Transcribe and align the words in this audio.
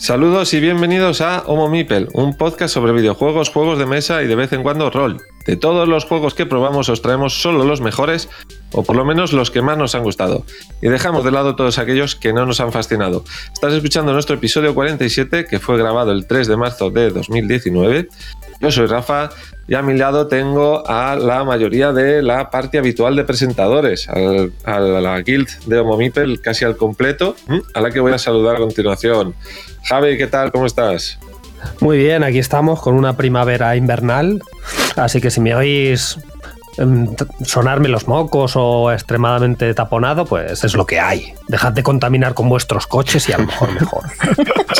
Saludos 0.00 0.54
y 0.54 0.60
bienvenidos 0.60 1.20
a 1.20 1.42
Homo 1.46 1.68
Mipel, 1.68 2.08
un 2.14 2.34
podcast 2.34 2.72
sobre 2.72 2.94
videojuegos, 2.94 3.50
juegos 3.50 3.78
de 3.78 3.84
mesa 3.84 4.22
y 4.22 4.26
de 4.26 4.34
vez 4.34 4.50
en 4.54 4.62
cuando 4.62 4.88
rol. 4.88 5.18
De 5.44 5.56
todos 5.56 5.86
los 5.86 6.06
juegos 6.06 6.32
que 6.32 6.46
probamos 6.46 6.88
os 6.88 7.02
traemos 7.02 7.34
solo 7.34 7.64
los 7.64 7.82
mejores, 7.82 8.30
o 8.72 8.82
por 8.82 8.96
lo 8.96 9.04
menos 9.04 9.32
los 9.32 9.50
que 9.50 9.62
más 9.62 9.76
nos 9.76 9.94
han 9.94 10.02
gustado. 10.02 10.44
Y 10.80 10.88
dejamos 10.88 11.24
de 11.24 11.30
lado 11.30 11.56
todos 11.56 11.78
aquellos 11.78 12.16
que 12.16 12.32
no 12.32 12.46
nos 12.46 12.60
han 12.60 12.72
fascinado. 12.72 13.24
Estás 13.52 13.72
escuchando 13.72 14.12
nuestro 14.12 14.36
episodio 14.36 14.74
47, 14.74 15.46
que 15.46 15.58
fue 15.58 15.78
grabado 15.78 16.12
el 16.12 16.26
3 16.26 16.48
de 16.48 16.56
marzo 16.56 16.90
de 16.90 17.10
2019. 17.10 18.08
Yo 18.60 18.70
soy 18.70 18.86
Rafa 18.86 19.30
y 19.66 19.74
a 19.74 19.82
mi 19.82 19.96
lado 19.96 20.26
tengo 20.26 20.86
a 20.86 21.16
la 21.16 21.44
mayoría 21.44 21.92
de 21.92 22.22
la 22.22 22.50
parte 22.50 22.78
habitual 22.78 23.16
de 23.16 23.24
presentadores, 23.24 24.08
a 24.08 24.78
la 24.80 25.20
guild 25.22 25.48
de 25.66 25.78
Homo 25.78 25.96
Mipel 25.96 26.40
casi 26.40 26.64
al 26.64 26.76
completo, 26.76 27.36
a 27.74 27.80
la 27.80 27.90
que 27.90 28.00
voy 28.00 28.12
a 28.12 28.18
saludar 28.18 28.56
a 28.56 28.58
continuación. 28.58 29.34
Javi, 29.84 30.18
¿qué 30.18 30.26
tal? 30.26 30.52
¿Cómo 30.52 30.66
estás? 30.66 31.18
Muy 31.80 31.98
bien, 31.98 32.22
aquí 32.24 32.38
estamos 32.38 32.80
con 32.80 32.94
una 32.94 33.16
primavera 33.16 33.76
invernal, 33.76 34.42
así 34.96 35.20
que 35.20 35.30
si 35.30 35.40
me 35.40 35.54
oís 35.54 36.18
sonarme 37.44 37.88
los 37.88 38.08
mocos 38.08 38.52
o 38.54 38.92
extremadamente 38.92 39.72
taponado, 39.74 40.24
pues 40.24 40.64
es 40.64 40.74
lo 40.74 40.86
que 40.86 41.00
hay. 41.00 41.34
Dejad 41.48 41.72
de 41.72 41.82
contaminar 41.82 42.34
con 42.34 42.48
vuestros 42.48 42.86
coches 42.86 43.28
y 43.28 43.32
a 43.32 43.38
lo 43.38 43.46
mejor 43.46 43.72
mejor. 43.72 44.04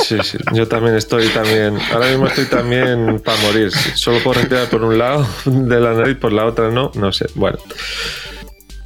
Sí, 0.03 0.19
sí, 0.23 0.39
yo 0.53 0.67
también 0.67 0.97
estoy 0.97 1.29
también, 1.29 1.79
ahora 1.93 2.09
mismo 2.09 2.27
estoy 2.27 2.47
también 2.47 3.21
para 3.25 3.41
morir. 3.43 3.71
Solo 3.73 4.19
puedo 4.23 4.41
respirar 4.41 4.69
por 4.69 4.83
un 4.83 4.99
lado 4.99 5.27
de 5.45 5.81
la 5.81 5.93
nariz, 5.95 6.17
por 6.17 6.33
la 6.33 6.47
otra 6.47 6.71
no, 6.71 6.91
no 6.95 7.13
sé. 7.13 7.27
Bueno. 7.35 7.59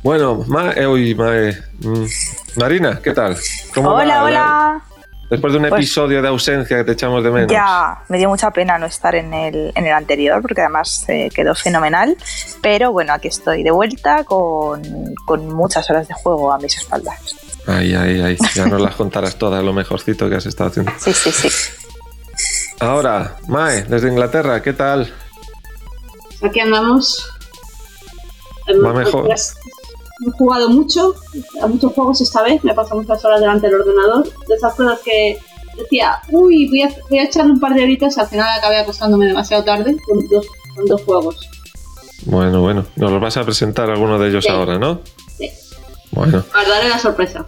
Bueno, 0.03 0.45
Ma, 0.47 0.73
eh, 0.77 0.87
mm, 1.81 2.05
Marina, 2.57 3.01
¿qué 3.03 3.13
tal? 3.13 3.37
hola, 3.77 4.25
hola. 4.25 4.83
Después 5.35 5.53
de 5.53 5.59
un 5.59 5.69
pues 5.69 5.81
episodio 5.81 6.23
de 6.23 6.29
ausencia 6.29 6.77
que 6.77 6.85
te 6.85 6.93
echamos 6.93 7.25
de 7.25 7.31
menos. 7.33 7.51
Ya, 7.51 8.05
me 8.09 8.19
dio 8.19 8.29
mucha 8.29 8.53
pena 8.53 8.79
no 8.79 8.87
estar 8.87 9.17
en 9.17 9.35
el, 9.35 9.73
en 9.75 9.85
el 9.85 9.93
anterior, 9.93 10.41
porque 10.41 10.61
además 10.61 11.05
eh, 11.09 11.29
quedó 11.35 11.57
fenomenal. 11.57 12.17
Pero 12.63 12.93
bueno, 12.93 13.13
aquí 13.13 13.27
estoy 13.27 13.65
de 13.65 13.73
vuelta 13.73 14.23
con, 14.23 14.81
muchas 15.49 15.91
horas 15.91 16.07
de 16.07 16.15
juego 16.15 16.53
a 16.53 16.59
mis 16.59 16.77
espaldas. 16.77 17.35
Ay, 17.67 17.97
ay, 17.97 18.21
ay. 18.21 18.39
Ya 18.55 18.67
nos 18.67 18.81
las 18.81 18.95
contarás 18.95 19.35
todas, 19.35 19.65
lo 19.65 19.73
mejorcito 19.73 20.31
que 20.31 20.37
has 20.37 20.47
estado 20.47 20.71
haciendo. 20.71 20.93
Sí, 20.99 21.13
sí, 21.13 21.33
sí. 21.33 21.49
Ahora, 22.79 23.39
Mae, 23.49 23.83
desde 23.83 24.09
Inglaterra, 24.09 24.63
¿qué 24.63 24.73
tal? 24.73 25.13
Aquí 26.43 26.61
andamos. 26.61 27.29
Va 28.85 28.93
mejor. 28.93 29.35
He 30.21 30.31
jugado 30.31 30.69
mucho, 30.69 31.15
a 31.61 31.67
muchos 31.67 31.93
juegos 31.93 32.21
esta 32.21 32.43
vez, 32.43 32.63
me 32.63 32.73
he 32.73 32.75
pasado 32.75 33.01
muchas 33.01 33.25
horas 33.25 33.41
delante 33.41 33.67
del 33.67 33.81
ordenador. 33.81 34.25
De 34.47 34.55
esas 34.55 34.75
cosas 34.75 35.01
que 35.01 35.39
decía, 35.77 36.21
uy, 36.31 36.69
voy 36.69 36.83
a, 36.83 36.91
voy 37.09 37.19
a 37.19 37.25
echarle 37.25 37.53
un 37.53 37.61
par 37.61 37.75
de 37.75 37.83
horitas, 37.83 38.17
al 38.19 38.29
final 38.29 38.49
acabé 38.57 38.79
acostándome 38.79 39.27
demasiado 39.27 39.65
tarde 39.65 39.97
con 40.07 40.29
dos, 40.29 40.47
con 40.77 40.85
dos 40.87 41.03
juegos. 41.03 41.49
Bueno, 42.27 42.61
bueno, 42.61 42.87
nos 42.97 43.11
los 43.11 43.21
vas 43.21 43.37
a 43.37 43.45
presentar 43.45 43.91
alguno 43.91 44.19
de 44.19 44.29
ellos 44.29 44.49
ahora, 44.49 44.79
¿no? 44.79 45.01
Sí. 45.37 45.51
Bueno. 46.13 46.39
Os 46.39 46.69
daré 46.69 46.89
la 46.89 46.99
sorpresa. 46.99 47.45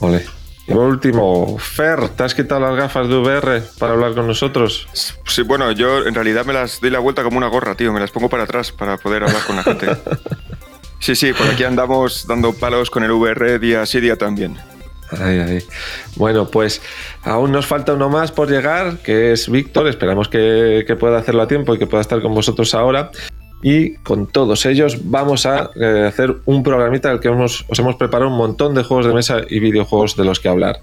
Vale. 0.00 0.26
Y 0.66 0.72
por 0.72 0.84
último, 0.84 1.58
Fer, 1.58 2.08
¿te 2.10 2.22
has 2.22 2.34
quitado 2.34 2.60
las 2.60 2.76
gafas 2.76 3.08
de 3.08 3.16
VR 3.16 3.62
para 3.78 3.94
hablar 3.94 4.14
con 4.14 4.26
nosotros? 4.26 4.86
Sí, 5.26 5.42
bueno, 5.42 5.72
yo 5.72 6.06
en 6.06 6.14
realidad 6.14 6.44
me 6.44 6.52
las 6.52 6.80
doy 6.80 6.90
la 6.90 7.00
vuelta 7.00 7.24
como 7.24 7.38
una 7.38 7.48
gorra, 7.48 7.74
tío. 7.74 7.92
Me 7.92 8.00
las 8.00 8.10
pongo 8.10 8.28
para 8.28 8.44
atrás 8.44 8.70
para 8.70 8.96
poder 8.96 9.24
hablar 9.24 9.42
con 9.44 9.56
la 9.56 9.62
gente. 9.64 9.86
Sí, 11.02 11.16
sí, 11.16 11.32
por 11.32 11.48
aquí 11.48 11.64
andamos 11.64 12.28
dando 12.28 12.52
palos 12.52 12.88
con 12.88 13.02
el 13.02 13.10
VR 13.10 13.58
día 13.58 13.84
sí, 13.86 13.98
día 13.98 14.16
también. 14.16 14.56
Ay, 15.10 15.40
ay. 15.40 15.58
Bueno, 16.14 16.46
pues 16.46 16.80
aún 17.24 17.50
nos 17.50 17.66
falta 17.66 17.94
uno 17.94 18.08
más 18.08 18.30
por 18.30 18.48
llegar, 18.48 18.98
que 18.98 19.32
es 19.32 19.50
Víctor. 19.50 19.88
Esperamos 19.88 20.28
que, 20.28 20.86
pueda 21.00 21.18
hacerlo 21.18 21.42
a 21.42 21.48
tiempo 21.48 21.74
y 21.74 21.78
que 21.80 21.88
pueda 21.88 22.02
estar 22.02 22.22
con 22.22 22.32
vosotros 22.32 22.72
ahora. 22.76 23.10
Y 23.64 23.96
con 23.96 24.28
todos 24.28 24.64
ellos 24.64 25.10
vamos 25.10 25.44
a 25.44 25.72
eh, 25.74 26.04
hacer 26.06 26.36
un 26.44 26.62
programita 26.62 27.08
en 27.08 27.14
el 27.14 27.20
que 27.20 27.30
os 27.30 27.64
hemos 27.76 27.96
preparado 27.96 28.30
un 28.30 28.36
montón 28.36 28.72
de 28.72 28.84
juegos 28.84 29.06
de 29.06 29.12
mesa 29.12 29.40
y 29.50 29.58
videojuegos 29.58 30.14
de 30.14 30.24
los 30.24 30.38
que 30.38 30.50
hablar. 30.50 30.76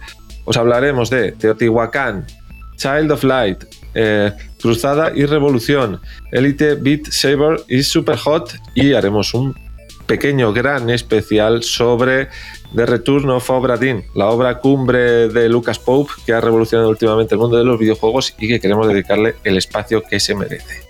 Os 0.44 0.58
hablaremos 0.58 1.10
de 1.10 1.32
Teotihuacán, 1.32 2.28
Child 2.76 3.12
of 3.12 3.24
Light, 3.24 3.64
eh, 3.94 4.34
Cruzada 4.62 5.14
y 5.16 5.26
Revolución, 5.26 6.02
Elite 6.34 6.76
Beat 6.76 7.06
Saber 7.10 7.62
y 7.70 7.84
Super 7.84 8.18
Hot 8.18 8.54
y 8.76 8.92
haremos 8.94 9.34
un 9.34 9.69
pequeño 10.10 10.52
gran 10.52 10.90
especial 10.90 11.62
sobre 11.62 12.30
The 12.76 12.88
Return 12.88 13.30
of 13.30 13.48
Obra 13.52 13.78
Dinn, 13.78 14.06
la 14.16 14.26
obra 14.30 14.58
cumbre 14.58 15.30
de 15.30 15.48
Lucas 15.48 15.78
Pope 15.78 16.12
que 16.26 16.34
ha 16.34 16.42
revolucionado 16.42 16.90
últimamente 16.90 17.36
el 17.36 17.40
mundo 17.40 17.58
de 17.58 17.64
los 17.64 17.78
videojuegos 17.78 18.34
y 18.40 18.48
que 18.48 18.60
queremos 18.60 18.88
dedicarle 18.88 19.36
el 19.44 19.56
espacio 19.56 20.02
que 20.02 20.20
se 20.20 20.34
merece. 20.34 20.82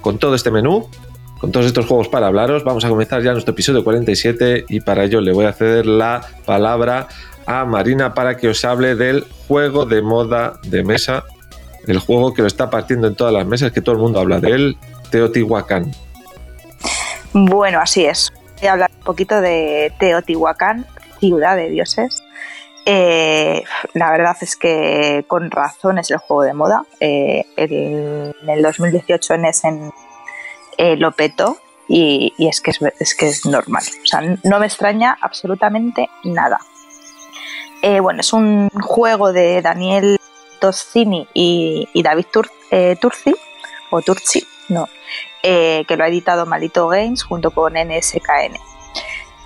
Con 0.00 0.18
todo 0.18 0.34
este 0.34 0.50
menú, 0.50 0.88
con 1.38 1.52
todos 1.52 1.64
estos 1.66 1.86
juegos 1.86 2.08
para 2.08 2.26
hablaros, 2.26 2.64
vamos 2.64 2.84
a 2.84 2.88
comenzar 2.88 3.22
ya 3.22 3.30
nuestro 3.30 3.52
episodio 3.52 3.84
47 3.84 4.64
y 4.68 4.80
para 4.80 5.04
ello 5.04 5.20
le 5.20 5.32
voy 5.32 5.44
a 5.44 5.52
ceder 5.52 5.86
la 5.86 6.26
palabra 6.44 7.06
a 7.46 7.64
Marina 7.64 8.14
para 8.14 8.36
que 8.36 8.48
os 8.48 8.64
hable 8.64 8.96
del 8.96 9.24
juego 9.46 9.86
de 9.86 10.02
moda 10.02 10.58
de 10.64 10.82
mesa, 10.82 11.22
el 11.86 12.00
juego 12.00 12.34
que 12.34 12.42
lo 12.42 12.48
está 12.48 12.68
partiendo 12.68 13.06
en 13.06 13.14
todas 13.14 13.32
las 13.32 13.46
mesas, 13.46 13.70
que 13.70 13.80
todo 13.80 13.94
el 13.94 14.00
mundo 14.00 14.18
habla 14.18 14.40
de 14.40 14.50
él, 14.50 14.76
Teotihuacán. 15.10 15.92
Bueno, 17.32 17.78
así 17.80 18.06
es 18.06 18.32
voy 18.60 18.68
a 18.68 18.72
hablar 18.72 18.90
un 18.98 19.04
poquito 19.04 19.40
de 19.40 19.92
Teotihuacán, 19.98 20.86
ciudad 21.20 21.56
de 21.56 21.70
dioses. 21.70 22.22
Eh, 22.84 23.64
la 23.94 24.10
verdad 24.12 24.36
es 24.40 24.56
que 24.56 25.24
con 25.26 25.50
razón 25.50 25.98
es 25.98 26.10
el 26.10 26.18
juego 26.18 26.42
de 26.42 26.54
moda. 26.54 26.84
Eh, 27.00 27.44
en 27.56 28.32
el 28.48 28.62
2018 28.62 29.34
en 29.34 29.44
Essen 29.44 29.92
eh, 30.78 30.96
lo 30.96 31.12
petó 31.12 31.58
y, 31.88 32.32
es, 32.38 32.60
que 32.60 32.70
es, 32.70 33.14
que 33.14 33.28
es 33.28 33.46
normal. 33.46 33.82
O 34.02 34.06
sea, 34.06 34.20
no 34.42 34.58
me 34.58 34.66
extraña 34.66 35.16
absolutamente 35.20 36.08
nada. 36.24 36.58
bueno, 37.82 38.20
es 38.20 38.32
un 38.32 38.68
juego 38.70 39.32
de 39.32 39.62
Daniel 39.62 40.18
Tozzini 40.60 41.28
y, 41.34 42.02
David 42.02 42.26
Turci, 42.32 43.34
o 43.90 44.02
Turci, 44.02 44.44
no, 44.68 44.88
eh, 45.48 45.84
que 45.86 45.96
lo 45.96 46.02
ha 46.02 46.08
editado 46.08 46.44
Malito 46.44 46.88
Games 46.88 47.22
junto 47.22 47.52
con 47.52 47.74
NSKN. 47.74 48.58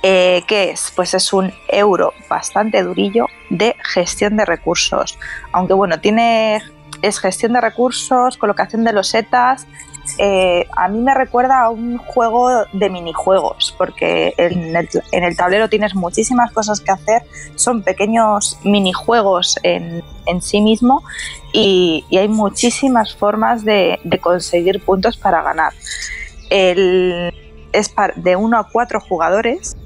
Eh, 0.03 0.43
¿Qué 0.47 0.71
es? 0.71 0.95
Pues 0.97 1.13
es 1.13 1.31
un 1.35 1.53
euro 1.69 2.15
bastante 2.27 2.83
durillo 2.83 3.27
de 3.51 3.77
gestión 3.85 4.39
de 4.39 4.47
recursos. 4.47 5.19
Aunque 5.53 5.75
bueno, 5.75 6.01
tiene 6.01 6.63
es 7.03 7.19
gestión 7.19 7.53
de 7.53 7.61
recursos, 7.61 8.39
colocación 8.39 8.83
de 8.83 8.95
losetas, 8.95 9.67
eh, 10.19 10.67
a 10.77 10.89
mí 10.89 11.01
me 11.01 11.15
recuerda 11.15 11.63
a 11.63 11.71
un 11.71 11.99
juego 11.99 12.65
de 12.73 12.91
minijuegos, 12.91 13.75
porque 13.77 14.35
en 14.37 14.77
el, 15.25 15.37
tablero 15.37 15.69
tienes 15.69 15.95
muchísimas 15.95 16.53
cosas 16.53 16.81
que 16.81 16.93
hacer, 16.93 17.23
son 17.55 17.83
pequeños 17.83 18.59
minijuegos 18.65 19.59
en, 19.63 20.03
en 20.27 20.43
sí 20.43 20.61
mismo 20.61 21.03
y, 21.53 22.05
hay 22.13 22.29
muchísimas 22.29 23.15
formas 23.15 23.65
de, 23.65 23.99
conseguir 24.21 24.85
puntos 24.85 25.17
para 25.17 25.43
ganar. 25.43 25.73
es 26.51 27.95
de 28.17 28.37
1 28.37 28.59
a 28.59 28.69
4 28.71 29.01
jugadores, 29.01 29.77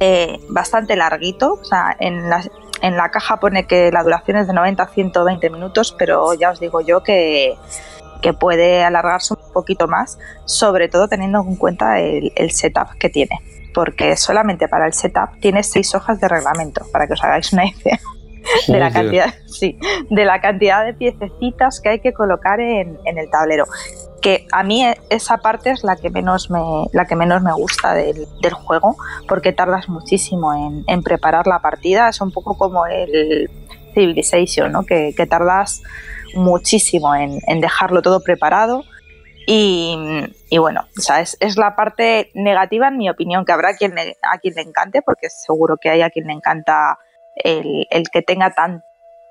eh, 0.00 0.40
bastante 0.48 0.96
larguito, 0.96 1.54
o 1.54 1.64
sea, 1.64 1.96
en 1.98 2.28
la, 2.28 2.42
en 2.82 2.96
la 2.96 3.10
caja 3.10 3.38
pone 3.38 3.66
que 3.66 3.90
la 3.92 4.02
duración 4.02 4.38
es 4.38 4.46
de 4.46 4.52
90 4.52 4.82
a 4.82 4.88
120 4.88 5.50
minutos, 5.50 5.94
pero 5.98 6.34
ya 6.34 6.50
os 6.50 6.60
digo 6.60 6.80
yo 6.80 7.02
que 7.02 7.56
que 8.24 8.32
puede 8.32 8.82
alargarse 8.82 9.34
un 9.34 9.52
poquito 9.52 9.86
más, 9.86 10.18
sobre 10.46 10.88
todo 10.88 11.08
teniendo 11.08 11.44
en 11.46 11.56
cuenta 11.56 12.00
el, 12.00 12.32
setup 12.52 12.96
que 12.98 13.10
tiene, 13.10 13.38
porque 13.74 14.16
solamente 14.16 14.66
para 14.66 14.86
el 14.86 14.94
setup 14.94 15.38
tiene 15.40 15.62
seis 15.62 15.94
hojas 15.94 16.18
de 16.22 16.28
reglamento, 16.28 16.86
para 16.90 17.06
que 17.06 17.12
os 17.12 17.22
hagáis 17.22 17.52
una 17.52 17.66
idea 17.66 18.00
de 18.66 18.80
la 18.80 18.90
cantidad, 18.90 19.34
sí, 19.46 19.78
de 20.08 20.24
la 20.24 20.40
cantidad 20.40 20.86
de 20.86 20.94
piececitas 20.94 21.82
que 21.82 21.90
hay 21.90 22.00
que 22.00 22.14
colocar 22.14 22.60
en, 22.60 22.96
el 23.04 23.30
tablero. 23.30 23.66
Que 24.22 24.46
a 24.52 24.62
mí 24.62 24.86
esa 25.10 25.36
parte 25.36 25.70
es 25.70 25.84
la 25.84 25.96
que 25.96 26.08
menos 26.08 26.50
me, 26.50 26.60
la 26.94 27.04
que 27.04 27.16
menos 27.16 27.42
me 27.42 27.52
gusta 27.52 27.92
del, 27.92 28.26
juego, 28.54 28.96
porque 29.28 29.52
tardas 29.52 29.90
muchísimo 29.90 30.54
en, 30.86 31.02
preparar 31.02 31.46
la 31.46 31.58
partida. 31.58 32.08
Es 32.08 32.22
un 32.22 32.32
poco 32.32 32.56
como 32.56 32.86
el 32.86 33.50
Civilization, 33.92 34.72
¿no? 34.72 34.86
que, 34.86 35.12
que 35.14 35.26
tardas 35.26 35.82
muchísimo 36.34 37.14
en, 37.14 37.40
dejarlo 37.60 38.02
todo 38.02 38.20
preparado. 38.20 38.84
Y, 39.46 39.96
bueno, 40.58 40.86
es, 41.18 41.56
la 41.56 41.76
parte 41.76 42.30
negativa, 42.34 42.88
en 42.88 42.96
mi 42.96 43.10
opinión, 43.10 43.44
que 43.44 43.52
habrá 43.52 43.74
quien 43.74 43.94
a 43.98 44.38
quien 44.38 44.54
le 44.54 44.62
encante, 44.62 45.02
porque 45.02 45.28
seguro 45.28 45.76
que 45.76 45.90
hay 45.90 46.02
a 46.02 46.10
quien 46.10 46.26
le 46.26 46.32
encanta 46.32 46.98
el, 47.36 47.86
que 48.10 48.22
tenga 48.22 48.50
tan, 48.54 48.82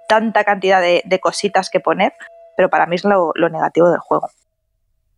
tanta 0.08 0.44
cantidad 0.44 0.82
de, 0.82 1.20
cositas 1.20 1.70
que 1.70 1.80
poner, 1.80 2.14
pero 2.56 2.70
para 2.70 2.86
mí 2.86 2.96
es 2.96 3.04
lo, 3.04 3.34
negativo 3.50 3.90
del 3.90 4.00
juego. 4.00 4.30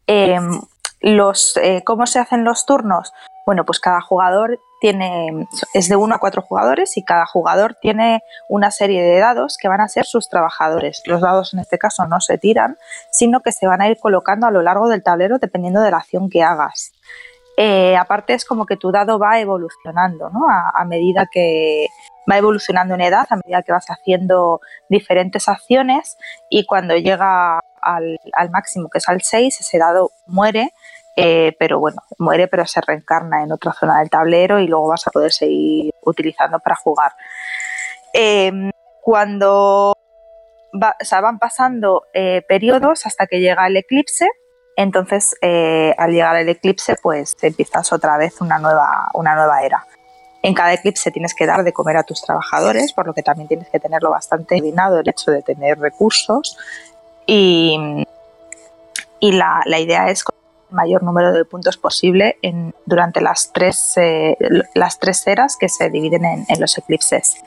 Em, 0.08 0.62
los, 1.02 1.58
eh, 1.58 1.84
¿Cómo 1.86 2.06
se 2.06 2.20
hacen 2.20 2.44
los 2.46 2.66
turnos? 2.66 3.14
Bueno, 3.46 3.66
pues 3.66 3.80
cada 3.80 4.02
jugador 4.02 4.60
tiene, 4.80 5.48
es 5.74 5.90
de 5.90 5.96
uno 5.96 6.16
a 6.16 6.20
cuatro 6.20 6.42
jugadores 6.42 6.98
y 6.98 7.04
cada 7.04 7.26
jugador 7.26 7.76
tiene 7.76 8.22
una 8.50 8.72
serie 8.72 9.04
de 9.04 9.20
dados 9.20 9.58
que 9.60 9.68
van 9.68 9.82
a 9.82 9.88
ser 9.88 10.06
sus 10.06 10.30
trabajadores. 10.30 11.02
Los 11.06 11.22
dados 11.22 11.54
en 11.54 11.60
este 11.60 11.78
caso 11.78 12.06
no 12.08 12.20
se 12.20 12.38
tiran, 12.38 12.78
sino 13.12 13.42
que 13.42 13.52
se 13.52 13.68
van 13.68 13.82
a 13.82 13.90
ir 13.90 13.98
colocando 14.00 14.48
a 14.48 14.52
lo 14.52 14.62
largo 14.62 14.90
del 14.90 15.04
tablero 15.04 15.40
dependiendo 15.40 15.82
de 15.82 15.92
la 15.92 15.98
acción 15.98 16.30
que 16.30 16.44
hagas. 16.44 16.92
Eh, 17.58 17.96
aparte 17.96 18.34
es 18.34 18.44
como 18.44 18.66
que 18.66 18.76
tu 18.76 18.92
dado 18.92 19.18
va 19.18 19.40
evolucionando, 19.40 20.30
¿no? 20.30 20.42
A, 20.50 20.84
medida 20.84 21.26
que 21.32 21.88
va 22.30 22.38
evolucionando 22.38 22.96
en 22.96 23.02
edad, 23.02 23.26
a 23.30 23.38
medida 23.38 23.64
que 23.64 23.72
vas 23.72 23.86
haciendo 23.88 24.60
diferentes 24.90 25.48
acciones 25.48 26.18
y 26.50 26.66
cuando 26.66 26.98
llega 26.98 27.60
al, 27.82 28.20
al 28.34 28.50
máximo, 28.50 28.90
que 28.90 28.98
es 28.98 29.08
al 29.08 29.22
6, 29.22 29.62
ese 29.62 29.78
dado 29.78 30.12
muere 30.26 30.74
eh, 31.16 31.56
pero 31.58 31.80
bueno, 31.80 32.02
muere 32.18 32.48
pero 32.48 32.66
se 32.66 32.82
reencarna 32.82 33.44
en 33.44 33.52
otra 33.52 33.72
zona 33.74 34.00
del 34.00 34.10
tablero 34.10 34.60
y 34.60 34.68
luego 34.68 34.90
vas 34.90 35.08
a 35.08 35.12
poder 35.12 35.32
seguir 35.32 35.94
utilizando 36.04 36.60
para 36.60 36.76
jugar. 36.76 37.14
Em, 38.14 38.72
cuando 39.02 39.94
van 40.74 41.40
pasando 41.40 42.04
eh, 42.14 42.44
periodos 42.48 43.06
hasta 43.06 43.28
que 43.28 43.40
llega 43.40 43.68
el 43.68 43.78
eclipse, 43.78 44.28
entonces 44.76 45.36
eh, 45.42 45.96
al 45.98 46.12
llegar 46.12 46.36
el 46.36 46.50
eclipse 46.50 46.96
pues 47.02 47.38
empiezas 47.42 47.94
otra 47.94 48.18
vez 48.18 48.42
una 48.42 48.60
nueva, 48.60 49.10
una 49.14 49.36
nueva 49.36 49.62
era. 49.64 49.86
En 50.44 50.54
cada 50.54 50.74
eclipse 50.74 51.12
tienes 51.12 51.34
que 51.34 51.46
dar 51.46 51.64
de 51.64 51.74
comer 51.74 51.98
a 51.98 52.04
tus 52.04 52.22
trabajadores, 52.22 52.94
por 52.94 53.08
lo 53.08 53.14
que 53.14 53.24
también 53.24 53.48
tienes 53.48 53.70
que 53.70 53.80
tenerlo 53.80 54.12
bastante 54.12 54.56
coordinado 54.56 55.00
el 55.00 55.10
hecho 55.10 55.32
de 55.32 55.42
tener 55.42 55.80
recursos. 55.80 56.58
Y, 57.26 58.06
y 59.20 59.32
la, 59.32 59.62
la 59.66 59.80
idea 59.80 60.10
es 60.10 60.24
mayor 60.72 61.04
número 61.04 61.32
de 61.32 61.46
puntos 61.46 61.78
posible 61.78 62.38
en, 62.42 62.74
durante 62.86 63.22
las 63.22 63.52
tres, 63.54 63.94
eh, 63.98 64.38
las 64.74 65.00
tres 65.00 65.26
eras 65.28 65.58
que 65.58 65.70
se 65.70 65.90
dividen 65.90 66.26
en, 66.26 66.60
los 66.60 66.78
eclipses. 66.78 67.38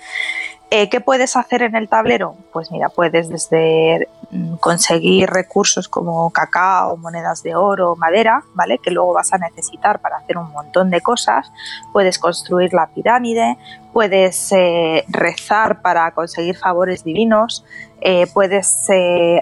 Eh, 0.70 0.90
¿Qué 0.90 1.00
puedes 1.00 1.34
hacer 1.34 1.62
en 1.62 1.74
el 1.74 1.88
tablero? 1.88 2.36
Pues 2.52 2.70
mira, 2.70 2.90
puedes 2.90 3.30
desde 3.30 4.06
mm, 4.30 4.56
conseguir 4.56 5.30
recursos 5.30 5.88
como 5.88 6.28
cacao, 6.30 6.98
monedas 6.98 7.42
de 7.42 7.54
oro, 7.54 7.96
madera, 7.96 8.42
¿vale? 8.52 8.76
Que 8.76 8.90
luego 8.90 9.14
vas 9.14 9.32
a 9.32 9.38
necesitar 9.38 9.98
para 10.00 10.18
hacer 10.18 10.36
un 10.36 10.52
montón 10.52 10.90
de 10.90 11.00
cosas. 11.00 11.50
Puedes 11.90 12.18
construir 12.18 12.74
la 12.74 12.86
pirámide, 12.88 13.56
puedes 13.94 14.52
eh, 14.52 15.06
rezar 15.08 15.80
para 15.80 16.10
conseguir 16.10 16.58
favores 16.58 17.02
divinos, 17.02 17.64
eh, 18.02 18.26
puedes 18.34 18.88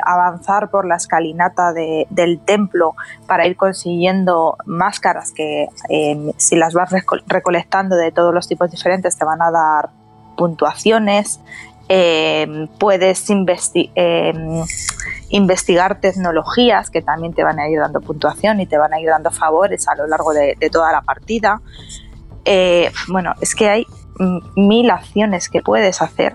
avanzar 0.04 0.70
por 0.70 0.86
la 0.86 0.94
escalinata 0.94 1.72
del 1.72 2.38
templo 2.44 2.94
para 3.26 3.48
ir 3.48 3.56
consiguiendo 3.56 4.56
máscaras 4.64 5.32
que 5.32 5.66
si 6.36 6.56
las 6.56 6.72
vas 6.72 6.90
recolectando 7.26 7.96
de 7.96 8.12
todos 8.12 8.32
los 8.32 8.46
tipos 8.46 8.70
diferentes 8.70 9.18
te 9.18 9.24
van 9.24 9.42
a 9.42 9.50
dar 9.50 9.90
puntuaciones. 10.36 11.40
puedes 12.78 13.30
investigar 15.30 16.00
tecnologías 16.00 16.90
que 16.90 17.02
también 17.02 17.32
te 17.32 17.44
van 17.44 17.58
a 17.58 17.68
ir 17.68 17.78
dando 17.78 18.00
puntuación 18.00 18.60
y 18.60 18.66
te 18.66 18.76
van 18.78 18.92
a 18.92 19.00
ir 19.00 19.08
dando 19.08 19.30
favores 19.30 19.86
a 19.88 19.94
lo 19.94 20.06
largo 20.06 20.32
de, 20.32 20.56
toda 20.70 20.92
la 20.92 21.02
partida. 21.02 21.60
bueno, 23.08 23.34
es 23.40 23.54
que 23.54 23.68
hay 23.68 23.86
mil 24.56 24.90
acciones 24.90 25.48
que 25.48 25.62
puedes 25.62 26.00
hacer 26.02 26.34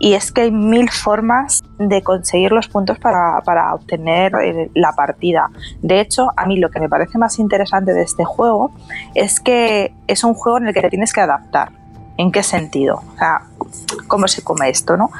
y 0.00 0.14
es 0.14 0.32
que 0.32 0.40
hay 0.40 0.50
mil 0.50 0.90
formas 0.90 1.62
de 1.78 2.02
conseguir 2.02 2.52
los 2.52 2.68
puntos 2.68 2.98
para, 2.98 3.74
obtener 3.74 4.32
eh, 4.42 4.70
la 4.74 4.92
partida. 4.92 5.50
De 5.82 6.00
hecho, 6.00 6.28
a 6.36 6.46
mí 6.46 6.56
lo 6.56 6.70
que 6.70 6.80
me 6.80 6.88
parece 6.88 7.18
más 7.18 7.38
interesante 7.38 7.92
de 7.92 8.02
este 8.02 8.24
juego 8.24 8.72
es 9.14 9.40
que 9.40 9.92
es 10.06 10.24
un 10.24 10.32
juego 10.32 10.56
en 10.56 10.68
el 10.68 10.74
que 10.74 10.80
te 10.80 10.88
tienes 10.88 11.12
que 11.12 11.20
adaptar. 11.20 11.79
¿En 12.20 12.32
qué 12.32 12.42
sentido? 12.42 12.96
O 13.14 13.16
sea, 13.16 13.46
¿cómo 14.06 14.28
se 14.28 14.44
come 14.44 14.68
esto, 14.68 14.94
no? 14.94 15.10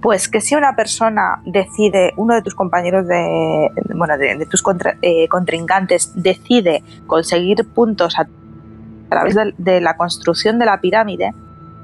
Pues 0.00 0.28
que 0.28 0.40
si 0.40 0.56
una 0.56 0.74
persona 0.74 1.40
decide, 1.44 2.14
uno 2.16 2.34
de 2.34 2.42
tus 2.42 2.56
compañeros 2.56 3.06
de, 3.06 3.70
bueno, 3.94 4.18
de, 4.18 4.44
tus 4.46 4.60
eh, 5.02 5.28
contrincantes 5.28 6.10
decide 6.16 6.82
conseguir 7.06 7.64
puntos 7.72 8.18
a 8.18 8.26
través 9.08 9.36
de, 9.56 9.80
la 9.80 9.96
construcción 9.96 10.58
de 10.58 10.66
la 10.66 10.80
pirámide, 10.80 11.32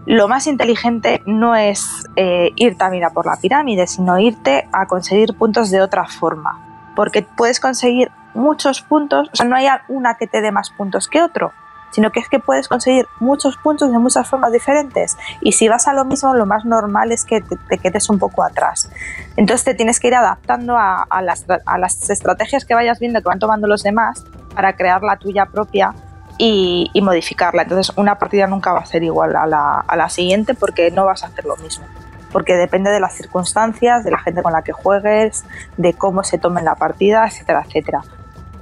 lo 0.07 0.27
más 0.27 0.49
inteligente 0.49 1.23
no 1.25 1.55
es 1.55 2.05
eh, 2.17 2.51
ir 2.57 2.77
también 2.77 3.05
por 3.15 3.27
la 3.27 3.37
pirámide, 3.37 3.87
sino 3.87 4.19
irte 4.19 4.67
a 4.73 4.87
conseguir 4.87 5.35
puntos 5.35 5.71
de 5.71 5.83
otra 5.83 6.07
forma. 6.07 6.91
Porque 6.97 7.23
puedes 7.23 7.61
conseguir 7.61 8.11
muchos 8.35 8.83
puntos, 8.83 9.29
o 9.33 9.37
sea, 9.37 9.47
no 9.47 9.55
hay 9.55 9.69
una 9.87 10.15
que 10.15 10.27
te 10.27 10.41
dé 10.41 10.51
más 10.51 10.71
puntos 10.71 11.07
que 11.07 11.23
otro, 11.23 11.53
sino 11.91 12.11
que 12.11 12.21
es 12.21 12.29
que 12.29 12.39
puedes 12.39 12.69
conseguir 12.69 13.07
muchos 13.21 13.57
puntos 13.57 13.91
de 13.91 13.99
muchas 13.99 14.29
formas 14.29 14.53
diferentes. 14.53 15.17
Y 15.41 15.53
si 15.53 15.69
vas 15.69 15.89
a 15.89 15.93
lo 15.93 16.05
mismo, 16.05 16.35
lo 16.35 16.47
más 16.47 16.65
normal 16.65 17.13
es 17.13 17.25
que 17.25 17.41
te, 17.41 17.79
quedes 17.79 18.09
un 18.11 18.19
poco 18.19 18.43
atrás. 18.43 18.91
Entonces 19.37 19.65
te 19.65 19.75
tienes 19.75 20.01
que 20.01 20.09
ir 20.09 20.15
adaptando 20.15 20.77
a, 20.77 21.07
las, 21.23 21.45
a 21.67 21.79
las 21.79 22.11
estrategias 22.11 22.65
que 22.65 22.75
vayas 22.75 22.99
viendo 22.99 23.21
que 23.21 23.29
van 23.29 23.39
tomando 23.39 23.67
los 23.67 23.83
demás 23.83 24.25
para 24.55 24.75
crear 24.75 25.03
la 25.03 25.17
tuya 25.17 25.47
propia 25.47 25.95
y, 26.39 26.91
modificarla. 27.03 27.63
Entonces 27.63 27.95
una 27.97 28.19
partida 28.19 28.47
nunca 28.47 28.73
va 28.73 28.81
a 28.81 28.87
ser 28.87 29.03
igual 29.03 29.37
a 29.37 29.47
la, 29.47 30.09
siguiente 30.09 30.55
porque 30.55 30.91
no 30.91 31.05
vas 31.05 31.25
a 31.25 31.27
hacer 31.27 31.45
lo 31.45 31.57
mismo 31.57 31.85
porque 32.31 32.57
depende 32.57 32.91
de 32.91 33.01
las 33.01 33.15
circunstancias, 33.15 34.05
de 34.05 34.11
la 34.11 34.19
gente 34.19 34.43
con 34.43 34.53
la 34.53 34.61
que 34.61 34.73
juegues, 34.73 35.47
de 35.79 35.95
cómo 35.95 36.23
se 36.23 36.37
tome 36.37 36.63
la 36.63 36.75
partida, 36.75 37.27
etcétera, 37.27 37.65
etcétera. 37.67 38.03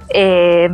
Eh, 0.09 0.69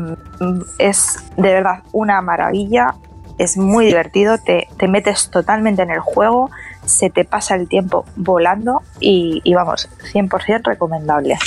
es 0.77 1.23
de 1.37 1.53
verdad 1.53 1.83
una 1.91 2.21
maravilla, 2.21 2.95
es 3.37 3.57
muy 3.57 3.85
divertido, 3.85 4.37
te, 4.37 4.67
te, 4.77 4.87
metes 4.87 5.29
totalmente 5.29 5.81
en 5.81 5.91
el 5.91 5.99
juego, 5.99 6.51
se 6.85 7.09
te 7.09 7.25
pasa 7.25 7.55
el 7.55 7.67
tiempo 7.67 8.05
volando 8.15 8.81
y, 8.99 9.41
y 9.43 9.53
vamos, 9.53 9.89
100% 10.13 10.63
recomendable. 10.63 11.37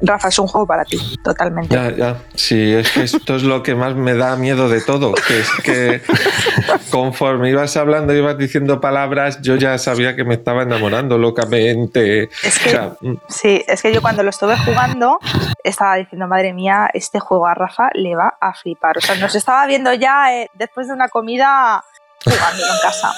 Rafa, 0.00 0.28
es 0.28 0.38
un 0.38 0.46
juego 0.46 0.66
para 0.66 0.84
ti, 0.84 0.98
totalmente. 1.22 1.74
Ya, 1.74 1.90
ya. 1.90 2.16
Sí, 2.34 2.72
es 2.72 2.90
que 2.90 3.02
esto 3.02 3.36
es 3.36 3.42
lo 3.42 3.62
que 3.62 3.74
más 3.74 3.94
me 3.94 4.14
da 4.14 4.36
miedo 4.36 4.68
de 4.68 4.80
todo, 4.80 5.14
que 5.14 5.40
es 5.40 5.50
que 5.62 6.02
conforme 6.90 7.50
ibas 7.50 7.76
hablando, 7.76 8.14
ibas 8.14 8.36
diciendo 8.38 8.80
palabras, 8.80 9.40
yo 9.42 9.56
ya 9.56 9.78
sabía 9.78 10.14
que 10.14 10.24
me 10.24 10.34
estaba 10.34 10.62
enamorando 10.62 11.18
locamente. 11.18 12.24
Es 12.42 12.58
que, 12.58 12.78
mm. 13.00 13.16
sí, 13.28 13.64
es 13.66 13.82
que 13.82 13.92
yo 13.92 14.02
cuando 14.02 14.22
lo 14.22 14.30
estuve 14.30 14.56
jugando 14.58 15.18
estaba 15.64 15.96
diciendo, 15.96 16.26
madre 16.28 16.52
mía, 16.52 16.88
este 16.92 17.20
juego 17.20 17.46
a 17.46 17.54
Rafa 17.54 17.90
le 17.94 18.14
va 18.14 18.34
a 18.40 18.54
flipar. 18.54 18.98
O 18.98 19.00
sea, 19.00 19.14
nos 19.16 19.34
estaba 19.34 19.66
viendo 19.66 19.92
ya 19.94 20.34
eh, 20.34 20.50
después 20.54 20.88
de 20.88 20.94
una 20.94 21.08
comida 21.08 21.82
jugando 22.24 22.62
en 22.62 22.80
casa. 22.82 23.12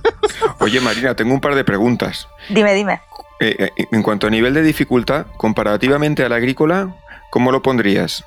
Oye, 0.60 0.80
Marina, 0.80 1.14
tengo 1.14 1.34
un 1.34 1.40
par 1.40 1.54
de 1.54 1.64
preguntas. 1.64 2.28
Dime, 2.48 2.74
dime. 2.74 3.00
Eh, 3.40 3.72
eh, 3.76 3.86
en 3.90 4.02
cuanto 4.02 4.26
a 4.26 4.30
nivel 4.30 4.54
de 4.54 4.62
dificultad, 4.62 5.26
comparativamente 5.36 6.24
a 6.24 6.28
la 6.28 6.36
agrícola, 6.36 6.94
¿cómo 7.30 7.52
lo 7.52 7.62
pondrías? 7.62 8.24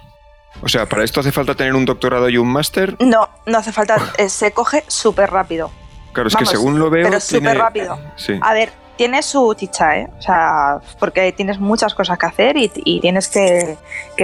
O 0.62 0.68
sea, 0.68 0.88
¿para 0.88 1.03
esto 1.03 1.20
hace 1.20 1.32
falta 1.32 1.56
tener 1.56 1.74
un 1.75 1.86
doctorado 1.86 2.30
y 2.30 2.38
un 2.38 2.48
máster? 2.48 2.96
No, 3.00 3.30
no 3.46 3.58
hace 3.58 3.72
falta. 3.72 3.98
Eh, 4.18 4.30
se 4.30 4.51
coge 4.51 4.84
súper 4.88 5.32
rápido. 5.32 5.72
Claro, 6.13 6.30
es 6.30 6.36
que 6.36 6.46
según 6.46 6.80
lo 6.80 6.89
veo. 6.89 7.08
Pero 7.08 7.20
súper 7.20 7.58
rápido. 7.58 8.00
A 8.42 8.53
ver, 8.53 8.72
tiene 8.95 9.23
su 9.23 9.53
chicha, 9.55 9.97
¿eh? 9.97 10.09
O 10.17 10.21
sea, 10.21 10.79
porque 11.00 11.31
tienes 11.31 11.59
muchas 11.59 11.93
cosas 11.93 12.17
que 12.17 12.25
hacer 12.25 12.55
y, 12.57 13.00
tienes 13.00 13.27
que, 13.27 13.77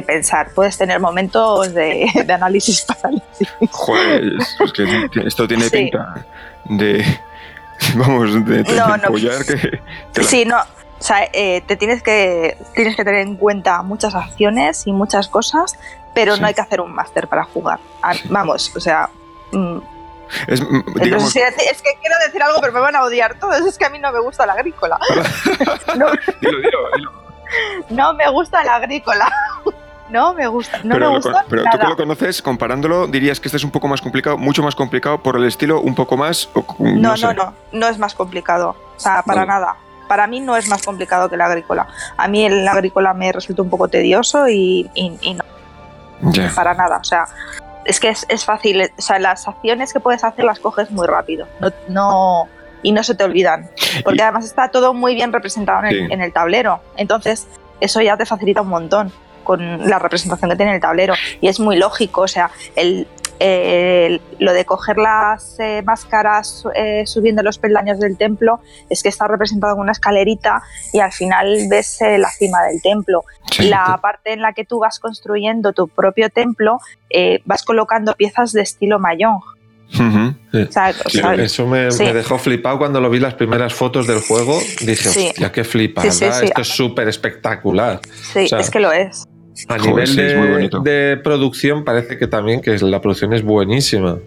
pensar. 0.05 0.51
Puedes 0.53 0.77
tener 0.77 0.99
momentos 0.99 1.73
de, 1.73 2.07
análisis 2.29 2.83
parálisis. 2.83 3.47
Joder, 3.71 4.33
es 4.37 4.73
que 4.73 5.21
esto 5.25 5.47
tiene 5.47 5.69
pinta 5.69 6.25
de. 6.65 7.03
Vamos, 7.95 8.33
de, 8.45 8.63
no, 8.63 8.97
no. 8.97 9.13
que. 9.13 10.23
Sí, 10.23 10.45
no. 10.45 10.57
O 10.57 11.01
sea, 11.01 11.29
eh, 11.31 11.63
te 11.65 11.77
tienes 11.77 12.03
que, 12.03 12.57
tienes 12.75 12.97
que 12.97 13.05
tener 13.05 13.21
en 13.21 13.37
cuenta 13.37 13.81
muchas 13.83 14.15
acciones 14.15 14.85
y 14.85 14.91
muchas 14.91 15.29
cosas, 15.29 15.77
pero 16.13 16.35
no 16.35 16.45
hay 16.45 16.53
que 16.53 16.59
hacer 16.59 16.81
un 16.81 16.93
máster 16.93 17.29
para 17.29 17.45
jugar. 17.45 17.79
Ah, 18.01 18.13
vamos, 18.29 18.75
o 18.75 18.79
sea... 18.79 19.09
Mm. 19.53 19.98
Es, 20.47 20.61
mm, 20.61 20.83
es, 21.01 21.33
que 21.33 21.97
quiero 22.01 22.15
decir 22.25 22.41
algo, 22.41 22.59
pero 22.61 22.73
me 22.73 22.79
van 22.79 22.95
a 22.95 23.03
odiar 23.03 23.39
todos. 23.39 23.61
Es 23.61 23.77
que 23.77 23.85
a 23.85 23.89
mí 23.89 23.99
no 23.99 24.11
me 24.11 24.19
gusta 24.19 24.45
la 24.45 24.53
agrícola. 24.53 24.99
no, 25.97 26.07
no 27.89 28.13
me 28.13 28.29
gusta 28.29 28.63
la 28.63 28.75
agrícola. 28.75 29.31
No 30.09 30.33
me 30.33 30.47
gusta, 30.47 30.79
no 30.83 30.95
pero 30.95 31.09
me 31.09 31.15
gusta. 31.17 31.45
Pero 31.47 31.63
tú 31.71 31.77
que 31.77 31.87
lo 31.87 31.95
conoces, 31.95 32.41
comparándolo, 32.41 33.05
dirías 33.07 33.39
que 33.39 33.47
este 33.47 33.57
es 33.57 33.63
un 33.63 33.69
poco 33.69 33.87
más 33.87 34.01
complicado, 34.01 34.37
mucho 34.37 34.63
más 34.63 34.73
complicado 34.73 35.21
por 35.21 35.35
el 35.35 35.45
estilo, 35.45 35.81
un 35.81 35.93
poco 35.93 36.17
más. 36.17 36.49
no, 36.79 37.15
no, 37.15 37.33
no, 37.33 37.53
no, 37.71 37.87
es 37.87 37.99
más 37.99 38.15
complicado. 38.15 38.75
O 38.95 38.99
sea, 38.99 39.21
para 39.21 39.45
nada 39.45 39.77
para 40.09 40.27
mí 40.27 40.41
no 40.41 40.57
es 40.57 40.67
más 40.67 40.83
complicado 40.83 41.29
que 41.29 41.37
la 41.37 41.45
agrícola. 41.45 41.87
A 42.17 42.27
mí 42.27 42.43
el 42.43 42.67
agrícola 42.67 43.13
me 43.13 43.31
resulta 43.31 43.61
un 43.61 43.69
poco 43.69 43.87
tedioso 43.87 44.49
y, 44.49 44.89
no. 45.35 45.43
Para 46.53 46.73
nada. 46.73 46.97
O 46.97 47.03
sea, 47.03 47.25
es 47.85 47.99
que 47.99 48.09
es, 48.09 48.45
fácil. 48.45 48.81
O 48.81 49.01
sea, 49.01 49.19
las 49.19 49.47
acciones 49.47 49.93
que 49.93 49.99
puedes 49.99 50.23
hacer 50.23 50.45
las 50.45 50.59
coges 50.59 50.91
muy 50.91 51.07
rápido. 51.07 51.47
No, 51.87 52.47
y 52.83 52.91
no 52.91 53.03
se 53.03 53.15
te 53.15 53.23
olvidan. 53.23 53.69
Porque 54.03 54.21
además 54.21 54.45
está 54.45 54.69
todo 54.69 54.93
muy 54.93 55.15
bien 55.15 55.33
representado 55.33 55.87
en, 55.87 56.21
el, 56.21 56.33
tablero. 56.33 56.81
Entonces, 56.97 57.47
eso 57.79 58.01
ya 58.01 58.17
te 58.17 58.25
facilita 58.25 58.61
un 58.61 58.69
montón 58.69 59.11
con 59.43 59.89
la 59.89 59.97
representación 59.99 60.49
que 60.51 60.55
tiene 60.55 60.75
el 60.75 60.81
tablero. 60.81 61.13
Y 61.41 61.47
es 61.47 61.59
muy 61.59 61.77
lógico, 61.77 62.21
o 62.21 62.27
sea, 62.27 62.51
el, 62.75 63.07
el- 63.39 64.21
lo 64.39 64.53
de 64.53 64.65
coger 64.65 64.97
las 64.97 65.59
eh, 65.59 65.81
máscaras 65.85 66.65
eh, 66.75 67.03
subiendo 67.05 67.41
los 67.43 67.57
peldaños 67.57 67.99
del 67.99 68.17
templo 68.17 68.59
es 68.89 69.01
que 69.03 69.09
está 69.09 69.27
representado 69.27 69.73
en 69.75 69.79
una 69.81 69.91
escalerita 69.93 70.61
y 70.93 70.99
al 70.99 71.11
final 71.11 71.57
ves 71.69 72.01
eh, 72.01 72.17
la 72.17 72.29
cima 72.29 72.61
del 72.63 72.81
templo. 72.81 73.23
Sí. 73.51 73.67
la 73.67 73.97
parte 74.01 74.31
en 74.33 74.41
la 74.43 74.53
que 74.53 74.63
tú 74.63 74.77
vas 74.79 74.99
construyendo 74.99 75.73
tu 75.73 75.87
propio 75.87 76.29
templo, 76.29 76.79
eh, 77.09 77.39
vas 77.45 77.63
colocando 77.63 78.13
piezas 78.15 78.51
de 78.53 78.61
estilo 78.61 78.99
mayón. 78.99 79.39
O 79.91 80.71
sea, 80.71 80.91
Eso 81.37 81.65
me, 81.65 81.89
Sí. 81.91 82.03
me 82.03 82.13
dejó 82.13 82.37
flipado 82.37 82.77
cuando 82.77 83.01
lo 83.01 83.09
vi 83.09 83.19
las 83.19 83.33
primeras 83.33 83.73
fotos 83.73 84.05
del 84.05 84.21
juego. 84.21 84.59
Dije, 84.81 85.09
Sí. 85.09 85.27
hostia, 85.29 85.51
qué 85.51 85.63
flipa, 85.63 86.03
¿verdad? 86.03 86.43
Esto 86.43 86.61
es 86.61 86.67
súper 86.67 87.07
espectacular. 87.07 87.99
sí, 88.33 88.45
o 88.45 88.47
sea, 88.47 88.59
es 88.59 88.69
que 88.69 88.79
lo 88.79 88.91
es. 88.91 89.27
A 89.67 89.77
Joder, 89.79 90.07
nivel 90.07 90.07
sí, 90.07 90.79
de, 90.83 91.17
producción 91.23 91.83
parece 91.83 92.17
que 92.17 92.27
también 92.27 92.61
que 92.61 92.77
la 92.79 93.01
producción 93.01 93.33
es 93.33 93.43
buenísima. 93.43 94.17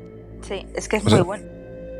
Sí, 0.42 0.66
es 0.74 0.88
que 0.88 0.96
es 0.96 1.06
O 1.06 1.08
sea, 1.08 1.18
muy 1.18 1.26
bueno. 1.26 1.44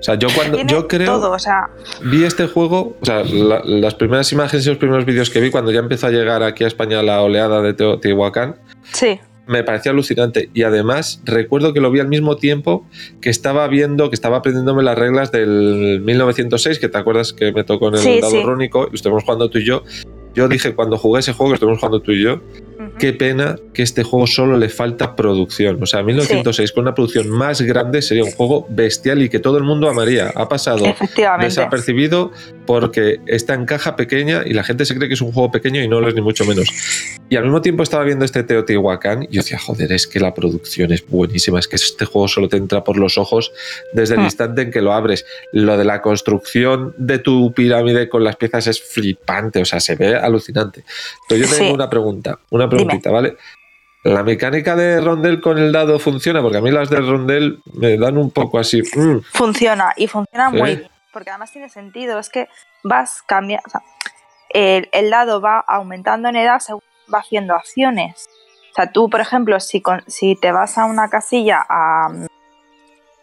O 0.00 0.02
sea, 0.04 0.16
yo 0.16 0.28
cuando 0.34 0.56
Tiene 0.56 0.72
yo 0.72 0.88
creo 0.88 1.06
todo, 1.06 1.30
o 1.30 1.38
sea, 1.38 1.70
vi 2.04 2.24
este 2.24 2.48
juego, 2.48 2.96
o 3.00 3.04
sea, 3.04 3.22
la- 3.22 3.62
las 3.64 3.94
primeras 3.94 4.32
imágenes 4.32 4.66
y 4.66 4.68
los 4.68 4.78
primeros 4.78 5.04
vídeos 5.04 5.30
que 5.30 5.40
vi 5.40 5.50
cuando 5.50 5.70
ya 5.70 5.78
empezó 5.78 6.08
a 6.08 6.10
llegar 6.10 6.42
aquí 6.42 6.64
a 6.64 6.66
España 6.66 7.02
la 7.04 7.22
oleada 7.22 7.62
de 7.62 7.72
Teotihuacán, 7.72 8.56
sí, 8.92 9.20
me 9.46 9.62
parecía 9.62 9.92
alucinante. 9.92 10.50
Y 10.54 10.64
además 10.64 11.20
recuerdo 11.24 11.72
que 11.72 11.80
lo 11.80 11.90
vi 11.92 12.00
al 12.00 12.08
mismo 12.08 12.36
tiempo 12.36 12.84
que 13.20 13.30
estaba 13.30 13.66
viendo, 13.68 14.08
que 14.10 14.14
estaba 14.14 14.38
aprendiéndome 14.38 14.82
las 14.82 14.98
reglas 14.98 15.30
del 15.30 16.00
1906, 16.04 16.80
que 16.80 16.88
te 16.88 16.98
acuerdas 16.98 17.32
que 17.32 17.52
me 17.52 17.62
tocó 17.62 17.88
en 17.88 17.94
el 17.94 18.00
Sí, 18.00 18.20
dado 18.20 18.32
sí. 18.32 18.42
rúnico, 18.42 18.88
y 18.90 18.96
estuvimos 18.96 19.22
jugando 19.22 19.50
tú 19.50 19.58
y 19.58 19.64
yo. 19.64 19.84
Yo 20.34 20.48
dije 20.48 20.74
cuando 20.74 20.98
jugué 20.98 21.20
ese 21.20 21.32
juego, 21.32 21.52
que 21.52 21.54
estuvimos 21.56 21.80
jugando 21.80 22.00
tú 22.00 22.12
y 22.12 22.22
yo, 22.22 22.34
ujú. 22.34 22.92
qué 22.98 23.12
pena 23.12 23.56
que 23.74 23.82
este 23.82 24.02
juego 24.02 24.26
solo 24.26 24.56
le 24.56 24.68
falta 24.68 25.14
producción. 25.16 25.82
O 25.82 25.86
sea, 25.86 26.02
1906 26.02 26.72
con 26.72 26.82
una 26.82 26.94
producción 26.94 27.28
más 27.28 27.60
grande 27.62 28.02
sería 28.02 28.24
un 28.24 28.30
juego 28.32 28.66
bestial 28.70 29.22
y 29.22 29.28
que 29.28 29.38
todo 29.38 29.58
el 29.58 29.64
mundo 29.64 29.88
amaría. 29.88 30.32
Ha 30.34 30.48
pasado 30.48 30.84
desapercibido 31.44 32.30
porque 32.66 33.20
está 33.26 33.54
en 33.54 33.66
caja 33.66 33.96
pequeña 33.96 34.42
y 34.46 34.52
la 34.52 34.64
gente 34.64 34.84
se 34.84 34.94
cree 34.94 35.08
que 35.08 35.14
es 35.14 35.20
un 35.20 35.32
juego 35.32 35.50
pequeño 35.50 35.82
y 35.82 35.88
no 35.88 36.00
lo 36.00 36.08
es 36.08 36.14
ni 36.14 36.20
mucho 36.20 36.44
menos. 36.44 36.68
Y 37.28 37.36
al 37.36 37.44
mismo 37.44 37.60
tiempo 37.62 37.82
estaba 37.82 38.04
viendo 38.04 38.24
este 38.24 38.42
Teotihuacán 38.42 39.24
y 39.24 39.26
yo 39.36 39.42
decía, 39.42 39.58
joder, 39.58 39.92
es 39.92 40.06
que 40.06 40.20
la 40.20 40.34
producción 40.34 40.92
es 40.92 41.06
buenísima, 41.06 41.58
es 41.58 41.68
que 41.68 41.76
este 41.76 42.04
juego 42.04 42.28
solo 42.28 42.48
te 42.48 42.56
entra 42.56 42.84
por 42.84 42.96
los 42.98 43.18
ojos 43.18 43.52
desde 43.92 44.14
el 44.14 44.20
Hmm. 44.20 44.24
instante 44.24 44.62
en 44.62 44.70
que 44.70 44.80
lo 44.80 44.92
abres. 44.92 45.26
Lo 45.52 45.76
de 45.76 45.84
la 45.84 46.00
construcción 46.02 46.94
de 46.96 47.18
tu 47.18 47.52
pirámide 47.52 48.08
con 48.08 48.22
las 48.24 48.36
piezas 48.36 48.66
es 48.66 48.80
flipante, 48.80 49.60
o 49.60 49.64
sea, 49.64 49.80
se 49.80 49.96
ve 49.96 50.14
alucinante. 50.22 50.84
Pero 51.28 51.40
yo 51.44 51.50
tengo 51.50 51.68
Sí. 51.68 51.72
una 51.72 51.90
pregunta, 51.90 52.38
una 52.50 52.68
preguntita, 52.68 53.10
¿vale? 53.10 53.36
¿La 54.04 54.22
mecánica 54.24 54.74
de 54.74 55.00
rondel 55.00 55.40
con 55.40 55.58
el 55.58 55.70
dado 55.72 55.98
funciona? 55.98 56.42
Porque 56.42 56.58
a 56.58 56.60
mí 56.60 56.70
las 56.72 56.90
de 56.90 56.96
rondel 57.00 57.60
me 57.74 57.96
dan 57.96 58.18
un 58.18 58.30
poco 58.30 58.58
así. 58.58 58.82
mm, 58.82 59.20
Funciona 59.32 59.92
y 59.96 60.06
funciona 60.08 60.50
Sí. 60.50 60.56
muy 60.56 60.76
bien. 60.76 60.88
Porque 61.12 61.30
además 61.30 61.52
tiene 61.52 61.68
sentido, 61.68 62.18
es 62.18 62.28
que 62.30 62.48
vas 62.82 63.22
cambiando. 63.22 63.62
o 63.66 63.70
sea, 63.70 63.82
el, 64.48 64.88
el 64.92 65.10
dado 65.10 65.40
va 65.40 65.60
aumentando 65.60 66.28
en 66.28 66.36
edad 66.36 66.58
según 66.60 66.82
va 67.12 67.18
haciendo 67.20 67.54
acciones. 67.54 68.28
O 68.72 68.74
sea, 68.74 68.90
tú, 68.90 69.08
por 69.10 69.20
ejemplo, 69.20 69.60
si, 69.60 69.80
con- 69.82 70.02
si 70.06 70.34
te 70.34 70.50
vas 70.50 70.78
a 70.78 70.86
una 70.86 71.08
casilla 71.08 71.64
a, 71.68 72.08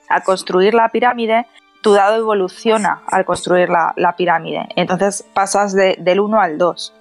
a 0.10 0.22
construir 0.24 0.74
la 0.74 0.90
pirámide, 0.90 1.46
tu 1.82 1.94
dado 1.94 2.16
evoluciona 2.18 3.02
al 3.08 3.26
construir 3.26 3.70
la, 3.70 3.94
la 3.96 4.16
pirámide. 4.16 4.68
Entonces 4.76 5.26
pasas 5.34 5.74
de- 5.74 5.96
del 6.00 6.20
1 6.20 6.40
al 6.42 6.58
2. 6.58 6.94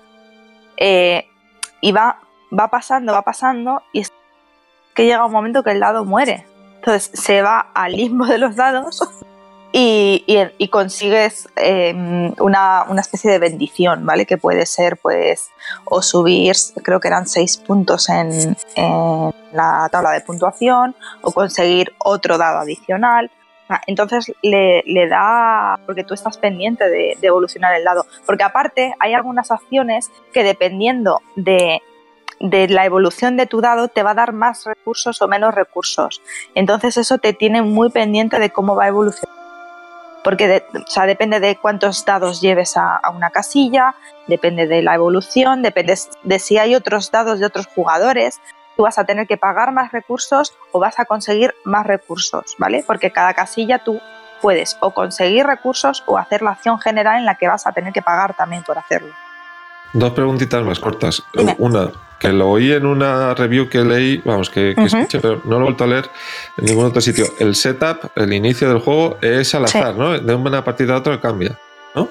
Eh, 0.76 1.26
y 1.80 1.92
va, 1.92 2.18
va 2.56 2.68
pasando, 2.68 3.12
va 3.12 3.22
pasando, 3.22 3.82
y 3.92 4.00
es 4.00 4.12
que 4.94 5.04
llega 5.06 5.24
un 5.26 5.32
momento 5.32 5.62
que 5.62 5.70
el 5.72 5.80
dado 5.80 6.04
muere. 6.04 6.46
Entonces 6.76 7.10
se 7.12 7.42
va 7.42 7.66
al 7.74 7.92
limbo 7.92 8.26
de 8.26 8.38
los 8.38 8.54
dados 8.56 9.00
y, 9.72 10.24
y- 10.58 10.68
consigues 10.68 11.48
eh, 11.56 12.32
una, 12.38 12.84
una 12.88 13.00
especie 13.00 13.30
de 13.30 13.38
bendición, 13.38 14.06
¿vale? 14.06 14.26
Que 14.26 14.38
puede 14.38 14.64
ser, 14.64 14.96
pues, 14.96 15.50
o 15.84 16.00
subir, 16.02 16.54
creo 16.84 17.00
que 17.00 17.08
eran 17.08 17.26
seis 17.26 17.56
puntos 17.58 18.08
en 18.08 18.56
la 19.52 19.88
tabla 19.90 20.12
de 20.12 20.20
puntuación, 20.20 20.94
o 21.22 21.32
conseguir 21.32 21.92
otro 21.98 22.38
dado 22.38 22.58
adicional. 22.60 23.30
Ah, 23.68 23.82
Entonces 23.86 24.32
le, 24.42 25.08
da, 25.08 25.78
porque 25.84 26.04
tú 26.04 26.14
estás 26.14 26.38
pendiente 26.38 26.88
de, 26.88 27.16
evolucionar 27.20 27.74
el 27.74 27.84
dado. 27.84 28.06
Porque 28.24 28.44
aparte 28.44 28.94
hay 28.98 29.12
algunas 29.12 29.50
acciones 29.50 30.10
que 30.32 30.42
dependiendo 30.42 31.20
de, 31.36 31.82
la 32.40 32.84
evolución 32.86 33.36
de 33.36 33.46
tu 33.46 33.60
dado 33.60 33.88
te 33.88 34.02
va 34.02 34.12
a 34.12 34.14
dar 34.14 34.32
más 34.32 34.64
recursos 34.64 35.20
o 35.20 35.28
menos 35.28 35.54
recursos. 35.54 36.22
Entonces 36.54 36.96
eso 36.96 37.18
te 37.18 37.32
tiene 37.32 37.62
muy 37.62 37.90
pendiente 37.90 38.38
de 38.38 38.50
cómo 38.50 38.74
va 38.74 38.84
a 38.84 38.88
evolucionar. 38.88 39.36
Porque 40.24 40.62
depende 41.06 41.40
de 41.40 41.56
cuántos 41.56 42.04
dados 42.04 42.40
lleves 42.40 42.76
a 42.76 43.00
una 43.14 43.30
casilla, 43.30 43.94
depende 44.26 44.66
de 44.66 44.82
la 44.82 44.94
evolución, 44.94 45.62
depende 45.62 45.94
de 46.22 46.38
si 46.38 46.58
hay 46.58 46.74
otros 46.74 47.10
dados 47.10 47.38
de 47.38 47.46
otros 47.46 47.66
jugadores. 47.66 48.40
Tú 48.78 48.84
vas 48.84 48.96
a 48.96 49.04
tener 49.04 49.26
que 49.26 49.36
pagar 49.36 49.72
más 49.72 49.90
recursos 49.90 50.54
o 50.70 50.78
vas 50.78 51.00
a 51.00 51.04
conseguir 51.04 51.52
más 51.64 51.84
recursos, 51.84 52.54
¿vale? 52.58 52.84
Porque 52.86 53.10
cada 53.10 53.34
casilla 53.34 53.80
tú 53.80 54.00
puedes 54.40 54.76
o 54.78 54.92
conseguir 54.94 55.44
recursos 55.46 56.04
o 56.06 56.16
hacer 56.16 56.42
la 56.42 56.52
acción 56.52 56.78
general 56.78 57.18
en 57.18 57.26
la 57.26 57.34
que 57.34 57.48
vas 57.48 57.66
a 57.66 57.72
tener 57.72 57.92
que 57.92 58.02
pagar 58.02 58.36
también 58.36 58.62
por 58.62 58.78
hacerlo. 58.78 59.12
Dos 59.94 60.12
preguntitas 60.12 60.62
más 60.64 60.78
cortas. 60.78 61.24
Dime. 61.34 61.56
Una, 61.58 61.90
que 62.20 62.28
lo 62.28 62.50
oí 62.50 62.70
en 62.72 62.86
una 62.86 63.34
review 63.34 63.68
que 63.68 63.78
leí, 63.80 64.22
vamos, 64.24 64.48
que, 64.48 64.76
escuché, 64.76 65.18
pero 65.18 65.40
no 65.44 65.56
lo 65.56 65.58
he 65.58 65.62
vuelto 65.64 65.82
a 65.82 65.86
leer 65.88 66.08
en 66.58 66.66
ningún 66.66 66.84
otro 66.84 67.00
sitio. 67.00 67.24
El 67.40 67.56
setup, 67.56 68.12
el 68.14 68.32
inicio 68.32 68.68
del 68.68 68.78
juego 68.78 69.18
es 69.20 69.56
al 69.56 69.66
Sí. 69.66 69.76
azar, 69.78 69.96
¿no? 69.96 70.16
De 70.16 70.34
una 70.36 70.62
partida 70.62 70.94
a 70.94 70.98
otra 70.98 71.20
cambia, 71.20 71.58
¿no? 71.96 72.08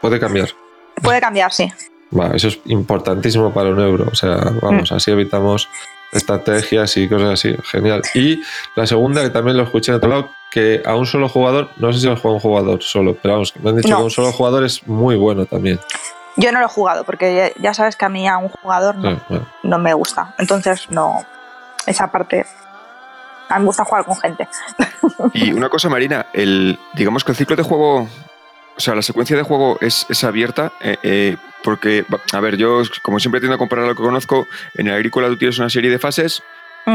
Puede 0.00 0.20
cambiar. 0.20 0.50
Puede 1.02 1.20
cambiar, 1.20 1.52
sí. 1.52 1.68
Va, 2.16 2.28
eso 2.28 2.46
es 2.46 2.60
importantísimo 2.66 3.52
para 3.52 3.70
un 3.70 3.80
euro. 3.80 4.06
O 4.12 4.14
sea, 4.14 4.36
vamos, 4.62 4.92
Mm. 4.92 4.94
así 4.94 5.10
evitamos 5.10 5.68
estrategias 6.12 6.96
y 6.96 7.08
cosas 7.08 7.30
así. 7.32 7.56
Genial. 7.64 8.02
Y 8.14 8.42
la 8.74 8.86
segunda, 8.86 9.22
que 9.22 9.30
también 9.30 9.56
lo 9.56 9.64
escuché 9.64 9.92
en 9.92 9.96
otro 9.96 10.08
lado, 10.10 10.30
que 10.50 10.82
a 10.86 10.94
un 10.94 11.06
solo 11.06 11.28
jugador, 11.28 11.70
no 11.76 11.92
sé 11.92 12.00
si 12.00 12.06
lo 12.06 12.16
juega 12.16 12.34
un 12.36 12.40
jugador 12.40 12.82
solo, 12.82 13.16
pero 13.20 13.34
vamos, 13.34 13.52
me 13.62 13.70
han 13.70 13.76
dicho 13.76 13.88
No. 13.88 13.96
que 13.98 14.02
un 14.04 14.10
solo 14.10 14.32
jugador 14.32 14.64
es 14.64 14.86
muy 14.86 15.16
bueno 15.16 15.44
también. 15.46 15.78
Yo 16.36 16.52
no 16.52 16.60
lo 16.60 16.66
he 16.66 16.68
jugado 16.68 17.04
porque 17.04 17.34
ya, 17.56 17.62
ya 17.62 17.74
sabes 17.74 17.96
que 17.96 18.04
a 18.04 18.08
mí 18.10 18.28
a 18.28 18.36
un 18.38 18.48
jugador 18.48 18.94
no, 18.96 19.10
Sí, 19.16 19.22
bueno. 19.28 19.46
no 19.62 19.78
me 19.78 19.94
gusta. 19.94 20.34
Entonces, 20.38 20.90
no. 20.90 21.24
Esa 21.86 22.10
parte. 22.10 22.44
A 23.48 23.54
mí 23.54 23.60
me 23.60 23.66
gusta 23.66 23.84
jugar 23.84 24.04
con 24.04 24.16
gente. 24.16 24.46
Y 25.32 25.52
una 25.52 25.68
cosa, 25.68 25.88
Marina, 25.88 26.26
el, 26.32 26.78
digamos 26.94 27.24
que 27.24 27.32
el 27.32 27.36
ciclo 27.38 27.56
de 27.56 27.62
juego, 27.62 28.08
o 28.76 28.80
sea, 28.80 28.94
la 28.94 29.02
secuencia 29.02 29.36
de 29.36 29.42
juego 29.42 29.78
es, 29.80 30.06
es 30.08 30.22
abierta, 30.24 30.72
eh, 30.80 30.96
eh, 31.02 31.36
porque, 31.62 32.04
a 32.32 32.40
ver, 32.40 32.56
yo 32.56 32.82
como 33.02 33.18
siempre 33.18 33.40
tiendo 33.40 33.54
a 33.54 33.58
comparar 33.58 33.86
lo 33.86 33.94
que 33.94 34.02
conozco, 34.02 34.46
en 34.74 34.88
el 34.88 34.94
agrícola 34.94 35.28
tú 35.28 35.36
tienes 35.36 35.58
una 35.58 35.70
serie 35.70 35.90
de 35.90 35.98
fases 35.98 36.42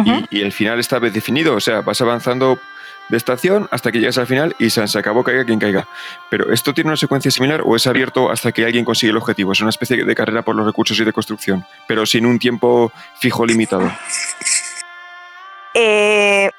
y, 0.06 0.38
y 0.38 0.42
el 0.42 0.54
final 0.54 0.80
está 0.80 1.00
vez 1.00 1.14
definido, 1.14 1.56
o 1.56 1.60
sea, 1.60 1.82
vas 1.82 2.00
avanzando 2.00 2.60
de 3.10 3.18
estación 3.18 3.68
hasta 3.72 3.92
que 3.92 4.00
llegas 4.00 4.18
al 4.18 4.28
final 4.28 4.56
y 4.58 4.70
se, 4.70 4.88
se 4.88 4.98
acabó, 4.98 5.24
caiga 5.24 5.44
quien 5.44 5.60
caiga. 5.60 5.88
Pero 6.30 6.52
¿esto 6.54 6.74
tiene 6.74 6.90
una 6.90 6.98
secuencia 6.98 7.30
similar 7.30 7.62
o 7.66 7.76
es 7.76 7.86
abierto 7.86 8.32
hasta 8.32 8.54
que 8.54 8.66
alguien 8.66 8.86
consigue 8.86 9.12
el 9.12 9.18
objetivo? 9.18 9.52
Es 9.52 9.60
una 9.60 9.70
especie 9.70 10.06
de 10.06 10.16
carrera 10.16 10.44
por 10.44 10.56
los 10.56 10.66
recursos 10.66 10.98
y 11.00 11.04
de 11.04 11.12
construcción, 11.12 11.66
pero 11.88 12.06
sin 12.06 12.26
un 12.26 12.40
tiempo 12.40 12.92
fijo 13.20 13.46
limitado. 13.46 13.92
Eh, 15.74 16.50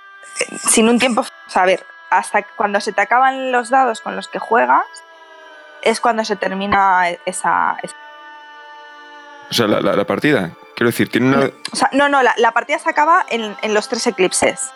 sin 0.69 0.88
un 0.88 0.99
tiempo. 0.99 1.23
O 1.23 1.50
sea, 1.50 1.62
a 1.62 1.67
ver, 1.67 1.87
hasta 2.11 2.43
cuando 2.43 2.81
se 2.81 2.93
te 2.93 3.00
acaban 3.00 3.50
los 3.50 3.71
dados 3.71 4.02
con 4.02 4.14
los 4.14 4.29
que 4.29 4.38
juegas, 4.38 4.85
es 5.82 6.00
cuando 6.00 6.24
se 6.24 6.36
termina 6.36 7.08
esa. 7.26 7.76
esa- 7.82 7.96
O 9.50 9.54
sea, 9.54 9.66
la, 9.66 9.80
la- 9.80 9.94
la 9.96 10.04
partida, 10.04 10.50
quiero 10.74 10.90
decir, 10.90 11.10
tiene 11.10 11.28
una... 11.36 11.46
o 11.72 11.76
sea, 11.76 11.90
no, 11.92 12.08
no, 12.08 12.22
la, 12.22 12.34
la 12.38 12.52
partida 12.52 12.78
se 12.78 12.88
acaba 12.88 13.24
en, 13.28 13.56
en 13.62 13.74
los 13.74 13.88
tres 13.88 14.06
eclipses. 14.06 14.70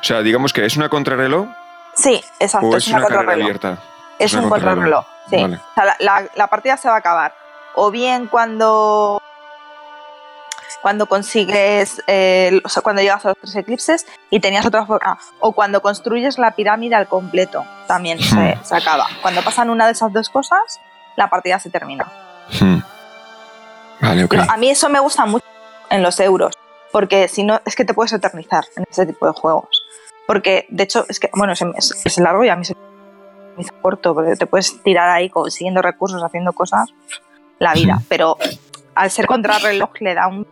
O 0.00 0.04
sea, 0.04 0.22
digamos 0.22 0.52
que 0.52 0.64
es 0.64 0.76
una 0.76 0.88
contrarreloj 0.88 1.48
Sí, 1.94 2.22
exacto. 2.40 2.68
o 2.68 2.76
es 2.76 2.86
una 2.88 2.98
una 2.98 3.06
contrarreloj. 3.06 3.44
abierta. 3.44 3.78
Es 4.18 4.32
una 4.32 4.42
un 4.44 4.48
contrarreloj. 4.50 5.04
contrarreloj. 5.04 5.28
Sí. 5.30 5.42
Vale. 5.42 5.56
O 5.56 5.74
sea, 5.74 5.84
la, 5.84 5.96
la- 6.00 6.28
la 6.34 6.46
partida 6.46 6.76
se 6.76 6.88
va 6.88 6.94
a 6.94 6.98
acabar. 6.98 7.34
O 7.74 7.90
bien 7.90 8.26
cuando. 8.26 9.20
Cuando 10.82 11.06
consigues. 11.06 12.02
eh, 12.08 12.60
o 12.64 12.68
sea, 12.68 12.82
cuando 12.82 13.00
llegas 13.02 13.24
a 13.24 13.28
los 13.28 13.38
tres 13.38 13.54
eclipses 13.56 14.06
y 14.30 14.40
tenías 14.40 14.66
otra 14.66 14.84
forma. 14.84 15.18
O 15.40 15.52
cuando 15.52 15.80
construyes 15.80 16.38
la 16.38 16.50
pirámide 16.52 16.96
al 16.96 17.06
completo. 17.06 17.64
También 17.86 18.18
se, 18.20 18.56
Hmm. 18.56 18.64
se 18.64 18.76
acaba. 18.76 19.06
Cuando 19.22 19.42
pasan 19.42 19.70
una 19.70 19.86
de 19.86 19.92
esas 19.92 20.12
dos 20.12 20.28
cosas, 20.28 20.80
la 21.16 21.30
partida 21.30 21.58
se 21.60 21.70
termina. 21.70 22.06
Hmm. 22.60 22.78
Vale, 24.00 24.24
ok. 24.24 24.30
Pero 24.30 24.42
a 24.50 24.56
mí 24.56 24.68
eso 24.70 24.88
me 24.88 24.98
gusta 25.00 25.24
mucho 25.26 25.46
en 25.90 26.02
los 26.02 26.18
euros. 26.20 26.54
Porque 26.90 27.28
si 27.28 27.42
no, 27.44 27.60
es 27.64 27.74
que 27.76 27.84
te 27.84 27.94
puedes 27.94 28.12
eternizar 28.12 28.64
en 28.76 28.84
ese 28.90 29.06
tipo 29.06 29.26
de 29.26 29.32
juegos. 29.32 29.84
Porque, 30.26 30.66
de 30.68 30.82
hecho, 30.82 31.06
es 31.08 31.18
que, 31.20 31.30
bueno, 31.34 31.54
se 31.56 31.64
es, 31.76 31.94
es 32.04 32.18
largo 32.18 32.44
y 32.44 32.48
a 32.48 32.56
mí 32.56 32.64
se 32.64 32.74
me 33.56 33.62
hizo 33.62 33.72
corto, 33.80 34.14
porque 34.14 34.36
te 34.36 34.46
puedes 34.46 34.82
tirar 34.82 35.08
ahí 35.08 35.30
consiguiendo 35.30 35.80
recursos, 35.80 36.22
haciendo 36.22 36.52
cosas, 36.52 36.90
la 37.58 37.72
vida. 37.72 37.96
Sí. 38.00 38.06
Pero 38.08 38.36
al 38.94 39.10
ser 39.10 39.26
contrarreloj 39.26 39.90
le 40.00 40.14
da 40.14 40.28
un- 40.28 40.46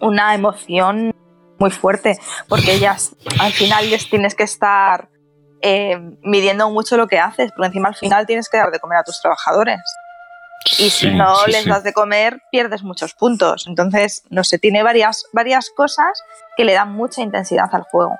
una 0.00 0.34
emoción 0.34 1.12
muy 1.58 1.70
fuerte, 1.70 2.18
porque 2.48 2.72
ellas 2.74 3.16
al 3.40 3.52
final 3.52 3.88
les 3.90 4.08
tienes 4.10 4.34
que 4.34 4.42
estar 4.44 5.08
eh, 5.62 5.96
midiendo 6.22 6.68
mucho 6.70 6.96
lo 6.98 7.06
que 7.08 7.18
haces, 7.18 7.50
porque 7.52 7.68
encima 7.68 7.88
al 7.88 7.96
final 7.96 8.26
tienes 8.26 8.48
que 8.50 8.58
dar 8.58 8.70
de 8.70 8.78
comer 8.78 8.98
a 8.98 9.04
tus 9.04 9.20
trabajadores. 9.20 9.80
Y 10.78 10.90
si 10.90 11.08
Sí, 11.08 11.14
no 11.14 11.34
sí, 11.46 11.50
les 11.52 11.62
sí. 11.64 11.70
das 11.70 11.82
de 11.82 11.92
comer, 11.94 12.42
pierdes 12.50 12.82
muchos 12.82 13.14
puntos. 13.14 13.66
Entonces, 13.66 14.22
no 14.28 14.44
sé, 14.44 14.58
tiene 14.58 14.82
varias, 14.82 15.24
varias 15.32 15.70
cosas 15.74 16.22
que 16.56 16.64
le 16.64 16.74
dan 16.74 16.92
mucha 16.92 17.22
intensidad 17.22 17.68
al 17.72 17.82
juego. 17.84 18.16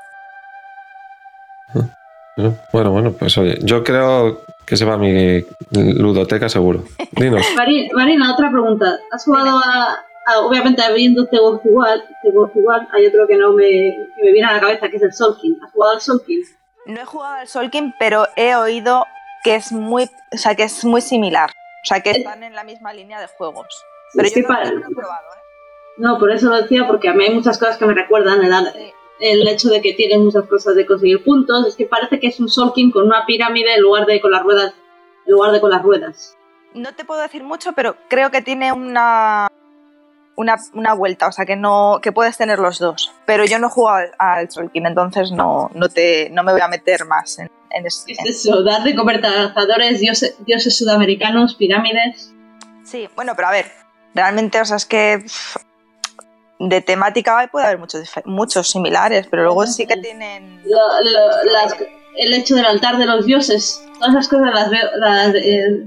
Bueno, 2.72 2.90
bueno, 2.90 3.12
pues 3.12 3.36
oye, 3.38 3.58
yo 3.62 3.82
creo 3.82 4.42
que 4.66 4.76
se 4.76 4.84
va 4.84 4.94
a 4.94 4.98
mi 4.98 5.44
ludoteca 5.70 6.48
seguro. 6.48 6.84
Dinos. 7.12 7.44
Mari- 7.56 7.88
Marina, 7.92 8.32
otra 8.34 8.50
pregunta. 8.50 8.98
¿Has 9.12 9.24
jugado 9.24 9.58
a, 9.58 9.98
a- 10.26 10.38
obviamente 10.40 10.82
habiendo 10.82 11.26
The 11.26 11.38
Wolf 11.40 11.64
igual, 11.64 12.04
The 12.22 12.30
Wolf 12.32 12.54
igual, 12.56 12.88
hay 12.92 13.06
otro 13.06 13.26
que 13.26 13.36
no 13.36 13.52
me, 13.52 13.64
que 13.64 14.22
me 14.24 14.32
viene 14.32 14.48
a 14.48 14.54
la 14.54 14.60
cabeza, 14.60 14.88
que 14.88 14.96
es 14.96 15.02
el 15.02 15.12
Solkin. 15.12 15.56
¿Has 15.64 15.72
jugado 15.72 15.94
al 15.94 16.00
Solkin? 16.00 16.40
No 16.86 17.00
he 17.00 17.04
jugado 17.04 17.34
al 17.36 17.48
Solkin, 17.48 17.94
pero 17.98 18.26
he 18.36 18.54
oído 18.56 19.06
que 19.44 19.54
es 19.54 19.70
muy, 19.72 20.10
o 20.32 20.36
sea, 20.36 20.54
que 20.54 20.64
es 20.64 20.84
muy 20.84 21.00
similar. 21.00 21.50
O 21.50 21.86
sea, 21.88 22.00
que 22.00 22.10
están 22.10 22.42
en 22.42 22.54
la 22.54 22.64
misma 22.64 22.92
línea 22.92 23.20
de 23.20 23.28
juegos. 23.28 23.66
Pero 24.14 24.28
yo 24.28 24.42
no, 24.42 24.48
para- 24.48 24.64
no 24.70 24.78
lo 24.80 24.86
he 24.90 24.94
probado, 24.94 25.26
¿eh? 25.36 25.40
No, 25.98 26.18
por 26.18 26.30
eso 26.30 26.50
lo 26.50 26.56
decía, 26.60 26.86
porque 26.86 27.08
a 27.08 27.14
mí 27.14 27.24
hay 27.24 27.34
muchas 27.34 27.56
cosas 27.58 27.78
que 27.78 27.86
me 27.86 27.94
recuerdan 27.94 28.42
el, 28.44 28.52
Sí. 28.72 28.92
El 29.20 29.46
hecho 29.48 29.68
de 29.68 29.80
que 29.80 29.94
tienen 29.94 30.24
muchas 30.24 30.44
cosas 30.48 30.74
de 30.74 30.86
conseguir 30.86 31.22
puntos. 31.24 31.66
Es 31.66 31.76
que 31.76 31.86
parece 31.86 32.18
que 32.20 32.28
es 32.28 32.38
un 32.40 32.48
Solkin 32.48 32.90
con 32.90 33.04
una 33.06 33.24
pirámide 33.26 33.74
en 33.74 33.82
lugar 33.82 34.06
de 34.06 34.20
con 34.20 34.30
las 34.30 34.42
ruedas. 34.42 34.74
En 35.26 35.32
lugar 35.32 35.52
de 35.52 35.60
con 35.60 35.70
las 35.70 35.82
ruedas. 35.82 36.36
No 36.74 36.94
te 36.94 37.04
puedo 37.04 37.20
decir 37.22 37.42
mucho, 37.42 37.72
pero 37.72 37.96
creo 38.08 38.30
que 38.30 38.42
tiene 38.42 38.70
una, 38.72 39.48
una, 40.36 40.56
una 40.74 40.92
vuelta, 40.94 41.26
o 41.28 41.32
sea, 41.32 41.46
que 41.46 41.56
no 41.56 42.00
que 42.02 42.12
puedes 42.12 42.36
tener 42.36 42.58
los 42.58 42.78
dos. 42.78 43.12
Pero 43.24 43.44
yo 43.46 43.58
no 43.58 43.68
he 43.68 43.70
jugado 43.70 43.98
al, 44.18 44.38
al 44.38 44.50
Solkin, 44.50 44.86
entonces 44.86 45.32
no, 45.32 45.70
no, 45.74 45.88
te, 45.88 46.28
no 46.30 46.42
me 46.42 46.52
voy 46.52 46.60
a 46.60 46.68
meter 46.68 47.06
más 47.06 47.38
en, 47.38 47.50
en 47.70 47.86
es- 47.86 48.04
Es 48.06 48.18
eso, 48.46 48.62
dar 48.62 48.82
de 48.82 48.94
comer 48.94 49.20
cazadores, 49.22 50.00
dioses, 50.00 50.36
dioses 50.44 50.76
sudamericanos, 50.76 51.54
pirámides. 51.54 52.32
Sí, 52.84 53.08
bueno, 53.16 53.32
pero 53.34 53.48
a 53.48 53.52
ver, 53.52 53.66
realmente, 54.14 54.60
o 54.60 54.64
sea, 54.66 54.76
es 54.76 54.84
que 54.86 55.20
pff, 55.24 55.56
de 56.58 56.80
temática 56.80 57.48
puede 57.52 57.66
haber 57.66 57.78
muchos, 57.78 58.08
muchos 58.24 58.70
similares, 58.70 59.26
pero 59.30 59.44
luego 59.44 59.66
sí 59.66 59.86
que 59.86 59.96
tienen... 59.96 60.62
Lo- 60.64 61.02
lo- 61.10 61.52
las- 61.52 61.76
el 62.18 62.32
hecho 62.32 62.54
del 62.54 62.64
altar 62.64 62.96
de 62.96 63.04
los 63.06 63.26
dioses. 63.26 63.82
Todas 63.98 64.10
esas 64.14 64.28
cosas 64.28 64.54
las 64.54 64.70
veo. 64.70 64.88
las, 64.96 65.34
eh, 65.34 65.82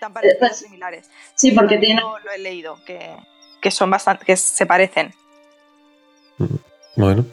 tan 0.00 0.12
parecidos, 0.12 0.38
pues, 0.40 0.56
similares. 0.56 1.08
sí, 1.36 1.52
porque 1.52 1.78
tiene. 1.78 2.00
Lo, 2.00 2.16
he 2.34 2.38
leído, 2.38 2.78
que, 2.84 3.14
que 3.60 3.70
son 3.70 3.88
bastante, 3.90 4.24
que 4.24 4.36
se 4.36 4.66
parecen. 4.66 5.14
Bueno. 6.96 7.24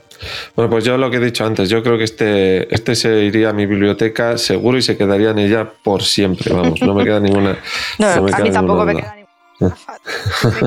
Bueno, 0.55 0.69
pues 0.69 0.85
yo 0.85 0.97
lo 0.97 1.09
que 1.11 1.17
he 1.17 1.19
dicho 1.19 1.45
antes, 1.45 1.69
yo 1.69 1.83
creo 1.83 1.97
que 1.97 2.05
este, 2.05 2.73
este 2.73 2.95
se 2.95 3.09
iría 3.23 3.49
a 3.49 3.53
mi 3.53 3.65
biblioteca 3.65 4.37
seguro 4.37 4.77
y 4.77 4.81
se 4.81 4.95
quedaría 4.95 5.31
en 5.31 5.39
ella 5.39 5.69
por 5.83 6.03
siempre, 6.03 6.53
vamos, 6.53 6.81
no 6.81 6.93
me 6.93 7.03
queda 7.03 7.19
ninguna... 7.19 7.57
No, 7.99 8.15
No 8.15 8.21
me 8.23 8.31
a 8.31 8.35
queda 8.35 8.45
mí 8.45 8.51
tampoco 8.51 8.85
me 8.85 8.95
queda 8.95 9.15
ninguna. 9.15 9.24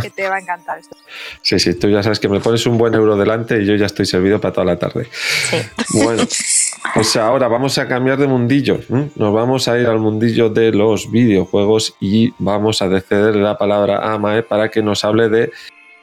Que 0.02 0.10
te 0.10 0.28
va 0.28 0.36
a 0.36 0.40
encantar 0.40 0.78
esto. 0.78 0.96
Sí, 1.42 1.58
sí, 1.58 1.74
tú 1.74 1.88
ya 1.88 2.02
sabes 2.02 2.20
que 2.20 2.28
me 2.28 2.40
pones 2.40 2.66
un 2.66 2.78
buen 2.78 2.94
euro 2.94 3.16
delante 3.16 3.62
y 3.62 3.66
yo 3.66 3.74
ya 3.74 3.86
estoy 3.86 4.06
servido 4.06 4.40
para 4.40 4.52
toda 4.52 4.64
la 4.66 4.78
tarde. 4.78 5.08
Sí. 5.10 5.56
Bueno, 6.02 6.22
pues 6.94 7.16
ahora 7.16 7.48
vamos 7.48 7.78
a 7.78 7.86
cambiar 7.88 8.18
de 8.18 8.26
mundillo. 8.26 8.80
Nos 8.88 9.32
vamos 9.32 9.68
a 9.68 9.78
ir 9.78 9.86
al 9.86 9.98
mundillo 9.98 10.50
de 10.50 10.72
los 10.72 11.10
videojuegos 11.10 11.94
y 12.00 12.32
vamos 12.38 12.82
a 12.82 13.00
ceder 13.00 13.36
la 13.36 13.56
palabra 13.56 14.12
a 14.12 14.18
Mae 14.18 14.42
para 14.42 14.70
que 14.70 14.82
nos 14.82 15.04
hable 15.04 15.28
de 15.28 15.52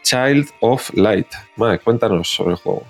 Child 0.04 0.50
of 0.62 0.92
Light. 0.94 1.28
Mae, 1.56 1.80
cuéntanos 1.80 2.30
sobre 2.30 2.52
el 2.52 2.58
juego. 2.58 2.84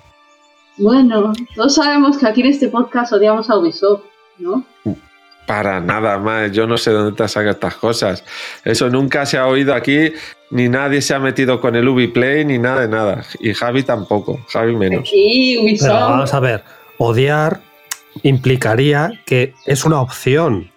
Bueno, 0.78 1.32
todos 1.54 1.74
sabemos 1.74 2.18
que 2.18 2.26
aquí 2.26 2.42
en 2.42 2.48
este 2.48 2.68
podcast 2.68 3.12
odiamos 3.12 3.48
a 3.48 3.56
Ubisoft, 3.56 4.02
¿no? 4.38 4.64
Para 5.46 5.80
nada, 5.80 6.18
Mae, 6.18 6.50
yo 6.50 6.66
no 6.66 6.76
sé 6.76 6.90
dónde 6.90 7.16
te 7.16 7.28
sacas 7.28 7.54
estas 7.54 7.76
cosas. 7.76 8.24
Eso 8.64 8.90
nunca 8.90 9.24
se 9.26 9.38
ha 9.38 9.46
oído 9.46 9.74
aquí, 9.74 10.12
ni 10.50 10.68
nadie 10.68 11.00
se 11.00 11.14
ha 11.14 11.20
metido 11.20 11.60
con 11.60 11.76
el 11.76 11.88
Ubiplay, 11.88 12.44
ni 12.44 12.58
nada 12.58 12.80
de 12.80 12.88
nada. 12.88 13.24
Y 13.40 13.54
Javi 13.54 13.84
tampoco, 13.84 14.44
Javi 14.52 14.74
menos. 14.74 15.00
Aquí 15.00 15.56
Ubisoft. 15.58 15.88
Pero 15.88 16.00
vamos 16.00 16.34
a 16.34 16.40
ver, 16.40 16.64
odiar 16.98 17.60
implicaría 18.22 19.12
que 19.24 19.54
es 19.66 19.84
una 19.84 20.00
opción. 20.00 20.70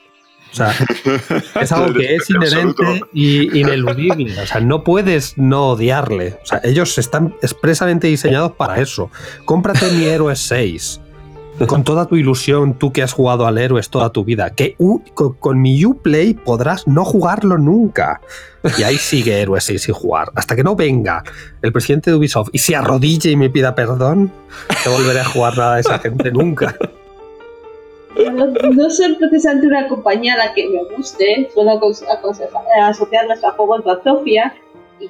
O 0.51 0.55
sea, 0.55 0.73
es 1.61 1.71
algo 1.71 1.93
que 1.93 2.15
es 2.15 2.29
inherente 2.29 2.83
y 3.13 3.59
ineludible. 3.59 4.39
O 4.41 4.47
sea, 4.47 4.61
no 4.61 4.83
puedes 4.83 5.37
no 5.37 5.69
odiarle. 5.69 6.39
O 6.41 6.45
sea, 6.45 6.59
ellos 6.63 6.97
están 6.97 7.35
expresamente 7.41 8.07
diseñados 8.07 8.53
para 8.53 8.81
eso. 8.81 9.11
Cómprate 9.45 9.91
mi 9.91 10.05
Héroes 10.05 10.39
6. 10.39 11.01
Con 11.67 11.83
toda 11.83 12.05
tu 12.07 12.15
ilusión, 12.15 12.73
tú 12.79 12.93
que 12.93 13.03
has 13.03 13.11
jugado 13.13 13.45
al 13.45 13.57
Héroes 13.57 13.89
toda 13.89 14.11
tu 14.11 14.23
vida, 14.23 14.51
que 14.51 14.75
con, 15.13 15.33
con 15.33 15.61
mi 15.61 15.83
Uplay 15.85 16.33
podrás 16.33 16.87
no 16.87 17.03
jugarlo 17.03 17.57
nunca. 17.57 18.21
Y 18.77 18.83
ahí 18.83 18.95
sigue 18.97 19.41
Héroes 19.41 19.65
6 19.65 19.81
sin 19.83 19.93
jugar. 19.93 20.29
Hasta 20.35 20.55
que 20.55 20.63
no 20.63 20.75
venga 20.75 21.23
el 21.61 21.71
presidente 21.73 22.11
de 22.11 22.15
Ubisoft 22.17 22.49
y 22.53 22.59
se 22.59 22.75
arrodille 22.77 23.31
y 23.31 23.35
me 23.35 23.49
pida 23.49 23.75
perdón, 23.75 24.31
no 24.85 24.91
volveré 24.93 25.19
a 25.19 25.25
jugar 25.25 25.57
nada 25.57 25.75
de 25.75 25.81
esa 25.81 25.99
gente 25.99 26.31
nunca. 26.31 26.75
No, 28.33 28.47
no 28.47 28.89
ser 28.89 29.17
precisamente 29.17 29.67
una 29.67 29.87
compañía 29.87 30.33
a 30.35 30.37
la 30.37 30.53
que 30.53 30.67
me 30.67 30.83
guste, 30.95 31.49
suelo 31.53 31.71
acons- 31.79 32.03
aconsejar- 32.09 32.63
eh, 32.77 32.81
asociarnos 32.81 33.43
a 33.43 33.51
juegos 33.51 33.83
de 33.85 33.91
Sofía 34.03 34.53
y 34.99 35.09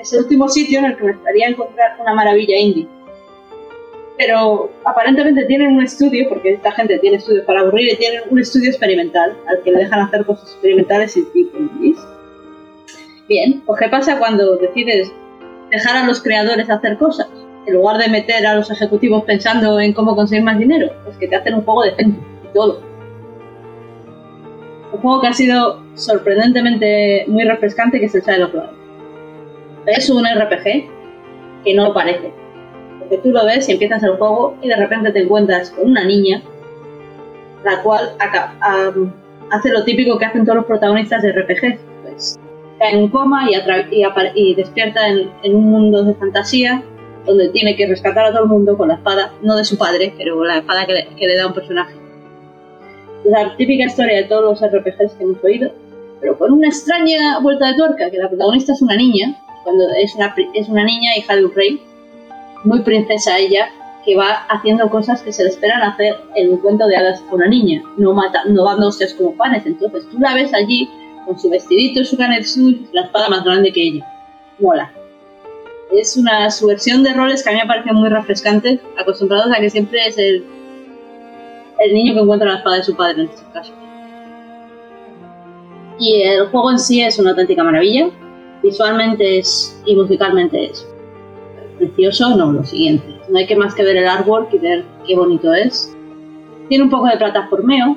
es 0.00 0.12
el 0.12 0.20
último 0.20 0.48
sitio 0.48 0.78
en 0.78 0.86
el 0.86 0.96
que 0.96 1.04
me 1.04 1.12
gustaría 1.12 1.48
encontrar 1.48 1.96
una 2.00 2.14
maravilla 2.14 2.56
indie. 2.56 2.88
Pero 4.18 4.70
aparentemente 4.84 5.44
tienen 5.44 5.76
un 5.76 5.82
estudio, 5.82 6.28
porque 6.28 6.54
esta 6.54 6.72
gente 6.72 6.98
tiene 6.98 7.18
estudios 7.18 7.44
para 7.44 7.60
aburrir, 7.60 7.92
y 7.92 7.96
tienen 7.96 8.22
un 8.28 8.40
estudio 8.40 8.68
experimental 8.68 9.36
al 9.46 9.62
que 9.62 9.70
le 9.70 9.78
dejan 9.78 10.00
hacer 10.00 10.26
cosas 10.26 10.50
experimentales 10.50 11.16
y 11.16 11.24
indies. 11.34 11.98
Bien, 13.28 13.62
pues 13.64 13.80
¿qué 13.80 13.88
pasa 13.88 14.18
cuando 14.18 14.56
decides 14.56 15.12
dejar 15.70 15.96
a 15.96 16.06
los 16.06 16.20
creadores 16.20 16.68
hacer 16.68 16.98
cosas? 16.98 17.28
En 17.66 17.74
lugar 17.74 17.98
de 17.98 18.08
meter 18.08 18.46
a 18.46 18.56
los 18.56 18.70
ejecutivos 18.70 19.24
pensando 19.24 19.78
en 19.78 19.92
cómo 19.92 20.16
conseguir 20.16 20.42
más 20.42 20.58
dinero, 20.58 20.90
pues 21.04 21.16
que 21.18 21.28
te 21.28 21.36
hacen 21.36 21.54
un 21.54 21.62
juego 21.62 21.82
decente 21.82 22.18
y 22.42 22.54
todo. 22.54 22.80
Un 24.92 25.00
juego 25.00 25.20
que 25.20 25.26
ha 25.28 25.32
sido 25.32 25.82
sorprendentemente 25.94 27.24
muy 27.28 27.44
refrescante, 27.44 28.00
que 28.00 28.06
es 28.06 28.14
el 28.14 28.22
Child 28.22 28.42
of. 28.42 28.54
Es 29.86 30.08
un 30.10 30.24
RPG 30.24 31.64
que 31.64 31.74
no 31.74 31.92
parece. 31.92 32.32
Porque 33.08 33.22
tú 33.22 33.30
lo 33.30 33.44
ves 33.46 33.68
y 33.68 33.72
empiezas 33.72 34.02
el 34.02 34.16
juego 34.16 34.56
y 34.60 34.68
de 34.68 34.76
repente 34.76 35.12
te 35.12 35.20
encuentras 35.20 35.70
con 35.70 35.90
una 35.90 36.04
niña, 36.04 36.42
la 37.64 37.82
cual 37.82 38.10
hace 39.50 39.70
lo 39.70 39.84
típico 39.84 40.18
que 40.18 40.26
hacen 40.26 40.44
todos 40.44 40.56
los 40.56 40.66
protagonistas 40.66 41.22
de 41.22 41.32
RPG. 41.32 41.78
Pues 42.02 42.38
cae 42.78 42.92
en 42.92 43.04
un 43.04 43.08
coma 43.08 43.46
y, 44.34 44.54
despierta 44.54 45.08
en, 45.08 45.30
en 45.42 45.54
un 45.56 45.70
mundo 45.70 46.04
de 46.04 46.14
fantasía 46.14 46.82
donde 47.24 47.48
tiene 47.50 47.76
que 47.76 47.86
rescatar 47.86 48.26
a 48.26 48.32
todo 48.32 48.44
el 48.44 48.48
mundo 48.48 48.76
con 48.76 48.88
la 48.88 48.94
espada, 48.94 49.32
no 49.42 49.56
de 49.56 49.64
su 49.64 49.76
padre, 49.78 50.12
pero 50.16 50.44
la 50.44 50.58
espada 50.58 50.86
que 50.86 50.92
le, 50.92 51.08
que 51.08 51.36
da 51.36 51.46
un 51.46 51.54
personaje. 51.54 51.94
La 53.24 53.56
típica 53.56 53.84
historia 53.84 54.16
de 54.16 54.24
todos 54.24 54.60
los 54.60 54.70
RPGs 54.70 55.14
que 55.14 55.24
hemos 55.24 55.42
oído, 55.44 55.70
pero 56.20 56.38
con 56.38 56.52
una 56.52 56.68
extraña 56.68 57.38
vuelta 57.40 57.68
de 57.68 57.74
tuerca, 57.74 58.10
que 58.10 58.18
la 58.18 58.28
protagonista 58.28 58.72
es 58.72 58.82
una 58.82 58.96
niña, 58.96 59.36
cuando 59.64 59.84
es 60.02 60.14
una, 60.14 60.34
es 60.54 60.68
una 60.68 60.84
niña 60.84 61.16
hija 61.16 61.36
de 61.36 61.44
un 61.44 61.54
rey, 61.54 61.80
muy 62.64 62.80
princesa 62.80 63.38
ella, 63.38 63.70
que 64.04 64.16
va 64.16 64.46
haciendo 64.48 64.88
cosas 64.88 65.22
que 65.22 65.32
se 65.32 65.42
le 65.42 65.50
esperan 65.50 65.82
hacer 65.82 66.16
en 66.34 66.50
un 66.50 66.56
cuento 66.58 66.86
de 66.86 66.96
hadas 66.96 67.22
a 67.30 67.34
una 67.34 67.46
niña, 67.46 67.82
no, 67.96 68.14
mata, 68.14 68.42
no 68.46 68.64
dando 68.64 68.88
hostias 68.88 69.14
como 69.14 69.36
panes. 69.36 69.66
Entonces 69.66 70.08
tú 70.10 70.18
la 70.18 70.34
ves 70.34 70.52
allí 70.54 70.88
con 71.26 71.38
su 71.38 71.50
vestidito, 71.50 72.04
su 72.04 72.16
canetsul, 72.16 72.88
la 72.92 73.02
espada 73.02 73.28
más 73.28 73.44
grande 73.44 73.72
que 73.72 73.82
ella. 73.82 74.06
Mola. 74.58 74.90
Es 75.92 76.16
una 76.16 76.50
subversión 76.50 77.02
de 77.02 77.14
roles 77.14 77.42
que 77.42 77.50
a 77.50 77.52
mí 77.52 77.58
me 77.58 77.66
parecen 77.66 77.96
muy 77.96 78.08
refrescantes, 78.08 78.80
acostumbrados 78.98 79.52
a 79.54 79.60
que 79.60 79.70
siempre 79.70 80.06
es 80.06 80.18
el, 80.18 80.44
el 81.78 81.94
niño 81.94 82.14
que 82.14 82.20
encuentra 82.20 82.48
la 82.50 82.58
espada 82.58 82.76
de 82.76 82.82
su 82.84 82.96
padre 82.96 83.22
en 83.22 83.28
este 83.28 83.42
caso. 83.52 83.72
Y 85.98 86.22
el 86.22 86.46
juego 86.46 86.70
en 86.70 86.78
sí 86.78 87.02
es 87.02 87.18
una 87.18 87.30
auténtica 87.30 87.64
maravilla. 87.64 88.10
Visualmente 88.62 89.38
es, 89.38 89.80
y 89.84 89.96
musicalmente 89.96 90.66
es 90.66 90.86
precioso, 91.78 92.36
no, 92.36 92.52
lo 92.52 92.64
siguiente. 92.64 93.06
No 93.28 93.38
hay 93.38 93.46
que 93.46 93.56
más 93.56 93.74
que 93.74 93.82
ver 93.82 93.96
el 93.96 94.08
artwork 94.08 94.52
y 94.52 94.58
ver 94.58 94.84
qué 95.06 95.16
bonito 95.16 95.54
es. 95.54 95.94
Tiene 96.68 96.84
un 96.84 96.90
poco 96.90 97.06
de 97.06 97.16
plataformeo, 97.16 97.96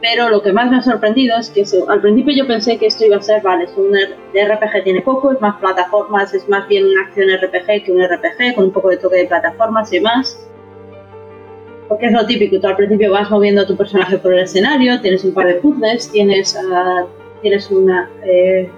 pero 0.00 0.30
lo 0.30 0.42
que 0.42 0.52
más 0.52 0.70
me 0.70 0.78
ha 0.78 0.82
sorprendido 0.82 1.36
es 1.38 1.50
que 1.50 1.64
al 1.88 2.00
principio 2.00 2.34
yo 2.34 2.46
pensé 2.46 2.78
que 2.78 2.86
esto 2.86 3.04
iba 3.04 3.16
a 3.16 3.22
ser, 3.22 3.42
vale, 3.42 3.64
es 3.64 3.76
un 3.76 3.92
RPG 3.92 4.84
tiene 4.84 5.02
poco, 5.02 5.32
es 5.32 5.40
más 5.40 5.56
plataformas, 5.60 6.32
es 6.32 6.48
más 6.48 6.66
bien 6.68 6.86
una 6.86 7.02
acción 7.02 7.28
RPG 7.28 7.84
que 7.84 7.92
un 7.92 8.02
RPG, 8.02 8.54
con 8.54 8.64
un 8.66 8.70
poco 8.70 8.88
de 8.88 8.96
toque 8.96 9.18
de 9.18 9.26
plataformas 9.26 9.92
y 9.92 9.96
demás. 9.96 10.46
Porque 11.88 12.06
es 12.06 12.12
lo 12.12 12.24
típico, 12.24 12.60
tú 12.60 12.66
al 12.68 12.76
principio 12.76 13.10
vas 13.10 13.30
moviendo 13.30 13.62
a 13.62 13.66
tu 13.66 13.76
personaje 13.76 14.16
por 14.18 14.32
el 14.32 14.40
escenario, 14.40 15.00
tienes 15.00 15.24
un 15.24 15.34
par 15.34 15.46
de 15.48 15.54
puzzles, 15.54 16.10
tienes, 16.10 16.56
ah, 16.56 17.04
tienes 17.42 17.70
una, 17.70 18.08
eh, 18.24 18.70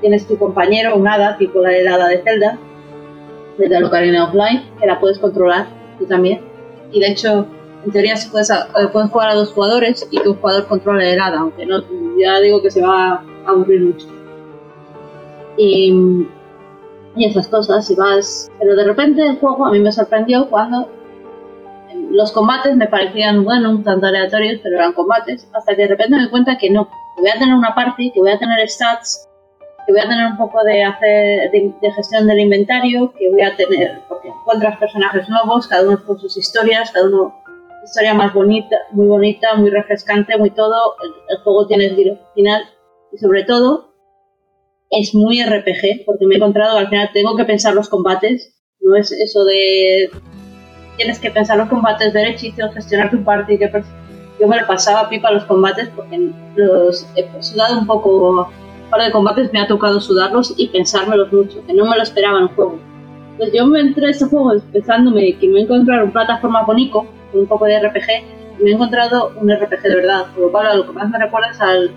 tienes 0.00 0.26
tu 0.26 0.38
compañero, 0.38 0.96
un 0.96 1.08
hada, 1.08 1.36
tipo 1.36 1.60
la 1.60 1.76
helada 1.76 2.08
de 2.08 2.22
Zelda, 2.22 2.58
de 3.58 3.68
The 3.68 3.84
Ocarina 3.84 4.24
of 4.24 4.34
Life, 4.34 4.64
que 4.78 4.86
la 4.86 4.98
puedes 5.00 5.18
controlar 5.18 5.66
tú 5.98 6.06
también. 6.06 6.40
Y 6.92 7.00
de 7.00 7.08
hecho, 7.08 7.46
en 7.84 7.92
teoría 7.92 8.16
se 8.16 8.30
puedes, 8.30 8.50
eh, 8.50 8.54
puedes 8.92 9.10
jugar 9.10 9.30
a 9.30 9.34
dos 9.34 9.52
jugadores 9.52 10.06
y 10.10 10.18
que 10.18 10.28
un 10.28 10.36
jugador 10.36 10.66
controle 10.66 11.04
la 11.04 11.10
helada, 11.10 11.40
aunque 11.40 11.66
no, 11.66 11.82
ya 12.18 12.40
digo 12.40 12.62
que 12.62 12.70
se 12.70 12.82
va 12.82 13.14
a 13.14 13.24
aburrir 13.46 13.82
mucho. 13.82 14.06
Y, 15.56 16.26
y 17.16 17.24
esas 17.24 17.48
cosas, 17.48 17.90
y 17.90 17.94
vas. 17.94 18.50
Pero 18.58 18.76
de 18.76 18.84
repente 18.84 19.26
el 19.26 19.36
juego 19.36 19.66
a 19.66 19.70
mí 19.70 19.80
me 19.80 19.92
sorprendió 19.92 20.48
cuando 20.48 20.88
los 22.10 22.32
combates 22.32 22.76
me 22.76 22.86
parecían, 22.86 23.44
bueno, 23.44 23.70
un 23.70 23.84
tanto 23.84 24.06
aleatorios, 24.06 24.60
pero 24.62 24.76
eran 24.76 24.92
combates, 24.92 25.48
hasta 25.52 25.74
que 25.74 25.82
de 25.82 25.88
repente 25.88 26.16
me 26.16 26.22
di 26.22 26.28
cuenta 26.28 26.58
que 26.58 26.70
no, 26.70 26.86
que 26.86 27.22
voy 27.22 27.30
a 27.30 27.38
tener 27.38 27.54
una 27.54 27.74
party, 27.74 28.12
que 28.12 28.20
voy 28.20 28.32
a 28.32 28.38
tener 28.38 28.68
stats, 28.68 29.28
que 29.86 29.92
voy 29.92 30.00
a 30.00 30.08
tener 30.08 30.26
un 30.26 30.36
poco 30.36 30.62
de, 30.64 30.84
hacer, 30.84 31.50
de, 31.50 31.92
gestión 31.94 32.26
del 32.26 32.40
inventario, 32.40 33.12
que 33.18 33.30
voy 33.30 33.42
a 33.42 33.56
tener, 33.56 34.00
porque 34.08 34.28
encuentras 34.28 34.78
personajes 34.78 35.28
nuevos, 35.28 35.66
cada 35.66 35.88
uno 35.88 36.04
con 36.04 36.18
sus 36.18 36.36
historias, 36.36 36.90
cada 36.90 37.06
uno 37.06 37.34
historia 37.84 38.14
más 38.14 38.34
bonita, 38.34 38.76
muy 38.92 39.06
bonita, 39.06 39.54
muy 39.56 39.70
refrescante, 39.70 40.36
muy 40.36 40.50
todo, 40.50 40.96
el, 41.28 41.38
juego 41.42 41.66
tiene 41.66 41.90
giro 41.90 42.18
final 42.34 42.62
y 43.12 43.18
sobre 43.18 43.44
todo 43.44 43.94
es 44.90 45.14
muy 45.14 45.42
RPG, 45.42 46.04
porque 46.04 46.26
me 46.26 46.34
he 46.34 46.36
encontrado 46.36 46.76
al 46.76 46.88
final 46.88 47.10
tengo 47.12 47.36
que 47.36 47.44
pensar 47.44 47.74
los 47.74 47.88
combates, 47.88 48.54
no 48.80 48.96
es 48.96 49.12
eso 49.12 49.44
de 49.44 50.10
tienes 51.00 51.18
que 51.18 51.30
pensar 51.30 51.56
los 51.56 51.68
combates 51.68 52.12
derechizos, 52.12 52.74
gestionar 52.74 53.10
tu 53.10 53.24
parte. 53.24 53.58
Que 53.58 53.70
yo 54.38 54.46
me 54.46 54.56
le 54.56 54.64
pasaba 54.64 55.08
pipa 55.08 55.30
los 55.30 55.44
combates 55.44 55.88
porque 55.96 56.30
los 56.56 57.06
he 57.16 57.42
sudado 57.42 57.78
un 57.78 57.86
poco. 57.86 58.50
Para 58.90 59.04
de 59.04 59.12
combates 59.12 59.52
me 59.52 59.60
ha 59.60 59.66
tocado 59.66 60.00
sudarlos 60.00 60.54
y 60.56 60.68
pensármelos 60.68 61.32
mucho, 61.32 61.64
que 61.66 61.72
no 61.72 61.86
me 61.86 61.96
lo 61.96 62.02
esperaba 62.02 62.38
en 62.38 62.44
el 62.44 62.48
juego. 62.50 62.78
Pues 63.38 63.52
yo 63.52 63.66
me 63.66 63.80
entré 63.80 64.06
a 64.06 64.10
este 64.10 64.26
juego 64.26 64.52
pensándome 64.72 65.36
que 65.38 65.48
me 65.48 65.60
he 65.60 65.62
encontrado 65.62 66.04
una 66.04 66.12
plataforma 66.12 66.64
con 66.66 66.76
con 66.88 67.06
un 67.32 67.46
poco 67.46 67.64
de 67.66 67.80
RPG, 67.80 68.58
y 68.58 68.64
me 68.64 68.70
he 68.70 68.74
encontrado 68.74 69.32
un 69.40 69.50
RPG 69.50 69.82
de 69.82 69.96
verdad. 69.96 70.26
Por 70.34 70.44
lo 70.44 70.50
cual, 70.50 70.78
lo 70.78 70.86
que 70.86 70.92
más 70.92 71.08
me 71.08 71.18
recuerda 71.18 71.50
es 71.50 71.60
al, 71.60 71.90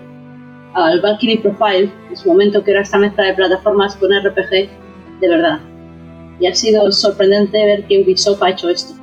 al 0.74 1.00
Valkyrie 1.00 1.40
Profile, 1.40 1.90
en 2.08 2.16
su 2.16 2.28
momento 2.28 2.62
que 2.62 2.70
era 2.70 2.82
esta 2.82 2.98
mezcla 2.98 3.24
de 3.24 3.34
plataformas 3.34 3.96
con 3.96 4.10
RPG 4.10 4.68
de 5.20 5.28
verdad 5.28 5.60
y 6.40 6.46
ha 6.46 6.54
sido 6.54 6.90
sorprendente 6.92 7.64
ver 7.64 7.84
que 7.84 8.02
Ubisoft 8.02 8.42
ha 8.42 8.50
hecho 8.50 8.68
esto. 8.68 8.94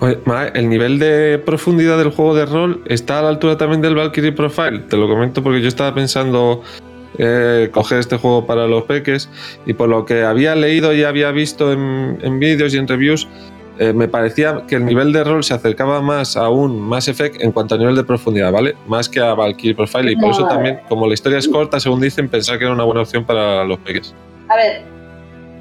Pues, 0.00 0.16
el 0.54 0.70
nivel 0.70 0.98
de 0.98 1.38
profundidad 1.38 1.98
del 1.98 2.10
juego 2.10 2.34
de 2.34 2.46
rol 2.46 2.82
está 2.86 3.18
a 3.18 3.22
la 3.22 3.28
altura 3.28 3.58
también 3.58 3.82
del 3.82 3.94
Valkyrie 3.94 4.32
Profile. 4.32 4.78
Te 4.88 4.96
lo 4.96 5.06
comento 5.06 5.42
porque 5.42 5.60
yo 5.60 5.68
estaba 5.68 5.94
pensando 5.94 6.62
eh, 7.18 7.68
coger 7.70 7.98
este 7.98 8.16
juego 8.16 8.46
para 8.46 8.66
los 8.66 8.84
peques 8.84 9.28
y 9.66 9.74
por 9.74 9.90
lo 9.90 10.06
que 10.06 10.22
había 10.22 10.54
leído 10.54 10.94
y 10.94 11.04
había 11.04 11.30
visto 11.32 11.70
en, 11.70 12.38
vídeos 12.38 12.72
y 12.72 12.78
en 12.78 12.88
reviews, 12.88 13.28
eh, 13.78 13.92
me 13.92 14.08
parecía 14.08 14.62
que 14.66 14.76
el 14.76 14.86
nivel 14.86 15.12
de 15.12 15.22
rol 15.22 15.44
se 15.44 15.52
acercaba 15.52 16.00
más 16.00 16.34
a 16.34 16.48
un 16.48 16.80
Mass 16.80 17.08
Effect 17.08 17.42
en 17.42 17.52
cuanto 17.52 17.74
a 17.74 17.78
nivel 17.78 17.94
de 17.94 18.04
profundidad, 18.04 18.52
¿vale? 18.52 18.74
Más 18.86 19.06
que 19.06 19.20
a 19.20 19.34
Valkyrie 19.34 19.74
Profile 19.74 20.12
y 20.12 20.16
por 20.16 20.30
eso 20.30 20.46
también, 20.46 20.80
como 20.88 21.06
la 21.06 21.12
historia 21.12 21.38
es 21.38 21.46
corta, 21.46 21.78
según 21.78 22.00
dicen, 22.00 22.26
pensaba 22.26 22.58
que 22.58 22.64
era 22.64 22.72
una 22.72 22.84
buena 22.84 23.02
opción 23.02 23.26
para 23.26 23.64
los 23.64 23.78
peques. 23.80 24.14
A 24.48 24.56
ver, 24.56 24.82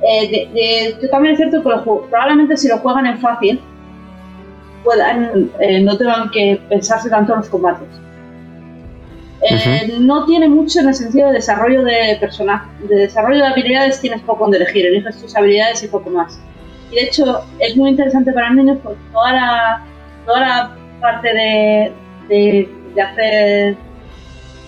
eh, 0.07 0.97
también 1.11 1.33
es 1.33 1.39
cierto 1.39 1.57
que 1.61 1.69
probablemente 2.09 2.55
si 2.55 2.69
lo 2.69 2.77
juegan 2.77 3.05
en 3.05 3.19
fácil, 3.19 3.59
puedan, 4.83 5.51
eh, 5.59 5.81
no 5.81 5.97
tengan 5.97 6.29
que 6.31 6.61
pensarse 6.69 7.09
tanto 7.09 7.33
en 7.33 7.39
los 7.39 7.49
combates. 7.49 7.87
Eh, 9.41 9.95
no 9.99 10.25
tiene 10.25 10.49
mucho 10.49 10.81
en 10.81 10.89
el 10.89 10.95
sentido 10.95 11.27
de 11.27 11.35
desarrollo 11.35 11.83
de 11.83 12.17
personaje, 12.19 12.67
de 12.87 12.95
desarrollo 12.95 13.37
de 13.37 13.47
habilidades 13.47 14.01
tienes 14.01 14.21
poco 14.21 14.43
donde 14.43 14.57
elegir, 14.57 14.85
eliges 14.85 15.21
tus 15.21 15.35
habilidades 15.35 15.81
y 15.83 15.87
poco 15.87 16.09
más. 16.09 16.39
Y 16.91 16.95
de 16.95 17.03
hecho 17.03 17.45
es 17.59 17.77
muy 17.77 17.91
interesante 17.91 18.33
para 18.33 18.49
niños 18.49 18.79
porque 18.83 18.99
toda 19.13 19.31
la, 19.31 19.85
toda 20.25 20.39
la 20.39 20.75
parte 20.99 21.33
de, 21.33 21.93
de, 22.27 23.01
hacer 23.01 23.77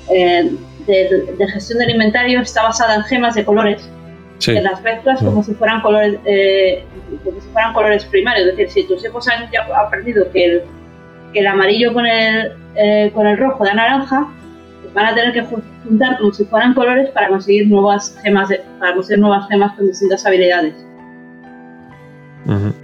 eh, 0.09 0.51
de, 0.87 1.35
de, 1.37 1.47
gestión 1.47 1.79
del 1.79 1.89
inventario 1.89 2.39
está 2.39 2.63
basada 2.63 2.95
en 2.95 3.03
gemas 3.03 3.35
de 3.35 3.43
colores 3.43 3.89
en 4.47 4.63
las 4.63 4.81
mezclas 4.81 5.21
como 5.21 5.43
si 5.43 5.53
fueran 5.53 5.81
colores 5.81 6.19
eh, 6.25 6.83
como 7.23 7.39
si 7.39 7.47
fueran 7.49 7.73
colores 7.73 8.05
primarios. 8.05 8.47
Es 8.49 8.57
decir, 8.57 8.83
si 8.83 8.87
tus 8.87 9.05
hijos 9.05 9.27
han 9.27 9.49
ya 9.51 9.67
aprendido 9.77 10.29
que 10.31 10.45
el, 10.45 10.61
que 11.33 11.39
el 11.39 11.47
amarillo 11.47 11.93
con 11.93 12.05
el, 12.05 12.53
eh, 12.75 13.11
con 13.13 13.27
el 13.27 13.37
rojo 13.37 13.63
da 13.63 13.73
naranja, 13.73 14.27
pues 14.81 14.93
van 14.93 15.07
a 15.07 15.15
tener 15.15 15.33
que 15.33 15.43
juntar 15.43 16.17
como 16.17 16.33
si 16.33 16.45
fueran 16.45 16.73
colores 16.73 17.09
para 17.11 17.29
conseguir 17.29 17.67
nuevas 17.67 18.17
gemas, 18.23 18.49
para 18.79 18.93
conseguir 18.95 19.19
nuevas 19.19 19.47
gemas 19.49 19.75
con 19.75 19.87
distintas 19.87 20.25
habilidades. 20.25 20.73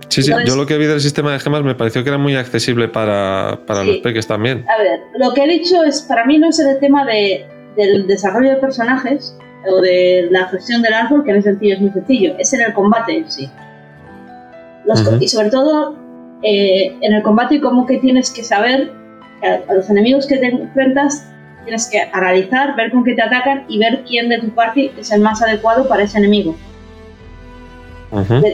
Sí, 0.09 0.21
sí, 0.21 0.31
yo 0.45 0.55
lo 0.55 0.65
que 0.65 0.77
vi 0.77 0.85
del 0.85 1.01
sistema 1.01 1.31
de 1.33 1.39
gemas 1.39 1.63
me 1.63 1.75
pareció 1.75 2.03
que 2.03 2.09
era 2.09 2.17
muy 2.17 2.35
accesible 2.35 2.87
para, 2.87 3.59
para 3.65 3.83
los 3.83 3.97
peques 3.97 4.27
también. 4.27 4.65
A 4.69 4.81
ver, 4.81 5.01
lo 5.17 5.33
que 5.33 5.43
he 5.43 5.47
dicho 5.47 5.83
es, 5.83 6.01
para 6.01 6.25
mí 6.25 6.37
no 6.37 6.49
es 6.49 6.59
el 6.59 6.79
tema 6.79 7.05
de, 7.05 7.45
del 7.75 8.07
desarrollo 8.07 8.51
de 8.51 8.57
personajes, 8.57 9.35
o 9.65 9.81
de 9.81 10.27
la 10.29 10.47
gestión 10.47 10.81
del 10.81 10.93
árbol, 10.93 11.23
que 11.23 11.31
en 11.31 11.37
ese 11.37 11.51
sentido 11.51 11.75
es 11.75 11.81
muy 11.81 11.91
sencillo, 11.91 12.35
es 12.37 12.53
en 12.53 12.61
el 12.61 12.73
combate 12.73 13.17
en 13.17 13.31
sí. 13.31 13.49
Y 15.19 15.27
sobre 15.27 15.49
todo 15.49 15.95
eh, 16.43 16.95
en 17.01 17.13
el 17.13 17.21
combate 17.23 17.59
como 17.59 17.85
que 17.85 17.97
tienes 17.97 18.31
que 18.31 18.43
saber 18.43 18.91
a, 19.43 19.73
los 19.73 19.89
enemigos 19.89 20.27
que 20.27 20.37
te 20.37 20.47
enfrentas 20.47 21.27
tienes 21.63 21.87
que 21.87 21.99
analizar, 22.13 22.77
ver 22.77 22.91
con 22.91 23.03
qué 23.03 23.13
te 23.13 23.21
atacan 23.21 23.65
y 23.67 23.77
ver 23.77 24.03
quién 24.07 24.29
de 24.29 24.39
tu 24.39 24.49
party 24.51 24.91
es 24.97 25.11
el 25.11 25.19
más 25.19 25.41
adecuado 25.41 25.85
para 25.87 26.03
ese 26.03 26.17
enemigo. 26.17 26.55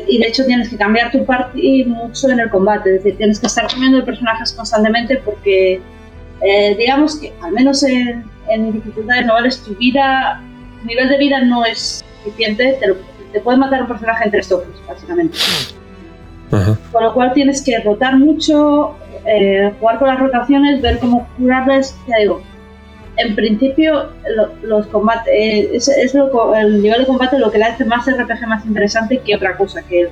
y 0.08 0.18
de 0.18 0.28
hecho 0.28 0.44
tienes 0.46 0.70
que 0.70 0.78
cambiar 0.78 1.12
tu 1.12 1.24
party 1.24 1.86
mucho 1.86 2.32
en 2.32 2.40
el 2.40 2.50
combate, 2.50 2.96
es 2.96 3.04
decir, 3.04 3.18
tienes 3.18 3.40
que 3.40 3.46
estar 3.46 3.68
cambiando 3.68 4.00
de 4.00 4.04
personajes 4.04 4.52
constantemente 4.54 5.18
porque 5.18 5.80
eh, 6.42 6.76
digamos 6.76 7.18
que 7.18 7.32
al 7.44 7.52
menos 7.52 7.84
en, 7.84 8.24
en 8.50 8.74
dificultades 8.74 9.28
novales 9.28 9.64
tu 9.64 9.76
vida 9.76 10.42
nivel 10.86 11.10
de 11.10 11.18
vida 11.18 11.42
no 11.42 11.66
es 11.66 12.04
suficiente, 12.24 12.78
te, 12.80 12.94
te 13.32 13.40
puede 13.42 13.58
matar 13.58 13.82
un 13.82 13.88
personaje 13.88 14.26
en 14.26 14.32
tres 14.32 14.48
toques, 14.48 14.70
básicamente. 14.88 15.38
Con 16.92 17.04
lo 17.04 17.14
cual 17.14 17.34
tienes 17.34 17.64
que 17.64 17.80
rotar 17.80 18.18
mucho, 18.18 18.96
eh, 19.26 19.74
jugar 19.80 19.98
con 19.98 20.08
las 20.08 20.20
rotaciones, 20.20 20.82
ver 20.82 21.00
cómo 21.00 21.28
curarles. 21.38 21.96
Ya 22.08 22.18
digo, 22.18 22.42
en 23.18 23.36
principio, 23.36 24.10
los 24.62 24.86
combates, 24.88 25.34
eh, 25.34 25.70
es, 25.74 26.16
el 26.16 26.82
nivel 26.82 27.02
de 27.02 27.08
combate 27.08 27.40
lo 27.40 27.52
que 27.52 27.58
le 27.58 27.66
hace 27.66 27.86
más 27.86 28.06
RPG 28.06 28.48
más 28.48 28.66
interesante 28.66 29.20
que 29.20 29.36
otra 29.36 29.58
cosa, 29.58 29.82
que, 29.82 30.10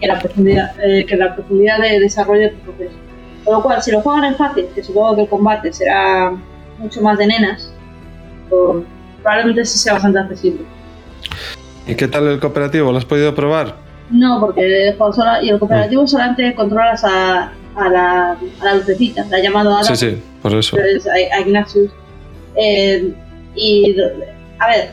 que 0.00 0.06
la, 0.06 0.18
profundidad, 0.20 0.72
eh, 0.82 1.04
que 1.04 1.16
la 1.16 1.34
profundidad 1.34 1.80
de 1.80 1.98
desarrollo 1.98 2.42
de 2.42 2.48
tu 2.50 2.58
proceso. 2.60 2.96
Con 3.44 3.54
lo 3.54 3.62
cual, 3.62 3.82
si 3.82 3.90
lo 3.90 4.02
juegan 4.02 4.24
en 4.24 4.36
fácil, 4.36 4.66
que 4.72 4.84
supongo 4.84 5.16
que 5.16 5.22
el 5.22 5.28
combate 5.28 5.72
será 5.72 6.32
mucho 6.78 7.00
más 7.02 7.18
de 7.18 7.26
nenas, 7.26 7.72
probablemente 9.22 9.64
sí 9.64 9.78
sea 9.78 9.94
bastante 9.94 10.18
accesible. 10.18 10.62
¿Y 11.86 11.94
qué 11.94 12.08
tal 12.08 12.26
el 12.28 12.40
cooperativo? 12.40 12.92
¿Lo 12.92 12.98
has 12.98 13.04
podido 13.04 13.34
probar? 13.34 13.76
No, 14.10 14.40
porque 14.40 14.88
el 14.88 14.96
juego 14.96 15.14
y 15.42 15.48
el 15.48 15.58
cooperativo 15.58 16.06
solamente 16.06 16.54
controlas 16.54 17.02
a, 17.04 17.52
a, 17.76 17.88
la, 17.88 18.30
a 18.32 18.64
la 18.64 18.74
lucecita, 18.74 19.24
la 19.30 19.40
llamado 19.40 19.74
Ada. 19.74 19.84
Sí, 19.84 19.96
sí, 19.96 20.22
por 20.42 20.54
eso. 20.54 20.76
A, 20.76 21.40
Ignatius. 21.40 21.90
Eh, 22.56 23.14
y, 23.54 23.96
a 24.58 24.68
ver, 24.68 24.90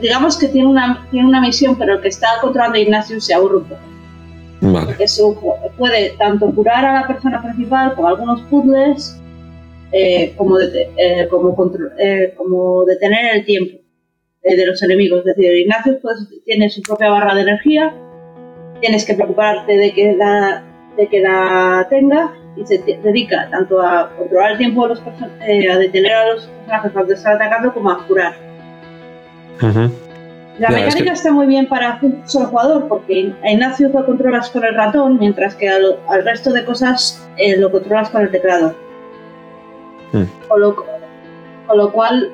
digamos 0.00 0.36
que 0.36 0.48
tiene 0.48 0.68
una, 0.68 1.06
tiene 1.10 1.28
una 1.28 1.40
misión, 1.40 1.76
pero 1.78 1.94
el 1.94 2.00
que 2.00 2.08
está 2.08 2.28
controlando 2.40 2.76
a 2.76 2.80
Ignatius 2.80 3.24
se 3.26 3.34
aburre 3.34 3.58
un 3.58 3.64
poco. 3.64 3.80
Vale. 4.62 4.96
Eso 4.98 5.34
puede 5.78 6.10
tanto 6.18 6.50
curar 6.50 6.84
a 6.84 7.00
la 7.00 7.06
persona 7.06 7.40
principal 7.40 7.94
con 7.94 8.06
algunos 8.06 8.42
puzzles, 8.42 9.19
eh, 9.92 10.34
como, 10.36 10.58
eh, 10.60 11.26
como, 11.28 11.56
eh, 11.98 12.34
como 12.36 12.84
detener 12.84 13.36
el 13.36 13.44
tiempo 13.44 13.78
de 14.42 14.66
los 14.66 14.82
enemigos. 14.82 15.20
Es 15.20 15.36
decir, 15.36 15.52
Ignacio 15.52 15.98
pues, 16.00 16.28
tiene 16.44 16.70
su 16.70 16.80
propia 16.82 17.10
barra 17.10 17.34
de 17.34 17.42
energía, 17.42 17.92
tienes 18.80 19.04
que 19.04 19.14
preocuparte 19.14 19.76
de 19.76 19.92
que 19.92 20.14
la, 20.14 20.64
de 20.96 21.08
que 21.08 21.20
la 21.20 21.86
tenga 21.90 22.34
y 22.56 22.64
se 22.64 22.78
dedica 22.78 23.48
tanto 23.50 23.80
a 23.82 24.14
controlar 24.16 24.52
el 24.52 24.58
tiempo 24.58 24.82
de 24.82 24.88
los 24.90 25.02
a 25.02 25.78
detener 25.78 26.12
a 26.12 26.32
los 26.32 26.46
personajes 26.46 26.92
cuando 26.92 27.14
están 27.14 27.34
atacando 27.36 27.74
como 27.74 27.90
a 27.90 28.06
curar. 28.06 28.34
La 30.58 30.70
mecánica 30.70 31.12
está 31.12 31.32
muy 31.32 31.46
bien 31.46 31.68
para 31.68 31.98
un 32.02 32.22
solo 32.26 32.46
jugador 32.46 32.88
porque 32.88 33.32
a 33.42 33.50
Ignacio 33.50 33.88
lo 33.88 34.06
controlas 34.06 34.50
con 34.50 34.64
el 34.64 34.74
ratón, 34.74 35.18
mientras 35.18 35.54
que 35.54 35.68
al, 35.68 35.98
resto 36.24 36.52
de 36.52 36.64
cosas 36.64 37.28
lo 37.58 37.70
controlas 37.72 38.10
con 38.10 38.22
el 38.22 38.30
teclado. 38.30 38.74
Mm. 40.12 40.24
Con, 40.48 40.60
lo, 41.78 41.92
cual 41.92 42.30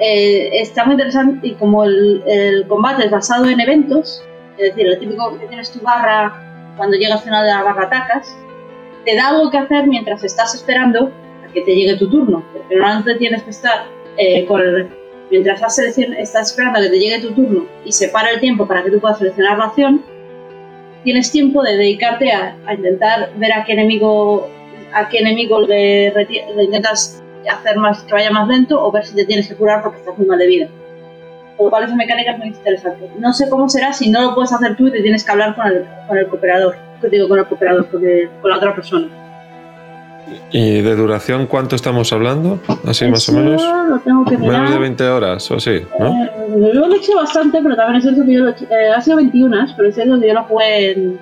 eh, 0.00 0.50
está 0.60 0.84
muy 0.84 0.94
interesante 0.94 1.46
y 1.46 1.54
como 1.54 1.84
el, 1.84 2.64
combate 2.68 3.04
es 3.06 3.10
basado 3.10 3.46
en 3.46 3.60
eventos, 3.60 4.24
es 4.56 4.70
decir, 4.70 4.86
el 4.88 4.98
típico 4.98 5.38
que 5.38 5.46
tienes 5.46 5.70
tu 5.70 5.80
barra 5.80 6.74
cuando 6.76 6.96
llegas 6.96 7.18
al 7.18 7.24
final 7.24 7.44
de 7.44 7.52
la 7.52 7.62
barra 7.62 7.84
atacas, 7.84 8.36
te 9.04 9.16
da 9.16 9.28
algo 9.28 9.50
que 9.50 9.58
hacer 9.58 9.86
mientras 9.86 10.24
estás 10.24 10.54
esperando 10.54 11.12
a 11.46 11.52
que 11.52 11.62
te 11.62 11.74
llegue 11.74 11.96
tu 11.96 12.08
turno, 12.08 12.44
porque 12.52 12.76
normalmente 12.76 13.14
tienes 13.16 13.42
que 13.42 13.50
estar 13.50 13.86
eh, 14.16 14.44
con 14.46 14.60
el- 14.60 14.88
mientras 15.30 15.60
estás, 15.60 15.98
estás 15.98 16.50
esperando 16.50 16.78
a 16.78 16.82
que 16.82 16.88
te 16.88 16.98
llegue 16.98 17.20
tu 17.20 17.32
turno 17.32 17.66
y 17.84 17.92
se 17.92 18.08
para 18.08 18.30
el 18.30 18.40
tiempo 18.40 18.66
para 18.66 18.82
que 18.82 18.90
tú 18.90 18.98
puedas 18.98 19.18
seleccionar 19.18 19.58
la 19.58 19.66
acción, 19.66 20.02
tienes 21.04 21.30
tiempo 21.30 21.62
de 21.62 21.76
dedicarte 21.76 22.32
a, 22.32 22.56
a 22.66 22.74
intentar 22.74 23.30
ver 23.36 23.52
a 23.52 23.64
qué 23.64 23.72
enemigo 23.72 24.48
a 24.94 25.08
qué 25.08 25.18
enemigo 25.18 25.60
le, 25.60 26.10
le 26.12 26.64
intentas 26.64 27.22
hacer 27.50 27.76
más 27.78 28.02
que 28.02 28.12
vaya 28.12 28.30
más 28.30 28.46
lento 28.48 28.82
o 28.82 28.90
ver 28.92 29.06
si 29.06 29.14
te 29.14 29.24
tienes 29.24 29.48
que 29.48 29.54
curar 29.54 29.82
porque 29.82 29.98
estás 29.98 30.16
muy 30.18 30.26
mal 30.26 30.38
de 30.38 30.46
vida. 30.46 30.68
Con 31.56 31.66
lo 31.66 31.70
cual 31.70 31.84
esa 31.84 31.96
mecánica 31.96 32.32
es 32.32 32.38
muy 32.38 32.48
interesante. 32.48 33.10
No 33.18 33.32
sé 33.32 33.48
cómo 33.50 33.68
será 33.68 33.92
si 33.92 34.10
no 34.10 34.20
lo 34.22 34.34
puedes 34.34 34.52
hacer 34.52 34.76
tú 34.76 34.86
y 34.88 34.92
te 34.92 35.02
tienes 35.02 35.24
que 35.24 35.32
hablar 35.32 35.54
con 35.56 35.66
el, 35.66 35.84
con 36.06 36.16
el 36.18 36.26
cooperador. 36.28 36.76
¿Qué 37.00 37.08
digo 37.08 37.28
con 37.28 37.38
el 37.38 37.46
cooperador? 37.46 37.86
Con, 37.88 38.04
el- 38.06 38.28
con 38.40 38.50
la 38.50 38.56
otra 38.58 38.74
persona. 38.74 39.08
¿Y 40.50 40.82
de 40.82 40.94
duración 40.94 41.46
cuánto 41.46 41.74
estamos 41.74 42.12
hablando? 42.12 42.60
Así 42.86 43.06
más 43.08 43.26
o 43.30 43.32
menos. 43.32 43.62
Lo 43.88 43.98
tengo 44.00 44.24
que 44.26 44.36
mirar. 44.36 44.56
Menos 44.60 44.70
de 44.72 44.78
20 44.78 45.04
horas, 45.08 45.50
o 45.50 45.58
sí, 45.58 45.80
¿no? 45.98 46.06
Eh, 46.06 46.30
yo 46.74 46.86
lo 46.86 46.94
he 46.94 46.98
hecho 46.98 47.16
bastante, 47.16 47.60
pero 47.62 47.74
también 47.76 47.96
es 47.96 48.02
cierto 48.04 48.24
que 48.26 48.34
yo 48.34 48.40
lo 48.40 48.48
he 48.48 48.52
hecho, 48.52 48.64
eh, 48.70 48.90
ha 48.94 49.00
sido 49.00 49.16
21, 49.16 49.56
pero 49.76 49.88
es 49.88 49.94
cierto 49.94 50.20
que 50.20 50.28
yo 50.28 50.34
lo 50.34 50.44
jugué 50.44 50.92
en, 50.92 51.18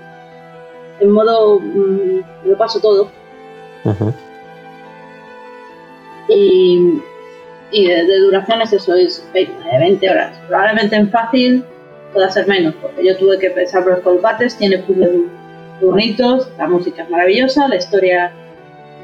en 1.00 1.11
modo. 1.11 1.61
mm, 1.61 2.48
lo 2.48 2.59
paso 2.59 2.81
todo. 2.81 3.09
Y, 6.29 7.01
y 7.70 7.87
de, 7.87 8.05
de 8.05 8.77
eso, 8.77 8.94
es 8.94 9.29
20, 9.33 9.53
20 9.79 10.11
horas. 10.11 10.38
Probablemente 10.49 10.96
en 10.96 11.11
fácil 11.11 11.64
pueda 12.12 12.31
ser 12.31 12.46
menos, 12.49 12.75
porque 12.81 13.05
yo 13.07 13.16
tuve 13.16 13.38
que 13.38 13.51
pensar 13.51 13.85
los 13.87 14.01
combates, 14.01 14.57
tiene 14.57 14.79
puzzles 14.79 15.11
bonitos, 15.81 16.51
la 16.59 16.66
música 16.68 17.03
es 17.03 17.11
maravillosa, 17.11 17.68
la 17.68 17.77
historia 17.77 18.33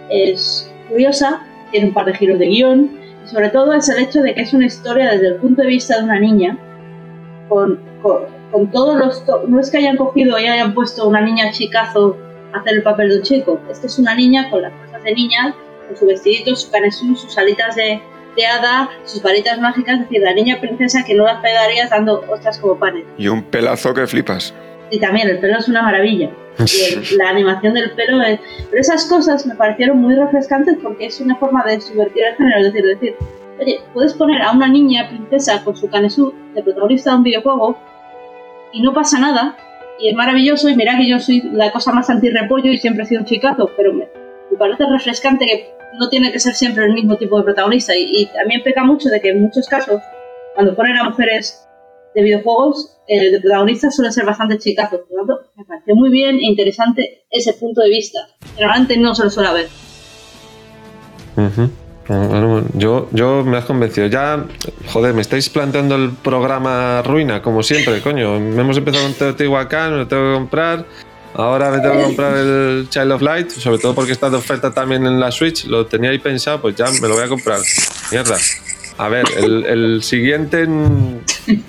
es 0.08 0.72
curiosa, 0.88 1.42
tiene 1.70 1.88
un 1.88 1.94
par 1.94 2.06
de 2.06 2.14
giros 2.14 2.38
de 2.38 2.46
guion, 2.46 2.90
y 3.24 3.28
sobre 3.28 3.50
todo 3.50 3.72
es 3.74 3.88
el 3.88 4.02
hecho 4.02 4.20
de 4.22 4.34
que 4.34 4.42
es 4.42 4.52
una 4.54 4.66
historia 4.66 5.10
desde 5.10 5.28
el 5.28 5.34
punto 5.36 5.62
de 5.62 5.68
vista 5.68 5.98
de 5.98 6.04
una 6.04 6.18
niña, 6.18 6.58
con, 7.48 7.78
con, 8.02 8.70
todos 8.70 8.96
los... 8.98 9.24
to- 9.26 9.44
no 9.46 9.60
es 9.60 9.70
que 9.70 9.78
hayan 9.78 9.96
cogido 9.96 10.38
y 10.38 10.46
hayan 10.46 10.74
puesto 10.74 11.06
una 11.06 11.20
niña 11.20 11.50
chicazo 11.52 12.16
hacer 12.54 12.74
el 12.74 12.82
papel 12.82 13.08
de 13.10 13.16
un 13.16 13.22
chico, 13.22 13.60
es 13.70 13.78
que 13.80 13.86
es 13.86 13.98
una 13.98 14.14
niña 14.14 14.50
con 14.50 14.62
las 14.62 14.72
cosas 14.72 15.02
de 15.02 15.14
niña, 15.14 15.54
con 15.88 15.96
su 15.96 16.06
vestidito, 16.06 16.54
su 16.56 16.70
canesú, 16.70 17.14
sus 17.16 17.36
alitas 17.38 17.74
de, 17.76 18.00
de 18.36 18.46
hada, 18.46 18.90
sus 19.04 19.22
varitas 19.22 19.58
mágicas, 19.60 19.94
es 19.94 20.00
decir, 20.08 20.20
la 20.22 20.34
niña 20.34 20.60
princesa 20.60 21.04
que 21.04 21.14
no 21.14 21.24
las 21.24 21.40
pegarías 21.42 21.90
dando 21.90 22.24
ostras 22.28 22.58
como 22.58 22.78
panes. 22.78 23.04
Y 23.18 23.28
un 23.28 23.42
pelazo 23.42 23.92
que 23.94 24.06
flipas. 24.06 24.54
Y 24.90 24.98
también 25.00 25.28
el 25.28 25.38
pelo 25.38 25.58
es 25.58 25.68
una 25.68 25.82
maravilla. 25.82 26.30
Y 26.58 26.94
el- 26.94 27.04
la 27.18 27.30
animación 27.30 27.72
del 27.74 27.92
pelo 27.92 28.20
es... 28.22 28.38
Pero 28.68 28.80
esas 28.80 29.06
cosas 29.06 29.46
me 29.46 29.54
parecieron 29.54 29.98
muy 30.00 30.14
refrescantes 30.14 30.76
porque 30.82 31.06
es 31.06 31.18
una 31.20 31.36
forma 31.36 31.64
de 31.64 31.80
subvertir 31.80 32.24
el 32.24 32.36
género. 32.36 32.58
Es 32.58 32.72
decir, 32.72 32.84
decir, 32.86 33.16
oye, 33.58 33.80
puedes 33.94 34.12
poner 34.14 34.42
a 34.42 34.52
una 34.52 34.68
niña 34.68 35.08
princesa 35.08 35.64
con 35.64 35.74
su 35.76 35.88
canesú 35.88 36.34
de 36.54 36.62
protagonista 36.62 37.10
de 37.10 37.16
un 37.16 37.22
videojuego 37.22 37.78
y 38.72 38.82
no 38.82 38.92
pasa 38.92 39.18
nada. 39.18 39.56
Y 39.98 40.08
es 40.08 40.14
maravilloso. 40.14 40.68
Y 40.68 40.76
mira 40.76 40.96
que 40.96 41.08
yo 41.08 41.18
soy 41.18 41.42
la 41.52 41.70
cosa 41.70 41.92
más 41.92 42.10
anti-repollo 42.10 42.70
y 42.70 42.78
siempre 42.78 43.04
he 43.04 43.06
sido 43.06 43.20
un 43.20 43.26
chicazo. 43.26 43.70
Pero 43.76 43.92
me, 43.92 44.08
me 44.50 44.58
parece 44.58 44.84
refrescante 44.86 45.46
que 45.46 45.82
no 45.98 46.08
tiene 46.08 46.32
que 46.32 46.40
ser 46.40 46.54
siempre 46.54 46.84
el 46.84 46.94
mismo 46.94 47.16
tipo 47.16 47.38
de 47.38 47.44
protagonista. 47.44 47.94
Y, 47.96 48.26
también 48.26 48.62
peca 48.62 48.84
mucho 48.84 49.08
de 49.08 49.20
que 49.20 49.30
en 49.30 49.42
muchos 49.42 49.68
casos, 49.68 50.00
cuando 50.54 50.74
ponen 50.74 50.96
a 50.96 51.04
mujeres 51.04 51.66
de 52.14 52.22
videojuegos, 52.22 52.98
eh, 53.08 53.30
de 53.30 53.40
protagonistas 53.40 53.96
suelen 53.96 54.12
ser 54.12 54.24
bastante 54.24 54.58
chicazos. 54.58 55.00
Por 55.00 55.10
lo 55.10 55.26
tanto, 55.26 55.50
me 55.56 55.64
pareció 55.64 55.94
muy 55.94 56.10
bien 56.10 56.36
e 56.36 56.46
interesante 56.46 57.24
ese 57.30 57.54
punto 57.54 57.80
de 57.80 57.90
vista. 57.90 58.20
Generalmente 58.54 58.96
no 58.96 59.14
se 59.14 59.24
lo 59.24 59.30
suele 59.30 59.52
ver. 59.52 59.68
Bueno, 61.34 61.70
yo, 62.74 63.08
yo 63.12 63.44
me 63.44 63.56
has 63.56 63.64
convencido. 63.64 64.06
Ya, 64.06 64.44
joder, 64.92 65.14
me 65.14 65.22
estáis 65.22 65.48
planteando 65.48 65.96
el 65.96 66.10
programa 66.10 67.02
ruina, 67.02 67.42
como 67.42 67.62
siempre, 67.62 68.00
coño. 68.00 68.36
Hemos 68.36 68.76
empezado 68.76 69.04
con 69.04 69.14
Teotihuacán, 69.14 69.92
me 69.92 69.96
lo 69.98 70.08
tengo 70.08 70.30
que 70.30 70.34
comprar. 70.34 70.86
Ahora 71.34 71.70
me 71.70 71.80
tengo 71.80 71.96
que 71.96 72.02
comprar 72.02 72.36
el 72.36 72.86
Child 72.90 73.12
of 73.12 73.22
Light, 73.22 73.50
sobre 73.50 73.78
todo 73.78 73.94
porque 73.94 74.12
está 74.12 74.28
de 74.28 74.36
oferta 74.36 74.72
también 74.72 75.06
en 75.06 75.18
la 75.18 75.30
Switch. 75.30 75.64
Lo 75.64 75.86
tenía 75.86 76.10
ahí 76.10 76.18
pensado, 76.18 76.60
pues 76.60 76.76
ya 76.76 76.86
me 77.00 77.08
lo 77.08 77.14
voy 77.14 77.24
a 77.24 77.28
comprar. 77.28 77.60
Mierda. 78.10 78.36
A 78.98 79.08
ver, 79.08 79.24
el, 79.36 80.02
siguiente 80.02 80.66
me 80.66 81.22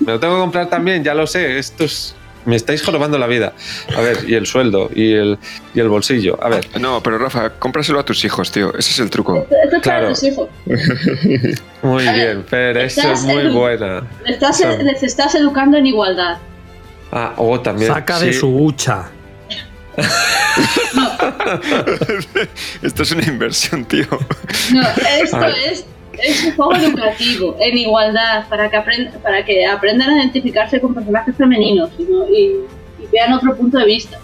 lo 0.06 0.20
tengo 0.20 0.34
que 0.34 0.40
comprar 0.40 0.68
también, 0.68 1.02
ya 1.02 1.14
lo 1.14 1.26
sé. 1.26 1.58
Esto 1.58 1.84
es. 1.84 2.14
Me 2.44 2.56
estáis 2.56 2.82
jorobando 2.82 3.18
la 3.18 3.26
vida. 3.26 3.52
A 3.96 4.00
ver, 4.00 4.18
y 4.28 4.34
el 4.34 4.46
sueldo, 4.46 4.90
y 4.94 5.12
el, 5.14 5.38
y 5.74 5.80
el 5.80 5.88
bolsillo. 5.88 6.38
A 6.42 6.48
ver, 6.48 6.66
No, 6.80 7.02
pero 7.02 7.18
Rafa, 7.18 7.50
cómpraselo 7.58 8.00
a 8.00 8.04
tus 8.04 8.24
hijos, 8.24 8.50
tío. 8.52 8.70
Ese 8.76 8.90
es 8.90 8.98
el 8.98 9.10
truco. 9.10 9.42
Esto, 9.42 9.54
esto 9.64 9.76
es 9.76 9.82
para 9.82 9.98
Claro. 9.98 10.08
tus 10.10 10.22
hijos. 10.24 10.48
muy 11.82 12.02
bien, 12.08 12.44
Fer, 12.44 12.76
eso 12.78 13.12
es 13.12 13.22
muy 13.22 13.48
buena. 13.48 14.02
Les 14.24 14.34
estás, 14.34 14.60
les 14.82 15.02
estás 15.02 15.34
educando 15.34 15.76
en 15.78 15.86
igualdad. 15.86 16.38
Ah, 17.12 17.32
o 17.36 17.60
también. 17.60 17.92
Saca 17.92 18.18
de 18.20 18.32
su 18.32 18.48
hucha. 18.48 19.04
Esto 22.82 23.02
es 23.02 23.12
una 23.12 23.24
inversión, 23.24 23.84
tío. 23.84 24.06
No, 24.72 24.82
esto 25.22 25.46
es, 25.46 25.84
es 26.22 26.44
un 26.44 26.56
juego 26.56 26.74
educativo, 26.76 27.56
en 27.60 27.78
igualdad, 27.78 28.48
para 28.48 28.70
que, 28.70 28.76
aprend- 28.76 29.12
para 29.22 29.44
que 29.44 29.66
aprendan 29.66 30.10
a 30.10 30.16
identificarse 30.18 30.80
con 30.80 30.94
personajes 30.94 31.34
femeninos 31.36 31.90
y, 31.98 32.02
no- 32.04 32.28
y- 32.28 32.60
y 33.02 33.06
vean 33.12 33.32
otro 33.32 33.56
punto 33.56 33.78
de 33.78 33.84
vista. 33.86 34.18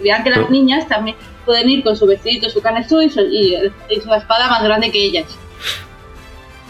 Y 0.00 0.04
vean 0.04 0.22
que 0.24 0.30
las 0.30 0.48
niñas 0.50 0.86
también 0.88 1.16
pueden 1.44 1.68
ir 1.70 1.82
con 1.84 1.96
su 1.96 2.06
vestidito, 2.06 2.48
su 2.50 2.60
canesú 2.60 3.00
y 3.02 3.10
su, 3.10 3.20
y, 3.20 3.56
y 3.90 4.00
su 4.00 4.12
espada 4.14 4.48
más 4.48 4.62
grande 4.62 4.90
que 4.90 5.02
ellas. 5.04 5.26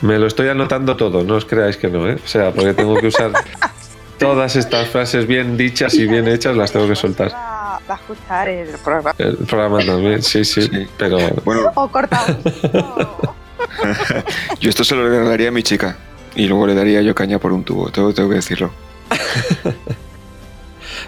Me 0.01 0.19
lo 0.19 0.27
estoy 0.27 0.49
anotando 0.49 0.97
todo, 0.97 1.23
no 1.23 1.37
os 1.37 1.45
creáis 1.45 1.77
que 1.77 1.89
no, 1.89 2.09
¿eh? 2.09 2.19
O 2.25 2.27
sea, 2.29 2.51
porque 2.51 2.75
tengo 2.75 2.97
que 2.97 3.07
usar 3.07 3.31
todas 4.19 4.57
estas 4.57 4.89
frases 4.89 5.27
bien 5.27 5.57
dichas 5.57 5.95
y 5.95 6.07
bien 6.09 6.27
hechas, 6.27 6.57
las 6.57 6.73
tengo 6.73 6.89
que 6.89 6.97
soltar. 6.97 7.31
Va 7.33 7.95
a 7.95 7.95
escuchar 7.95 8.49
el 8.49 8.69
programa. 8.85 9.15
El 9.19 9.37
programa 9.39 9.79
también, 9.85 10.23
sí, 10.23 10.45
sí, 10.45 10.63
Sí. 10.63 10.87
pero 10.99 11.19
Bueno, 11.45 11.71
O 11.75 11.89
cortamos. 11.89 12.37
Yo 14.61 14.71
esto 14.71 14.85
se 14.85 14.95
lo 14.95 15.09
daría 15.29 15.49
a 15.49 15.53
mi 15.53 15.63
chica. 15.63 15.97
Y 16.35 16.47
luego 16.47 16.67
le 16.67 16.75
daría 16.75 17.03
yo 17.03 17.15
caña 17.15 17.39
por 17.39 17.53
un 17.53 17.63
tubo, 17.63 17.91
tengo, 17.91 18.15
tengo 18.15 18.31
que 18.31 18.37
decirlo. 18.37 18.71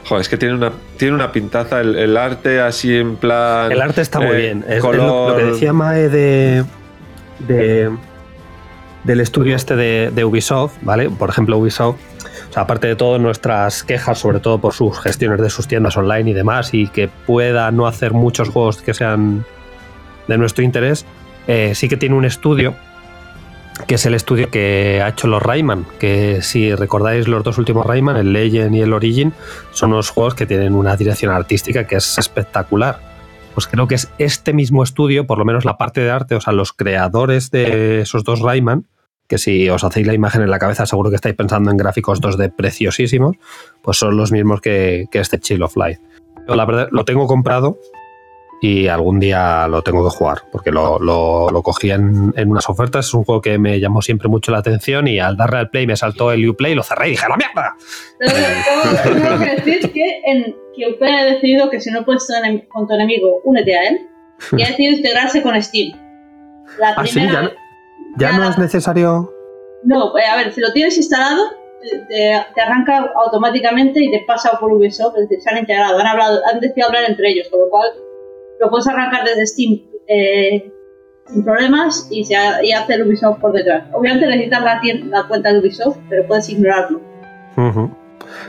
joder, 0.04 0.20
es 0.20 0.28
que 0.28 0.36
tiene 0.36 0.54
una, 0.54 0.72
tiene 0.98 1.14
una 1.14 1.32
pintaza 1.32 1.80
el, 1.80 1.96
el 1.96 2.16
arte 2.16 2.60
así 2.60 2.96
en 2.96 3.16
plan. 3.16 3.72
El 3.72 3.80
arte 3.80 4.00
está 4.02 4.20
muy 4.20 4.36
eh, 4.36 4.38
bien. 4.38 4.64
Es, 4.68 4.76
es 4.76 4.82
color- 4.82 4.96
lo, 4.96 5.28
lo 5.30 5.36
que 5.36 5.44
decía 5.44 5.72
Mae 5.72 6.08
de, 6.08 6.64
de- 7.40 7.90
del 9.04 9.20
estudio 9.20 9.56
este 9.56 9.76
de, 9.76 10.10
de 10.14 10.24
Ubisoft, 10.24 10.74
¿vale? 10.82 11.10
Por 11.10 11.28
ejemplo, 11.30 11.58
Ubisoft, 11.58 11.96
o 12.50 12.52
sea, 12.52 12.62
aparte 12.62 12.86
de 12.86 12.96
todo, 12.96 13.18
nuestras 13.18 13.82
quejas, 13.82 14.18
sobre 14.18 14.40
todo 14.40 14.60
por 14.60 14.72
sus 14.74 14.98
gestiones 15.00 15.40
de 15.40 15.50
sus 15.50 15.68
tiendas 15.68 15.96
online 15.96 16.30
y 16.30 16.34
demás, 16.34 16.72
y 16.72 16.88
que 16.88 17.08
pueda 17.08 17.70
no 17.70 17.86
hacer 17.86 18.12
muchos 18.12 18.48
juegos 18.48 18.80
que 18.82 18.94
sean 18.94 19.44
de 20.28 20.38
nuestro 20.38 20.64
interés, 20.64 21.04
eh, 21.46 21.74
sí 21.74 21.88
que 21.88 21.96
tiene 21.96 22.14
un 22.14 22.24
estudio 22.24 22.74
que 23.86 23.96
es 23.96 24.06
el 24.06 24.14
estudio 24.14 24.50
que 24.50 25.02
ha 25.02 25.08
hecho 25.08 25.26
los 25.26 25.42
Rayman, 25.42 25.84
que 25.98 26.42
si 26.42 26.74
recordáis 26.74 27.26
los 27.26 27.42
dos 27.42 27.58
últimos 27.58 27.84
Rayman, 27.84 28.16
el 28.16 28.32
Legend 28.32 28.74
y 28.74 28.80
el 28.80 28.92
Origin, 28.92 29.32
son 29.72 29.92
unos 29.92 30.10
juegos 30.10 30.34
que 30.34 30.46
tienen 30.46 30.74
una 30.74 30.96
dirección 30.96 31.32
artística 31.32 31.86
que 31.86 31.96
es 31.96 32.18
espectacular. 32.18 33.00
Pues 33.52 33.66
creo 33.66 33.86
que 33.86 33.96
es 33.96 34.10
este 34.18 34.52
mismo 34.52 34.82
estudio, 34.82 35.26
por 35.26 35.38
lo 35.38 35.44
menos 35.44 35.64
la 35.64 35.76
parte 35.76 36.00
de 36.00 36.10
arte, 36.10 36.34
o 36.34 36.40
sea, 36.40 36.52
los 36.52 36.72
creadores 36.72 37.50
de 37.50 38.00
esos 38.00 38.24
dos 38.24 38.40
Rayman, 38.40 38.86
que 39.28 39.38
si 39.38 39.68
os 39.68 39.84
hacéis 39.84 40.06
la 40.06 40.14
imagen 40.14 40.42
en 40.42 40.50
la 40.50 40.58
cabeza 40.58 40.86
seguro 40.86 41.10
que 41.10 41.16
estáis 41.16 41.34
pensando 41.34 41.70
en 41.70 41.76
gráficos 41.76 42.20
2D 42.20 42.54
preciosísimos, 42.54 43.36
pues 43.82 43.96
son 43.96 44.16
los 44.16 44.32
mismos 44.32 44.60
que, 44.60 45.08
este 45.12 45.38
Chill 45.38 45.62
of 45.62 45.76
Light. 45.76 45.98
Yo 46.46 46.54
la 46.54 46.66
verdad 46.66 46.88
lo 46.90 47.04
tengo 47.04 47.26
comprado 47.26 47.78
y 48.60 48.88
algún 48.88 49.20
día 49.20 49.66
lo 49.68 49.82
tengo 49.82 50.02
que 50.08 50.16
jugar, 50.16 50.38
porque 50.50 50.70
lo, 50.70 50.98
lo- 50.98 51.50
lo 51.50 51.62
cogí 51.62 51.90
en, 51.90 52.32
en 52.36 52.50
unas 52.50 52.68
ofertas, 52.68 53.06
es 53.06 53.14
un 53.14 53.24
juego 53.24 53.40
que 53.42 53.58
me 53.58 53.78
llamó 53.80 54.00
siempre 54.02 54.28
mucho 54.28 54.52
la 54.52 54.58
atención 54.58 55.06
y 55.08 55.18
al 55.20 55.36
darle 55.36 55.58
al 55.58 55.70
play 55.70 55.86
me 55.86 55.96
saltó 55.96 56.32
el 56.32 56.48
Uplay, 56.48 56.74
lo 56.74 56.82
cerré 56.82 57.08
y 57.08 57.10
dije, 57.10 57.26
¡la 57.28 57.36
mierda! 57.36 57.76
Tengo, 58.18 59.20
tengo 59.20 59.44
que 59.44 59.50
decir 59.62 59.92
que, 59.92 60.20
en, 60.26 60.56
que 60.76 60.88
UP 60.92 61.02
ha 61.02 61.24
decidido 61.24 61.68
que 61.70 61.80
si 61.80 61.90
no 61.90 62.04
puedes 62.04 62.26
con 62.68 62.86
tu 62.86 62.94
enemigo, 62.94 63.40
únete 63.44 63.76
a 63.76 63.82
él. 63.88 64.00
Y 64.56 64.62
ha 64.62 64.66
decidido 64.68 64.96
integrarse 64.96 65.42
con 65.42 65.60
Steam. 65.62 65.96
La 66.78 66.90
Ah, 66.96 67.06
sí, 67.06 67.12
primera 67.14 67.32
ya, 67.32 67.40
vez- 67.42 67.56
ya 68.16 68.32
no 68.32 68.48
es 68.50 68.58
necesario... 68.58 69.30
No, 69.84 70.16
eh, 70.18 70.22
a 70.24 70.36
ver, 70.36 70.52
si 70.52 70.60
lo 70.62 70.72
tienes 70.72 70.96
instalado, 70.96 71.42
te, 71.82 71.98
te- 72.08 72.46
te 72.54 72.60
arranca 72.60 73.10
automáticamente 73.16 74.02
y 74.02 74.10
te 74.10 74.24
pasa 74.26 74.58
por 74.58 74.72
Ubisoft, 74.72 75.14
es 75.18 75.28
decir, 75.28 75.42
se 75.42 75.50
han 75.50 75.58
integrado, 75.58 75.98
han, 75.98 76.06
hablado, 76.06 76.40
han 76.50 76.58
decidido 76.60 76.86
hablar 76.88 77.04
entre 77.06 77.28
ellos, 77.30 77.48
con 77.50 77.60
lo 77.60 77.68
cual 77.68 77.88
lo 78.64 78.70
puedes 78.70 78.86
arrancar 78.88 79.24
desde 79.24 79.46
Steam 79.46 79.80
eh, 80.08 80.70
sin 81.26 81.44
problemas 81.44 82.08
y, 82.10 82.24
se 82.24 82.36
ha- 82.36 82.62
y 82.64 82.72
hace 82.72 82.94
el 82.94 83.06
Ubisoft 83.06 83.38
por 83.40 83.52
detrás. 83.52 83.84
Obviamente 83.92 84.26
necesitas 84.26 84.62
la, 84.62 84.80
la 85.10 85.28
cuenta 85.28 85.52
de 85.52 85.58
Ubisoft, 85.60 85.98
pero 86.08 86.26
puedes 86.26 86.48
ignorarlo. 86.48 87.00
Ujú. 87.56 87.90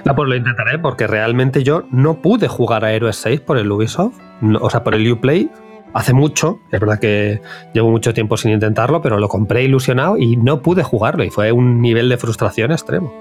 Ah, 0.07 0.15
pues 0.15 0.27
lo 0.29 0.35
intentaré 0.35 0.79
porque 0.79 1.07
realmente 1.07 1.63
yo 1.63 1.83
no 1.91 2.21
pude 2.21 2.47
jugar 2.47 2.83
a 2.85 2.91
Heroes 2.91 3.17
6 3.17 3.41
por 3.41 3.57
el 3.57 3.71
Ubisoft, 3.71 4.15
no- 4.41 4.59
o 4.59 4.69
sea, 4.69 4.83
por 4.83 4.95
el 4.95 5.09
Uplay, 5.11 5.49
hace 5.93 6.13
mucho. 6.13 6.59
Es 6.71 6.79
verdad 6.79 6.99
que 6.99 7.41
llevo 7.73 7.89
mucho 7.91 8.13
tiempo 8.13 8.35
sin 8.37 8.51
intentarlo, 8.51 9.01
pero 9.01 9.19
lo 9.19 9.27
compré 9.29 9.63
ilusionado 9.63 10.17
y 10.17 10.35
no 10.37 10.61
pude 10.61 10.83
jugarlo 10.83 11.23
y 11.23 11.29
fue 11.29 11.51
un 11.51 11.81
nivel 11.81 12.09
de 12.09 12.17
frustración 12.17 12.71
extremo. 12.71 13.13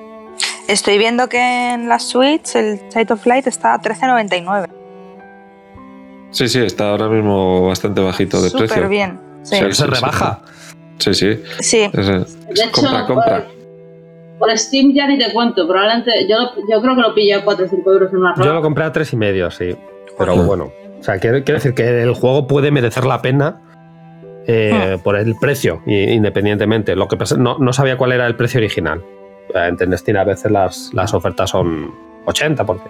Estoy 0.68 0.96
viendo 0.98 1.28
que 1.28 1.72
en 1.74 1.88
la 1.88 1.98
Switch 1.98 2.57
el 2.57 2.74
State 2.88 3.12
of 3.12 3.24
Light 3.26 3.46
está 3.46 3.74
a 3.74 3.80
13.99. 3.80 4.68
Sí, 6.34 6.48
sí, 6.48 6.58
está 6.60 6.90
ahora 6.90 7.08
mismo 7.08 7.66
bastante 7.68 8.00
bajito 8.00 8.42
de 8.42 8.50
Súper 8.50 8.66
precio. 8.68 8.88
bien. 8.88 9.20
Sí. 9.42 9.56
Se 9.70 9.86
rebaja. 9.86 10.40
Sí, 10.98 11.14
sí. 11.14 11.40
Sí. 11.60 11.88
Es- 11.92 12.44
De 12.46 12.52
hecho, 12.64 12.70
compra, 12.72 13.06
compra. 13.06 13.44
Por, 14.38 14.48
por 14.48 14.58
Steam 14.58 14.92
ya 14.94 15.06
ni 15.06 15.16
te 15.18 15.32
cuento, 15.32 15.66
probablemente 15.66 16.10
yo, 16.28 16.36
yo 16.70 16.80
creo 16.82 16.96
que 16.96 17.00
lo 17.02 17.14
pillé 17.14 17.34
a 17.34 17.44
4 17.44 17.66
o 17.66 17.68
5 17.68 17.92
euros 17.92 18.10
en 18.12 18.18
una 18.18 18.34
Yo 18.36 18.42
rola. 18.42 18.54
lo 18.54 18.62
compré 18.62 18.84
a 18.84 18.92
tres 18.92 19.12
y 19.12 19.16
medio, 19.16 19.50
sí. 19.50 19.76
Pero 20.18 20.36
bueno, 20.36 20.72
o 20.98 21.02
sea, 21.02 21.18
quiero, 21.18 21.42
quiero 21.44 21.58
decir 21.58 21.74
que 21.74 22.02
el 22.02 22.14
juego 22.14 22.46
puede 22.46 22.70
merecer 22.70 23.04
la 23.04 23.20
pena 23.22 23.60
eh, 24.46 24.98
por 25.04 25.16
el 25.16 25.34
precio, 25.40 25.82
independientemente. 25.86 26.94
Lo 26.96 27.08
que 27.08 27.16
pasa, 27.16 27.36
no, 27.36 27.58
no 27.58 27.72
sabía 27.72 27.96
cuál 27.96 28.12
era 28.12 28.26
el 28.26 28.36
precio 28.36 28.58
original. 28.58 29.02
Eh, 29.54 29.70
En 29.80 29.98
Steam 29.98 30.16
a 30.18 30.24
veces 30.24 30.50
las, 30.50 30.90
las 30.94 31.14
ofertas 31.14 31.50
son 31.50 31.92
80%. 32.26 32.80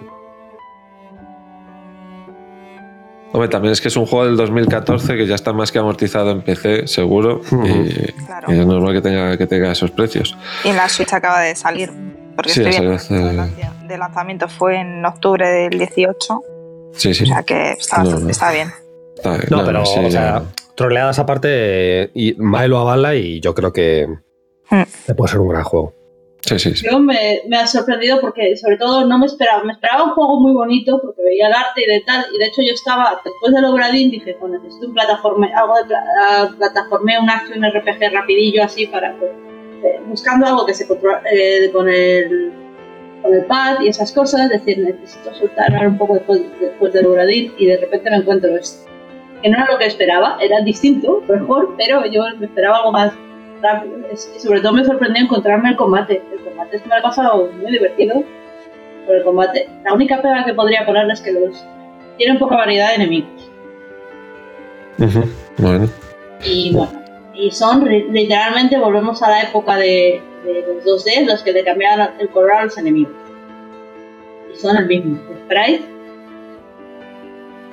Hombre, 3.35 3.49
también 3.49 3.73
es 3.73 3.81
que 3.81 3.89
es 3.89 3.97
un 3.97 4.05
juego 4.05 4.25
del 4.25 4.37
2014 4.37 5.17
que 5.17 5.27
ya 5.27 5.35
está 5.35 5.51
más 5.51 5.69
que 5.69 5.77
amortizado 5.79 6.31
en 6.31 6.41
PC, 6.41 6.87
seguro. 6.87 7.41
Y, 7.51 8.13
Claro. 8.25 8.53
y 8.53 8.57
es 8.59 8.65
normal 8.65 8.93
que 8.93 9.01
tenga, 9.01 9.37
que 9.37 9.45
tenga 9.45 9.73
esos 9.73 9.91
precios. 9.91 10.37
Y 10.63 10.69
en 10.69 10.77
la 10.77 10.87
Switch 10.87 11.11
acaba 11.13 11.41
de 11.41 11.53
salir. 11.55 11.91
Porque 12.37 12.51
Sí, 12.51 12.61
estoy 12.61 12.71
viendo 12.87 12.93
el 13.31 13.35
lanza- 13.37 13.73
de 13.87 13.97
lanzamiento 13.97 14.47
fue 14.47 14.77
en 14.79 15.05
octubre 15.05 15.45
del 15.49 15.77
18. 15.77 16.41
Sí, 16.93 17.13
sí. 17.13 17.23
O 17.23 17.27
sea 17.27 17.43
que 17.43 17.71
está, 17.71 17.97
No, 17.97 18.03
bastante- 18.05 18.23
no. 18.25 18.29
está 18.31 18.51
bien. 18.51 18.71
Está- 19.17 19.37
No, 19.49 19.57
no, 19.57 19.65
pero, 19.65 19.85
sí, 19.85 19.99
o 19.99 20.11
sea, 20.11 20.43
troleadas 20.75 21.19
aparte, 21.19 21.47
eh, 22.03 22.11
y 22.13 22.35
Mae 22.37 22.69
lo 22.69 22.79
avala 22.79 23.15
y 23.15 23.41
yo 23.41 23.53
creo 23.53 23.73
que 23.73 24.07
Hmm. 24.69 24.83
que 25.05 25.13
puede 25.13 25.31
ser 25.31 25.41
un 25.41 25.49
gran 25.49 25.63
juego. 25.65 25.93
Sí, 26.45 26.59
sí, 26.59 26.75
sí. 26.75 26.85
Yo 26.89 26.99
me, 26.99 27.41
me 27.47 27.57
ha 27.57 27.67
sorprendido 27.67 28.19
porque 28.21 28.55
sobre 28.57 28.77
todo 28.77 29.05
no 29.05 29.17
me 29.19 29.25
esperaba, 29.25 29.63
me 29.63 29.73
esperaba 29.73 30.03
un 30.03 30.11
juego 30.11 30.39
muy 30.39 30.53
bonito 30.53 30.99
porque 31.01 31.21
veía 31.23 31.47
el 31.47 31.53
arte 31.53 31.83
y 31.85 31.89
de 31.89 32.01
tal, 32.05 32.25
y 32.33 32.37
de 32.37 32.45
hecho 32.45 32.61
yo 32.67 32.73
estaba, 32.73 33.21
después 33.23 33.53
del 33.53 33.65
Obradín 33.65 34.11
dije, 34.11 34.35
pues 34.39 34.51
necesito 34.51 34.87
un 34.87 34.93
plataforme, 34.93 35.51
algo 35.53 35.75
de 35.77 35.85
pla- 35.85 36.03
ah, 36.27 36.49
plataforme, 36.57 37.19
un 37.19 37.29
action 37.29 37.63
RPG 37.63 38.11
rapidillo 38.13 38.63
así 38.63 38.85
para 38.87 39.15
pues, 39.17 39.31
eh, 39.83 39.99
buscando 40.07 40.45
algo 40.47 40.65
que 40.65 40.73
se 40.73 40.87
controla 40.87 41.21
eh, 41.31 41.69
con 41.73 41.89
el 41.89 42.51
con 43.21 43.33
el 43.33 43.45
pad 43.45 43.81
y 43.81 43.87
esas 43.87 44.11
cosas, 44.11 44.41
es 44.41 44.49
decir, 44.49 44.77
necesito 44.77 45.33
soltar 45.33 45.87
un 45.87 45.97
poco 45.97 46.13
después, 46.13 46.41
después 46.59 46.93
del 46.93 47.07
Obradín 47.07 47.53
y 47.57 47.65
de 47.65 47.77
repente 47.77 48.11
me 48.11 48.17
encuentro 48.17 48.55
esto. 48.55 48.87
Que 49.41 49.49
no 49.49 49.57
era 49.57 49.71
lo 49.71 49.77
que 49.79 49.85
esperaba, 49.85 50.37
era 50.39 50.61
distinto, 50.61 51.23
mejor, 51.27 51.73
pero 51.75 52.05
yo 52.05 52.21
me 52.37 52.45
esperaba 52.45 52.77
algo 52.77 52.91
más 52.91 53.13
rápido. 53.65 53.95
Sobre 54.37 54.61
todo 54.61 54.73
me 54.73 54.85
sorprendió 54.85 55.23
encontrarme 55.23 55.69
el 55.69 55.75
combate. 55.75 56.21
El 56.31 56.39
combate 56.43 56.77
es 56.77 56.81
que 56.81 56.89
me 56.89 56.95
ha 56.95 57.01
pasado 57.01 57.49
muy 57.61 57.71
divertido. 57.71 58.23
Por 59.05 59.15
el 59.15 59.23
combate. 59.23 59.69
La 59.83 59.93
única 59.93 60.21
pega 60.21 60.45
que 60.45 60.53
podría 60.53 60.85
ponerle 60.85 61.13
es 61.13 61.21
que 61.21 61.31
los 61.31 61.63
tienen 62.17 62.39
poca 62.39 62.55
variedad 62.55 62.89
de 62.89 62.95
enemigos. 62.95 63.51
Bueno, 65.57 65.87
Y 66.43 66.73
bueno, 66.73 66.91
y 67.33 67.51
son 67.51 67.85
literalmente 67.85 68.77
volvemos 68.77 69.21
a 69.21 69.29
la 69.29 69.41
época 69.43 69.75
de, 69.77 70.21
de 70.43 70.65
los 70.67 71.05
2D, 71.05 71.25
los 71.25 71.43
que 71.43 71.51
le 71.51 71.63
cambiaban 71.63 72.11
el 72.19 72.29
color 72.29 72.51
a 72.51 72.63
los 72.65 72.77
enemigos. 72.77 73.13
Y 74.53 74.57
son 74.57 74.77
el 74.77 74.87
mismo. 74.87 75.19
El 75.29 75.37
sprite 75.39 75.95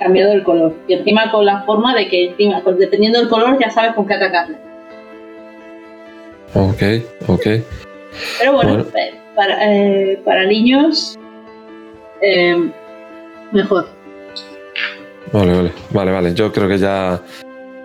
cambiado 0.02 0.32
el 0.32 0.42
color. 0.42 0.74
Y 0.88 0.94
encima 0.94 1.30
con 1.30 1.44
la 1.44 1.62
forma 1.62 1.94
de 1.94 2.08
que 2.08 2.30
encima, 2.30 2.60
dependiendo 2.78 3.20
del 3.20 3.28
color, 3.28 3.58
ya 3.60 3.70
sabes 3.70 3.94
con 3.94 4.06
qué 4.06 4.14
atacarle. 4.14 4.56
Ok, 6.54 6.82
ok. 7.28 7.42
Pero 8.38 8.52
bueno, 8.52 8.72
Bueno. 8.74 8.84
eh, 8.98 9.20
para, 9.34 9.58
eh, 9.72 10.22
para 10.24 10.44
niños, 10.44 11.18
eh, 12.20 12.70
mejor. 13.52 13.88
Vale, 15.32 15.54
vale, 15.54 15.72
vale, 15.90 16.12
vale. 16.12 16.34
Yo 16.34 16.52
creo 16.52 16.68
que 16.68 16.78
ya 16.78 17.20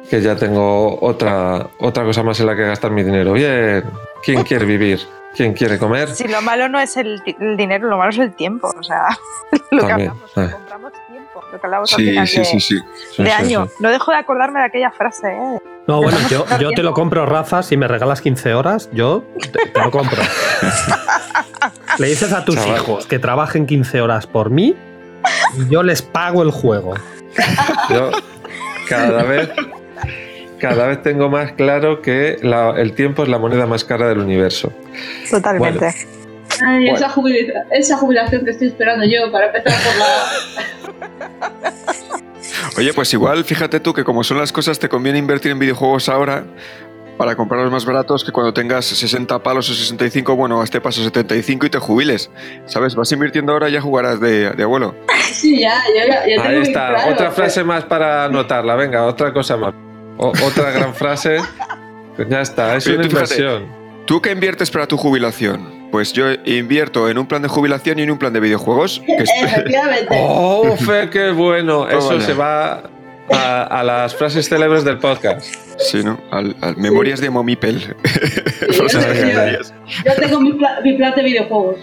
que 0.10 0.22
ya 0.22 0.36
tengo 0.36 0.98
otra 1.02 1.68
otra 1.80 2.04
cosa 2.04 2.24
más 2.24 2.40
en 2.40 2.46
la 2.48 2.56
que 2.56 2.64
gastar 2.64 2.92
mi 2.92 3.04
dinero. 3.04 3.34
Bien. 3.34 3.84
¿Quién 4.24 4.44
quiere 4.44 4.66
vivir? 4.66 5.00
¿Quién 5.36 5.54
quiere 5.54 5.78
comer? 5.78 6.10
Si 6.10 6.28
lo 6.28 6.42
malo 6.42 6.68
no 6.68 6.80
es 6.80 6.98
el, 6.98 7.22
dinero, 7.58 7.88
lo 7.88 7.98
malo 7.98 8.10
es 8.10 8.18
el 8.18 8.34
tiempo. 8.34 8.70
O 8.78 8.84
sea, 8.84 9.08
lo 9.72 9.86
que 9.86 9.92
hablamos, 9.94 10.32
eh. 10.38 10.50
compramos 10.52 10.92
tiempo. 11.10 11.44
Lo 11.52 11.60
que 11.60 11.66
hablamos 11.68 11.94
al 11.94 12.00
Sí, 12.00 12.10
final 12.10 12.28
sí, 12.28 12.38
de, 12.40 12.46
sí, 12.46 12.76
de 13.24 13.26
sí, 13.26 13.32
año. 13.32 13.66
sí. 13.68 13.74
No 13.80 13.92
dejo 13.92 14.12
de 14.12 14.18
acordarme 14.18 14.60
de 14.60 14.66
aquella 14.66 14.92
frase, 14.92 15.28
¿eh? 15.32 15.60
No, 15.88 16.02
bueno, 16.02 16.17
yo, 16.30 16.45
yo 16.60 16.71
te 16.71 16.84
lo 16.84 16.93
compro, 16.93 17.26
Rafa, 17.26 17.63
si 17.63 17.78
me 17.78 17.88
regalas 17.88 18.21
15 18.21 18.54
horas, 18.54 18.89
yo 18.93 19.23
te, 19.52 19.69
te 19.69 19.80
lo 19.82 19.89
compro. 19.91 20.21
Le 22.00 22.08
dices 22.08 22.32
a 22.34 22.45
tus 22.45 22.56
Chaval. 22.56 22.76
hijos 22.76 23.06
que 23.08 23.17
trabajen 23.19 23.65
15 23.65 24.02
horas 24.02 24.28
por 24.28 24.50
mí 24.52 24.76
y 25.58 25.69
yo 25.69 25.82
les 25.84 26.02
pago 26.02 26.43
el 26.43 26.52
juego. 26.52 26.93
Yo 27.89 28.12
cada 28.89 29.23
vez 29.23 29.50
cada 30.60 30.88
vez 30.88 31.02
tengo 31.04 31.30
más 31.30 31.52
claro 31.54 32.02
que 32.02 32.38
la- 32.41 32.71
el 32.78 32.93
tiempo 32.93 33.21
es 33.23 33.30
la 33.30 33.38
moneda 33.38 33.65
más 33.67 33.84
cara 33.84 34.08
del 34.10 34.17
universo. 34.19 34.71
Totalmente. 35.30 35.86
Ay, 36.65 36.84
Bueno. 36.89 36.95
esa, 36.97 37.10
jubila- 37.10 37.65
esa 37.71 37.97
jubilación 37.97 38.43
que 38.45 38.52
estoy 38.52 38.67
esperando 38.69 39.06
yo 39.06 39.32
para 39.32 39.47
empezar 39.47 39.73
por 39.84 39.95
la. 40.00 41.63
Oye, 42.78 42.94
pues 42.94 43.12
igual, 43.13 43.44
fíjate 43.44 43.80
tú 43.80 43.94
que 43.94 44.04
como 44.04 44.24
son 44.24 44.38
las 44.38 44.52
cosas, 44.52 44.80
te 44.80 44.88
conviene 44.90 45.18
invertir 45.20 45.52
en 45.52 45.60
videojuegos 45.60 46.10
ahora 46.10 46.46
para 47.18 47.36
comprarlos 47.36 47.72
más 47.72 47.84
baratos 47.86 48.24
que 48.24 48.32
cuando 48.32 48.54
tengas 48.54 48.86
60 48.86 49.42
palos 49.42 49.68
o 49.70 49.74
65, 49.74 50.36
bueno, 50.36 50.62
a 50.62 50.63
este 50.63 50.80
paso 50.80 51.04
75 51.04 51.66
y 51.66 51.70
te 51.72 51.80
jubiles. 51.80 52.30
¿Sabes? 52.68 52.94
Vas 52.94 53.12
invirtiendo 53.12 53.54
ahora 53.54 53.70
y 53.70 53.72
ya 53.74 53.82
jugarás 53.82 54.20
de, 54.20 54.52
de 54.52 54.63
abuelo. 54.63 54.96
Sí, 55.28 55.60
ya, 55.60 55.84
yo 55.90 56.08
ya, 56.08 56.26
ya 56.28 56.36
tengo 56.42 56.48
Ahí 56.48 56.62
está, 56.62 56.88
claro. 56.90 57.12
otra 57.13 57.32
frase 57.32 57.63
más 57.63 57.84
para 57.84 58.24
anotarla. 58.26 58.76
Venga, 58.76 59.04
otra 59.06 59.34
cosa 59.34 59.56
más. 59.58 59.74
O- 60.18 60.30
otra 60.44 60.72
gran 60.72 60.96
frase. 60.96 61.38
Pues 62.16 62.28
ya 62.30 62.42
está, 62.42 62.76
es 62.78 62.88
Oye, 62.88 62.96
una 62.96 63.04
tú 63.08 63.10
fíjate. 63.18 63.36
inversión. 63.36 64.06
¿Tú 64.06 64.22
qué 64.22 64.32
inviertes 64.32 64.72
para 64.72 64.88
tu 64.88 64.98
jubilación? 64.98 65.77
Pues 65.91 66.12
yo 66.13 66.26
invierto 66.45 67.10
en 67.10 67.17
un 67.17 67.26
plan 67.28 67.41
de 67.41 67.47
jubilación 67.47 68.00
y 68.00 68.04
en 68.04 68.12
un 68.12 68.17
plan 68.17 68.34
de 68.34 68.39
videojuegos. 68.39 69.02
que 69.06 69.13
Efectivamente. 69.43 70.17
¡Oh, 70.21 70.76
Fe, 70.78 71.10
qué 71.12 71.32
bueno! 71.32 71.88
Eso 71.88 72.19
se 72.19 72.34
va 72.34 72.84
a, 73.32 73.63
a 73.63 73.84
las 73.84 74.15
frases 74.15 74.47
célebres 74.50 74.84
del 74.84 74.97
podcast. 75.00 75.45
Sí, 75.80 76.04
¿no? 76.04 76.19
Al, 76.32 76.56
al 76.62 76.76
Memorias 76.78 77.19
de 77.21 77.30
Momipel. 77.30 77.95
Sí, 78.69 78.84
yo, 78.93 79.00
legendarias. 79.00 79.73
yo 80.06 80.13
tengo 80.15 80.39
mi, 80.41 80.54
pla- 80.54 80.80
mi 80.84 80.93
plan 80.97 81.13
de 81.15 81.23
videojuegos. 81.23 81.78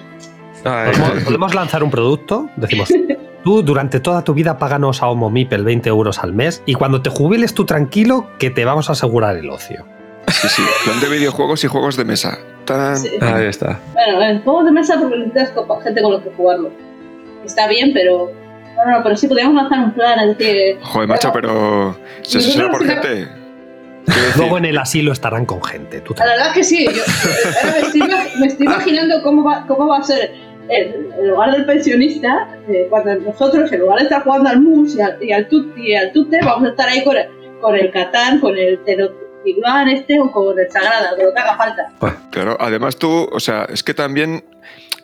Ay, 0.65 0.93
¿Podemos, 0.93 1.25
podemos 1.25 1.55
lanzar 1.55 1.83
un 1.83 1.91
producto? 1.91 2.49
Decimos, 2.57 2.89
tú 3.43 3.63
durante 3.63 4.01
toda 4.01 4.23
tu 4.23 4.33
vida 4.35 4.59
páganos 4.59 5.03
a 5.03 5.09
Homo 5.09 5.31
Mipel 5.31 5.65
20 5.65 5.89
euros 5.89 6.19
al 6.19 6.33
mes 6.33 6.63
y 6.67 6.75
cuando 6.75 7.03
te 7.03 7.11
jubiles 7.11 7.55
tú 7.55 7.65
tranquilo 7.65 8.29
que 8.39 8.51
te 8.51 8.65
vamos 8.65 8.89
a 8.89 8.93
asegurar 8.93 9.37
el 9.37 9.51
ocio. 9.51 9.85
Sí, 10.29 10.49
sí. 10.49 10.63
Plan 10.85 11.01
de 11.01 11.09
videojuegos 11.09 11.65
y 11.65 11.69
juegos 11.69 11.97
de 11.97 12.05
mesa. 12.05 12.39
Tan- 12.65 12.97
Sí. 12.97 13.11
ahí 13.21 13.47
está. 13.47 13.79
Bueno, 13.93 14.23
en 14.23 14.43
juegos 14.43 14.65
de 14.67 14.73
mesa 14.73 14.99
porque 15.01 15.17
necesitas 15.19 15.53
gente 15.85 16.03
con 16.03 16.13
los 16.13 16.23
que 16.23 16.31
jugarlo. 16.31 16.71
Está 17.45 17.69
bien, 17.69 17.93
pero. 17.93 18.31
No, 18.77 18.91
no, 18.91 19.03
pero 19.03 19.17
sí 19.17 19.29
podríamos 19.29 19.55
lanzar 19.55 19.79
un 19.85 19.93
plan, 19.93 20.19
es 20.29 20.37
decir. 20.39 20.79
Joder, 20.83 21.09
macho, 21.09 21.31
pero. 21.33 21.97
¿Se 22.23 22.39
asesora 22.39 22.71
por 22.71 22.85
gente? 22.87 23.29
Luego 24.37 24.59
en 24.59 24.65
el 24.67 24.79
asilo 24.79 25.13
estarán 25.13 25.47
con 25.47 25.63
gente. 25.63 26.01
Tú 26.01 26.15
La 26.19 26.27
verdad 26.27 26.53
que 26.53 26.63
sí. 26.65 26.85
Yo, 26.87 26.91
ahora 27.63 27.73
me 27.81 27.87
estoy, 27.87 28.01
imag- 28.03 28.37
me 28.41 28.47
estoy 28.49 28.67
imaginando 28.67 29.23
cómo 29.23 29.45
va, 29.45 29.65
cómo 29.67 29.87
va 29.89 29.99
a 29.99 30.03
ser 30.03 30.33
el, 30.69 31.09
el 31.23 31.31
hogar 31.31 31.53
del 31.53 31.65
pensionista 31.67 32.49
eh, 32.69 32.87
cuando 32.91 33.15
nosotros, 33.17 33.71
en 33.73 33.81
lugar 33.81 33.99
de 33.99 34.05
estar 34.05 34.23
jugando 34.25 34.51
al 34.51 34.61
mus 34.61 34.97
y 34.97 35.01
al, 35.01 35.17
y 35.23 35.33
al, 35.33 35.47
tut, 35.49 35.77
y 35.79 35.95
al 35.95 36.13
tute, 36.13 36.39
vamos 36.45 36.67
a 36.69 36.71
estar 36.73 36.89
ahí 36.89 37.03
con 37.05 37.17
el, 37.17 37.27
con 37.61 37.77
el 37.77 37.91
Catán, 37.91 38.41
con 38.41 38.57
el 38.59 38.79
Tenochtitlan 39.45 39.89
este 39.89 40.21
o 40.21 40.31
con 40.31 40.59
el 40.59 40.71
Sagrada, 40.71 41.11
lo 41.13 41.33
que 41.33 41.41
haga 41.41 41.57
falta. 41.57 41.93
Claro, 42.31 42.57
además 42.61 42.97
tú, 42.97 43.29
o 43.31 43.41
sea, 43.41 43.65
es 43.65 43.83
que 43.83 43.95
también 43.95 44.45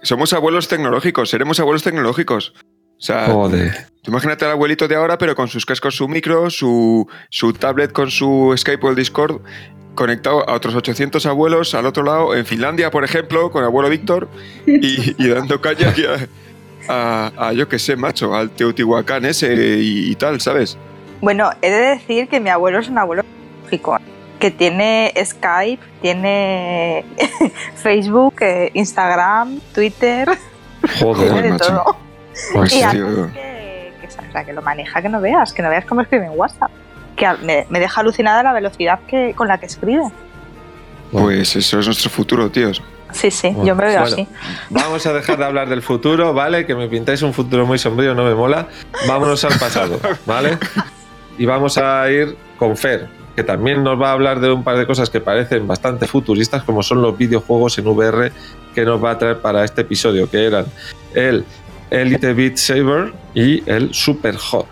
somos 0.02 0.32
abuelos 0.32 0.68
tecnológicos, 0.68 1.28
seremos 1.30 1.60
abuelos 1.60 1.82
tecnológicos. 1.82 2.54
O 2.98 3.02
sea, 3.02 3.26
Joder. 3.26 3.86
tú 4.02 4.10
imagínate 4.10 4.44
al 4.44 4.50
abuelito 4.52 4.86
de 4.86 4.94
ahora, 4.96 5.16
pero 5.16 5.34
con 5.34 5.48
sus 5.48 5.64
cascos, 5.64 5.96
su 5.96 6.06
micro, 6.08 6.50
su, 6.50 7.08
su 7.30 7.52
tablet 7.54 7.92
con 7.92 8.10
su 8.10 8.52
Skype 8.56 8.86
o 8.86 8.90
el 8.90 8.96
Discord, 8.96 9.40
conectado 9.94 10.48
a 10.48 10.54
otros 10.54 10.74
800 10.74 11.24
abuelos 11.26 11.74
al 11.74 11.86
otro 11.86 12.02
lado, 12.02 12.34
en 12.34 12.44
Finlandia, 12.44 12.90
por 12.90 13.04
ejemplo, 13.04 13.50
con 13.50 13.64
abuelo 13.64 13.88
Víctor, 13.88 14.28
y, 14.66 15.14
y 15.22 15.28
dando 15.28 15.60
caña 15.62 15.88
aquí 15.90 16.04
a, 16.04 16.28
a- 16.88 17.48
a, 17.48 17.52
yo 17.54 17.68
qué 17.68 17.78
sé, 17.78 17.96
macho, 17.96 18.34
al 18.34 18.50
Teotihuacán 18.50 19.24
ese 19.24 19.54
y, 19.78 20.10
y 20.10 20.14
tal, 20.16 20.40
¿sabes? 20.40 20.76
Bueno, 21.22 21.50
he 21.62 21.70
de 21.70 21.80
decir 21.80 22.28
que 22.28 22.38
mi 22.40 22.50
abuelo 22.50 22.80
es 22.80 22.88
un 22.88 22.98
abuelo 22.98 23.22
lógico, 23.64 23.98
que 24.40 24.50
tiene 24.50 25.12
Skype, 25.22 25.82
tiene 26.00 27.04
Facebook, 27.76 28.34
eh, 28.40 28.70
Instagram, 28.74 29.60
Twitter, 29.72 30.28
tiene 30.80 31.14
Joder. 31.14 31.42
de 31.42 31.50
macho. 31.50 31.64
todo. 31.66 31.96
Pues, 32.54 32.72
y 32.72 32.80
que, 32.80 33.92
que, 34.00 34.06
o 34.06 34.32
sea, 34.32 34.44
que 34.44 34.52
lo 34.52 34.62
maneja, 34.62 35.02
que 35.02 35.08
no 35.08 35.20
veas, 35.20 35.52
que 35.52 35.62
no 35.62 35.68
veas 35.68 35.84
cómo 35.84 36.00
escribe 36.00 36.24
en 36.24 36.32
WhatsApp. 36.34 36.70
que 37.16 37.28
me, 37.42 37.66
me 37.68 37.78
deja 37.78 38.00
alucinada 38.00 38.42
la 38.42 38.52
velocidad 38.52 39.00
que, 39.06 39.34
con 39.36 39.46
la 39.46 39.58
que 39.58 39.66
escribe. 39.66 40.02
Pues 41.12 41.54
eso 41.56 41.78
es 41.78 41.86
nuestro 41.86 42.08
futuro, 42.08 42.50
tíos. 42.50 42.82
Sí, 43.12 43.30
sí, 43.30 43.48
Bueno, 43.48 43.64
yo 43.66 43.74
me 43.74 43.84
veo 43.86 44.00
bueno, 44.00 44.14
así. 44.14 44.28
Vamos 44.70 45.04
a 45.04 45.12
dejar 45.12 45.36
de 45.36 45.44
hablar 45.44 45.68
del 45.68 45.82
futuro, 45.82 46.32
¿vale? 46.32 46.64
Que 46.64 46.74
me 46.74 46.88
pintáis 46.88 47.22
un 47.22 47.34
futuro 47.34 47.66
muy 47.66 47.78
sombrío, 47.78 48.14
no 48.14 48.24
me 48.24 48.34
mola. 48.34 48.68
Vámonos 49.08 49.44
al 49.44 49.58
pasado, 49.58 50.00
¿vale? 50.26 50.58
Y 51.36 51.44
vamos 51.44 51.76
a 51.76 52.08
ir 52.08 52.36
con 52.56 52.76
Fer, 52.76 53.08
que 53.40 53.44
también 53.44 53.82
nos 53.82 53.98
va 53.98 54.10
a 54.10 54.12
hablar 54.12 54.38
de 54.38 54.52
un 54.52 54.62
par 54.62 54.76
de 54.76 54.86
cosas 54.86 55.08
que 55.08 55.18
parecen 55.18 55.66
bastante 55.66 56.06
futuristas, 56.06 56.62
como 56.62 56.82
son 56.82 57.00
los 57.00 57.16
videojuegos 57.16 57.78
en 57.78 57.86
VR 57.86 58.30
que 58.74 58.84
nos 58.84 59.02
va 59.02 59.12
a 59.12 59.18
traer 59.18 59.38
para 59.38 59.64
este 59.64 59.80
episodio, 59.80 60.28
que 60.28 60.44
eran 60.44 60.66
el 61.14 61.46
Elite 61.88 62.34
Beat 62.34 62.58
Saber 62.58 63.14
y 63.32 63.62
el 63.64 63.94
Super 63.94 64.36
Hot. 64.36 64.68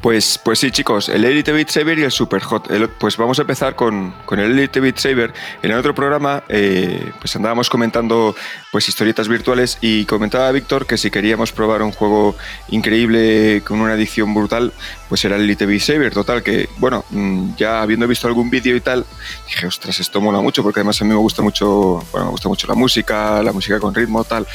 Pues, 0.00 0.40
pues 0.42 0.60
sí, 0.60 0.70
chicos, 0.70 1.08
el 1.08 1.24
Elite 1.24 1.50
Beat 1.50 1.68
Saber 1.68 1.98
y 1.98 2.04
el 2.04 2.12
Super 2.12 2.42
Hot. 2.42 2.70
Pues 3.00 3.16
vamos 3.16 3.40
a 3.40 3.42
empezar 3.42 3.74
con, 3.74 4.14
con 4.24 4.38
el 4.38 4.52
Elite 4.52 4.78
Beat 4.78 4.98
Saber. 4.98 5.34
En 5.60 5.72
el 5.72 5.78
otro 5.78 5.96
programa, 5.96 6.44
eh, 6.48 7.10
pues 7.18 7.34
andábamos 7.34 7.68
comentando 7.68 8.36
pues 8.70 8.88
historietas 8.88 9.26
virtuales 9.26 9.78
y 9.80 10.04
comentaba 10.04 10.52
Víctor 10.52 10.86
que 10.86 10.96
si 10.96 11.10
queríamos 11.10 11.50
probar 11.50 11.82
un 11.82 11.90
juego 11.90 12.36
increíble 12.68 13.62
con 13.64 13.80
una 13.80 13.94
adicción 13.94 14.32
brutal, 14.32 14.72
pues 15.08 15.24
era 15.24 15.36
el 15.36 15.42
Elite 15.42 15.66
Beat 15.66 15.80
Saber. 15.80 16.12
Total, 16.12 16.42
que 16.42 16.68
bueno, 16.78 17.04
mm, 17.10 17.56
ya 17.56 17.82
habiendo 17.82 18.06
visto 18.06 18.26
algún 18.28 18.50
vídeo 18.50 18.76
y 18.76 18.80
tal, 18.80 19.04
dije, 19.46 19.66
ostras, 19.66 19.98
esto 20.00 20.20
mola 20.20 20.40
mucho 20.40 20.62
porque 20.62 20.80
además 20.80 21.00
a 21.00 21.04
mí 21.04 21.10
me 21.10 21.16
gusta 21.16 21.42
mucho, 21.42 22.04
bueno, 22.12 22.26
me 22.26 22.30
gusta 22.30 22.48
mucho 22.48 22.66
la 22.66 22.74
música, 22.74 23.42
la 23.42 23.52
música 23.52 23.78
con 23.80 23.94
ritmo, 23.94 24.24
tal. 24.24 24.46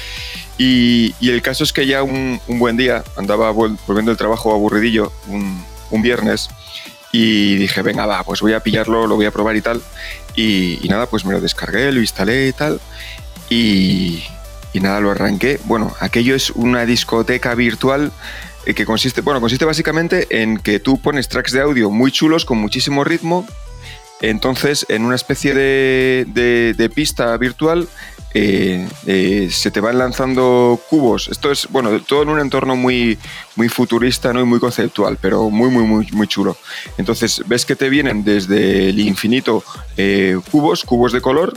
Y, 0.57 1.15
y 1.19 1.29
el 1.31 1.41
caso 1.41 1.63
es 1.63 1.73
que 1.73 1.87
ya 1.87 2.03
un, 2.03 2.39
buen 2.47 2.77
día 2.77 3.03
andaba 3.17 3.51
vol- 3.51 3.77
volviendo 3.87 4.11
del 4.11 4.17
trabajo 4.17 4.53
aburridillo, 4.53 5.11
un, 5.27 6.01
viernes, 6.01 6.49
y 7.11 7.55
dije, 7.55 7.81
venga, 7.83 8.05
va, 8.05 8.23
pues 8.23 8.41
voy 8.41 8.53
a 8.53 8.59
pillarlo, 8.61 9.05
lo 9.07 9.15
voy 9.15 9.25
a 9.25 9.31
probar 9.31 9.55
y 9.55 9.61
tal. 9.61 9.81
Y, 10.35 10.79
y 10.83 10.89
nada, 10.89 11.05
pues 11.05 11.25
me 11.25 11.33
lo 11.33 11.41
descargué, 11.41 11.91
lo 11.91 12.01
instalé 12.01 12.47
y 12.47 12.53
tal. 12.53 12.79
Y, 13.49 14.23
y 14.73 14.79
nada, 14.79 14.99
lo 14.99 15.11
arranqué. 15.11 15.59
Bueno, 15.65 15.93
aquello 15.99 16.33
es 16.35 16.49
una 16.51 16.85
discoteca 16.87 17.53
virtual 17.53 18.11
que 18.65 18.85
consiste, 18.85 19.21
bueno, 19.21 19.41
consiste 19.41 19.65
básicamente 19.65 20.27
en 20.41 20.57
que 20.57 20.79
tú 20.79 20.99
pones 21.01 21.27
tracks 21.27 21.51
de 21.51 21.61
audio 21.61 21.89
muy 21.89 22.11
chulos 22.11 22.45
con 22.45 22.57
muchísimo 22.57 23.03
ritmo. 23.03 23.45
Entonces, 24.21 24.85
en 24.87 25.03
una 25.03 25.15
especie 25.15 25.53
de, 25.53 26.25
de- 26.33 26.89
pista 26.89 27.35
virtual, 27.35 27.89
eh, 28.33 28.87
eh, 29.05 29.49
se 29.51 29.69
te 29.69 29.81
van 29.81 29.97
lanzando 29.97 30.79
cubos. 30.89 31.27
Esto 31.27 31.51
es, 31.51 31.67
bueno, 31.69 31.99
todo 32.01 32.23
en 32.23 32.29
un 32.29 32.39
entorno 32.39 32.77
muy, 32.77 33.17
muy 33.57 33.67
futurista 33.67 34.31
¿no? 34.31 34.39
y 34.39 34.45
muy 34.45 34.59
conceptual, 34.59 35.17
pero 35.21 35.49
muy, 35.49 35.69
muy, 35.69 35.83
muy, 35.83 36.07
muy 36.13 36.27
chulo. 36.27 36.55
Entonces, 36.97 37.43
ves 37.47 37.65
que 37.65 37.75
te 37.75 37.89
vienen 37.89 38.23
desde 38.23 38.89
el 38.89 38.99
infinito 39.01 39.61
eh, 39.97 40.39
cubos, 40.51 40.83
cubos 40.85 41.11
de 41.11 41.19
color, 41.19 41.53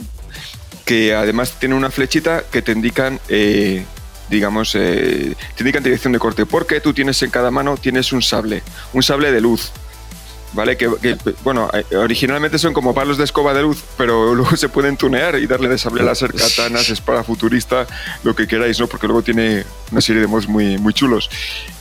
que 0.83 1.15
además 1.15 1.53
tienen 1.59 1.77
una 1.77 1.89
flechita 1.89 2.43
que 2.51 2.61
te 2.61 2.73
indican, 2.73 3.19
eh, 3.29 3.85
digamos, 4.29 4.75
eh, 4.75 5.35
te 5.55 5.63
indican 5.63 5.83
dirección 5.83 6.13
de 6.13 6.19
corte, 6.19 6.45
porque 6.45 6.81
tú 6.81 6.93
tienes 6.93 7.21
en 7.23 7.29
cada 7.29 7.51
mano, 7.51 7.77
tienes 7.77 8.11
un 8.11 8.21
sable, 8.21 8.63
un 8.93 9.03
sable 9.03 9.31
de 9.31 9.41
luz. 9.41 9.71
¿Vale? 10.53 10.77
Que, 10.77 10.89
que, 11.01 11.17
bueno, 11.43 11.69
eh, 11.73 11.95
originalmente 11.97 12.57
son 12.57 12.73
como 12.73 12.93
palos 12.93 13.17
de 13.17 13.25
escoba 13.25 13.53
de 13.53 13.61
luz, 13.61 13.83
pero 13.97 14.33
luego 14.35 14.55
se 14.55 14.69
pueden 14.69 14.95
tunear 14.95 15.37
y 15.37 15.45
darle 15.45 15.67
de 15.67 15.77
sable 15.77 16.03
láser, 16.03 16.33
katanas, 16.33 16.89
espada 16.89 17.23
futurista, 17.23 17.85
lo 18.23 18.33
que 18.33 18.47
queráis, 18.47 18.79
¿no? 18.79 18.87
Porque 18.87 19.07
luego 19.07 19.21
tiene 19.21 19.65
una 19.91 19.99
serie 19.99 20.21
de 20.21 20.27
mods 20.27 20.47
muy, 20.47 20.77
muy 20.77 20.93
chulos. 20.93 21.29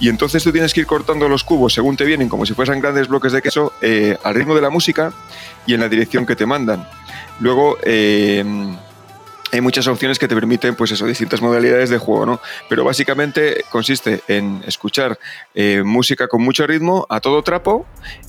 Y 0.00 0.08
entonces 0.08 0.42
tú 0.42 0.50
tienes 0.50 0.74
que 0.74 0.80
ir 0.80 0.86
cortando 0.86 1.28
los 1.28 1.44
cubos 1.44 1.74
según 1.74 1.96
te 1.96 2.04
vienen, 2.04 2.28
como 2.28 2.44
si 2.44 2.54
fuesen 2.54 2.80
grandes 2.80 3.06
bloques 3.06 3.32
de 3.32 3.40
queso, 3.40 3.72
eh, 3.80 4.18
al 4.24 4.34
ritmo 4.34 4.54
de 4.54 4.60
la 4.60 4.70
música 4.70 5.12
y 5.64 5.74
en 5.74 5.80
la 5.80 5.88
dirección 5.88 6.26
que 6.26 6.34
te 6.34 6.44
mandan. 6.44 6.88
Luego, 7.38 7.78
eh, 7.82 8.44
hay 9.56 9.62
muchas 9.62 9.86
opciones 9.86 10.18
que 10.18 10.28
te 10.28 10.34
permiten, 10.34 10.74
pues 10.74 10.92
eso, 10.92 11.06
distintas 11.06 11.40
modalidades 11.42 11.90
de 11.90 11.98
juego, 11.98 12.26
¿no? 12.26 12.40
Pero 12.68 12.84
básicamente 12.84 13.64
consiste 13.70 14.22
en 14.28 14.62
escuchar 14.66 15.18
eh, 15.54 15.82
música 15.84 16.28
con 16.28 16.42
mucho 16.42 16.66
ritmo 16.66 17.06
a 17.08 17.20
todo 17.20 17.42
trapo 17.42 17.86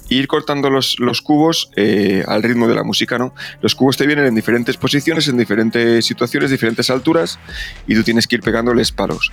e 0.09 0.15
ir 0.15 0.27
cortando 0.27 0.69
los, 0.69 0.99
los 0.99 1.21
cubos 1.21 1.69
eh, 1.75 2.23
al 2.27 2.43
ritmo 2.43 2.67
de 2.67 2.75
la 2.75 2.83
música, 2.83 3.17
¿no? 3.17 3.33
Los 3.61 3.75
cubos 3.75 3.97
te 3.97 4.07
vienen 4.07 4.25
en 4.25 4.35
diferentes 4.35 4.77
posiciones, 4.77 5.27
en 5.27 5.37
diferentes 5.37 6.05
situaciones, 6.05 6.49
diferentes 6.49 6.89
alturas 6.89 7.39
y 7.87 7.95
tú 7.95 8.03
tienes 8.03 8.27
que 8.27 8.35
ir 8.37 8.41
pegándoles 8.41 8.91
palos. 8.91 9.31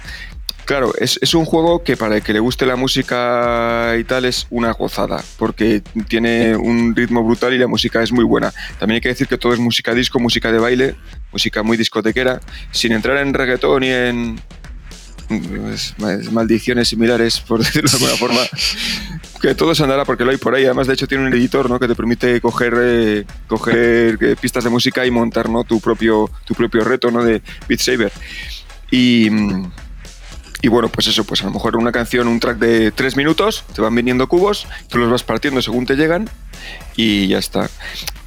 Claro, 0.65 0.93
es, 0.99 1.19
es, 1.21 1.35
un 1.35 1.45
juego 1.45 1.83
que 1.83 1.97
para 1.97 2.17
el 2.17 2.23
que 2.23 2.33
le 2.33 2.41
guste 2.41 2.65
la 2.65 2.77
música 2.77 3.95
y 3.99 4.05
tal 4.05 4.25
es 4.25 4.47
una 4.49 4.73
gozada, 4.73 5.23
porque 5.39 5.83
tiene 6.09 6.57
un 6.57 6.97
ritmo 6.97 7.23
brutal 7.23 7.53
y 7.53 7.59
la 7.59 7.67
música 7.67 8.03
es 8.03 8.13
muy 8.13 8.25
buena. 8.25 8.53
También 8.79 8.97
hay 8.97 9.01
que 9.03 9.11
decir 9.11 9.27
que 9.27 9.37
todo 9.37 9.53
es 9.53 9.59
música 9.59 9.93
disco, 9.93 10.19
música 10.19 10.51
de 10.51 10.59
baile, 10.59 10.97
música 11.33 11.63
muy 11.63 11.77
discotequera, 11.77 12.41
sin 12.71 12.93
entrar 12.93 13.19
en 13.19 13.35
reggaetón 13.35 13.81
ni 13.81 13.89
en 13.91 14.41
pues, 15.29 15.95
maldiciones 16.33 16.89
similares, 16.89 17.41
por 17.41 17.59
decirlo 17.65 17.91
de 17.91 17.97
alguna 17.97 18.17
forma. 18.17 18.41
Que 19.43 19.55
todo 19.55 19.75
se 19.75 19.83
andará 19.83 20.07
porque 20.07 20.25
lo 20.25 20.31
hay 20.31 20.39
por 20.39 20.55
ahí. 20.55 20.65
Además, 20.65 20.87
de 20.87 20.95
hecho, 20.95 21.07
tiene 21.07 21.27
un 21.27 21.33
editor 21.35 21.69
¿no? 21.69 21.79
que 21.79 21.89
te 21.89 21.95
permite 21.95 22.41
coger, 22.41 22.75
eh, 22.79 23.25
coger 23.47 24.19
eh, 24.21 24.37
pistas 24.41 24.65
de 24.65 24.71
música 24.71 25.05
y 25.05 25.11
montar 25.11 25.51
¿no? 25.51 25.65
tu, 25.65 25.81
propio, 25.81 26.31
tu 26.47 26.55
propio 26.55 26.85
reto 26.85 27.11
¿no? 27.11 27.23
de 27.23 27.43
Beat 27.69 27.81
Saber. 27.81 28.13
Y. 28.91 29.29
Y 30.65 30.69
bueno, 30.69 30.89
pues 30.89 31.07
eso, 31.09 31.25
pues 31.25 31.43
a 31.43 31.45
lo 31.45 31.51
mejor 31.51 31.77
una 31.77 31.93
canción, 31.93 32.27
un 32.27 32.41
track 32.41 32.57
de 32.57 32.91
tres 32.91 33.19
minutos, 33.19 33.67
te 33.75 33.83
van 33.83 33.95
viniendo 33.95 34.27
cubos, 34.29 34.67
tú 34.89 34.97
los 34.97 35.11
vas 35.11 35.23
partiendo 35.23 35.61
según 35.61 35.85
te 35.85 35.95
llegan 35.95 36.27
y 36.97 37.29
ya 37.29 37.37
está. 37.37 37.69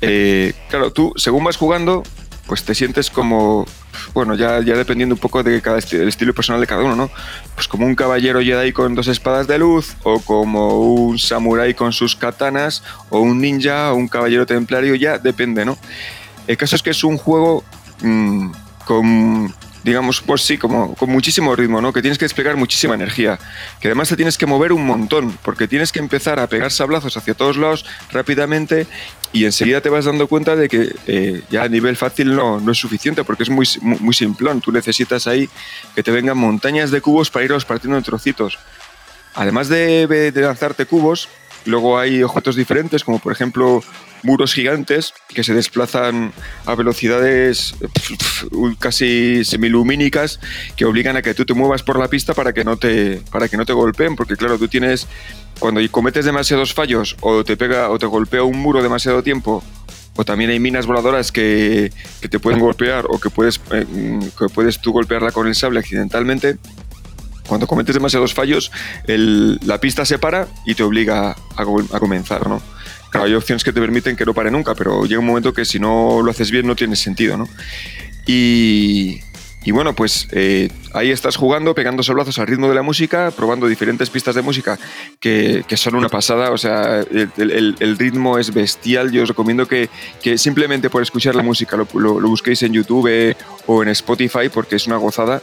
Eh, 0.01 0.53
claro, 0.69 0.93
tú 0.93 1.13
según 1.15 1.43
vas 1.43 1.57
jugando, 1.57 2.03
pues 2.45 2.63
te 2.63 2.75
sientes 2.75 3.09
como, 3.09 3.65
bueno, 4.13 4.35
ya, 4.35 4.61
ya 4.61 4.75
dependiendo 4.75 5.15
un 5.15 5.19
poco 5.19 5.41
de 5.41 5.63
cada 5.63 5.79
esti 5.79 5.95
el 5.95 6.09
estilo 6.09 6.35
personal 6.35 6.61
de 6.61 6.67
cada 6.67 6.83
uno, 6.83 6.95
¿no? 6.95 7.09
Pues 7.55 7.67
como 7.67 7.87
un 7.87 7.95
caballero 7.95 8.39
Jedi 8.39 8.71
con 8.71 8.93
dos 8.93 9.07
espadas 9.07 9.47
de 9.47 9.57
luz, 9.57 9.95
o 10.03 10.19
como 10.19 10.79
un 10.79 11.17
samurái 11.17 11.73
con 11.73 11.91
sus 11.91 12.15
katanas, 12.15 12.83
o 13.09 13.19
un 13.19 13.41
ninja, 13.41 13.91
o 13.91 13.95
un 13.95 14.07
caballero 14.07 14.45
templario, 14.45 14.93
ya 14.93 15.17
depende, 15.17 15.65
¿no? 15.65 15.75
El 16.45 16.55
caso 16.55 16.75
es 16.75 16.83
que 16.83 16.91
es 16.91 17.03
un 17.03 17.17
juego 17.17 17.63
mmm, 18.03 18.51
con 18.85 19.55
digamos, 19.83 20.21
pues 20.21 20.41
sí, 20.41 20.57
como 20.57 20.95
con 20.95 21.09
muchísimo 21.09 21.55
ritmo, 21.55 21.81
¿no? 21.81 21.93
Que 21.93 22.01
tienes 22.01 22.17
que 22.17 22.25
desplegar 22.25 22.55
muchísima 22.55 22.95
energía, 22.95 23.39
que 23.79 23.87
además 23.87 24.09
te 24.09 24.15
tienes 24.15 24.37
que 24.37 24.45
mover 24.45 24.73
un 24.73 24.85
montón, 24.85 25.37
porque 25.43 25.67
tienes 25.67 25.91
que 25.91 25.99
empezar 25.99 26.39
a 26.39 26.47
pegar 26.47 26.71
sablazos 26.71 27.15
hacia 27.17 27.33
todos 27.33 27.57
lados 27.57 27.85
rápidamente 28.11 28.87
y 29.33 29.45
enseguida 29.45 29.81
te 29.81 29.89
vas 29.89 30.05
dando 30.05 30.27
cuenta 30.27 30.55
de 30.55 30.69
que 30.69 30.95
eh, 31.07 31.41
ya 31.49 31.63
a 31.63 31.69
nivel 31.69 31.95
fácil 31.95 32.35
no, 32.35 32.59
no, 32.59 32.71
es 32.71 32.77
suficiente, 32.77 33.23
porque 33.23 33.43
es 33.43 33.49
muy, 33.49 33.67
muy, 33.81 33.99
muy 33.99 34.13
simplón. 34.13 34.61
Tú 34.61 34.71
necesitas 34.71 35.27
ahí 35.27 35.49
que 35.95 36.03
te 36.03 36.11
vengan 36.11 36.37
montañas 36.37 36.91
de 36.91 37.01
cubos 37.01 37.29
para 37.29 37.45
irlos 37.45 37.65
partiendo 37.65 37.97
en 37.97 38.03
trocitos. 38.03 38.57
Además 39.35 39.67
de, 39.69 40.07
de 40.07 40.41
lanzarte 40.41 40.85
cubos, 40.85 41.29
luego 41.65 41.99
hay 41.99 42.23
objetos 42.23 42.55
diferentes, 42.55 43.03
como 43.03 43.19
por 43.19 43.31
ejemplo 43.31 43.83
muros 44.23 44.53
gigantes 44.53 45.13
que 45.27 45.43
se 45.43 45.53
desplazan 45.53 46.33
a 46.65 46.75
velocidades 46.75 47.75
casi 48.79 49.43
semilumínicas 49.45 50.39
que 50.75 50.85
obligan 50.85 51.17
a 51.17 51.21
que 51.21 51.33
tú 51.33 51.45
te 51.45 51.53
muevas 51.53 51.83
por 51.83 51.99
la 51.99 52.07
pista 52.07 52.33
para 52.33 52.53
que 52.53 52.63
no 52.63 52.77
te 52.77 53.21
para 53.31 53.47
que 53.47 53.57
no 53.57 53.65
te 53.65 53.73
golpeen 53.73 54.15
porque 54.15 54.35
claro 54.35 54.57
tú 54.57 54.67
tienes 54.67 55.07
cuando 55.59 55.81
cometes 55.91 56.25
demasiados 56.25 56.73
fallos 56.73 57.15
o 57.21 57.43
te 57.43 57.57
pega 57.57 57.89
o 57.89 57.99
te 57.99 58.05
golpea 58.05 58.43
un 58.43 58.59
muro 58.59 58.81
demasiado 58.81 59.23
tiempo 59.23 59.63
o 60.15 60.25
también 60.25 60.49
hay 60.49 60.59
minas 60.59 60.87
voladoras 60.87 61.31
que, 61.31 61.91
que 62.21 62.27
te 62.27 62.39
pueden 62.39 62.59
golpear 62.59 63.05
o 63.07 63.19
que 63.19 63.29
puedes 63.29 63.61
eh, 63.71 63.85
que 64.37 64.49
puedes 64.53 64.81
tú 64.81 64.91
golpearla 64.91 65.31
con 65.31 65.47
el 65.47 65.55
sable 65.55 65.79
accidentalmente 65.79 66.57
cuando 67.47 67.65
cometes 67.65 67.95
demasiados 67.95 68.33
fallos, 68.33 68.71
la 69.05 69.79
pista 69.79 70.05
se 70.05 70.19
para 70.19 70.47
y 70.65 70.75
te 70.75 70.83
obliga 70.83 71.29
a, 71.29 71.61
a, 71.61 71.99
comenzar, 71.99 72.47
¿no? 72.47 72.61
Claro, 73.17 73.29
hay 73.29 73.35
opciones 73.35 73.63
que 73.63 73.73
te 73.73 73.81
permiten 73.81 74.15
que 74.15 74.25
no 74.25 74.33
pare 74.33 74.51
nunca, 74.51 74.75
pero 74.75 75.05
llega 75.05 75.19
un 75.19 75.25
momento 75.25 75.53
que 75.53 75.65
si 75.65 75.79
no 75.79 76.21
lo 76.23 76.31
haces 76.31 76.51
bien 76.51 76.67
no 76.67 76.75
tiene 76.75 76.95
sentido, 76.95 77.37
¿no? 77.37 77.47
Y, 78.25 79.21
y 79.63 79.71
bueno, 79.71 79.93
pues 79.93 80.27
eh, 80.31 80.69
ahí 80.93 81.11
estás 81.11 81.35
jugando, 81.35 81.73
pegando 81.73 82.03
sablazos 82.03 82.39
al 82.39 82.47
ritmo 82.47 82.69
de 82.69 82.75
la 82.75 82.83
música, 82.83 83.31
probando 83.31 83.67
diferentes 83.67 84.09
pistas 84.09 84.35
de 84.35 84.41
música 84.41 84.77
que, 85.19 85.63
que 85.67 85.77
son 85.77 85.95
una 85.95 86.09
pasada, 86.09 86.51
o 86.51 86.57
sea, 86.57 87.01
el, 87.01 87.31
el, 87.37 87.75
el, 87.79 87.97
ritmo 87.97 88.37
es 88.37 88.53
bestial, 88.53 89.11
yo 89.11 89.23
os 89.23 89.29
recomiendo 89.29 89.67
que, 89.67 89.89
que 90.21 90.37
simplemente 90.37 90.89
por 90.89 91.01
escuchar 91.01 91.35
la 91.35 91.43
música 91.43 91.75
lo, 91.75 91.87
lo, 91.95 92.19
lo 92.19 92.29
busquéis 92.29 92.63
en 92.63 92.73
YouTube 92.73 93.35
o 93.65 93.83
en 93.83 93.89
Spotify 93.89 94.49
porque 94.53 94.75
es 94.75 94.87
una 94.87 94.97
gozada 94.97 95.41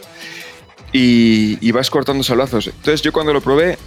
y, 0.92 1.58
y, 1.60 1.72
vas 1.72 1.90
cortando 1.90 2.22
sablazos. 2.22 2.68
Entonces 2.68 3.02
yo 3.02 3.12
cuando 3.12 3.32
lo 3.32 3.40
probé 3.40 3.78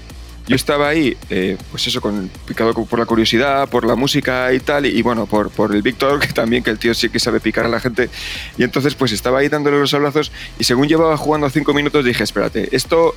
yo 0.48 0.56
estaba 0.56 0.88
ahí, 0.88 1.18
eh, 1.30 1.58
pues 1.72 1.86
eso, 1.88 2.00
con, 2.00 2.30
picado 2.45 2.74
por 2.74 3.00
la 3.00 3.06
curiosidad, 3.06 3.68
por 3.68 3.86
la 3.86 3.95
música 3.95 4.54
y 4.54 4.60
tal, 4.60 4.86
y, 4.86 5.02
bueno, 5.02 5.26
por, 5.26 5.52
por 5.52 5.76
el 5.76 5.82
Víctor, 5.82 6.20
que 6.26 6.28
también, 6.28 6.64
que 6.64 6.70
el 6.70 6.80
tío 6.80 6.93
sí 6.93 7.10
que 7.10 7.20
sabe 7.20 7.41
picar 7.41 7.66
a 7.66 7.70
la 7.70 7.80
gente. 7.80 8.10
Y 8.58 8.64
entonces, 8.64 8.95
pues 8.95 9.12
estaba 9.12 9.39
ahí 9.39 9.50
dándole 9.50 9.78
los 9.78 9.93
abrazos, 9.93 10.32
y 10.58 10.64
según 10.64 10.88
llevaba 10.88 11.18
jugando 11.18 11.50
cinco 11.50 11.74
minutos, 11.74 12.06
dije, 12.06 12.24
espérate, 12.24 12.70
esto, 12.72 13.16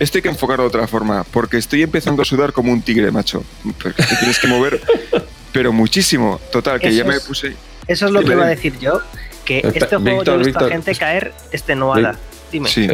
esto 0.00 0.18
hay 0.18 0.22
que 0.22 0.28
enfocarlo 0.28 0.64
de 0.64 0.68
otra 0.68 0.88
forma, 0.88 1.24
porque 1.24 1.56
estoy 1.56 1.82
empezando 1.82 2.22
a 2.22 2.24
sudar 2.24 2.52
como 2.52 2.72
un 2.72 2.82
tigre, 2.82 3.12
macho. 3.12 3.44
Porque 3.80 4.02
te 4.02 4.16
tienes 4.16 4.40
que 4.40 4.48
mover, 4.48 4.80
pero 5.52 5.72
muchísimo. 5.72 6.40
Total, 6.50 6.80
que 6.80 6.88
Eso 6.88 6.98
ya 6.98 7.04
me 7.04 7.20
puse. 7.20 7.54
Eso 7.86 8.06
es 8.06 8.12
lo 8.12 8.22
que 8.22 8.32
iba 8.32 8.44
a 8.44 8.48
decir 8.48 8.76
yo, 8.80 9.00
que 9.44 9.58
Espera, 9.58 9.84
este 9.84 9.96
juego 9.96 10.24
yo 10.24 10.34
he 10.34 10.38
visto 10.38 10.50
Víctor. 10.50 10.68
a 10.68 10.72
gente 10.72 10.94
caer 10.96 11.32
extenuada. 11.52 12.18
Dime. 12.50 12.68
Sí. 12.68 12.88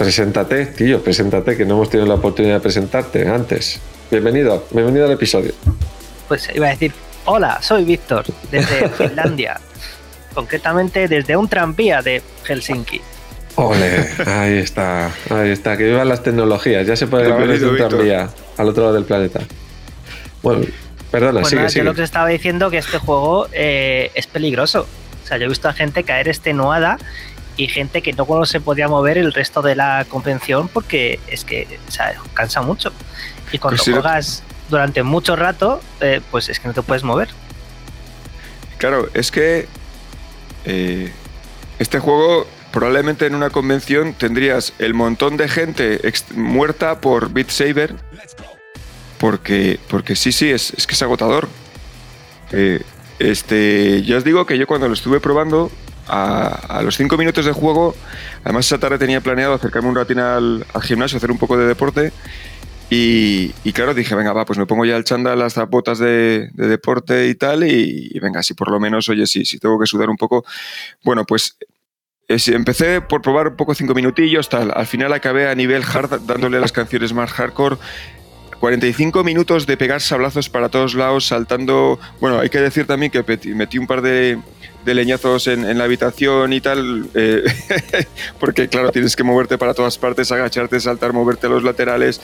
Preséntate, 0.00 0.64
tío, 0.64 1.02
preséntate, 1.04 1.58
que 1.58 1.66
no 1.66 1.74
hemos 1.74 1.90
tenido 1.90 2.08
la 2.08 2.14
oportunidad 2.14 2.54
de 2.54 2.60
presentarte 2.60 3.28
antes. 3.28 3.82
Bienvenido, 4.10 4.66
bienvenido 4.70 5.04
al 5.04 5.12
episodio. 5.12 5.52
Pues 6.26 6.48
iba 6.54 6.68
a 6.68 6.70
decir, 6.70 6.94
hola, 7.26 7.60
soy 7.60 7.84
Víctor, 7.84 8.24
desde 8.50 8.88
Finlandia. 8.96 9.60
Concretamente 10.32 11.06
desde 11.06 11.36
un 11.36 11.48
tranvía 11.50 12.00
de 12.00 12.22
Helsinki. 12.44 12.98
Ole, 13.56 14.08
ahí 14.24 14.56
está, 14.56 15.10
ahí 15.28 15.50
está, 15.50 15.76
que 15.76 15.84
vivan 15.84 16.08
las 16.08 16.22
tecnologías, 16.22 16.86
ya 16.86 16.96
se 16.96 17.06
puede 17.06 17.24
grabar 17.24 17.46
desde 17.48 17.68
un 17.68 17.76
tranvía 17.76 18.30
al 18.56 18.68
otro 18.70 18.84
lado 18.84 18.94
del 18.94 19.04
planeta. 19.04 19.40
Bueno, 20.42 20.64
perdona, 21.10 21.40
Pues 21.40 21.50
sigue, 21.50 21.60
nada, 21.60 21.68
sigue. 21.68 21.84
yo 21.84 21.90
lo 21.90 21.94
que 21.94 22.04
estaba 22.04 22.28
diciendo 22.28 22.70
que 22.70 22.78
este 22.78 22.96
juego 22.96 23.48
eh, 23.52 24.10
es 24.14 24.26
peligroso. 24.26 24.86
O 25.22 25.26
sea, 25.26 25.36
yo 25.36 25.44
he 25.44 25.48
visto 25.48 25.68
a 25.68 25.74
gente 25.74 26.04
caer 26.04 26.26
extenuada 26.28 26.96
y 27.56 27.68
gente 27.68 28.02
que 28.02 28.12
no 28.12 28.44
se 28.46 28.60
podía 28.60 28.88
mover 28.88 29.18
el 29.18 29.32
resto 29.32 29.62
de 29.62 29.76
la 29.76 30.06
convención 30.08 30.68
porque 30.68 31.20
es 31.26 31.44
que 31.44 31.78
o 31.88 31.90
sea, 31.90 32.14
cansa 32.34 32.62
mucho. 32.62 32.92
Y 33.52 33.58
cuando 33.58 33.76
Pues 33.76 33.84
sí. 33.84 33.92
juegas 33.92 34.42
durante 34.68 35.02
mucho 35.02 35.36
rato, 35.36 35.80
eh, 36.00 36.20
pues 36.30 36.48
es 36.48 36.60
que 36.60 36.68
no 36.68 36.74
te 36.74 36.82
puedes 36.82 37.02
mover. 37.02 37.28
Claro, 38.78 39.08
es 39.14 39.30
que 39.30 39.68
eh, 40.64 41.12
este 41.78 41.98
juego 41.98 42.46
probablemente 42.70 43.26
en 43.26 43.34
una 43.34 43.50
convención 43.50 44.14
tendrías 44.14 44.72
el 44.78 44.94
montón 44.94 45.36
de 45.36 45.48
gente 45.48 46.00
muerta 46.34 47.00
por 47.00 47.30
Beat 47.32 47.50
Saber. 47.50 47.96
Porque, 49.18 49.78
porque 49.88 50.16
sí, 50.16 50.32
sí, 50.32 50.50
es, 50.50 50.72
es 50.76 50.86
que 50.86 50.94
es 50.94 51.02
agotador. 51.02 51.48
Eh, 52.52 52.80
este, 53.18 54.02
yo 54.02 54.16
os 54.16 54.24
digo 54.24 54.46
que 54.46 54.56
yo 54.56 54.66
cuando 54.66 54.88
lo 54.88 54.94
estuve 54.94 55.20
probando, 55.20 55.70
a, 56.10 56.78
a 56.78 56.82
los 56.82 56.96
5 56.96 57.16
minutos 57.16 57.44
de 57.44 57.52
juego, 57.52 57.94
además 58.44 58.66
esa 58.66 58.78
tarde 58.78 58.98
tenía 58.98 59.20
planeado 59.20 59.54
acercarme 59.54 59.88
un 59.88 59.96
ratín 59.96 60.18
al, 60.18 60.66
al 60.72 60.82
gimnasio, 60.82 61.18
hacer 61.18 61.30
un 61.30 61.38
poco 61.38 61.56
de 61.56 61.66
deporte. 61.66 62.12
Y, 62.90 63.54
y 63.62 63.72
claro, 63.72 63.94
dije, 63.94 64.16
venga, 64.16 64.32
va, 64.32 64.44
pues 64.44 64.58
me 64.58 64.66
pongo 64.66 64.84
ya 64.84 64.96
el 64.96 65.04
chándal, 65.04 65.38
las 65.38 65.54
botas 65.68 66.00
de, 66.00 66.50
de 66.52 66.66
deporte 66.66 67.28
y 67.28 67.36
tal, 67.36 67.62
y, 67.62 68.10
y 68.12 68.18
venga, 68.18 68.42
si 68.42 68.54
por 68.54 68.68
lo 68.68 68.80
menos, 68.80 69.08
oye, 69.08 69.26
sí, 69.26 69.44
si 69.44 69.60
tengo 69.60 69.78
que 69.78 69.86
sudar 69.86 70.10
un 70.10 70.16
poco. 70.16 70.44
Bueno, 71.04 71.24
pues 71.24 71.56
sí, 72.38 72.52
empecé 72.52 73.00
por 73.00 73.22
probar 73.22 73.48
un 73.48 73.56
poco 73.56 73.74
cinco 73.74 73.94
minutillos, 73.94 74.48
tal. 74.48 74.72
Al 74.74 74.86
final 74.86 75.12
acabé 75.12 75.48
a 75.48 75.54
nivel 75.54 75.82
hard, 75.84 76.20
dándole 76.26 76.60
las 76.60 76.72
canciones 76.72 77.12
más 77.12 77.30
hardcore. 77.32 77.76
45 78.58 79.24
minutos 79.24 79.66
de 79.66 79.76
pegar 79.78 80.02
sablazos 80.02 80.50
para 80.50 80.68
todos 80.68 80.94
lados, 80.94 81.26
saltando. 81.26 81.98
Bueno, 82.20 82.40
hay 82.40 82.50
que 82.50 82.58
decir 82.58 82.86
también 82.86 83.10
que 83.10 83.24
metí 83.54 83.78
un 83.78 83.86
par 83.86 84.02
de, 84.02 84.38
de 84.84 84.94
leñazos 84.94 85.46
en, 85.46 85.64
en 85.64 85.76
la 85.78 85.84
habitación 85.84 86.52
y 86.52 86.60
tal, 86.60 87.08
eh, 87.14 87.42
porque 88.40 88.68
claro, 88.68 88.90
tienes 88.92 89.14
que 89.16 89.22
moverte 89.22 89.58
para 89.58 89.74
todas 89.74 89.98
partes, 89.98 90.32
agacharte, 90.32 90.80
saltar, 90.80 91.12
moverte 91.12 91.46
a 91.46 91.50
los 91.50 91.62
laterales. 91.62 92.20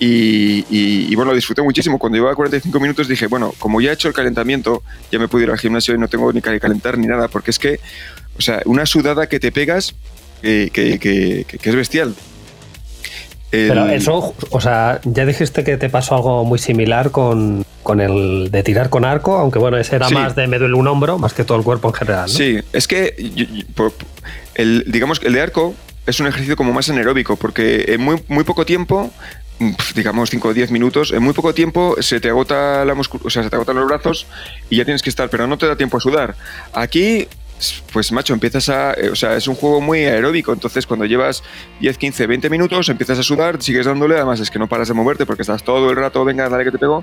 Y, 0.00 0.66
y- 0.70 1.06
y 1.08 1.14
bueno, 1.14 1.32
disfruté 1.32 1.62
muchísimo. 1.62 1.98
Cuando 2.00 2.16
llevaba 2.16 2.34
45 2.34 2.80
minutos 2.80 3.06
dije, 3.06 3.28
bueno, 3.28 3.52
como 3.60 3.80
ya 3.80 3.90
he 3.90 3.94
hecho 3.94 4.08
el 4.08 4.14
calentamiento, 4.14 4.82
ya 5.12 5.18
me 5.20 5.28
puedo 5.28 5.44
ir 5.44 5.50
al 5.50 5.58
gimnasio 5.58 5.94
y 5.94 5.98
no 5.98 6.08
tengo 6.08 6.32
ni 6.32 6.42
que 6.42 6.58
calentar 6.58 6.98
ni 6.98 7.06
nada, 7.06 7.28
porque 7.28 7.52
es 7.52 7.58
que, 7.60 7.78
o 8.36 8.40
sea, 8.42 8.60
una 8.64 8.86
sudada 8.86 9.28
que 9.28 9.38
te 9.38 9.52
pegas 9.52 9.94
que- 10.42 11.46
que 11.60 11.70
es 11.70 11.74
bestial. 11.76 12.14
El- 13.62 13.68
Pero 13.68 13.86
eso, 13.88 14.34
o 14.50 14.60
sea, 14.60 15.00
ya 15.04 15.24
dijiste 15.26 15.64
que 15.64 15.76
te 15.76 15.88
pasó 15.88 16.16
algo 16.16 16.44
muy 16.44 16.58
similar 16.58 17.10
con, 17.10 17.64
con 17.82 18.00
el 18.00 18.50
de 18.50 18.62
tirar 18.62 18.88
con 18.90 19.04
arco, 19.04 19.36
aunque 19.36 19.58
bueno, 19.58 19.76
ese 19.76 19.96
era 19.96 20.08
Sí. 20.08 20.14
más 20.14 20.34
de 20.34 20.46
me 20.46 20.58
duele 20.58 20.74
un 20.74 20.86
hombro, 20.88 21.18
más 21.18 21.32
que 21.34 21.44
todo 21.44 21.58
el 21.58 21.64
cuerpo 21.64 21.88
en 21.88 21.94
general. 21.94 22.22
¿no? 22.22 22.28
Sí, 22.28 22.58
es 22.72 22.88
que 22.88 23.14
yo- 23.34 23.44
yo- 23.44 23.64
por- 23.74 23.92
el, 24.54 24.84
digamos 24.88 25.20
que 25.20 25.26
el 25.28 25.34
de 25.34 25.40
arco 25.42 25.74
es 26.06 26.20
un 26.20 26.26
ejercicio 26.26 26.56
como 26.56 26.72
más 26.72 26.88
anaeróbico, 26.90 27.36
porque 27.36 27.84
en 27.88 28.00
muy, 28.00 28.22
muy 28.28 28.44
poco 28.44 28.64
tiempo, 28.66 29.10
digamos 29.94 30.30
5 30.30 30.48
o 30.48 30.54
10 30.54 30.70
minutos, 30.70 31.12
en 31.12 31.22
muy 31.22 31.32
poco 31.32 31.54
tiempo 31.54 31.96
se 32.00 32.20
te 32.20 32.28
agota 32.28 32.84
la 32.84 32.92
o 32.94 33.30
sea, 33.30 33.42
se 33.42 33.50
te 33.50 33.56
agotan 33.56 33.76
los 33.76 33.86
brazos 33.86 34.26
y 34.68 34.76
ya 34.76 34.84
tienes 34.84 35.02
que 35.02 35.10
estar, 35.10 35.28
pero 35.30 35.46
no 35.46 35.56
te 35.58 35.66
da 35.66 35.76
tiempo 35.76 35.96
a 35.96 36.00
sudar. 36.00 36.34
Aquí, 36.72 37.28
pues 37.92 38.10
macho, 38.12 38.34
empiezas 38.34 38.68
a, 38.68 38.92
eh, 38.94 39.10
o 39.10 39.14
sea, 39.16 39.36
es 39.36 39.46
un 39.48 39.54
juego 39.54 39.80
muy 39.80 40.00
aeróbico, 40.00 40.52
entonces 40.52 40.86
cuando 40.86 41.04
llevas 41.06 41.42
10, 41.80 41.96
15, 41.98 42.26
20 42.26 42.50
minutos 42.50 42.88
empiezas 42.88 43.18
a 43.18 43.22
sudar, 43.22 43.62
sigues 43.62 43.86
dándole, 43.86 44.16
además 44.16 44.40
es 44.40 44.50
que 44.50 44.58
no 44.58 44.68
paras 44.68 44.88
de 44.88 44.94
moverte 44.94 45.26
porque 45.26 45.42
estás 45.42 45.62
todo 45.64 45.90
el 45.90 45.96
rato, 45.96 46.24
venga, 46.24 46.48
dale 46.48 46.64
que 46.64 46.70
te 46.72 46.78
pego, 46.78 47.02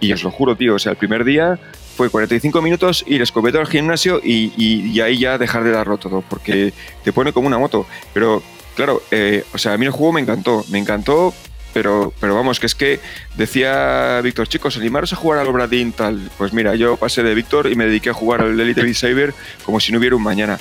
y 0.00 0.12
os 0.12 0.22
lo 0.22 0.30
juro, 0.30 0.56
tío, 0.56 0.74
o 0.74 0.78
sea, 0.78 0.92
el 0.92 0.98
primer 0.98 1.24
día 1.24 1.58
fue 1.96 2.10
45 2.10 2.60
minutos 2.62 3.04
ir 3.06 3.22
escobeto 3.22 3.58
al 3.58 3.66
gimnasio 3.66 4.20
y, 4.22 4.52
y- 4.56 4.90
y 4.92 5.00
ahí 5.00 5.18
ya 5.18 5.38
dejar 5.38 5.64
de 5.64 5.70
darlo 5.70 5.96
todo, 5.98 6.22
porque 6.28 6.72
te 7.02 7.12
pone 7.12 7.32
como 7.32 7.46
una 7.46 7.58
moto. 7.58 7.86
Pero 8.12 8.42
claro, 8.74 9.00
eh, 9.10 9.44
o 9.54 9.58
sea, 9.58 9.72
a 9.72 9.78
mí 9.78 9.86
el 9.86 9.92
juego 9.92 10.12
me 10.12 10.20
encantó, 10.20 10.64
me 10.70 10.78
encantó, 10.78 11.32
pero, 11.76 12.10
pero 12.20 12.34
vamos, 12.34 12.58
que 12.58 12.64
es 12.64 12.74
que 12.74 13.00
decía 13.36 14.22
Víctor, 14.22 14.48
chicos, 14.48 14.78
animaros 14.78 15.12
a 15.12 15.16
jugar 15.16 15.40
al 15.40 15.46
Obradín 15.46 15.92
tal. 15.92 16.30
Pues 16.38 16.54
mira, 16.54 16.74
yo 16.74 16.96
pasé 16.96 17.22
de 17.22 17.34
Víctor 17.34 17.70
y 17.70 17.74
me 17.74 17.84
dediqué 17.84 18.08
a 18.08 18.14
jugar 18.14 18.40
al 18.40 18.58
Elite 18.58 18.82
Beat 18.82 18.94
Saber 18.94 19.34
como 19.66 19.78
si 19.78 19.92
no 19.92 19.98
hubiera 19.98 20.16
un 20.16 20.22
mañana. 20.22 20.58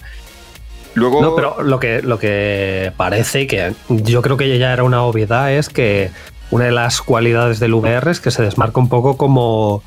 Luego, 0.94 1.22
No, 1.22 1.34
pero 1.34 1.64
lo 1.64 1.80
que, 1.80 2.02
lo 2.02 2.20
que 2.20 2.92
parece 2.98 3.48
que 3.48 3.74
yo 3.88 4.22
creo 4.22 4.36
que 4.36 4.60
ya 4.60 4.74
era 4.74 4.84
una 4.84 5.04
obviedad 5.04 5.54
es 5.54 5.70
que 5.70 6.12
una 6.52 6.66
de 6.66 6.74
las 6.74 7.02
cualidades 7.02 7.62
del 7.62 7.74
VR 7.76 8.12
es 8.12 8.20
que 8.20 8.30
se 8.30 8.44
desmarca 8.44 8.78
un 8.82 8.90
poco 8.90 9.16
como, 9.16 9.84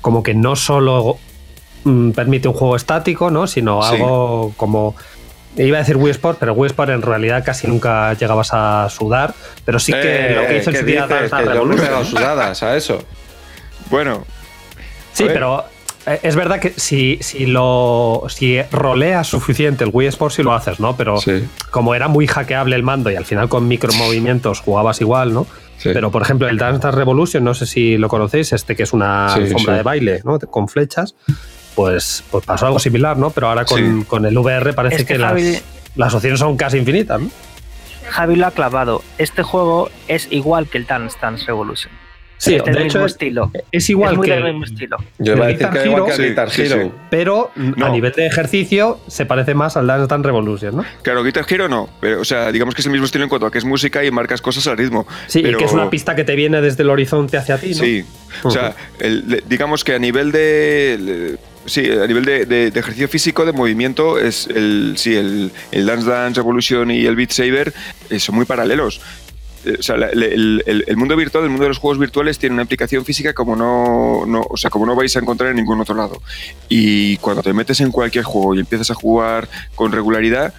como 0.00 0.24
que 0.24 0.34
no 0.34 0.56
solo 0.56 1.18
mm, 1.84 2.10
permite 2.10 2.48
un 2.48 2.54
juego 2.54 2.74
estático, 2.74 3.30
¿no? 3.30 3.46
sino 3.46 3.80
Sí. 3.80 3.94
algo 3.94 4.52
como. 4.56 4.96
Iba 5.56 5.76
a 5.78 5.80
decir 5.80 5.96
Wii 5.96 6.10
Sport, 6.12 6.38
pero 6.40 6.52
Wii 6.54 6.66
Sport 6.70 6.90
en 6.90 7.02
realidad 7.02 7.44
casi 7.44 7.66
nunca 7.68 8.12
llegabas 8.14 8.50
a 8.52 8.88
sudar. 8.90 9.34
Pero 9.64 9.78
sí 9.78 9.92
que 9.92 10.32
Eh, 10.32 10.34
lo 10.34 10.46
que 10.48 10.58
hizo 10.58 10.70
en 10.70 10.74
¿qué 10.74 10.80
su 10.80 10.86
día 10.86 11.06
dices? 11.06 11.30
Dance 11.30 11.48
Que 11.48 11.54
yo 11.54 11.64
¿no? 11.64 12.04
sudadas 12.04 12.62
a 12.62 12.76
eso. 12.76 13.02
bueno, 13.90 14.24
Sí, 15.12 15.24
pero 15.28 15.64
eh, 16.06 16.18
es 16.24 16.34
verdad 16.34 16.58
que 16.58 16.70
si, 16.76 17.18
si 17.20 17.46
lo 17.46 18.24
si 18.28 18.60
roleas 18.72 19.28
suficiente 19.28 19.84
el 19.84 19.90
Wii 19.92 20.08
Sports 20.08 20.34
sí 20.36 20.42
lo 20.42 20.52
haces, 20.52 20.80
¿no? 20.80 20.96
Pero 20.96 21.18
Sí. 21.18 21.44
como 21.70 21.94
era 21.94 22.08
muy 22.08 22.26
hackeable 22.26 22.74
el 22.74 22.82
mando 22.82 23.10
y 23.12 23.14
al 23.16 23.24
final 23.24 23.48
con 23.48 23.68
micromovimientos 23.68 24.60
jugabas 24.60 25.00
igual, 25.00 25.32
¿no? 25.32 25.46
Sí. 25.78 25.90
Pero 25.92 26.10
por 26.10 26.22
ejemplo 26.22 26.48
el 26.48 26.58
Dance 26.58 26.80
Dance 26.82 26.96
Revolution, 26.98 27.44
no 27.44 27.54
sé 27.54 27.66
si 27.66 27.96
lo 27.96 28.08
conocéis, 28.08 28.52
este 28.52 28.74
que 28.74 28.82
es 28.82 28.92
una 28.92 29.32
alfombra 29.32 29.74
de 29.76 29.82
baile, 29.82 30.20
¿no? 30.24 30.38
Con 30.40 30.68
flechas, 30.68 31.14
pues, 31.74 32.24
pues 32.30 32.44
pasó 32.46 32.66
algo 32.66 32.78
similar, 32.78 33.16
¿no? 33.16 33.30
Pero 33.30 33.48
ahora 33.48 33.64
con, 33.64 34.00
Sí. 34.00 34.06
con 34.06 34.24
el 34.26 34.36
VR 34.36 34.72
parece 34.72 34.96
Es 34.96 35.02
que 35.04 35.14
que, 35.14 35.18
las, 35.18 35.32
Javi- 35.34 35.60
las 35.96 36.14
opciones 36.14 36.38
son 36.40 36.56
casi 36.56 36.78
infinitas, 36.78 37.20
¿no? 37.20 37.30
Javi 38.10 38.36
lo 38.36 38.46
ha 38.46 38.50
clavado. 38.50 39.02
Este 39.18 39.42
juego 39.42 39.90
es 40.08 40.28
igual 40.30 40.68
que 40.68 40.78
el 40.78 40.86
Dance 40.86 41.16
Dance 41.20 41.44
Revolution. 41.46 41.92
Sí, 42.36 42.56
es 42.56 42.64
del 42.64 42.74
de 42.74 42.84
mismo 42.84 42.98
hecho 42.98 43.06
es, 43.06 43.12
estilo. 43.12 43.50
es 43.72 43.88
igual 43.88 44.12
es 44.12 44.16
muy 44.18 44.26
que 44.26 44.34
del 44.34 44.44
mismo 44.44 44.64
estilo. 44.64 44.96
Yo 45.18 45.34
iba 45.34 45.44
a 45.46 45.48
decir 45.48 45.68
que 45.70 45.86
igual 45.86 46.04
que 46.04 46.10
Hero- 46.12 46.22
el 46.24 46.28
Guitar 46.30 46.50
Sí, 46.50 46.66
sí, 46.66 46.72
Hero. 46.74 46.82
sí. 46.84 46.92
pero 47.08 47.50
No. 47.54 47.86
a 47.86 47.88
nivel 47.88 48.12
de 48.12 48.26
ejercicio 48.26 49.00
se 49.06 49.24
parece 49.24 49.54
más 49.54 49.76
al 49.78 49.86
Dance 49.86 50.08
Dance 50.08 50.26
Revolution, 50.26 50.76
¿no? 50.76 50.84
claro, 51.02 51.22
Guitar 51.22 51.46
Hero 51.48 51.68
no, 51.68 51.88
pero, 52.00 52.20
o 52.20 52.24
sea, 52.24 52.52
digamos 52.52 52.74
que 52.74 52.82
es 52.82 52.86
el 52.86 52.92
mismo 52.92 53.06
estilo 53.06 53.24
en 53.24 53.30
cuanto 53.30 53.46
a 53.46 53.50
que 53.52 53.58
es 53.58 53.64
música 53.64 54.04
y 54.04 54.10
marcas 54.10 54.42
cosas 54.42 54.66
al 54.66 54.76
ritmo. 54.76 55.06
Sí, 55.28 55.40
pero- 55.42 55.56
y 55.56 55.60
que 55.60 55.64
es 55.64 55.72
una 55.72 55.88
pista 55.88 56.14
que 56.16 56.24
te 56.24 56.34
viene 56.34 56.60
desde 56.60 56.82
el 56.82 56.90
horizonte 56.90 57.38
hacia 57.38 57.56
ti, 57.56 57.68
¿no? 57.70 57.74
Sí, 57.76 58.04
o 58.42 58.50
sea, 58.50 58.74
el- 58.98 59.42
digamos 59.48 59.82
que 59.84 59.94
a 59.94 59.98
nivel 59.98 60.30
de... 60.32 61.38
Sí, 61.66 61.90
a 61.90 62.06
nivel 62.06 62.24
de, 62.24 62.44
de- 62.46 62.70
de 62.70 62.80
ejercicio 62.80 63.08
físico, 63.08 63.46
de 63.46 63.52
movimiento, 63.52 64.18
es 64.18 64.46
el, 64.48 64.94
sí, 64.96 65.14
el, 65.14 65.50
el 65.72 65.86
Dance 65.86 66.06
Dance 66.08 66.36
Revolution 66.40 66.90
y 66.90 67.06
el 67.06 67.16
Beat 67.16 67.30
Saber 67.30 67.72
eh, 68.10 68.20
son 68.20 68.34
muy 68.34 68.44
paralelos. 68.44 69.00
Eh, 69.64 69.76
O 69.78 69.82
sea, 69.82 69.94
el, 69.96 70.22
el- 70.66 70.84
el 70.86 70.96
mundo 70.98 71.16
virtual, 71.16 71.44
el 71.44 71.50
mundo 71.50 71.62
de 71.64 71.68
los 71.70 71.78
juegos 71.78 71.98
virtuales 71.98 72.38
tiene 72.38 72.52
una 72.54 72.64
aplicación 72.64 73.04
física 73.06 73.32
como 73.32 73.56
no, 73.56 74.24
no, 74.26 74.42
o 74.48 74.56
sea, 74.58 74.68
como 74.68 74.84
no 74.84 74.94
vais 74.94 75.16
a 75.16 75.20
encontrar 75.20 75.50
en 75.50 75.56
ningún 75.56 75.80
otro 75.80 75.94
lado. 75.94 76.20
Y 76.68 77.16
cuando 77.18 77.42
te 77.42 77.52
metes 77.54 77.80
en 77.80 77.90
cualquier 77.90 78.24
juego 78.24 78.54
y 78.54 78.60
empiezas 78.60 78.90
a 78.90 78.94
jugar 78.94 79.48
con 79.74 79.90
regularidad, 79.90 80.52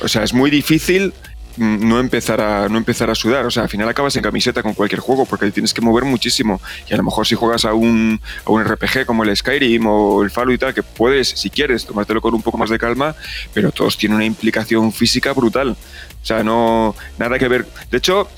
o 0.00 0.06
sea, 0.08 0.22
es 0.22 0.32
muy 0.32 0.50
difícil 0.50 1.12
no 1.56 2.00
empezar 2.00 2.40
a 2.40 2.68
no 2.68 2.78
empezar 2.78 3.10
a 3.10 3.14
sudar, 3.14 3.46
o 3.46 3.50
sea, 3.50 3.64
al 3.64 3.68
final 3.68 3.88
acabas 3.88 4.14
en 4.16 4.22
camiseta 4.22 4.62
con 4.62 4.74
cualquier 4.74 5.00
juego 5.00 5.24
porque 5.24 5.50
tienes 5.50 5.72
que 5.72 5.80
mover 5.80 6.04
muchísimo 6.04 6.60
y 6.88 6.94
a 6.94 6.96
lo 6.96 7.02
mejor 7.02 7.26
si 7.26 7.34
juegas 7.34 7.64
a 7.64 7.74
un, 7.74 8.20
a 8.44 8.50
un 8.50 8.64
RPG 8.64 9.06
como 9.06 9.24
el 9.24 9.34
Skyrim 9.36 9.86
o 9.86 10.22
el 10.22 10.30
Fallout 10.30 10.54
y 10.54 10.58
tal, 10.58 10.74
que 10.74 10.82
puedes, 10.82 11.28
si 11.28 11.50
quieres, 11.50 11.86
tomártelo 11.86 12.20
con 12.20 12.34
un 12.34 12.42
poco 12.42 12.58
más 12.58 12.70
de 12.70 12.78
calma, 12.78 13.14
pero 13.54 13.72
todos 13.72 13.96
tienen 13.96 14.16
una 14.16 14.24
implicación 14.24 14.92
física 14.92 15.32
brutal. 15.32 15.70
O 15.70 16.26
sea, 16.26 16.42
no 16.42 16.94
nada 17.18 17.38
que 17.38 17.48
ver. 17.48 17.66
De 17.90 17.98
hecho, 17.98 18.28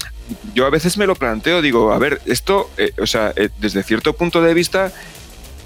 yo 0.55 0.67
a 0.67 0.71
veces 0.71 0.99
me 0.99 1.07
lo 1.07 1.15
planteo, 1.15 1.63
digo, 1.63 1.93
a 1.93 1.99
ver, 1.99 2.21
esto, 2.27 2.71
eh, 2.77 2.93
o 3.01 3.07
sea, 3.07 3.33
eh, 3.37 3.49
desde 3.59 3.83
cierto 3.83 4.13
punto 4.13 4.43
de 4.43 4.55
vista, 4.55 4.93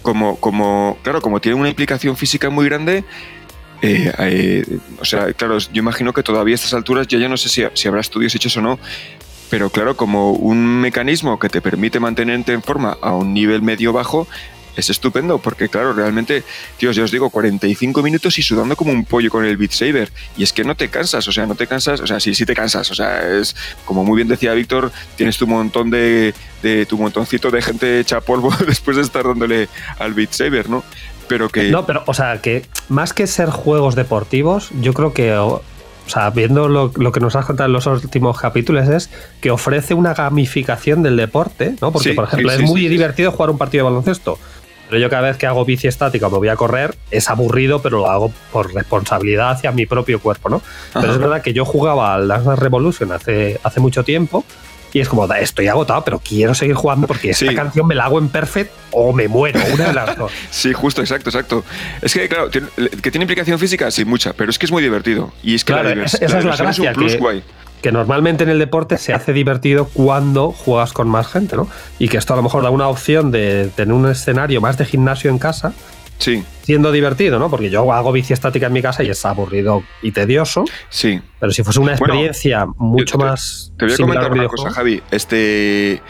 como, 0.03 0.37
como, 0.37 0.99
claro, 1.03 1.21
como 1.21 1.41
tiene 1.41 1.59
una 1.59 1.69
implicación 1.69 2.17
física 2.17 2.51
muy 2.51 2.67
grande, 2.67 3.05
eh, 3.83 4.13
eh, 4.19 4.79
o 5.01 5.05
sea, 5.05 5.33
claro, 5.33 5.59
yo 5.59 5.81
imagino 5.81 6.13
que 6.13 6.23
todavía 6.23 6.55
a 6.55 6.57
estas 6.57 6.73
alturas, 6.73 7.09
yo 7.09 7.19
ya 7.19 7.29
no 7.29 7.37
sé 7.37 7.49
si, 7.49 7.65
si 7.75 7.89
habrá 7.89 8.01
estudios 8.01 8.35
hechos 8.35 8.57
o 8.57 8.63
no, 8.63 8.79
pero 9.51 9.71
claro, 9.71 9.97
como 9.97 10.33
un 10.33 10.81
mecanismo 10.81 11.39
que 11.39 11.49
te 11.49 11.61
permite 11.61 12.01
mantenerte 12.01 12.53
en 12.53 12.63
forma 12.63 12.97
a 13.03 13.15
un 13.15 13.35
nivel 13.35 13.61
medio-bajo, 13.61 14.27
es 14.77 14.89
estupendo, 14.89 15.39
porque 15.39 15.69
claro, 15.69 15.93
realmente, 15.93 16.45
tío, 16.79 16.93
ya 16.93 17.05
os 17.05 17.11
digo, 17.11 17.29
45 17.31 18.03
minutos 18.03 18.39
y 18.39 18.43
sudando 18.43 18.77
como 18.77 18.93
un 18.93 19.05
pollo 19.05 19.31
con 19.31 19.45
el 19.45 19.57
Beat 19.57 19.73
Saber. 19.73 20.11
Y 20.37 20.43
es 20.43 20.53
que 20.53 20.65
no 20.65 20.75
te 20.75 20.89
cansas, 20.89 21.27
o 21.29 21.33
sea, 21.33 21.47
no 21.47 21.55
te 21.55 21.67
cansas, 21.67 22.01
o 22.01 22.07
sea, 22.07 22.21
sí, 22.21 22.35
sí 22.35 22.47
te 22.47 22.55
cansas, 22.55 22.91
o 22.91 22.95
sea, 22.95 23.39
es 23.39 23.55
como 23.85 24.05
muy 24.05 24.17
bien 24.17 24.29
decía 24.29 24.55
Víctor, 24.55 24.91
tienes 25.17 25.37
tu 25.37 25.47
montón 25.47 25.91
de, 25.91 26.35
de 26.63 26.87
tu 26.87 26.97
montoncito 26.97 27.51
de 27.51 27.61
gente 27.61 28.01
hecha 28.01 28.21
polvo 28.21 28.51
después 28.67 28.97
de 28.97 29.03
estar 29.03 29.25
dándole 29.25 29.69
al 29.99 30.15
Beat 30.15 30.33
Saber, 30.33 30.71
¿no? 30.71 30.85
Pero 31.33 31.49
que... 31.49 31.71
No, 31.71 31.87
pero, 31.87 32.03
o 32.07 32.15
sea, 32.15 32.43
que 32.43 32.67
más 32.89 33.13
que 33.13 33.27
ser 33.27 33.49
juegos 33.49 33.95
deportivos, 33.95 34.71
yo 34.81 34.93
creo 34.93 35.15
que 35.15 35.33
o, 35.35 35.63
sea, 36.07 36.29
viendo 36.31 36.69
lo, 36.69 36.93
lo, 36.95 37.13
que 37.13 37.21
nos 37.21 37.37
has 37.37 37.47
contado 37.47 37.69
en 37.69 37.73
los 37.73 37.87
últimos 37.87 38.39
capítulos, 38.39 38.87
es 38.89 39.11
que 39.41 39.51
ofrece 39.51 39.95
una 39.95 40.13
gamificación 40.13 41.03
del 41.03 41.17
deporte, 41.17 41.77
¿no? 41.81 41.91
Porque, 41.91 42.11
Sí, 42.11 42.15
por 42.15 42.25
ejemplo, 42.25 42.51
sí, 42.51 42.63
es 42.63 42.71
muy 42.71 42.87
divertido 42.87 43.33
jugar 43.33 43.51
un 43.51 43.57
partido 43.59 43.85
de 43.85 43.91
baloncesto. 43.91 44.39
Pero 44.91 45.01
yo 45.01 45.09
cada 45.09 45.29
vez 45.29 45.39
que 45.39 45.47
hago 45.47 45.65
bici 45.65 45.89
estática 45.89 46.27
o 46.27 46.31
me 46.31 46.37
voy 46.37 46.49
a 46.49 46.57
correr, 46.57 46.95
es 47.11 47.31
aburrido, 47.31 47.81
pero 47.81 48.01
lo 48.01 48.11
hago 48.11 48.31
por 48.53 48.75
responsabilidad 48.75 49.53
hacia 49.53 49.73
mi 49.73 49.87
propio 49.87 50.21
cuerpo, 50.21 50.51
¿no? 50.51 50.61
Pero 50.93 51.13
es 51.13 51.19
verdad 51.19 51.41
que 51.41 51.55
yo 51.55 51.65
jugaba 51.65 52.13
al 52.13 52.29
Dance 52.29 52.57
Revolution 52.57 53.11
hace, 53.11 53.59
hace 53.63 53.81
mucho 53.81 54.05
tiempo 54.05 54.45
y 54.93 55.01
es 55.01 55.09
como, 55.09 55.27
"Da, 55.27 55.39
estoy 55.41 55.69
agotado, 55.69 56.05
pero 56.05 56.19
quiero 56.21 56.55
seguir 56.55 56.75
jugando 56.75 57.07
porque 57.07 57.31
esta 57.31 57.47
Sí. 57.49 57.55
canción 57.55 57.87
me 57.87 57.95
la 57.95 58.05
hago 58.05 58.19
en 58.19 58.29
perfect 58.29 58.71
o 58.91 59.13
me 59.13 59.29
muero, 59.29 59.61
una 59.73 59.87
de 59.89 59.93
las 59.95 60.17
dos. 60.17 60.31
Sí, 60.51 60.73
justo, 60.73 61.01
exacto, 61.01 61.31
exacto. 61.31 61.65
Es 62.03 62.13
que, 62.15 62.29
claro, 62.29 62.51
que 62.51 63.11
tiene 63.11 63.25
implicación 63.25 63.59
física, 63.59 63.91
sí, 63.91 64.05
mucha, 64.05 64.33
pero 64.33 64.51
es 64.51 64.59
que 64.59 64.67
es 64.67 64.73
muy 64.73 64.83
divertido. 64.83 65.33
Y 65.43 65.55
es 65.55 65.65
que 65.65 65.73
Claro, 65.73 65.95
la, 65.95 66.05
esa 66.05 66.17
es 66.25 66.31
la 66.33 66.41
diversión 66.41 66.69
es 66.71 66.79
un 66.79 66.85
gracia, 66.85 66.93
plus 66.93 67.13
que- 67.13 67.19
guay. 67.19 67.43
que 67.83 67.91
normalmente 67.91 68.45
en 68.45 68.51
el 68.51 68.59
deporte 68.61 68.97
se 68.99 69.13
hace 69.13 69.33
divertido 69.33 69.87
cuando 69.93 70.53
juegas 70.53 70.93
con 70.93 71.09
más 71.09 71.27
gente, 71.27 71.57
¿no? 71.57 71.69
Y 71.99 72.09
que 72.09 72.17
esto 72.19 72.33
a 72.33 72.37
lo 72.37 72.43
mejor 72.45 72.63
da 72.63 72.71
una 72.71 72.87
opción 72.89 73.31
de 73.33 73.71
tener 73.75 73.93
un 73.93 74.09
escenario 74.09 74.61
más 74.61 74.79
de 74.79 74.85
gimnasio 74.85 75.31
en 75.31 75.39
casa, 75.39 75.73
Sí, 76.23 76.45
siendo 76.63 76.93
divertido, 76.93 77.39
¿no? 77.41 77.51
Porque 77.51 77.69
yo 77.69 77.93
hago 77.93 78.13
bici 78.13 78.33
estática 78.33 78.67
en 78.69 78.73
mi 78.73 78.81
casa 78.83 79.03
y 79.03 79.11
es 79.11 79.25
aburrido 79.27 79.83
y 80.03 80.13
tedioso, 80.13 80.65
sí. 80.89 81.21
pero 81.41 81.51
si 81.53 81.65
fuese 81.65 81.81
una 81.81 81.97
Bueno, 81.97 82.15
experiencia 82.15 82.65
mucho 82.77 83.19
te- 83.19 83.25
más 83.25 83.73
Te 83.77 83.87
voy 83.87 83.95
a 83.95 83.97
comentar 83.97 84.25
a 84.25 84.33
un 84.33 84.39
una 84.39 84.49
cosa, 84.49 84.71
Javi. 84.71 85.03
Este. 85.11 86.01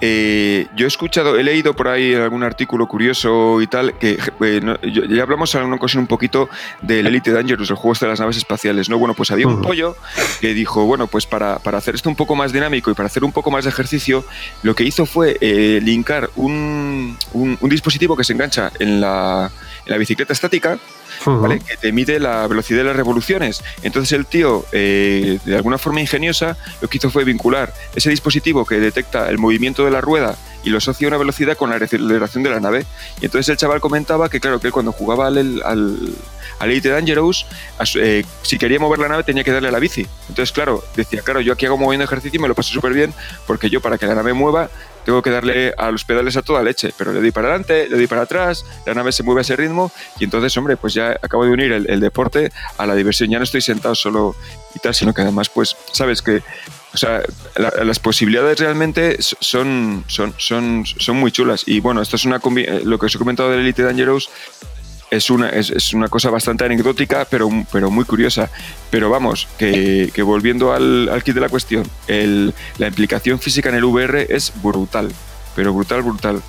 Eh, 0.00 0.66
yo 0.76 0.84
he 0.84 0.88
escuchado, 0.88 1.38
he 1.38 1.42
leído 1.42 1.74
por 1.74 1.88
ahí 1.88 2.14
algún 2.14 2.42
artículo 2.42 2.86
curioso 2.86 3.60
y 3.62 3.66
tal, 3.66 3.94
que 3.98 4.18
eh, 4.42 4.60
no- 4.62 4.80
yo- 4.82 5.04
ya 5.04 5.22
hablamos 5.22 5.54
en 5.54 5.60
alguna 5.60 5.76
ocasión 5.76 6.00
un 6.02 6.06
poquito 6.06 6.48
del 6.82 7.06
Elite 7.06 7.30
Dangerous, 7.32 7.70
el 7.70 7.76
juego 7.76 7.92
este 7.94 8.06
de 8.06 8.10
las 8.10 8.20
naves 8.20 8.36
espaciales, 8.36 8.88
¿no? 8.88 8.98
Bueno, 8.98 9.14
pues 9.14 9.30
había 9.30 9.46
un 9.46 9.62
pollo 9.62 9.96
que 10.40 10.52
dijo, 10.54 10.84
bueno, 10.84 11.06
pues 11.06 11.26
para, 11.26 11.58
para 11.58 11.78
hacer 11.78 11.94
esto 11.94 12.08
un 12.08 12.16
poco 12.16 12.34
más 12.36 12.52
dinámico 12.52 12.90
y 12.90 12.94
para 12.94 13.06
hacer 13.06 13.24
un 13.24 13.32
poco 13.32 13.50
más 13.50 13.64
de 13.64 13.70
ejercicio, 13.70 14.24
lo 14.62 14.74
que 14.74 14.84
hizo 14.84 15.06
fue 15.06 15.36
eh, 15.40 15.80
linkar 15.82 16.30
un, 16.36 17.16
un- 17.32 17.56
un 17.60 17.68
dispositivo 17.70 18.16
que 18.16 18.24
se 18.24 18.32
engancha 18.34 18.70
en 18.78 19.00
la, 19.00 19.50
en 19.86 19.92
la 19.92 19.98
bicicleta 19.98 20.32
estática 20.32 20.78
¿vale? 21.26 21.60
que 21.60 21.76
te 21.76 21.92
mide 21.92 22.20
la 22.20 22.46
velocidad 22.46 22.78
de 22.78 22.84
las 22.84 22.96
revoluciones. 22.96 23.62
Entonces 23.82 24.12
el 24.12 24.26
tío, 24.26 24.64
eh, 24.72 25.38
de 25.44 25.56
alguna 25.56 25.78
forma 25.78 26.00
ingeniosa, 26.00 26.56
lo 26.80 26.88
que 26.88 26.98
hizo 26.98 27.10
fue 27.10 27.24
vincular 27.24 27.72
ese 27.94 28.10
dispositivo 28.10 28.64
que 28.64 28.80
detecta 28.80 29.28
el 29.28 29.38
movimiento 29.38 29.84
de 29.84 29.90
la 29.90 30.00
rueda 30.00 30.36
y 30.62 30.70
lo 30.70 30.78
asocia 30.78 31.06
a 31.06 31.08
una 31.08 31.16
velocidad 31.16 31.56
con 31.56 31.70
la 31.70 31.76
aceleración 31.76 32.42
de 32.42 32.50
la 32.50 32.60
nave. 32.60 32.86
Y 33.20 33.26
entonces 33.26 33.48
el 33.50 33.56
chaval 33.56 33.80
comentaba 33.80 34.28
que, 34.28 34.40
claro, 34.40 34.60
que 34.60 34.66
él 34.66 34.72
cuando 34.72 34.92
jugaba 34.92 35.28
al, 35.28 35.62
al, 35.64 36.14
al 36.58 36.70
Elite 36.70 36.88
Dangerous, 36.88 37.46
eh, 37.96 38.24
si 38.42 38.58
quería 38.58 38.78
mover 38.78 38.98
la 38.98 39.08
nave 39.08 39.22
tenía 39.22 39.44
que 39.44 39.52
darle 39.52 39.68
a 39.68 39.72
la 39.72 39.78
bici. 39.78 40.06
Entonces, 40.28 40.52
claro, 40.52 40.82
decía, 40.96 41.22
claro, 41.22 41.40
yo 41.40 41.52
aquí 41.52 41.66
hago 41.66 41.76
moviendo 41.76 42.04
ejercicio 42.04 42.38
y 42.38 42.42
me 42.42 42.48
lo 42.48 42.54
paso 42.54 42.72
súper 42.72 42.92
bien, 42.92 43.14
porque 43.46 43.70
yo 43.70 43.80
para 43.80 43.96
que 43.96 44.06
la 44.06 44.14
nave 44.14 44.32
mueva 44.32 44.68
tengo 45.06 45.22
que 45.22 45.30
darle 45.30 45.72
a 45.78 45.92
los 45.92 46.04
pedales 46.04 46.36
a 46.36 46.42
toda 46.42 46.64
leche, 46.64 46.92
pero 46.98 47.12
le 47.12 47.20
doy 47.20 47.30
para 47.30 47.46
adelante, 47.46 47.88
le 47.88 47.96
doy 47.96 48.08
para 48.08 48.22
atrás, 48.22 48.64
la 48.84 48.92
nave 48.92 49.12
se 49.12 49.22
mueve 49.22 49.40
a 49.40 49.42
ese 49.42 49.54
ritmo 49.54 49.92
y 50.18 50.24
entonces, 50.24 50.54
hombre, 50.56 50.76
pues 50.76 50.94
ya 50.94 51.12
acabo 51.22 51.44
de 51.44 51.52
unir 51.52 51.70
el, 51.70 52.00
deporte 52.00 52.50
a 52.76 52.86
la 52.86 52.96
diversión. 52.96 53.30
Ya 53.30 53.38
no 53.38 53.44
estoy 53.44 53.60
sentado 53.60 53.94
solo 53.94 54.34
y 54.74 54.80
tal, 54.80 54.94
sino 54.96 55.14
que 55.14 55.22
además, 55.22 55.48
pues, 55.48 55.76
sabes 55.92 56.22
que, 56.22 56.42
o 56.92 56.96
sea, 56.96 57.22
la- 57.54 57.84
las 57.84 58.00
posibilidades 58.00 58.58
realmente 58.58 59.16
son, 59.20 60.02
son, 60.08 60.34
son, 60.38 60.84
son 60.84 61.16
muy 61.16 61.30
chulas. 61.30 61.62
Y 61.66 61.78
bueno, 61.78 62.02
esto 62.02 62.16
es 62.16 62.24
una 62.24 62.40
eh, 62.56 62.82
lo 62.84 62.98
que 62.98 63.06
os 63.06 63.14
he 63.14 63.18
comentado 63.18 63.48
del 63.50 63.60
Elite 63.60 63.84
Dangerous 63.84 64.28
es 65.10 65.30
una, 65.30 65.48
es, 65.50 65.70
es 65.70 65.92
una 65.94 66.08
cosa 66.08 66.30
bastante 66.30 66.64
anecdótica, 66.64 67.26
pero, 67.30 67.48
pero 67.72 67.90
muy 67.90 68.04
curiosa. 68.04 68.50
Pero 68.90 69.08
vamos, 69.10 69.46
que, 69.58 70.10
que 70.12 70.22
volviendo 70.22 70.72
al, 70.72 71.08
al 71.08 71.22
kit 71.22 71.34
de 71.34 71.40
la 71.40 71.48
cuestión, 71.48 71.88
el- 72.08 72.52
la 72.78 72.88
implicación 72.88 73.38
física 73.38 73.68
en 73.68 73.76
el 73.76 73.84
VR 73.84 74.26
es 74.28 74.52
brutal, 74.62 75.10
pero 75.54 75.72
brutal, 75.72 76.02
brutal. 76.02 76.42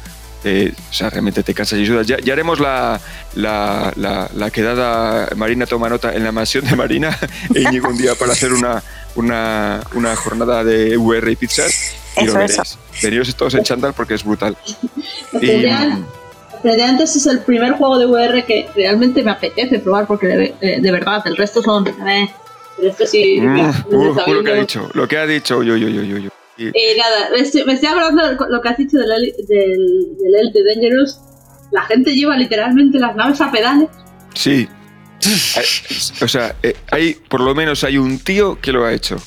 Eh, 0.43 0.71
o 0.91 0.93
sea, 0.93 1.09
realmente 1.09 1.41
te 1.43 1.53
cansas 1.53 1.79
y 1.79 1.85
sudas. 1.85 2.05
Ya, 2.07 2.17
ya 2.19 2.33
haremos 2.33 2.59
la, 2.59 3.01
la, 3.35 3.91
la, 3.95 4.29
la 4.35 4.51
quedada 4.51 5.29
Marina 5.35 5.65
toma 5.65 5.89
nota 5.89 6.13
en 6.13 6.23
la 6.23 6.31
mansión 6.31 6.63
de 6.63 6.75
Marina 6.75 7.17
e 7.53 7.61
Íñigo 7.63 7.89
un 7.89 7.97
día 7.97 8.13
para 8.15 8.31
hacer 8.33 8.53
una, 8.53 8.81
una, 9.15 9.81
una 9.93 10.15
jornada 10.15 10.63
de 10.63 10.95
VR 10.95 11.31
y 11.31 11.35
pizzas. 11.35 11.73
Y 12.17 12.21
lo 12.21 12.25
Eso, 12.31 12.33
veréis. 12.37 12.59
eso. 12.59 12.77
Veniros 13.03 13.35
todos 13.35 13.55
en 13.55 13.63
chándal 13.63 13.93
porque 13.93 14.13
es 14.13 14.23
brutal. 14.23 14.55
Y, 15.41 15.65
Ese 16.63 17.17
es 17.19 17.25
el 17.27 17.39
primer 17.39 17.73
juego 17.73 17.97
de 17.97 18.05
VR 18.05 18.43
que 18.45 18.67
realmente 18.75 19.23
me 19.23 19.31
apetece 19.31 19.79
probar 19.79 20.07
porque 20.07 20.27
de, 20.27 20.55
de- 20.61 20.81
de 20.81 20.91
verdad, 20.91 21.21
el 21.25 21.35
resto 21.37 21.61
son... 21.61 21.87
eh, 21.87 22.29
pero 22.77 22.89
este 22.89 23.07
sí... 23.07 23.39
Mm, 23.41 23.53
me- 23.53 24.33
lo 24.33 24.43
que 24.43 24.51
ha 24.51 24.55
dicho, 24.55 24.89
lo 24.93 25.07
que 25.07 25.17
ha 25.17 25.25
dicho, 25.25 25.63
yo, 25.63 25.75
yo, 25.77 25.87
yo, 25.87 26.01
yo, 26.03 26.17
yo. 26.17 26.29
Y- 26.57 26.67
Y 26.67 26.97
nada, 26.97 27.29
me 27.31 27.39
estoy, 27.39 27.63
me 27.65 27.73
estoy 27.73 27.89
acordando 27.89 28.27
de 28.27 28.37
lo 28.49 28.61
que 28.61 28.69
has 28.69 28.77
dicho 28.77 28.97
del, 28.97 29.09
del, 29.09 30.17
del 30.19 30.35
Elite 30.35 30.59
Dangerous. 30.63 31.19
La 31.71 31.81
gente 31.83 32.15
lleva 32.15 32.35
literalmente 32.37 32.97
las 32.99 33.15
naves 33.15 33.41
a 33.41 33.51
pedales. 33.51 33.89
Sí. 34.33 34.67
O 36.21 36.27
sea, 36.27 36.55
eh, 36.63 36.75
hay, 36.91 37.13
por 37.13 37.41
lo 37.41 37.53
menos 37.55 37.83
hay 37.83 37.97
un 37.97 38.19
tío 38.19 38.59
que 38.61 38.71
lo 38.71 38.85
ha 38.85 38.93
hecho. 38.93 39.17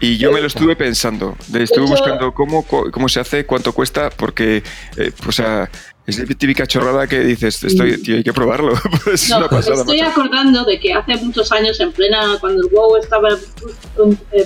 Y 0.00 0.18
yo 0.18 0.32
me 0.32 0.40
lo 0.40 0.46
estuve 0.48 0.76
pensando. 0.76 1.36
Estuve 1.54 1.86
buscando 1.86 2.32
cómo, 2.34 2.64
cómo 2.66 3.08
se 3.08 3.20
hace, 3.20 3.46
cuánto 3.46 3.72
cuesta, 3.72 4.10
porque, 4.10 4.62
eh, 4.96 5.12
o 5.26 5.32
sea, 5.32 5.70
es 6.06 6.18
la 6.18 6.26
típica 6.26 6.66
chorrada 6.66 7.06
que 7.06 7.20
dices, 7.20 7.62
estoy, 7.64 7.96
tío, 8.02 8.16
hay 8.16 8.24
que 8.24 8.32
probarlo. 8.32 8.74
Pues 9.04 9.22
es 9.24 9.30
No, 9.30 9.38
una 9.38 9.48
pasada, 9.48 9.76
estoy 9.80 9.98
macho. 10.00 10.10
acordando 10.10 10.64
de 10.64 10.78
que 10.78 10.92
hace 10.92 11.16
muchos 11.16 11.50
años, 11.52 11.80
en 11.80 11.92
plena, 11.92 12.36
cuando 12.40 12.62
el 12.62 12.68
WoW 12.74 12.96
estaba 12.96 13.30
en 13.30 13.36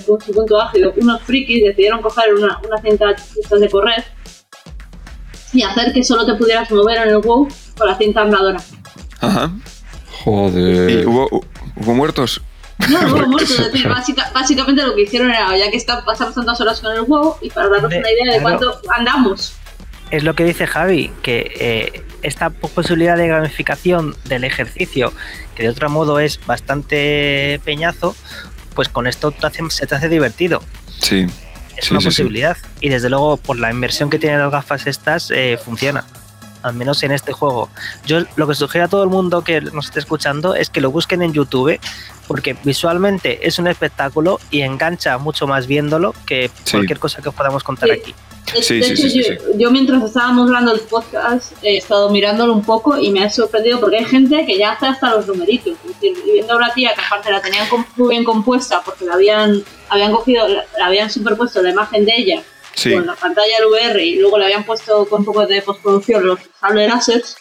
su 0.05 0.17
punto 0.33 0.61
ácido, 0.61 0.93
unos 0.97 1.21
frikis 1.23 1.63
decidieron 1.63 2.01
coger 2.01 2.33
una, 2.33 2.59
una 2.65 2.77
cinta 2.81 3.07
de 3.59 3.69
correr 3.69 4.05
y 5.51 5.63
hacer 5.63 5.91
que 5.93 6.03
solo 6.03 6.25
te 6.25 6.35
pudieras 6.35 6.69
mover 6.71 6.97
en 6.99 7.09
el 7.09 7.17
WoW 7.17 7.47
con 7.77 7.87
la 7.87 7.97
cinta 7.97 8.21
andadora. 8.21 8.59
Ajá. 9.19 9.51
Y 9.55 10.23
Joder. 10.23 11.07
hubo, 11.07 11.27
hubo 11.75 11.93
muertos. 11.93 12.41
No, 12.89 13.01
no 13.01 13.15
hubo 13.15 13.27
muertos, 13.31 13.59
es 13.59 13.71
decir, 13.73 13.87
básica- 13.89 14.31
básicamente 14.33 14.83
lo 14.83 14.95
que 14.95 15.01
hicieron 15.03 15.29
era, 15.31 15.57
ya 15.57 15.69
que 15.71 15.77
está, 15.77 16.05
pasamos 16.05 16.35
tantas 16.35 16.59
horas 16.61 16.79
con 16.79 16.93
el 16.93 17.01
WoW, 17.01 17.35
y 17.41 17.49
para 17.49 17.67
darnos 17.69 17.91
una 17.93 17.97
idea 18.11 18.33
de 18.35 18.41
cuánto 18.41 18.79
andamos. 18.95 19.53
Es 20.11 20.23
lo 20.23 20.33
que 20.35 20.43
dice 20.43 20.65
Javi, 20.65 21.11
que 21.21 21.51
eh, 21.59 22.03
esta 22.23 22.49
posibilidad 22.49 23.15
de 23.15 23.27
gamificación 23.27 24.15
del 24.25 24.43
ejercicio, 24.43 25.13
que 25.55 25.63
de 25.63 25.69
otro 25.69 25.89
modo 25.89 26.19
es 26.19 26.39
bastante 26.45 27.61
peñazo, 27.63 28.15
pues 28.73 28.89
con 28.89 29.07
esto 29.07 29.31
te 29.31 29.45
hace- 29.45 29.69
se 29.69 29.85
te 29.87 29.95
hace 29.95 30.09
divertido. 30.09 30.63
Sí. 30.99 31.27
Es 31.77 31.85
Sí, 31.85 31.91
una 31.91 32.01
sí, 32.01 32.05
sí. 32.05 32.07
posibilidad. 32.23 32.57
Y 32.81 32.89
desde 32.89 33.09
luego, 33.09 33.37
por 33.37 33.57
la 33.59 33.69
inversión 33.71 34.09
que 34.09 34.19
tienen 34.19 34.39
las 34.39 34.51
gafas 34.51 34.87
estas, 34.87 35.31
eh, 35.31 35.57
funciona. 35.63 36.03
Al 36.61 36.73
menos 36.73 37.01
en 37.03 37.11
este 37.13 37.31
juego. 37.31 37.69
Yo 38.05 38.21
lo 38.35 38.45
que 38.47 38.53
sugiero 38.53 38.85
a 38.85 38.89
todo 38.89 39.03
el 39.03 39.09
mundo 39.09 39.43
que 39.45 39.61
nos 39.61 39.85
esté 39.85 39.99
escuchando 39.99 40.55
es 40.55 40.69
que 40.69 40.81
lo 40.81 40.91
busquen 40.91 41.21
en 41.21 41.31
YouTube, 41.31 41.79
porque 42.27 42.57
visualmente 42.65 43.47
es 43.47 43.59
un 43.59 43.67
espectáculo 43.67 44.41
y 44.51 44.61
engancha 44.61 45.17
mucho 45.19 45.47
más 45.47 45.67
viéndolo 45.67 46.13
que 46.25 46.51
Sí. 46.65 46.71
cualquier 46.71 46.99
cosa 46.99 47.21
que 47.21 47.29
os 47.29 47.35
podamos 47.35 47.63
contar 47.63 47.87
Sí. 47.89 47.95
aquí. 48.01 48.15
De, 48.53 48.63
Sí, 48.63 48.77
de 48.79 48.83
sí, 48.83 48.91
hecho, 48.93 49.09
sí, 49.09 49.23
yo, 49.23 49.57
yo 49.57 49.71
mientras 49.71 50.03
estábamos 50.03 50.47
grabando 50.49 50.73
el 50.73 50.79
podcast 50.81 51.53
he 51.61 51.77
estado 51.77 52.09
mirándolo 52.09 52.53
un 52.53 52.63
poco 52.63 52.97
y 52.97 53.11
me 53.11 53.23
ha 53.23 53.29
sorprendido 53.29 53.79
porque 53.79 53.97
hay 53.97 54.05
gente 54.05 54.43
que 54.45 54.57
ya 54.57 54.71
hace 54.71 54.87
hasta 54.87 55.11
los 55.15 55.27
numeritos. 55.27 55.73
Es 55.85 55.93
decir, 55.99 56.17
viendo 56.25 56.53
a 56.53 56.57
una 56.57 56.73
tía 56.73 56.93
que 56.95 57.01
aparte 57.01 57.31
la 57.31 57.41
tenían 57.41 57.67
muy 57.95 58.09
bien 58.09 58.23
compuesta 58.23 58.81
porque 58.83 59.05
la 59.05 59.13
habían, 59.13 59.63
habían 59.89 60.11
cogido, 60.11 60.47
la, 60.47 60.65
la 60.79 60.85
habían 60.87 61.11
superpuesto 61.11 61.61
la 61.61 61.69
imagen 61.69 62.05
de 62.05 62.13
ella 62.17 62.43
con 62.95 63.05
la 63.05 63.15
pantalla 63.15 63.57
del 63.59 63.67
VR 63.67 64.03
y 64.03 64.15
luego 64.15 64.37
le 64.39 64.45
habían 64.45 64.63
puesto 64.63 65.05
con 65.07 65.19
un 65.19 65.25
poco 65.25 65.45
de 65.45 65.61
postproducción 65.61 66.25
los 66.25 66.39
sable 66.59 66.87
assets. 66.87 67.35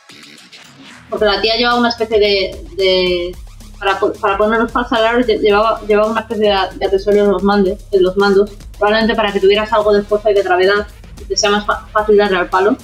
Porque 1.08 1.24
la 1.24 1.40
tía 1.40 1.56
llevaba 1.56 1.78
una 1.80 1.88
especie 1.88 2.18
de. 2.18 2.60
de 2.76 3.36
para, 3.78 3.98
para 4.20 4.36
poner 4.36 4.60
los 4.60 4.72
lle- 4.72 5.40
llevaba, 5.40 5.80
llevaba 5.86 6.10
una 6.10 6.20
especie 6.22 6.48
de, 6.50 6.58
de 6.78 6.84
accesorio 6.84 7.24
en 7.24 7.30
los, 7.30 7.42
mandes, 7.44 7.78
en 7.92 8.02
los 8.02 8.16
mandos 8.16 8.50
Probablemente 8.78 9.14
para 9.14 9.32
que 9.32 9.40
tuvieras 9.40 9.72
algo 9.72 9.92
de 9.92 10.02
fuerza 10.02 10.30
y 10.30 10.34
de 10.34 10.42
gravedad 10.42 10.86
y 11.20 11.24
te 11.24 11.36
sea 11.36 11.50
más 11.50 11.64
fácil 11.92 12.16
darle 12.16 12.38
al 12.38 12.48
palo. 12.48 12.76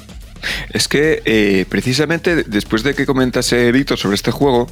Es 0.71 0.89
que 0.89 1.23
eh, 1.25 1.65
precisamente 1.69 2.45
después 2.45 2.83
de 2.83 2.95
que 2.95 3.07
comentase 3.07 3.71
Víctor 3.73 3.99
sobre 3.99 4.17
este 4.17 4.31
juego, 4.31 4.67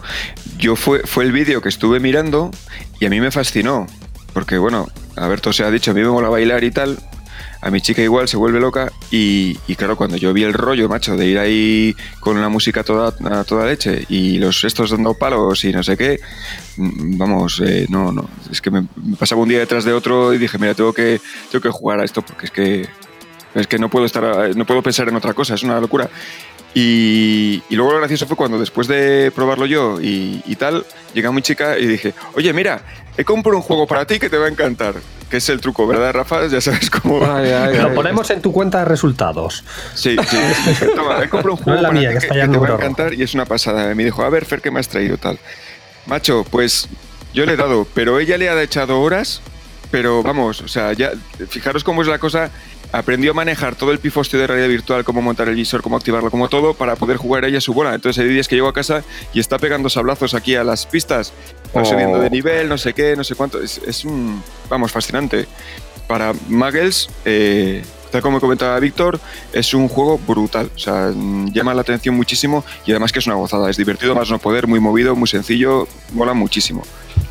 yo 0.59 0.77
fue, 0.77 1.01
fue 1.01 1.25
el 1.25 1.33
vídeo 1.33 1.63
que 1.63 1.69
estuve 1.69 2.01
mirando 2.01 2.51
y 3.01 3.07
a 3.07 3.11
mí 3.11 3.21
me 3.21 3.31
fascinó. 3.31 3.87
Porque 4.33 4.59
bueno, 4.59 4.89
Alberto 5.17 5.53
se 5.53 5.65
ha 5.65 5.71
dicho, 5.71 5.91
a 5.91 5.95
mí 5.95 6.01
me 6.01 6.09
mola 6.09 6.29
bailar 6.29 6.65
y 6.65 6.71
tal. 6.71 6.99
A 7.63 7.71
mi 7.71 7.81
chica 7.81 8.03
igual 8.03 8.29
se 8.29 8.37
vuelve 8.37 8.59
loca 8.61 8.93
y, 9.11 9.55
claro, 9.77 9.97
cuando 9.97 10.17
yo 10.17 10.33
vi 10.33 10.43
el 10.43 10.53
rollo, 10.53 10.89
macho, 10.89 11.17
de 11.17 11.27
ir 11.27 11.39
ahí 11.39 11.97
con 12.21 12.41
la 12.41 12.49
música 12.49 12.83
toda, 12.83 13.15
a 13.31 13.45
toda 13.45 13.67
leche 13.67 14.05
y 14.09 14.39
los 14.39 14.65
estos 14.65 14.91
dando 14.91 15.15
palos 15.15 15.65
y 15.65 15.73
no 15.73 15.83
sé 15.83 15.97
qué, 15.97 16.21
mm, 16.77 17.17
vamos, 17.17 17.63
eh, 17.65 17.87
no, 17.89 18.13
no, 18.13 18.29
es 18.51 18.61
que 18.61 18.71
me, 18.71 18.81
me 18.97 19.17
pasaba 19.17 19.43
un 19.43 19.49
día 19.49 19.61
detrás 19.61 19.85
de 19.85 19.93
otro 19.93 20.35
y 20.35 20.39
dije, 20.39 20.59
mira, 20.59 20.75
tengo 20.75 20.93
que, 20.93 21.21
tengo 21.51 21.63
que 21.63 21.71
jugar 21.71 22.01
a 22.01 22.05
esto 22.05 22.21
porque 22.23 22.47
es 22.47 22.51
que 22.51 22.89
es 23.55 23.67
que 23.67 23.79
no 23.79 23.89
puedo 23.89 24.07
estar, 24.07 24.57
no 24.57 24.65
puedo 24.65 24.83
pensar 24.83 25.09
en 25.09 25.17
otra 25.17 25.35
cosa, 25.35 25.55
es 25.55 25.63
una 25.63 25.81
locura. 25.81 26.09
Y, 26.75 27.63
y 27.69 27.77
luego 27.77 27.93
lo 27.93 27.99
gracioso 27.99 28.27
fue 28.27 28.37
cuando 28.37 28.59
después 28.59 28.89
de 28.89 29.31
probarlo 29.35 29.67
yo 29.67 30.01
y, 30.01 30.43
y 30.47 30.57
tal, 30.57 30.87
llega 31.13 31.31
mi 31.31 31.43
chica 31.43 31.79
y 31.79 31.87
dije, 31.87 32.15
oye, 32.35 32.53
mira, 32.55 32.83
he 33.17 33.25
comprado 33.25 33.59
un 33.59 33.63
juego 33.63 33.87
para 33.87 34.07
ti 34.07 34.19
que 34.19 34.31
te 34.31 34.39
va 34.39 34.47
a 34.47 34.49
encantar. 34.49 34.95
Que 35.33 35.39
es 35.39 35.49
el 35.49 35.63
truco, 35.63 35.87
¿verdad, 35.87 36.13
Rafa? 36.13 36.47
Ya 36.49 36.61
sabes 36.61 36.91
cómo 36.91 37.21
va. 37.21 37.39
Ay, 37.39 37.51
ay, 37.51 37.79
Lo 37.79 37.89
ay. 37.89 37.95
ponemos 37.95 38.29
en 38.29 38.43
tu 38.43 38.53
cuenta 38.53 38.81
de 38.81 38.85
resultados. 38.85 39.65
Sí, 39.95 40.15
sí. 40.29 40.37
Toma, 40.95 41.21
he 41.25 41.29
comprado 41.31 41.55
un 41.55 41.59
No 41.61 41.65
juego 41.65 41.77
es 41.77 41.83
la 41.83 41.89
para 41.89 42.01
mía, 42.01 42.11
que 42.11 42.19
está 42.19 42.35
que 42.35 42.41
en 42.43 42.53
te 42.53 42.59
va 42.59 42.69
a 42.69 42.75
encantar 42.75 43.15
y 43.15 43.23
es 43.23 43.33
una 43.33 43.47
pasada. 43.47 43.95
Me 43.95 44.05
dijo, 44.05 44.23
a 44.23 44.29
ver, 44.29 44.45
Fer, 44.45 44.61
¿qué 44.61 44.71
me 44.71 44.79
has 44.79 44.89
traído 44.89 45.17
tal? 45.17 45.39
Macho, 46.05 46.45
pues 46.51 46.87
yo 47.33 47.47
le 47.47 47.55
he 47.55 47.57
dado, 47.57 47.87
pero 47.95 48.19
ella 48.21 48.37
le 48.37 48.51
ha 48.51 48.63
echado 48.63 49.01
horas, 49.01 49.41
pero 49.91 50.23
vamos, 50.23 50.61
o 50.61 50.69
sea, 50.69 50.93
ya, 50.93 51.13
fijaros 51.49 51.83
cómo 51.83 52.03
es 52.03 52.09
la 52.09 52.19
cosa. 52.19 52.51
Aprendió 52.93 53.31
a 53.31 53.35
manejar 53.35 53.75
todo 53.75 53.91
el 53.91 54.01
pifostio 54.01 54.39
de 54.39 54.47
realidad 54.47 54.69
virtual, 54.69 55.03
cómo 55.03 55.23
montar 55.23 55.49
el 55.49 55.55
visor, 55.55 55.81
cómo 55.81 55.97
activarlo, 55.97 56.31
como 56.31 56.51
todo, 56.51 56.75
para 56.75 56.95
poder 56.95 57.17
jugar 57.17 57.47
ella 57.47 57.59
su 57.63 57.73
bola. 57.73 57.95
Entonces 57.95 58.23
hay 58.23 58.29
días 58.29 58.49
que 58.49 58.55
llego 58.57 58.69
a 58.69 58.75
casa 58.75 59.03
y 59.33 59.41
está 59.41 59.59
pegando 59.59 59.89
sablazos 59.89 60.35
aquí 60.35 60.57
a 60.57 60.63
las 60.63 60.85
pistas, 60.85 61.33
va 61.77 61.83
Oh. 61.83 61.85
subiendo 61.85 62.19
de 62.19 62.31
nivel, 62.31 62.69
no 62.69 62.77
sé 62.79 62.93
qué, 62.93 63.17
no 63.17 63.25
sé 63.25 63.35
cuánto. 63.35 63.61
Es, 63.63 63.79
es 63.87 64.05
un, 64.05 64.43
vamos, 64.69 64.93
fascinante. 64.93 65.47
Para 66.07 66.33
Muggles, 66.49 67.09
eh, 67.25 67.83
tal 68.11 68.21
como 68.21 68.41
comentaba 68.41 68.79
Víctor, 68.81 69.19
es 69.53 69.73
un 69.73 69.89
juego 69.89 70.19
brutal. 70.19 70.71
O 70.75 70.79
sea, 70.79 71.11
llama 71.53 71.73
la 71.75 71.81
atención 71.81 72.15
muchísimo 72.15 72.65
y 72.85 72.91
además 72.91 73.13
que 73.13 73.21
es 73.21 73.27
una 73.27 73.37
gozada. 73.37 73.71
Es 73.71 73.77
divertido, 73.79 74.15
más 74.15 74.29
no 74.31 74.39
poder, 74.39 74.67
muy 74.67 74.81
movido, 74.81 75.15
muy 75.17 75.29
sencillo, 75.29 75.89
mola 76.13 76.35
muchísimo. 76.35 76.83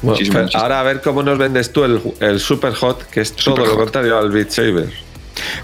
Bueno, 0.02 0.18
Muchísimo, 0.18 0.39
ahora 0.56 0.80
a 0.80 0.84
ver 0.84 1.02
cómo 1.02 1.22
nos 1.22 1.38
vendes 1.38 1.72
tú 1.72 1.84
el, 1.84 2.02
el 2.20 2.39
Super 2.39 2.74
Hot, 2.74 3.04
que 3.10 3.22
es 3.22 3.34
todo 3.34 3.56
Super 3.56 3.66
lo 3.66 3.72
Hot. 3.72 3.80
contrario 3.84 4.18
al 4.18 4.32
Beat 4.32 4.50
Saber. 4.50 4.92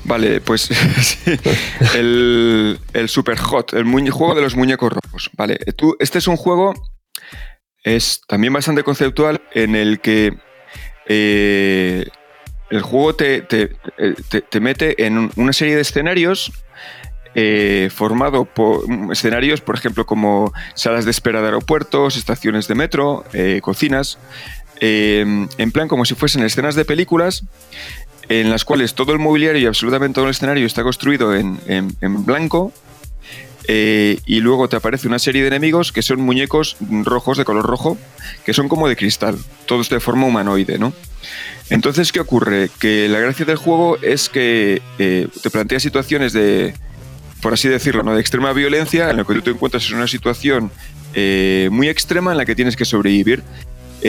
Vale, 0.04 0.42
pues 0.42 0.70
el, 1.96 2.80
el 2.94 3.10
Super 3.10 3.38
Hot, 3.38 3.74
el 3.74 3.86
muñe- 3.86 4.10
juego 4.12 4.36
de 4.36 4.42
los 4.42 4.56
muñecos 4.56 4.92
rojos. 4.94 5.30
Vale, 5.36 5.58
tú, 5.76 5.96
este 6.00 6.18
es 6.20 6.28
un 6.28 6.38
juego, 6.38 6.74
es 7.96 8.22
también 8.28 8.52
bastante 8.54 8.84
conceptual, 8.84 9.42
en 9.54 9.76
el 9.76 10.00
que 10.00 10.34
eh, 11.08 12.06
el 12.70 12.82
juego 12.82 13.16
te, 13.16 13.42
te- 13.42 13.72
te- 14.30 14.42
te 14.42 14.60
mete 14.60 15.06
en 15.06 15.18
un- 15.18 15.32
una 15.38 15.54
serie 15.54 15.76
de 15.76 15.82
escenarios 15.82 16.52
eh, 17.40 17.90
formado 17.94 18.46
por 18.46 18.84
escenarios, 19.12 19.62
por 19.62 19.76
ejemplo, 19.76 20.06
como 20.06 20.52
salas 20.74 21.06
de 21.06 21.12
espera 21.12 21.40
de 21.42 21.46
aeropuertos, 21.48 22.18
estaciones 22.18 22.68
de 22.68 22.74
metro, 22.76 23.24
eh, 23.34 23.60
cocinas, 23.62 24.18
eh, 24.82 25.24
en 25.58 25.72
plan 25.72 25.88
como 25.88 26.04
si 26.06 26.16
fuesen 26.16 26.44
escenas 26.44 26.74
de 26.76 26.84
películas 26.84 27.44
en 28.28 28.50
las 28.50 28.66
cuales 28.66 28.96
todo 28.96 29.14
el 29.14 29.20
mobiliario 29.20 29.62
y 29.62 29.66
absolutamente 29.68 30.16
todo 30.16 30.26
el 30.26 30.32
escenario 30.32 30.66
está 30.66 30.84
construido 30.84 31.34
en- 31.36 31.60
en 31.68 32.26
blanco. 32.26 32.74
Eh, 33.68 34.20
y 34.26 34.40
luego 34.40 34.70
te 34.70 34.78
aparece 34.78 35.08
una 35.08 35.20
serie 35.20 35.42
de 35.42 35.50
enemigos 35.50 35.92
que 35.92 36.02
son 36.02 36.22
muñecos 36.22 36.78
rojos 36.80 37.38
de 37.38 37.46
color 37.46 37.66
rojo, 37.66 37.98
que 38.46 38.54
son 38.54 38.70
como 38.70 38.88
de 38.88 38.96
cristal, 38.96 39.38
todos 39.66 39.90
de 39.90 40.00
forma 40.00 40.26
humanoide, 40.26 40.80
¿no? 40.80 40.94
Entonces, 41.70 42.14
¿qué 42.14 42.22
ocurre? 42.22 42.70
Que 42.80 43.10
la 43.10 43.20
gracia 43.20 43.46
del 43.46 43.58
juego 43.58 43.98
es 44.02 44.30
que 44.30 44.82
eh, 45.00 45.28
te 45.42 45.50
plantea 45.50 45.82
situaciones 45.82 46.32
de, 46.32 46.74
por 47.42 47.54
así 47.54 47.68
decirlo, 47.68 48.04
¿no? 48.04 48.16
de 48.16 48.22
extrema 48.22 48.54
violencia, 48.54 49.10
en 49.10 49.18
la 49.18 49.26
que 49.26 49.34
tú 49.34 49.42
te 49.42 49.50
encuentras 49.52 49.90
en 49.90 49.98
una 49.98 50.08
situación 50.08 50.72
eh, 51.14 51.68
muy 51.72 51.90
extrema 51.90 52.32
en 52.32 52.38
la 52.38 52.46
que 52.46 52.56
tienes 52.56 52.76
que 52.76 52.86
sobrevivir. 52.86 53.44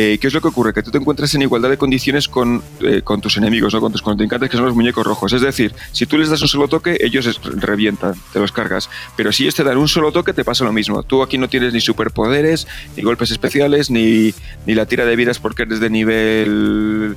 Eh, 0.00 0.16
¿Qué 0.20 0.28
es 0.28 0.32
lo 0.32 0.40
que 0.40 0.46
ocurre? 0.46 0.72
Que 0.72 0.84
tú 0.84 0.92
te 0.92 0.98
encuentras 0.98 1.34
en 1.34 1.42
igualdad 1.42 1.70
de 1.70 1.76
condiciones 1.76 2.28
con, 2.28 2.62
eh, 2.82 3.02
con 3.02 3.20
tus 3.20 3.36
enemigos, 3.36 3.74
¿no? 3.74 3.80
con 3.80 3.90
tus 3.90 4.00
contrincantes, 4.00 4.48
que 4.48 4.56
son 4.56 4.64
los 4.64 4.76
muñecos 4.76 5.04
rojos. 5.04 5.32
Es 5.32 5.42
decir, 5.42 5.74
si 5.90 6.06
tú 6.06 6.16
les 6.16 6.30
das 6.30 6.40
un 6.40 6.46
solo 6.46 6.68
toque, 6.68 6.98
ellos 7.00 7.40
revientan, 7.42 8.14
te 8.32 8.38
los 8.38 8.52
cargas. 8.52 8.88
Pero 9.16 9.32
si 9.32 9.42
ellos 9.42 9.56
te 9.56 9.64
dan 9.64 9.76
un 9.76 9.88
solo 9.88 10.12
toque, 10.12 10.32
te 10.32 10.44
pasa 10.44 10.62
lo 10.62 10.72
mismo. 10.72 11.02
Tú 11.02 11.20
aquí 11.20 11.36
no 11.36 11.48
tienes 11.48 11.72
ni 11.72 11.80
superpoderes, 11.80 12.68
ni 12.96 13.02
golpes 13.02 13.32
especiales, 13.32 13.90
ni, 13.90 14.32
ni 14.66 14.76
la 14.76 14.86
tira 14.86 15.04
de 15.04 15.16
vidas 15.16 15.40
porque 15.40 15.64
eres 15.64 15.80
de 15.80 15.90
nivel 15.90 17.16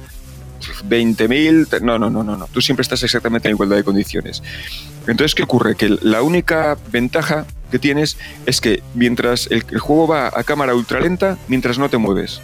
20.000. 0.90 1.82
No, 1.82 2.00
no, 2.00 2.10
no, 2.10 2.24
no, 2.24 2.36
no. 2.36 2.48
Tú 2.48 2.62
siempre 2.62 2.82
estás 2.82 3.04
exactamente 3.04 3.48
en 3.48 3.54
igualdad 3.54 3.76
de 3.76 3.84
condiciones. 3.84 4.42
Entonces, 5.06 5.36
¿qué 5.36 5.44
ocurre? 5.44 5.76
Que 5.76 6.00
la 6.02 6.24
única 6.24 6.80
ventaja 6.92 7.46
que 7.70 7.78
tienes 7.78 8.18
es 8.48 8.60
que 8.60 8.82
mientras 8.96 9.46
el, 9.52 9.64
el 9.70 9.80
juego 9.80 10.08
va 10.08 10.32
a 10.34 10.44
cámara 10.44 10.74
ultralenta, 10.74 11.38
mientras 11.48 11.78
no 11.78 11.88
te 11.88 11.98
mueves. 11.98 12.42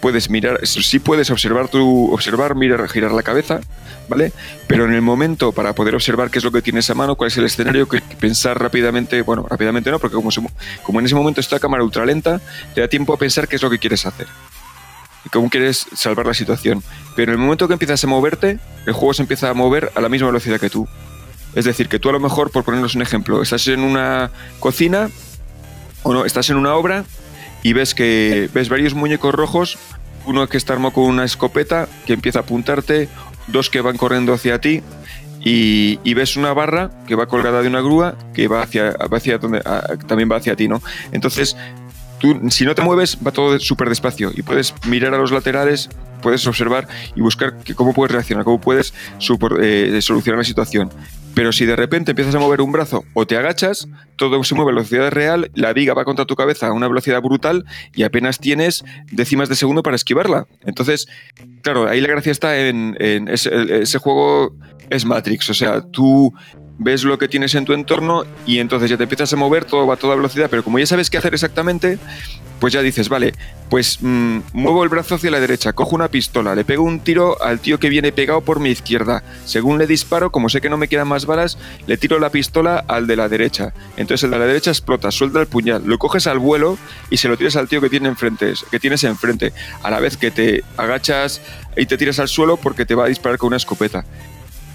Puedes 0.00 0.30
mirar, 0.30 0.66
sí 0.66 0.98
puedes 0.98 1.30
observar 1.30 1.68
tu, 1.68 2.12
observar, 2.12 2.54
mirar, 2.54 2.88
girar 2.88 3.12
la 3.12 3.22
cabeza, 3.22 3.60
¿vale? 4.08 4.32
Pero 4.66 4.86
en 4.86 4.94
el 4.94 5.02
momento 5.02 5.52
para 5.52 5.74
poder 5.74 5.94
observar 5.94 6.30
qué 6.30 6.38
es 6.38 6.44
lo 6.44 6.50
que 6.50 6.62
tienes 6.62 6.88
a 6.90 6.94
mano, 6.94 7.16
cuál 7.16 7.28
es 7.28 7.36
el 7.36 7.44
escenario, 7.44 7.88
que 7.88 8.00
pensar 8.18 8.58
rápidamente, 8.60 9.22
bueno, 9.22 9.46
rápidamente 9.48 9.90
no, 9.90 9.98
porque 9.98 10.16
como, 10.16 10.30
se 10.30 10.40
como 10.82 11.00
en 11.00 11.06
ese 11.06 11.14
momento 11.14 11.40
está 11.40 11.60
cámara 11.60 11.84
ultralenta, 11.84 12.40
te 12.74 12.80
da 12.80 12.88
tiempo 12.88 13.12
a 13.12 13.18
pensar 13.18 13.46
qué 13.46 13.56
es 13.56 13.62
lo 13.62 13.70
que 13.70 13.78
quieres 13.78 14.06
hacer 14.06 14.26
y 15.24 15.28
cómo 15.28 15.50
quieres 15.50 15.86
salvar 15.94 16.26
la 16.26 16.34
situación. 16.34 16.82
Pero 17.14 17.32
en 17.32 17.38
el 17.38 17.44
momento 17.44 17.66
que 17.68 17.74
empiezas 17.74 18.02
a 18.04 18.06
moverte, 18.06 18.58
el 18.86 18.92
juego 18.92 19.14
se 19.14 19.22
empieza 19.22 19.50
a 19.50 19.54
mover 19.54 19.92
a 19.94 20.00
la 20.00 20.08
misma 20.08 20.28
velocidad 20.28 20.60
que 20.60 20.70
tú. 20.70 20.88
Es 21.54 21.64
decir, 21.64 21.88
que 21.88 21.98
tú 21.98 22.08
a 22.08 22.12
lo 22.12 22.20
mejor, 22.20 22.50
por 22.50 22.64
ponernos 22.64 22.94
un 22.94 23.02
ejemplo, 23.02 23.42
estás 23.42 23.66
en 23.68 23.80
una 23.80 24.30
cocina 24.60 25.10
o 26.02 26.14
no, 26.14 26.24
estás 26.24 26.48
en 26.50 26.56
una 26.56 26.74
obra 26.74 27.04
y 27.62 27.72
ves 27.72 27.94
que 27.94 28.48
ves 28.52 28.68
varios 28.68 28.94
muñecos 28.94 29.34
rojos, 29.34 29.78
uno 30.26 30.46
que 30.48 30.56
está 30.56 30.72
armado 30.74 30.92
con 30.92 31.04
una 31.04 31.24
escopeta 31.24 31.88
que 32.06 32.12
empieza 32.12 32.40
a 32.40 32.42
apuntarte, 32.42 33.08
dos 33.46 33.70
que 33.70 33.80
van 33.80 33.96
corriendo 33.96 34.32
hacia 34.32 34.60
ti 34.60 34.82
y, 35.42 36.14
ves 36.14 36.36
una 36.36 36.52
barra 36.52 36.90
que 37.06 37.14
va 37.14 37.26
colgada 37.26 37.62
de 37.62 37.68
una 37.68 37.80
grúa 37.80 38.14
que 38.34 38.46
va 38.48 38.62
hacia, 38.62 38.90
hacia 38.90 39.38
donde 39.38 39.62
también 40.06 40.30
va 40.30 40.36
hacia 40.36 40.54
ti, 40.56 40.68
¿no? 40.68 40.82
Entonces 41.12 41.56
tú, 42.18 42.38
si 42.50 42.64
no 42.64 42.74
te 42.74 42.82
mueves, 42.82 43.16
va 43.26 43.32
todo 43.32 43.58
súper 43.58 43.88
despacio 43.88 44.30
y 44.34 44.42
puedes 44.42 44.74
mirar 44.86 45.14
a 45.14 45.18
los 45.18 45.32
laterales, 45.32 45.88
puedes 46.20 46.46
observar 46.46 46.86
y 47.16 47.22
buscar 47.22 47.56
que- 47.58 47.74
cómo 47.74 47.94
puedes 47.94 48.12
reaccionar, 48.12 48.44
cómo 48.44 48.60
puedes 48.60 48.92
eh, 49.60 49.98
solucionar 50.02 50.38
la 50.38 50.44
situación. 50.44 50.90
Pero 51.34 51.52
si 51.52 51.64
de 51.64 51.76
repente 51.76 52.12
empiezas 52.12 52.34
a 52.34 52.38
mover 52.38 52.60
un 52.60 52.72
brazo 52.72 53.04
o 53.14 53.26
te 53.26 53.36
agachas, 53.36 53.88
todo 54.16 54.42
se 54.44 54.54
mueve 54.54 54.72
a 54.72 54.74
velocidad 54.74 55.10
real, 55.10 55.50
la 55.54 55.72
viga 55.72 55.94
va 55.94 56.04
contra 56.04 56.26
tu 56.26 56.34
cabeza 56.34 56.66
a 56.66 56.72
una 56.72 56.88
velocidad 56.88 57.22
brutal 57.22 57.64
y 57.94 58.02
apenas 58.02 58.38
tienes 58.38 58.84
décimas 59.12 59.48
de 59.48 59.54
segundo 59.54 59.82
para 59.82 59.96
esquivarla. 59.96 60.46
Entonces, 60.64 61.06
claro, 61.62 61.88
ahí 61.88 62.00
la 62.00 62.08
gracia 62.08 62.32
está 62.32 62.58
en, 62.58 62.96
ese, 63.28 63.82
ese 63.82 63.98
juego 63.98 64.54
es 64.90 65.04
Matrix, 65.04 65.50
o 65.50 65.54
sea, 65.54 65.80
tú 65.80 66.34
ves 66.80 67.04
lo 67.04 67.18
que 67.18 67.28
tienes 67.28 67.54
en 67.54 67.66
tu 67.66 67.74
entorno 67.74 68.24
y 68.46 68.58
entonces 68.58 68.88
ya 68.88 68.96
te 68.96 69.02
empiezas 69.02 69.30
a 69.32 69.36
mover, 69.36 69.66
todo 69.66 69.86
va 69.86 69.94
a 69.94 69.96
toda 69.98 70.16
velocidad, 70.16 70.48
pero 70.50 70.64
como 70.64 70.78
ya 70.78 70.86
sabes 70.86 71.10
qué 71.10 71.18
hacer 71.18 71.34
exactamente, 71.34 71.98
pues 72.58 72.72
ya 72.72 72.80
dices, 72.80 73.10
vale, 73.10 73.34
pues 73.68 73.98
mm, 74.00 74.38
muevo 74.54 74.82
el 74.82 74.88
brazo 74.88 75.16
hacia 75.16 75.30
la 75.30 75.40
derecha, 75.40 75.74
cojo 75.74 75.94
una 75.94 76.08
pistola, 76.08 76.54
le 76.54 76.64
pego 76.64 76.82
un 76.82 77.00
tiro 77.00 77.40
al 77.42 77.60
tío 77.60 77.78
que 77.78 77.90
viene 77.90 78.12
pegado 78.12 78.40
por 78.40 78.60
mi 78.60 78.70
izquierda. 78.70 79.22
Según 79.44 79.78
le 79.78 79.86
disparo, 79.86 80.32
como 80.32 80.48
sé 80.48 80.62
que 80.62 80.70
no 80.70 80.78
me 80.78 80.88
quedan 80.88 81.06
más 81.06 81.26
balas, 81.26 81.58
le 81.86 81.98
tiro 81.98 82.18
la 82.18 82.30
pistola 82.30 82.82
al 82.88 83.06
de 83.06 83.16
la 83.16 83.28
derecha. 83.28 83.74
Entonces 83.98 84.24
el 84.24 84.30
de 84.30 84.38
la 84.38 84.46
derecha 84.46 84.70
explota, 84.70 85.10
suelta 85.10 85.40
el 85.40 85.48
puñal, 85.48 85.82
lo 85.84 85.98
coges 85.98 86.26
al 86.26 86.38
vuelo 86.38 86.78
y 87.10 87.18
se 87.18 87.28
lo 87.28 87.36
tiras 87.36 87.56
al 87.56 87.68
tío 87.68 87.82
que, 87.82 87.90
tiene 87.90 88.08
enfrente, 88.08 88.54
que 88.70 88.80
tienes 88.80 89.04
enfrente, 89.04 89.52
a 89.82 89.90
la 89.90 90.00
vez 90.00 90.16
que 90.16 90.30
te 90.30 90.64
agachas 90.78 91.42
y 91.76 91.84
te 91.84 91.98
tiras 91.98 92.18
al 92.20 92.28
suelo 92.28 92.56
porque 92.56 92.86
te 92.86 92.94
va 92.94 93.04
a 93.04 93.08
disparar 93.08 93.38
con 93.38 93.48
una 93.48 93.58
escopeta. 93.58 94.04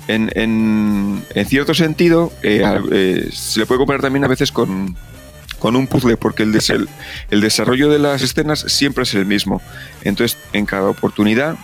En, 0.07 0.31
en- 0.35 1.23
cierto 1.47 1.73
sentido, 1.73 2.31
eh, 2.43 2.63
eh, 2.91 3.29
se 3.33 3.59
le 3.59 3.65
puede 3.65 3.79
comparar 3.79 4.01
también 4.01 4.23
a 4.23 4.27
veces 4.27 4.51
con, 4.51 4.95
con 5.59 5.75
un 5.75 5.87
puzzle, 5.87 6.15
porque 6.17 6.43
el, 6.43 6.51
des- 6.51 6.69
el- 6.69 6.87
desarrollo 7.41 7.89
de 7.89 7.97
las 7.99 8.21
escenas 8.21 8.59
siempre 8.67 9.03
es 9.03 9.13
el 9.15 9.25
mismo. 9.25 9.61
Entonces, 10.03 10.37
en 10.53 10.65
cada 10.67 10.89
oportunidad, 10.89 11.55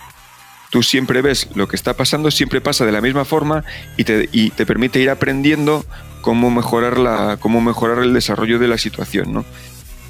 tú 0.70 0.82
siempre 0.82 1.22
ves 1.22 1.48
lo 1.54 1.68
que 1.68 1.76
está 1.76 1.94
pasando, 1.94 2.30
siempre 2.30 2.60
pasa 2.60 2.84
de 2.84 2.92
la 2.92 3.00
misma 3.00 3.24
forma 3.24 3.62
y 3.96 4.04
te, 4.04 4.28
y 4.32 4.50
te 4.50 4.66
permite 4.66 4.98
ir 5.00 5.10
aprendiendo 5.10 5.84
cómo 6.20 6.50
mejorar, 6.50 6.98
la, 6.98 7.36
cómo 7.38 7.60
mejorar 7.60 7.98
el 8.02 8.12
desarrollo 8.14 8.58
de 8.58 8.68
la 8.68 8.78
situación. 8.78 9.32
¿no? 9.32 9.44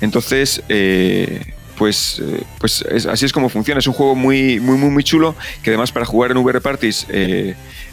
Entonces, 0.00 0.62
eh, 0.68 1.52
pues, 1.76 2.22
pues 2.58 2.84
es- 2.90 3.06
así 3.06 3.24
es 3.24 3.32
como 3.32 3.48
funciona. 3.48 3.80
Es 3.80 3.86
un 3.86 3.94
juego 3.94 4.14
muy, 4.14 4.60
muy, 4.60 4.76
muy, 4.78 4.90
muy 4.90 5.02
chulo 5.04 5.34
que 5.62 5.70
además 5.70 5.90
para 5.90 6.06
jugar 6.06 6.30
en 6.30 6.36
VR 6.38 6.60
Parties 6.60 7.06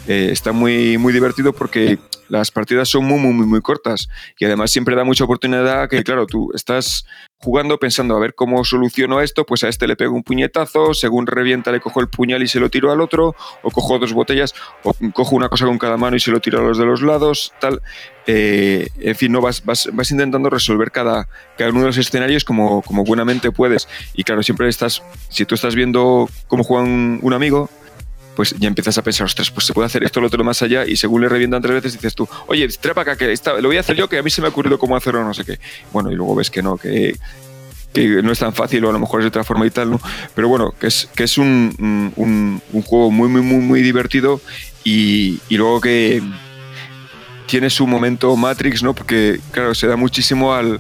eh, 0.10 0.32
está 0.32 0.54
muy, 0.54 0.98
muy 0.98 1.14
divertido 1.14 1.54
porque 1.54 2.00
las 2.30 2.50
partidas 2.50 2.90
son 2.90 3.06
muy, 3.06 3.20
muy, 3.20 3.46
muy, 3.46 3.62
cortas 3.62 4.10
y 4.40 4.46
además 4.46 4.72
siempre 4.72 4.96
da 4.96 5.04
mucha 5.04 5.24
oportunidad 5.24 5.88
que, 5.88 6.04
claro, 6.04 6.26
tú 6.26 6.50
estás 6.56 7.06
jugando 7.38 7.78
pensando 7.78 8.16
a 8.16 8.20
ver 8.20 8.34
cómo 8.34 8.66
soluciono 8.66 9.22
esto, 9.22 9.46
pues 9.46 9.64
a 9.64 9.70
este 9.70 9.88
le 9.88 9.96
pego 9.96 10.16
un 10.16 10.24
puñetazo, 10.24 10.96
según 10.96 11.28
revienta 11.28 11.72
le 11.72 11.80
cojo 11.80 12.02
el 12.02 12.08
puñal 12.08 12.42
y 12.42 12.48
se 12.48 12.60
lo 12.60 12.72
tiro 12.72 12.92
al 12.92 13.02
otro, 13.02 13.36
o 13.62 13.70
cojo 13.70 14.00
dos 14.00 14.14
botellas, 14.14 14.56
o 14.84 14.96
cojo 15.14 15.36
una 15.36 15.48
cosa 15.48 15.68
con 15.68 15.78
cada 15.78 15.96
mano 15.96 16.16
y 16.16 16.20
se 16.20 16.32
lo 16.32 16.40
tiro 16.40 16.58
a 16.58 16.64
los 16.64 16.80
de 16.80 16.86
los 16.86 17.04
lados, 17.04 17.54
tal. 17.62 17.80
Eh, 18.26 18.88
en 19.00 19.16
fin, 19.16 19.32
no 19.32 19.42
vas, 19.42 19.64
vas, 19.64 19.90
vas 19.94 20.10
intentando 20.10 20.50
resolver 20.50 20.90
cada, 20.90 21.30
cada 21.56 21.70
uno 21.70 21.82
de 21.82 21.88
los 21.88 21.98
escenarios 21.98 22.44
como, 22.44 22.82
como 22.82 23.04
buenamente 23.04 23.52
puedes. 23.52 23.88
Y 24.16 24.24
claro, 24.24 24.42
siempre 24.42 24.70
estás, 24.70 25.04
si 25.30 25.46
tú 25.46 25.54
estás 25.54 25.76
viendo 25.76 26.28
cómo 26.48 26.64
juega 26.64 26.84
un 26.84 27.34
amigo, 27.34 27.70
pues 28.40 28.56
ya 28.58 28.70
empiezas 28.70 28.98
a 28.98 29.04
pensar, 29.04 29.26
ostras, 29.26 29.52
pues 29.52 29.66
se 29.66 29.74
puede 29.74 29.88
hacer 29.88 30.02
esto, 30.06 30.22
lo 30.22 30.28
otro 30.28 30.42
más 30.46 30.62
allá, 30.62 30.86
y 30.88 30.96
según 30.96 31.20
le 31.20 31.28
revientan 31.28 31.62
tres 31.62 31.74
veces 31.76 31.92
dices 31.96 32.16
tú, 32.16 32.26
oye, 32.48 32.66
trepa 32.70 33.02
acá, 33.02 33.18
que 33.18 33.34
esta- 33.34 33.60
lo 33.60 33.68
voy 33.68 33.76
a 33.76 33.82
hacer 33.82 33.98
yo, 33.98 34.08
que 34.08 34.18
a 34.18 34.24
mí 34.24 34.30
se 34.30 34.40
me 34.40 34.48
ha 34.48 34.50
ocurrido 34.50 34.80
cómo 34.80 34.96
hacerlo, 34.96 35.22
no 35.26 35.34
sé 35.34 35.44
qué. 35.44 35.60
Bueno, 35.92 36.10
y 36.10 36.16
luego 36.16 36.36
ves 36.36 36.50
que 36.50 36.64
no, 36.64 36.78
que, 36.78 37.18
no 38.24 38.32
es 38.32 38.40
tan 38.40 38.54
fácil, 38.54 38.86
o 38.86 38.90
a 38.92 38.94
lo 38.94 39.00
mejor 39.00 39.20
es 39.20 39.26
de 39.26 39.28
otra 39.28 39.44
forma 39.44 39.66
y 39.66 39.72
tal, 39.72 39.92
¿no? 39.92 40.00
Pero 40.36 40.48
bueno, 40.48 40.74
que 40.80 40.88
es, 40.88 41.10
que 41.14 41.26
es 41.26 41.38
un, 41.38 42.14
un- 42.16 42.62
juego 42.84 43.12
muy, 43.12 43.28
muy, 43.28 43.42
muy, 43.42 43.58
muy 43.60 43.82
divertido, 43.82 44.40
y, 44.86 45.42
y 45.50 45.58
luego 45.58 45.82
que 45.82 46.24
tiene 47.46 47.70
su 47.70 47.88
momento 47.88 48.34
Matrix, 48.38 48.84
¿no? 48.84 48.94
Porque, 48.94 49.42
claro, 49.52 49.76
se 49.76 49.86
da 49.86 49.98
muchísimo 49.98 50.54
al, 50.54 50.80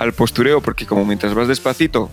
al 0.00 0.12
postureo, 0.12 0.60
porque 0.60 0.86
como 0.86 1.04
mientras 1.04 1.34
vas 1.34 1.46
despacito, 1.46 2.10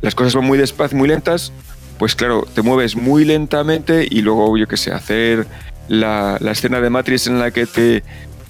las 0.00 0.14
cosas 0.14 0.34
van 0.34 0.46
muy 0.46 0.56
despacio, 0.56 0.96
muy 0.96 1.06
lentas, 1.08 1.52
pues 2.00 2.14
claro, 2.16 2.46
te 2.54 2.62
mueves 2.62 2.96
muy 2.96 3.26
lentamente 3.26 4.06
y 4.10 4.22
luego, 4.22 4.56
yo 4.56 4.66
qué 4.66 4.78
sé, 4.78 4.90
hacer 4.90 5.46
la, 5.88 6.38
la 6.40 6.52
escena 6.52 6.80
de 6.80 6.88
Matrix 6.88 7.26
en 7.26 7.38
la 7.38 7.50
que 7.50 7.66
te, 7.66 8.02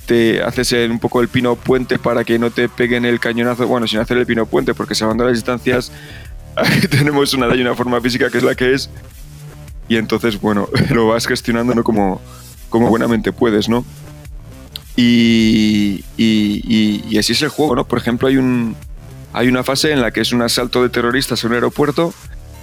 te 0.07 0.41
haces 0.41 0.73
el- 0.73 0.93
un 0.93 1.01
poco 1.01 1.21
el 1.21 1.27
pino 1.27 1.57
puente 1.57 1.99
para 1.99 2.23
que 2.23 2.39
no 2.39 2.53
te 2.53 2.69
peguen 2.69 3.05
el 3.05 3.19
cañonazo, 3.19 3.67
bueno, 3.67 3.89
sin 3.89 3.99
hacer 3.99 4.19
el 4.19 4.25
pino 4.27 4.47
puente, 4.47 4.73
porque 4.73 4.95
salvando 4.95 5.25
las 5.25 5.35
distancias 5.35 5.91
tenemos 6.91 7.35
una 7.35 7.49
ley, 7.49 7.61
una 7.61 7.75
forma 7.75 8.01
física 8.01 8.31
que 8.31 8.39
es 8.39 8.45
la 8.45 8.55
que 8.55 8.73
es, 8.73 8.89
y 9.89 9.97
entonces, 9.97 10.41
bueno, 10.41 10.69
lo 10.91 11.09
vas 11.09 11.27
gestionando 11.27 11.75
¿no? 11.75 11.83
como, 11.83 12.21
como 12.69 12.87
buenamente 12.89 13.33
puedes, 13.33 13.69
¿no? 13.69 13.85
Y, 14.97 16.05
y- 16.17 16.63
y- 16.65 17.05
y 17.09 17.19
así 17.19 17.33
es 17.33 17.43
el 17.43 17.49
juego, 17.49 17.75
¿no? 17.75 17.85
Por 17.85 17.99
ejemplo, 17.99 18.29
hay, 18.29 18.37
un, 18.37 18.77
hay 19.33 19.49
una 19.49 19.65
fase 19.65 19.91
en 19.93 20.01
la 20.03 20.13
que 20.13 20.21
es 20.21 20.33
un 20.33 20.43
asalto 20.43 20.83
de 20.85 20.89
terroristas 20.89 21.43
en 21.43 21.51
un 21.51 21.55
aeropuerto 21.55 22.15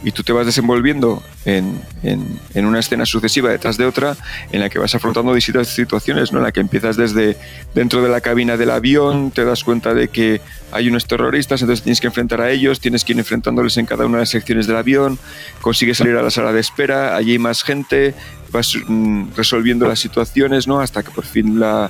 y 0.04 0.12
tú 0.12 0.22
te 0.24 0.32
vas 0.32 0.46
desenvolviendo 0.46 1.24
en, 1.46 1.82
en- 2.04 2.40
en 2.54 2.66
una 2.66 2.80
escena 2.80 3.06
sucesiva 3.06 3.50
detrás 3.50 3.78
de 3.78 3.86
otra 3.86 4.16
en 4.52 4.60
la 4.62 4.70
que 4.70 4.78
vas 4.78 4.94
afrontando 4.94 5.34
distintas 5.34 5.70
situaciones, 5.70 6.32
¿no? 6.32 6.38
En 6.38 6.44
la 6.44 6.52
que 6.52 6.60
empiezas 6.60 6.98
desde 6.98 7.36
dentro 7.74 8.02
de 8.04 8.10
la 8.10 8.22
cabina 8.22 8.58
del 8.58 8.70
avión, 8.70 9.32
te 9.32 9.44
das 9.44 9.64
cuenta 9.64 9.94
de 9.96 10.08
que 10.10 10.40
hay 10.72 10.88
unos 10.88 11.06
terroristas, 11.08 11.62
entonces 11.62 11.84
tienes 11.84 12.00
que 12.00 12.08
enfrentar 12.08 12.42
a 12.42 12.52
ellos, 12.52 12.80
tienes 12.80 13.04
que 13.04 13.14
ir 13.14 13.20
enfrentándoles 13.20 13.78
en 13.78 13.86
cada 13.88 14.06
una 14.06 14.18
de 14.18 14.22
las 14.24 14.30
secciones 14.30 14.68
del 14.68 14.76
avión, 14.76 15.18
consigues 15.62 15.98
salir 15.98 16.16
a 16.16 16.22
la 16.22 16.30
sala 16.30 16.52
de 16.54 16.60
espera, 16.60 17.16
allí 17.16 17.32
hay 17.32 17.40
más 17.40 17.64
gente, 17.64 18.14
vas 18.52 18.78
mm, 18.88 19.30
resolviendo 19.36 19.88
las 19.88 20.00
situaciones, 20.00 20.68
¿no? 20.68 20.80
Hasta 20.80 21.02
que 21.04 21.10
por 21.12 21.26
fin 21.26 21.60
la, 21.60 21.90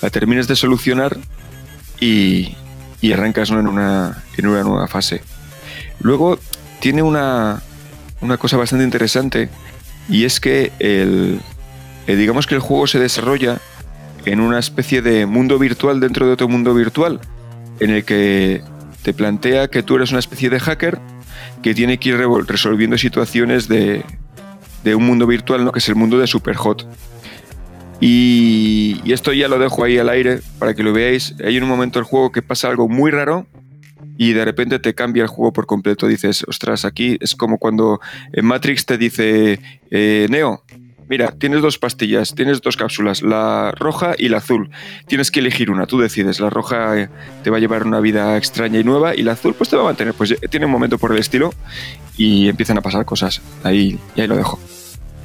la 0.00 0.10
termines 0.10 0.46
de 0.46 0.54
solucionar 0.56 1.16
y, 2.00 2.54
y 3.00 3.12
arrancas 3.12 3.50
en, 3.50 3.66
una, 3.66 4.22
en 4.36 4.46
una 4.46 4.62
nueva 4.62 4.86
fase. 4.88 5.22
Luego 6.00 6.38
tiene 6.80 7.02
una, 7.02 7.62
una 8.20 8.36
cosa 8.36 8.56
bastante 8.56 8.84
interesante 8.84 9.48
y 10.08 10.24
es 10.24 10.40
que 10.40 10.72
el, 10.78 11.40
eh, 12.06 12.16
digamos 12.16 12.46
que 12.46 12.54
el 12.54 12.60
juego 12.60 12.86
se 12.86 12.98
desarrolla 12.98 13.58
en 14.24 14.40
una 14.40 14.58
especie 14.58 15.02
de 15.02 15.26
mundo 15.26 15.58
virtual 15.58 16.00
dentro 16.00 16.26
de 16.26 16.32
otro 16.32 16.48
mundo 16.48 16.74
virtual 16.74 17.20
en 17.80 17.90
el 17.90 18.04
que 18.04 18.62
te 19.02 19.12
plantea 19.12 19.68
que 19.68 19.82
tú 19.82 19.96
eres 19.96 20.10
una 20.10 20.20
especie 20.20 20.50
de 20.50 20.60
hacker 20.60 20.98
que 21.62 21.74
tiene 21.74 21.98
que 21.98 22.10
ir 22.10 22.16
resolviendo 22.46 22.98
situaciones 22.98 23.68
de, 23.68 24.04
de 24.84 24.94
un 24.94 25.04
mundo 25.04 25.26
virtual, 25.26 25.64
¿no? 25.64 25.72
que 25.72 25.78
es 25.78 25.88
el 25.88 25.96
mundo 25.96 26.18
de 26.18 26.26
Superhot. 26.26 26.86
Y, 28.00 29.00
y 29.04 29.12
esto 29.12 29.32
ya 29.32 29.48
lo 29.48 29.58
dejo 29.58 29.82
ahí 29.82 29.98
al 29.98 30.08
aire 30.08 30.40
para 30.58 30.74
que 30.74 30.82
lo 30.82 30.92
veáis. 30.92 31.34
Hay 31.44 31.58
un 31.58 31.68
momento 31.68 31.98
del 31.98 32.06
juego 32.06 32.30
que 32.30 32.42
pasa 32.42 32.68
algo 32.68 32.88
muy 32.88 33.10
raro 33.10 33.46
y 34.18 34.32
de 34.32 34.44
repente 34.44 34.78
te 34.80 34.94
cambia 34.94 35.22
el 35.22 35.28
juego 35.28 35.52
por 35.54 35.66
completo. 35.66 36.06
Dices, 36.08 36.44
ostras, 36.46 36.84
aquí 36.84 37.16
es 37.20 37.34
como 37.34 37.56
cuando 37.56 38.00
en 38.32 38.44
Matrix 38.44 38.84
te 38.84 38.98
dice, 38.98 39.60
eh, 39.90 40.26
Neo, 40.28 40.64
mira, 41.08 41.30
tienes 41.30 41.62
dos 41.62 41.78
pastillas, 41.78 42.34
tienes 42.34 42.60
dos 42.60 42.76
cápsulas, 42.76 43.22
la 43.22 43.70
roja 43.70 44.14
y 44.18 44.28
la 44.28 44.38
azul. 44.38 44.70
Tienes 45.06 45.30
que 45.30 45.38
elegir 45.38 45.70
una, 45.70 45.86
tú 45.86 46.00
decides. 46.00 46.40
La 46.40 46.50
roja 46.50 46.98
eh, 46.98 47.08
te 47.44 47.50
va 47.50 47.58
a 47.58 47.60
llevar 47.60 47.86
una 47.86 48.00
vida 48.00 48.36
extraña 48.36 48.80
y 48.80 48.84
nueva 48.84 49.14
y 49.14 49.22
la 49.22 49.32
azul 49.32 49.54
pues 49.54 49.70
te 49.70 49.76
va 49.76 49.82
a 49.82 49.86
mantener. 49.86 50.14
Pues 50.14 50.32
eh, 50.32 50.48
tiene 50.50 50.66
un 50.66 50.72
momento 50.72 50.98
por 50.98 51.12
el 51.12 51.18
estilo 51.18 51.54
y 52.16 52.48
empiezan 52.48 52.76
a 52.76 52.82
pasar 52.82 53.04
cosas. 53.04 53.40
Ahí, 53.62 53.98
y 54.16 54.20
ahí 54.20 54.26
lo 54.26 54.36
dejo. 54.36 54.58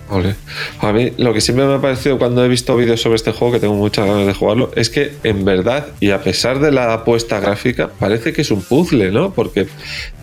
Ole. 0.10 0.36
A 0.80 0.92
mí 0.92 1.12
lo 1.18 1.34
que 1.34 1.42
siempre 1.42 1.66
me 1.66 1.74
ha 1.76 1.82
parecido 1.82 2.18
cuando 2.20 2.44
he 2.46 2.48
visto 2.48 2.76
vídeos 2.76 3.02
sobre 3.02 3.16
este 3.16 3.32
juego, 3.32 3.54
que 3.54 3.60
tengo 3.60 3.74
muchas 3.74 4.06
ganas 4.06 4.28
de 4.28 4.34
jugarlo, 4.34 4.72
es 4.76 4.90
que 4.90 5.14
en 5.24 5.44
verdad, 5.46 5.88
y 6.00 6.12
a 6.12 6.22
pesar 6.22 6.60
de 6.60 6.72
la 6.72 6.94
apuesta 6.94 7.40
gráfica, 7.40 7.90
parece 8.00 8.34
que 8.34 8.42
es 8.42 8.52
un 8.52 8.62
puzzle, 8.62 9.12
¿no? 9.12 9.34
Porque 9.34 9.68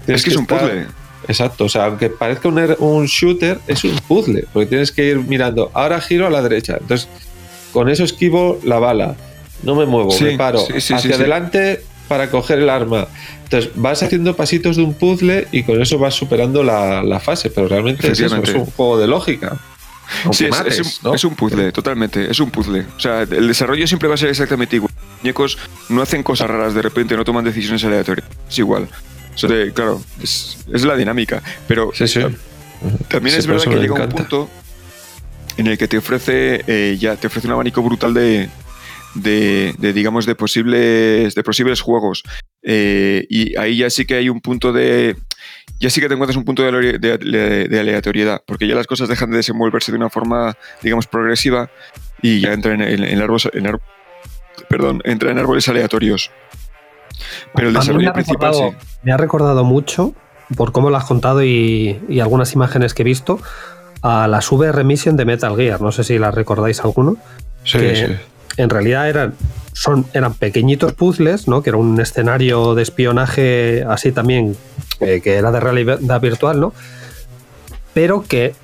Es 0.06 0.22
que 0.22 0.30
es 0.30 0.36
un 0.36 0.44
estar- 0.46 0.60
puzzle. 0.60 0.86
Exacto, 1.28 1.64
o 1.64 1.68
sea, 1.68 1.84
aunque 1.86 2.08
parezca 2.10 2.48
un, 2.48 2.56
er- 2.58 2.76
un 2.78 3.06
shooter, 3.06 3.58
es 3.66 3.84
un 3.84 3.96
puzzle, 4.08 4.46
porque 4.52 4.66
tienes 4.66 4.90
que 4.92 5.04
ir 5.06 5.18
mirando, 5.18 5.70
ahora 5.74 6.00
giro 6.00 6.26
a 6.26 6.30
la 6.30 6.42
derecha, 6.42 6.78
entonces 6.80 7.08
con 7.72 7.88
eso 7.88 8.04
esquivo 8.04 8.58
la 8.64 8.78
bala, 8.78 9.16
no 9.62 9.74
me 9.76 9.86
muevo, 9.86 10.10
Sí, 10.10 10.24
me 10.24 10.36
paro 10.38 10.58
sí, 10.60 10.72
sí, 10.74 10.80
sí, 10.80 10.94
hacia 10.94 11.14
adelante 11.16 11.82
para 12.08 12.30
coger 12.30 12.58
el 12.58 12.70
arma. 12.70 13.06
Entonces 13.44 13.70
vas 13.76 14.02
haciendo 14.02 14.34
pasitos 14.34 14.76
de 14.76 14.82
un 14.82 14.94
puzzle 14.94 15.46
y 15.52 15.62
con 15.62 15.80
eso 15.80 15.98
vas 15.98 16.14
superando 16.14 16.62
la, 16.64 17.02
la 17.04 17.20
fase, 17.20 17.50
pero 17.50 17.68
realmente 17.68 18.06
es, 18.08 18.14
eso, 18.14 18.24
es 18.26 18.32
Efectivamente. 18.32 18.70
un 18.70 18.76
juego 18.76 18.98
de 18.98 19.06
lógica. 19.06 19.56
Aunque 20.24 20.36
Sí, 20.38 20.44
es, 20.44 20.50
mates, 20.50 20.78
es 20.80 20.86
un, 21.02 21.10
¿no? 21.10 21.14
es 21.14 21.24
un 21.24 21.34
puzzle, 21.36 21.72
totalmente. 21.72 22.30
Es 22.30 22.40
un 22.40 22.50
puzzle. 22.50 22.86
O 22.96 23.00
sea, 23.00 23.22
el 23.22 23.46
desarrollo 23.48 23.86
siempre 23.86 24.08
va 24.08 24.14
a 24.14 24.18
ser 24.18 24.28
exactamente 24.30 24.76
igual. 24.76 24.92
Los 24.94 25.22
muñecos 25.22 25.58
no 25.88 26.02
hacen 26.02 26.22
cosas 26.22 26.48
raras 26.50 26.74
de 26.74 26.82
repente, 26.82 27.16
no 27.16 27.24
toman 27.24 27.44
decisiones 27.44 27.84
aleatorias. 27.84 28.26
Es 28.48 28.58
igual. 28.58 28.88
O 29.34 29.38
sea, 29.38 29.48
de- 29.50 29.72
claro, 29.72 30.02
es, 30.22 30.58
es 30.72 30.84
la 30.84 30.96
dinámica. 30.96 31.42
Pero 31.68 31.90
Sí, 31.94 32.08
sí. 32.08 32.20
también 33.08 33.36
es 33.36 33.46
verdad 33.46 33.64
que 33.64 33.76
llega 33.76 33.94
un 33.94 34.08
punto 34.08 34.48
en 35.56 35.66
el 35.66 35.76
que 35.78 35.88
te 35.88 35.98
ofrece 35.98 36.64
eh, 36.66 36.96
ya 36.98 37.16
te 37.16 37.26
ofrece 37.26 37.46
un 37.46 37.52
abanico 37.52 37.82
brutal 37.82 38.14
de, 38.14 38.48
de, 39.14 39.74
de, 39.78 39.92
digamos 39.92 40.24
de 40.24 40.34
posibles 40.34 41.34
de 41.34 41.42
posibles 41.42 41.80
juegos 41.80 42.22
Eh, 42.62 43.26
y 43.30 43.56
ahí 43.58 43.78
ya 43.78 43.90
sí 43.90 44.04
que 44.04 44.14
hay 44.14 44.28
un 44.28 44.40
punto 44.40 44.72
de 44.72 45.16
ya 45.80 45.90
sí 45.90 46.00
que 46.00 46.08
te 46.08 46.14
encuentras 46.14 46.36
un 46.36 46.44
punto 46.44 46.62
de, 46.62 46.68
ale- 46.68 46.98
de- 46.98 47.18
de- 47.18 47.68
de 47.68 47.80
aleatoriedad 47.80 48.42
porque 48.46 48.66
ya 48.68 48.74
las 48.74 48.86
cosas 48.86 49.08
dejan 49.08 49.30
de 49.30 49.38
desenvolverse 49.38 49.90
de 49.90 49.98
una 49.98 50.10
forma 50.10 50.54
digamos 50.82 51.06
progresiva 51.06 51.70
y 52.22 52.40
ya 52.40 52.52
entran 52.52 52.80
en, 52.82 53.02
en 53.02 53.20
árboles 53.22 53.48
en 53.52 53.66
ar- 53.66 53.80
perdón 54.68 55.00
entran 55.04 55.32
en 55.32 55.38
árboles 55.38 55.68
aleatorios 55.68 56.30
pero 57.54 57.68
el 57.68 57.74
me 57.74 57.80
desarrollo 57.80 58.12
principal 58.12 58.54
sí 58.54 58.62
Me 59.02 59.12
ha 59.12 59.16
recordado 59.16 59.64
mucho, 59.64 60.14
por 60.56 60.72
cómo 60.72 60.90
lo 60.90 60.96
has 60.96 61.04
contado 61.04 61.42
y, 61.42 62.00
y 62.08 62.20
algunas 62.20 62.52
imágenes 62.54 62.94
que 62.94 63.02
he 63.02 63.04
visto, 63.04 63.40
a 64.02 64.26
las 64.26 64.50
VR 64.50 64.84
Mission 64.84 65.16
de 65.16 65.24
Metal 65.26 65.54
Gear. 65.56 65.80
No 65.82 65.92
sé 65.92 66.02
si 66.04 66.18
las 66.18 66.34
recordáis 66.34 66.80
alguno. 66.80 67.16
Sí, 67.64 67.78
que 67.78 67.96
sí. 67.96 68.16
En 68.56 68.70
realidad 68.70 69.08
eran, 69.08 69.34
eran 70.12 70.34
pequeñitos 70.34 70.92
puzzles, 70.92 71.48
¿no? 71.48 71.62
Que 71.62 71.70
era 71.70 71.78
un 71.78 72.00
escenario 72.00 72.74
de 72.74 72.82
espionaje 72.82 73.84
así 73.88 74.12
también, 74.12 74.56
eh, 75.00 75.20
que 75.22 75.36
era 75.36 75.50
de 75.52 75.60
realidad 75.60 76.20
virtual, 76.20 76.60
¿no? 76.60 76.72
Pero 77.94 78.22
que 78.22 78.54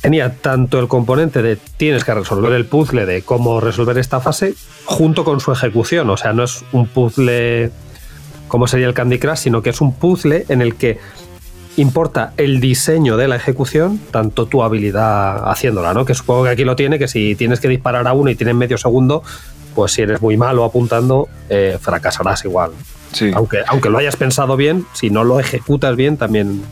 tenía 0.00 0.34
tanto 0.34 0.78
el 0.78 0.88
componente 0.88 1.42
de 1.42 1.56
tienes 1.76 2.04
que 2.04 2.14
resolver 2.14 2.52
el 2.52 2.66
puzzle 2.66 3.06
de 3.06 3.22
cómo 3.22 3.60
resolver 3.60 3.98
esta 3.98 4.20
fase 4.20 4.54
junto 4.84 5.24
con 5.24 5.40
su 5.40 5.52
ejecución. 5.52 6.08
O 6.10 6.16
sea, 6.16 6.32
no 6.32 6.44
es 6.44 6.64
un 6.72 6.86
puzzle 6.86 7.72
como 8.48 8.66
sería 8.68 8.86
el 8.86 8.94
Candy 8.94 9.18
Crush, 9.18 9.38
sino 9.38 9.62
que 9.62 9.70
es 9.70 9.80
un 9.80 9.92
puzzle 9.94 10.46
en 10.48 10.62
el 10.62 10.76
que 10.76 10.98
importa 11.76 12.32
el 12.36 12.60
diseño 12.60 13.16
de 13.16 13.28
la 13.28 13.36
ejecución, 13.36 14.00
tanto 14.10 14.46
tu 14.46 14.62
habilidad 14.62 15.50
haciéndola, 15.50 15.92
¿no? 15.92 16.04
Que 16.04 16.14
supongo 16.14 16.44
que 16.44 16.50
aquí 16.50 16.64
lo 16.64 16.76
tiene, 16.76 16.98
que 16.98 17.08
si 17.08 17.34
tienes 17.34 17.60
que 17.60 17.68
disparar 17.68 18.06
a 18.06 18.12
uno 18.12 18.30
y 18.30 18.34
tienes 18.34 18.54
medio 18.54 18.78
segundo, 18.78 19.22
pues 19.76 19.92
si 19.92 20.02
eres 20.02 20.20
muy 20.20 20.36
malo 20.36 20.64
apuntando, 20.64 21.28
eh, 21.48 21.78
fracasarás 21.80 22.44
igual. 22.44 22.72
sí 23.12 23.30
Aunque, 23.34 23.58
aunque 23.68 23.88
lo 23.90 23.98
hayas 23.98 24.16
pensado 24.16 24.56
bien, 24.56 24.84
si 24.94 25.10
no 25.10 25.22
lo 25.22 25.38
ejecutas 25.38 25.94
bien, 25.94 26.16
también. 26.16 26.62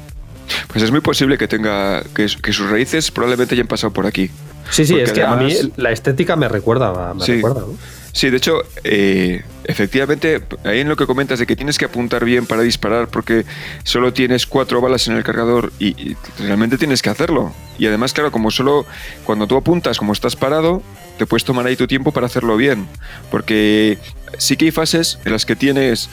pues 0.72 0.82
es 0.82 0.90
muy 0.90 1.00
posible 1.00 1.38
que 1.38 1.46
tenga 1.46 2.02
que, 2.14 2.26
que 2.42 2.52
sus 2.52 2.68
raíces 2.68 3.10
probablemente 3.12 3.54
hayan 3.54 3.68
pasado 3.68 3.92
por 3.92 4.06
aquí 4.06 4.30
Sí, 4.70 4.84
sí, 4.86 4.94
Porque 4.94 5.04
es 5.04 5.12
que 5.12 5.22
a 5.22 5.36
mí 5.36 5.54
la 5.76 5.90
estética 5.92 6.36
me 6.36 6.48
recuerda, 6.48 7.12
me 7.14 7.22
Sí. 7.24 7.34
recuerda, 7.36 7.60
¿no? 7.60 7.74
Sí, 8.12 8.30
de 8.30 8.36
hecho, 8.38 8.62
eh, 8.82 9.42
efectivamente, 9.64 10.42
ahí 10.64 10.80
en 10.80 10.88
lo 10.88 10.96
que 10.96 11.06
comentas 11.06 11.38
de 11.38 11.46
que 11.46 11.56
tienes 11.56 11.78
que 11.78 11.86
apuntar 11.86 12.24
bien 12.24 12.46
para 12.46 12.62
disparar 12.62 13.08
porque 13.08 13.44
solo 13.82 14.12
tienes 14.12 14.46
cuatro 14.46 14.80
balas 14.80 15.08
en 15.08 15.16
el 15.16 15.24
cargador 15.24 15.72
y, 15.78 16.16
realmente 16.38 16.78
tienes 16.78 17.02
que 17.02 17.10
hacerlo. 17.10 17.52
Y 17.78 17.86
además, 17.86 18.12
claro, 18.12 18.30
como 18.30 18.50
solo 18.50 18.86
cuando 19.24 19.46
tú 19.46 19.56
apuntas, 19.56 19.98
como 19.98 20.12
estás 20.12 20.36
parado, 20.36 20.82
te 21.18 21.26
puedes 21.26 21.44
tomar 21.44 21.66
ahí 21.66 21.76
tu 21.76 21.86
tiempo 21.86 22.12
para 22.12 22.26
hacerlo 22.26 22.56
bien. 22.56 22.86
Porque 23.30 23.98
sí 24.38 24.56
que 24.56 24.66
hay 24.66 24.70
fases 24.70 25.18
en 25.24 25.32
las 25.32 25.46
que 25.46 25.56
tienes 25.56 26.08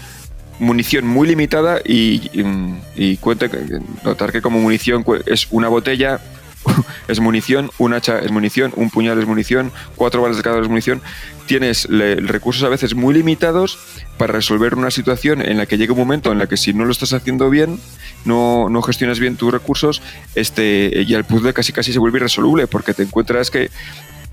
munición 0.60 1.08
muy 1.08 1.28
limitada 1.28 1.80
y, 1.84 2.30
y, 2.34 2.45
y 2.95 3.18
cuenta, 3.18 3.47
notar 4.04 4.32
que 4.32 4.41
como 4.41 4.60
munición 4.60 5.04
es 5.26 5.47
una 5.49 5.68
botella, 5.70 6.20
es 7.07 7.20
munición, 7.20 7.72
un 7.78 7.93
hacha 7.93 8.20
es 8.20 8.32
munición, 8.32 8.74
un 8.76 8.89
puñal 8.89 9.20
es 9.20 9.26
munición, 9.26 9.72
cuatro 9.95 10.22
balas 10.22 10.38
de 10.38 10.43
cada 10.43 10.62
es 10.62 10.68
munición. 10.68 11.01
Tienes 11.45 11.88
recursos 11.89 12.64
a 12.64 12.70
veces 12.70 12.95
muy 12.95 13.14
limitados 13.14 13.78
para 14.18 14.34
resolver 14.34 14.76
una 14.76 14.91
situación 14.91 15.41
en 15.41 15.57
la 15.57 15.66
que 15.66 15.78
llega 15.78 15.93
un 15.93 15.99
momento 15.99 16.32
en 16.32 16.38
la 16.38 16.47
que 16.47 16.55
si 16.55 16.74
no 16.74 16.86
lo 16.86 16.91
estás 16.91 17.14
haciendo 17.14 17.49
bien, 17.49 17.80
no, 18.24 18.70
no 18.70 18.82
gestionas 18.82 19.20
bien 19.20 19.36
tus 19.36 19.51
recursos, 19.51 20.01
este, 20.36 21.03
y 21.05 21.14
el 21.14 21.26
puzzle 21.26 21.53
casi 21.53 21.74
casi 21.74 21.91
se 21.91 21.99
vuelve 21.99 22.20
irresoluble 22.20 22.68
porque 22.68 22.93
te 22.93 23.03
encuentras 23.03 23.51
que 23.51 23.70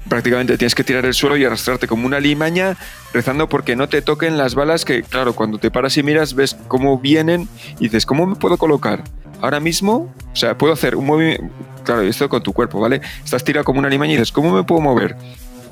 prácticamente 0.09 0.57
tienes 0.57 0.75
que 0.75 0.85
tirar 0.85 1.05
el 1.05 1.15
suelo 1.15 1.37
y 1.37 1.45
arrastrarte 1.45 1.87
como 1.87 2.07
una 2.07 2.21
limaña 2.21 2.77
rezando 3.13 3.49
porque 3.49 3.77
no 3.77 3.89
te 3.89 4.03
toquen 4.03 4.39
las 4.39 4.55
balas 4.55 4.85
que, 4.85 5.03
claro, 5.03 5.35
cuando 5.35 5.59
te 5.59 5.71
paras 5.71 5.97
y 5.97 6.03
miras 6.03 6.35
ves 6.35 6.57
cómo 6.67 6.99
vienen 6.99 7.49
y 7.79 7.85
dices, 7.85 8.07
¿cómo 8.07 8.27
me 8.27 8.37
puedo 8.37 8.57
colocar? 8.57 9.05
Ahora 9.41 9.61
mismo, 9.61 10.13
o 10.33 10.37
sea, 10.37 10.59
puedo 10.59 10.73
hacer 10.73 10.97
un 10.97 11.07
movimiento, 11.07 11.45
claro, 11.89 12.03
esto 12.03 12.29
con 12.29 12.43
tu 12.43 12.53
cuerpo, 12.53 12.79
¿vale? 12.81 13.01
Estás 13.25 13.43
tirado 13.43 13.65
como 13.65 13.79
una 13.79 13.89
limaña 13.89 14.15
y 14.21 14.31
¿cómo 14.31 14.55
me 14.55 14.63
puedo 14.63 14.83
mover? 14.83 15.17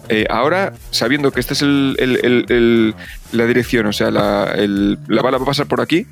Eh, 0.09 0.25
ahora, 0.31 0.73
sabiendo 0.91 1.31
que 1.31 1.41
esta 1.41 1.53
es 1.53 1.61
el- 1.61 2.95
la 3.33 3.45
dirección, 3.45 3.85
o 3.87 3.93
sea, 3.93 4.11
la, 4.11 4.55
la 4.57 5.23
bala 5.23 5.37
va 5.37 5.43
a 5.43 5.47
pasar 5.47 5.67
por 5.67 5.83
aquí, 5.83 6.07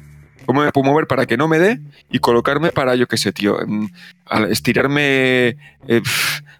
¿cómo 0.44 0.61
me 0.62 0.70
puedo 0.72 0.84
mover 0.90 1.07
para 1.07 1.24
que 1.24 1.38
no 1.38 1.48
me 1.48 1.59
dé 1.59 1.80
y 2.11 2.18
colocarme 2.18 2.70
para, 2.70 2.96
yo 2.96 3.07
qué 3.07 3.16
sé, 3.16 3.32
tío, 3.32 3.57
al 4.26 4.52
estirarme 4.52 5.57
eh, 5.88 6.02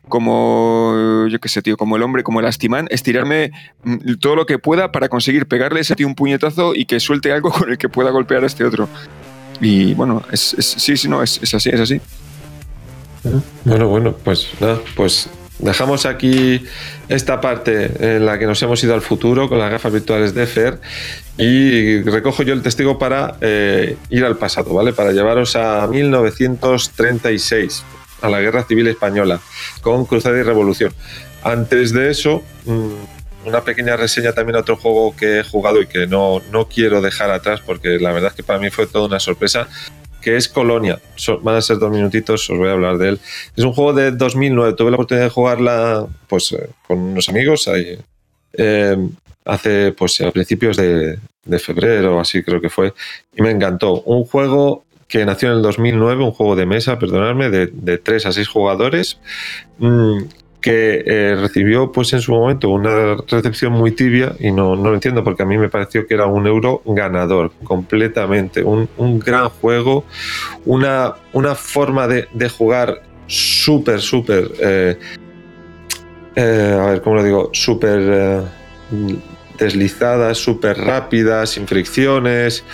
como, 0.09 1.27
yo 1.29 1.39
qué 1.39 1.49
sé, 1.51 1.61
tío, 1.61 1.77
como 1.77 1.97
el 1.97 2.03
hombre, 2.03 2.23
como 2.23 2.41
el 2.41 2.47
astimán, 2.47 2.87
estirarme 2.91 3.51
mm, 3.83 4.15
todo 4.21 4.37
lo 4.37 4.47
que 4.47 4.59
pueda 4.59 4.91
para 4.91 5.11
conseguir 5.11 5.47
pegarle 5.47 5.81
ese 5.81 5.95
tío 5.97 6.07
un 6.07 6.15
puñetazo 6.15 6.75
y 6.75 6.87
que 6.87 6.99
suelte 6.99 7.31
algo 7.31 7.51
con 7.59 7.69
el 7.71 7.77
que 7.77 7.91
pueda 7.91 8.11
golpear 8.11 8.43
a 8.43 8.47
este 8.47 8.65
otro. 8.65 8.89
Y 9.61 9.93
bueno, 9.95 10.23
sí, 10.33 10.97
sí, 10.97 11.09
no, 11.09 11.23
es 11.23 11.53
así, 11.55 11.69
es 11.69 11.81
así. 11.81 12.01
Bueno, 13.65 13.89
bueno, 13.89 14.15
pues 14.23 14.49
nada, 14.61 14.81
pues 14.95 15.31
dejamos 15.59 16.05
aquí 16.05 16.65
esta 17.09 17.41
parte 17.41 18.17
en 18.17 18.27
la 18.27 18.39
que 18.39 18.47
nos 18.47 18.63
hemos 18.63 18.83
ido 18.85 18.95
al 18.95 19.03
futuro 19.03 19.49
con 19.49 19.59
las 19.59 19.71
gafas 19.71 19.93
virtuales 19.93 20.35
de 20.35 20.47
Fer 20.47 20.81
y 21.39 22.03
recojo 22.03 22.43
yo 22.43 22.53
el 22.53 22.63
testigo 22.63 22.99
para 22.99 23.37
eh, 23.41 23.97
ir 24.11 24.25
al 24.25 24.37
pasado, 24.37 24.75
¿vale? 24.75 24.93
Para 24.93 25.13
llevaros 25.13 25.57
a 25.57 25.87
1936, 25.87 27.83
a 28.21 28.29
la 28.29 28.41
Guerra 28.41 28.65
Civil 28.65 28.89
Española, 28.89 29.41
con 29.81 30.05
Cruzada 30.05 30.39
y 30.39 30.43
Revolución. 30.43 30.93
Antes 31.43 31.93
de 31.93 32.11
eso, 32.11 32.43
mm, 32.67 33.49
una 33.49 33.63
pequeña 33.63 33.97
reseña 33.97 34.33
también 34.33 34.57
a 34.57 34.61
otro 34.61 34.77
juego 34.77 35.15
que 35.17 35.41
he 35.41 35.45
jugado 35.45 35.81
y 35.81 35.87
que 35.87 36.07
no, 36.07 36.41
no 36.51 36.69
quiero 36.69 37.01
dejar 37.01 37.31
atrás 37.31 37.61
porque 37.65 37.99
la 37.99 38.13
verdad 38.13 38.31
es 38.31 38.37
que 38.37 38.43
para 38.43 38.59
mí 38.59 38.71
fue 38.71 38.87
toda 38.87 39.07
una 39.07 39.21
sorpresa, 39.21 39.69
que 40.25 40.37
es 40.37 40.49
Colonia. 40.49 40.99
So- 41.17 41.39
van 41.41 41.57
a 41.57 41.61
ser 41.61 41.79
dos 41.79 41.91
minutitos, 41.91 42.49
os 42.49 42.57
voy 42.57 42.69
a 42.69 42.73
hablar 42.73 42.97
de 42.97 43.11
él. 43.11 43.21
Es 43.55 43.63
un 43.63 43.75
juego 43.75 43.93
de 43.93 44.11
2009. 44.11 44.73
Tuve 44.73 44.91
la 44.91 44.97
oportunidad 44.97 45.27
de 45.27 45.31
jugarla 45.31 46.07
pues, 46.27 46.51
eh, 46.53 46.71
con 46.89 46.99
unos 46.99 47.29
amigos 47.29 47.69
ahí, 47.69 47.99
eh, 48.55 48.97
hace 49.45 49.93
pues 49.93 50.21
a 50.23 50.31
principios 50.31 50.79
de, 50.79 51.19
febrero, 51.59 52.19
así 52.19 52.43
creo 52.43 52.59
que 52.59 52.71
fue, 52.71 52.95
y 53.37 53.43
me 53.43 53.51
encantó. 53.51 54.01
Un 54.03 54.25
juego 54.25 54.85
que 55.07 55.27
nació 55.27 55.51
en 55.51 55.59
el 55.59 55.63
2009, 55.63 56.25
un 56.25 56.33
juego 56.33 56.57
de 56.57 56.65
mesa, 56.65 56.99
perdonadme, 56.99 57.51
de, 57.51 57.67
de 57.67 57.99
3 57.99 58.25
a 58.25 58.33
6 58.33 58.49
jugadores, 58.49 59.19
mm, 59.79 60.23
que 60.65 61.03
eh, 61.05 61.37
recibió 61.39 61.93
pues 61.93 62.15
en 62.15 62.23
su 62.23 62.33
momento 62.33 62.71
una 62.71 63.17
recepción 63.29 63.73
muy 63.75 63.93
tibia 63.93 64.35
y 64.41 64.51
no, 64.51 64.75
no 64.77 64.89
lo 64.89 64.95
entiendo 64.95 65.23
porque 65.23 65.43
a 65.43 65.47
mí 65.47 65.59
me 65.59 65.69
pareció 65.69 66.07
que 66.07 66.15
era 66.15 66.25
un 66.25 66.47
euro 66.47 66.81
ganador 66.87 67.53
completamente, 67.65 68.63
un, 68.63 68.89
un 68.97 69.19
gran 69.19 69.51
juego, 69.51 70.07
una, 70.65 71.17
una 71.35 71.55
forma 71.55 72.09
de, 72.09 72.29
de 72.33 72.49
jugar 72.49 73.03
súper, 73.27 74.01
súper, 74.01 74.53
eh, 74.59 74.99
eh, 76.35 76.79
a 76.81 76.87
ver, 76.87 77.03
¿cómo 77.03 77.17
lo 77.17 77.23
digo? 77.23 77.51
Súper 77.53 78.01
eh, 78.01 78.41
deslizada, 79.59 80.33
súper 80.33 80.79
rápida, 80.79 81.45
sin 81.45 81.67
fricciones, 81.67 82.65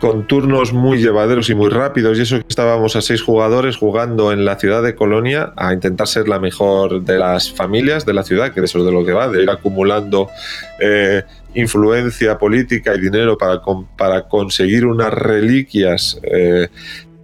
con 0.00 0.26
turnos 0.26 0.72
muy 0.72 0.98
llevaderos 0.98 1.48
y 1.48 1.54
muy 1.54 1.70
rápidos. 1.70 2.18
Y 2.18 2.22
eso 2.22 2.36
que 2.38 2.44
estábamos 2.48 2.96
a 2.96 3.02
seis 3.02 3.22
jugadores 3.22 3.76
jugando 3.76 4.32
en 4.32 4.44
la 4.44 4.58
ciudad 4.58 4.82
de 4.82 4.94
Colonia 4.94 5.52
a 5.56 5.72
intentar 5.72 6.06
ser 6.06 6.28
la 6.28 6.38
mejor 6.38 7.02
de 7.02 7.18
las 7.18 7.52
familias 7.52 8.04
de 8.04 8.14
la 8.14 8.22
ciudad, 8.22 8.52
que 8.52 8.60
de 8.60 8.66
eso 8.66 8.78
es 8.78 8.84
de 8.84 8.92
lo 8.92 9.04
que 9.04 9.12
va, 9.12 9.28
de 9.28 9.42
ir 9.42 9.50
acumulando 9.50 10.28
eh, 10.80 11.22
influencia 11.54 12.38
política 12.38 12.94
y 12.94 13.00
dinero 13.00 13.38
para, 13.38 13.60
para 13.96 14.28
conseguir 14.28 14.84
unas 14.84 15.12
reliquias 15.12 16.20
eh, 16.22 16.68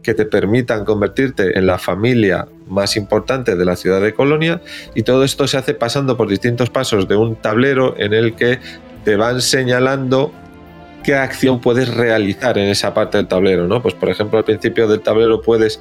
que 0.03 0.15
te 0.15 0.25
permitan 0.25 0.85
convertirte 0.85 1.59
en 1.59 1.67
la 1.67 1.79
familia 1.79 2.49
más 2.69 2.97
importante 2.97 3.55
de 3.55 3.65
la 3.65 3.77
ciudad 3.77 4.01
de 4.01 4.15
Colonia. 4.15 4.61
Y 4.95 5.03
todo 5.03 5.25
esto 5.25 5.47
se 5.47 5.59
hace 5.59 5.75
pasando 5.75 6.17
por 6.17 6.29
distintos 6.29 6.71
pasos 6.71 7.07
de 7.07 7.17
un 7.17 7.37
tablero 7.37 7.95
en 7.99 8.15
el 8.15 8.35
que 8.35 8.59
te 9.05 9.17
van 9.17 9.41
señalando 9.41 10.33
qué 11.03 11.15
acción 11.15 11.61
puedes 11.61 11.95
realizar 11.95 12.59
en 12.59 12.69
esa 12.69 12.95
parte 12.95 13.19
del 13.19 13.29
tablero, 13.29 13.67
¿no? 13.67 13.83
Pues 13.83 13.95
por 13.95 14.09
ejemplo, 14.09 14.39
al 14.39 14.45
principio 14.45 14.89
del 14.89 15.01
tablero 15.01 15.41
puedes 15.41 15.81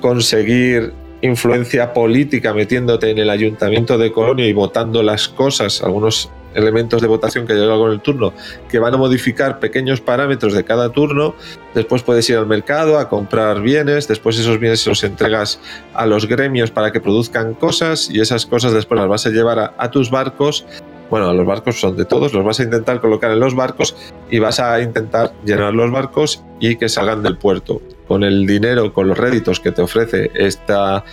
conseguir 0.00 0.92
influencia 1.22 1.92
política 1.92 2.52
metiéndote 2.52 3.10
en 3.10 3.18
el 3.18 3.30
ayuntamiento 3.30 3.96
de 3.96 4.12
Colonia 4.12 4.46
y 4.46 4.52
votando 4.52 5.02
las 5.02 5.28
cosas, 5.28 5.82
algunos 5.82 6.30
elementos 6.54 7.02
de 7.02 7.08
votación 7.08 7.46
que 7.46 7.54
llegan 7.54 7.78
con 7.78 7.90
el 7.90 8.00
turno, 8.00 8.32
que 8.68 8.78
van 8.78 8.94
a 8.94 8.96
modificar 8.96 9.58
pequeños 9.58 10.00
parámetros 10.00 10.52
de 10.52 10.64
cada 10.64 10.90
turno. 10.90 11.34
Después 11.74 12.02
puedes 12.02 12.28
ir 12.30 12.36
al 12.36 12.46
mercado 12.46 12.98
a 12.98 13.08
comprar 13.08 13.60
bienes, 13.60 14.06
después 14.06 14.38
esos 14.38 14.60
bienes 14.60 14.80
se 14.80 14.90
los 14.90 15.02
entregas 15.04 15.60
a 15.94 16.06
los 16.06 16.28
gremios 16.28 16.70
para 16.70 16.92
que 16.92 17.00
produzcan 17.00 17.54
cosas 17.54 18.08
y 18.10 18.20
esas 18.20 18.46
cosas 18.46 18.72
después 18.72 19.00
las 19.00 19.08
vas 19.08 19.26
a 19.26 19.30
llevar 19.30 19.58
a, 19.58 19.74
a 19.78 19.90
tus 19.90 20.10
barcos. 20.10 20.66
Bueno, 21.10 21.32
los 21.32 21.46
barcos 21.46 21.78
son 21.78 21.96
de 21.96 22.04
todos, 22.04 22.32
los 22.32 22.44
vas 22.44 22.60
a 22.60 22.64
intentar 22.64 23.00
colocar 23.00 23.30
en 23.30 23.40
los 23.40 23.54
barcos 23.54 23.94
y 24.30 24.38
vas 24.38 24.58
a 24.58 24.80
intentar 24.80 25.32
llenar 25.44 25.74
los 25.74 25.90
barcos 25.90 26.42
y 26.60 26.76
que 26.76 26.88
salgan 26.88 27.22
del 27.22 27.36
puerto. 27.36 27.80
Con 28.08 28.24
el 28.24 28.46
dinero, 28.46 28.92
con 28.92 29.08
los 29.08 29.16
réditos 29.16 29.60
que 29.60 29.70
te 29.70 29.82
ofrece 29.82 30.30
esta, 30.34 31.04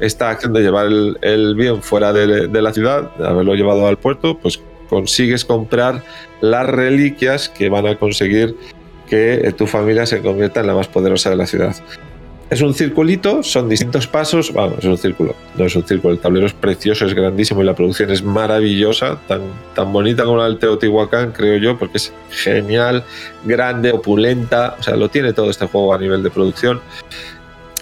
esta 0.00 0.30
acción 0.30 0.52
de 0.52 0.62
llevar 0.62 0.86
el, 0.86 1.54
bien 1.56 1.82
fuera 1.82 2.12
de, 2.12 2.48
de 2.48 2.62
la 2.62 2.72
ciudad, 2.72 3.14
de 3.16 3.26
haberlo 3.26 3.54
llevado 3.54 3.86
al 3.86 3.98
puerto, 3.98 4.38
pues 4.38 4.60
consigues 4.88 5.44
comprar 5.44 6.02
las 6.40 6.66
reliquias 6.66 7.48
que 7.48 7.68
van 7.68 7.86
a 7.86 7.96
conseguir 7.96 8.56
que 9.08 9.52
tu 9.56 9.66
familia 9.66 10.06
se 10.06 10.20
convierta 10.22 10.60
en 10.60 10.68
la 10.68 10.74
más 10.74 10.88
poderosa 10.88 11.30
de 11.30 11.36
la 11.36 11.46
ciudad. 11.46 11.74
Es 12.50 12.62
un 12.62 12.74
circulito, 12.74 13.44
son 13.44 13.68
distintos 13.68 14.08
pasos. 14.08 14.52
Vamos, 14.52 14.78
es 14.80 14.84
un 14.84 14.98
círculo, 14.98 15.36
no 15.56 15.64
es 15.66 15.76
un 15.76 15.84
círculo. 15.86 16.14
El 16.14 16.18
tablero 16.20 16.46
es 16.46 16.52
precioso, 16.52 17.06
es 17.06 17.14
grandísimo 17.14 17.62
y 17.62 17.64
la 17.64 17.76
producción 17.76 18.10
es 18.10 18.24
maravillosa, 18.24 19.20
tan, 19.28 19.42
tan 19.74 19.92
bonita 19.92 20.24
como 20.24 20.38
la 20.38 20.44
del 20.44 20.58
Teotihuacán, 20.58 21.30
creo 21.30 21.58
yo, 21.58 21.78
porque 21.78 21.98
es 21.98 22.12
genial, 22.30 23.04
grande, 23.44 23.92
opulenta. 23.92 24.74
O 24.80 24.82
sea, 24.82 24.96
lo 24.96 25.08
tiene 25.08 25.32
todo 25.32 25.48
este 25.48 25.66
juego 25.66 25.94
a 25.94 25.98
nivel 25.98 26.24
de 26.24 26.30
producción. 26.30 26.80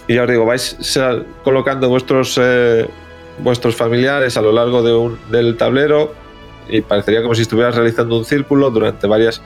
Y 0.07 0.15
ya 0.15 0.23
os 0.23 0.29
digo, 0.29 0.45
vais 0.45 0.77
colocando 1.43 1.89
vuestros, 1.89 2.39
eh, 2.39 2.87
vuestros 3.39 3.75
familiares 3.75 4.37
a 4.37 4.41
lo 4.43 4.51
largo 4.51 4.83
de 4.83 4.93
un- 4.93 5.17
del 5.31 5.57
tablero 5.57 6.13
y 6.67 6.81
parecería 6.81 7.23
como 7.23 7.33
si 7.33 7.41
estuvieras 7.41 7.73
realizando 7.75 8.17
un 8.17 8.25
círculo 8.25 8.69
durante 8.69 9.07
varias 9.07 9.41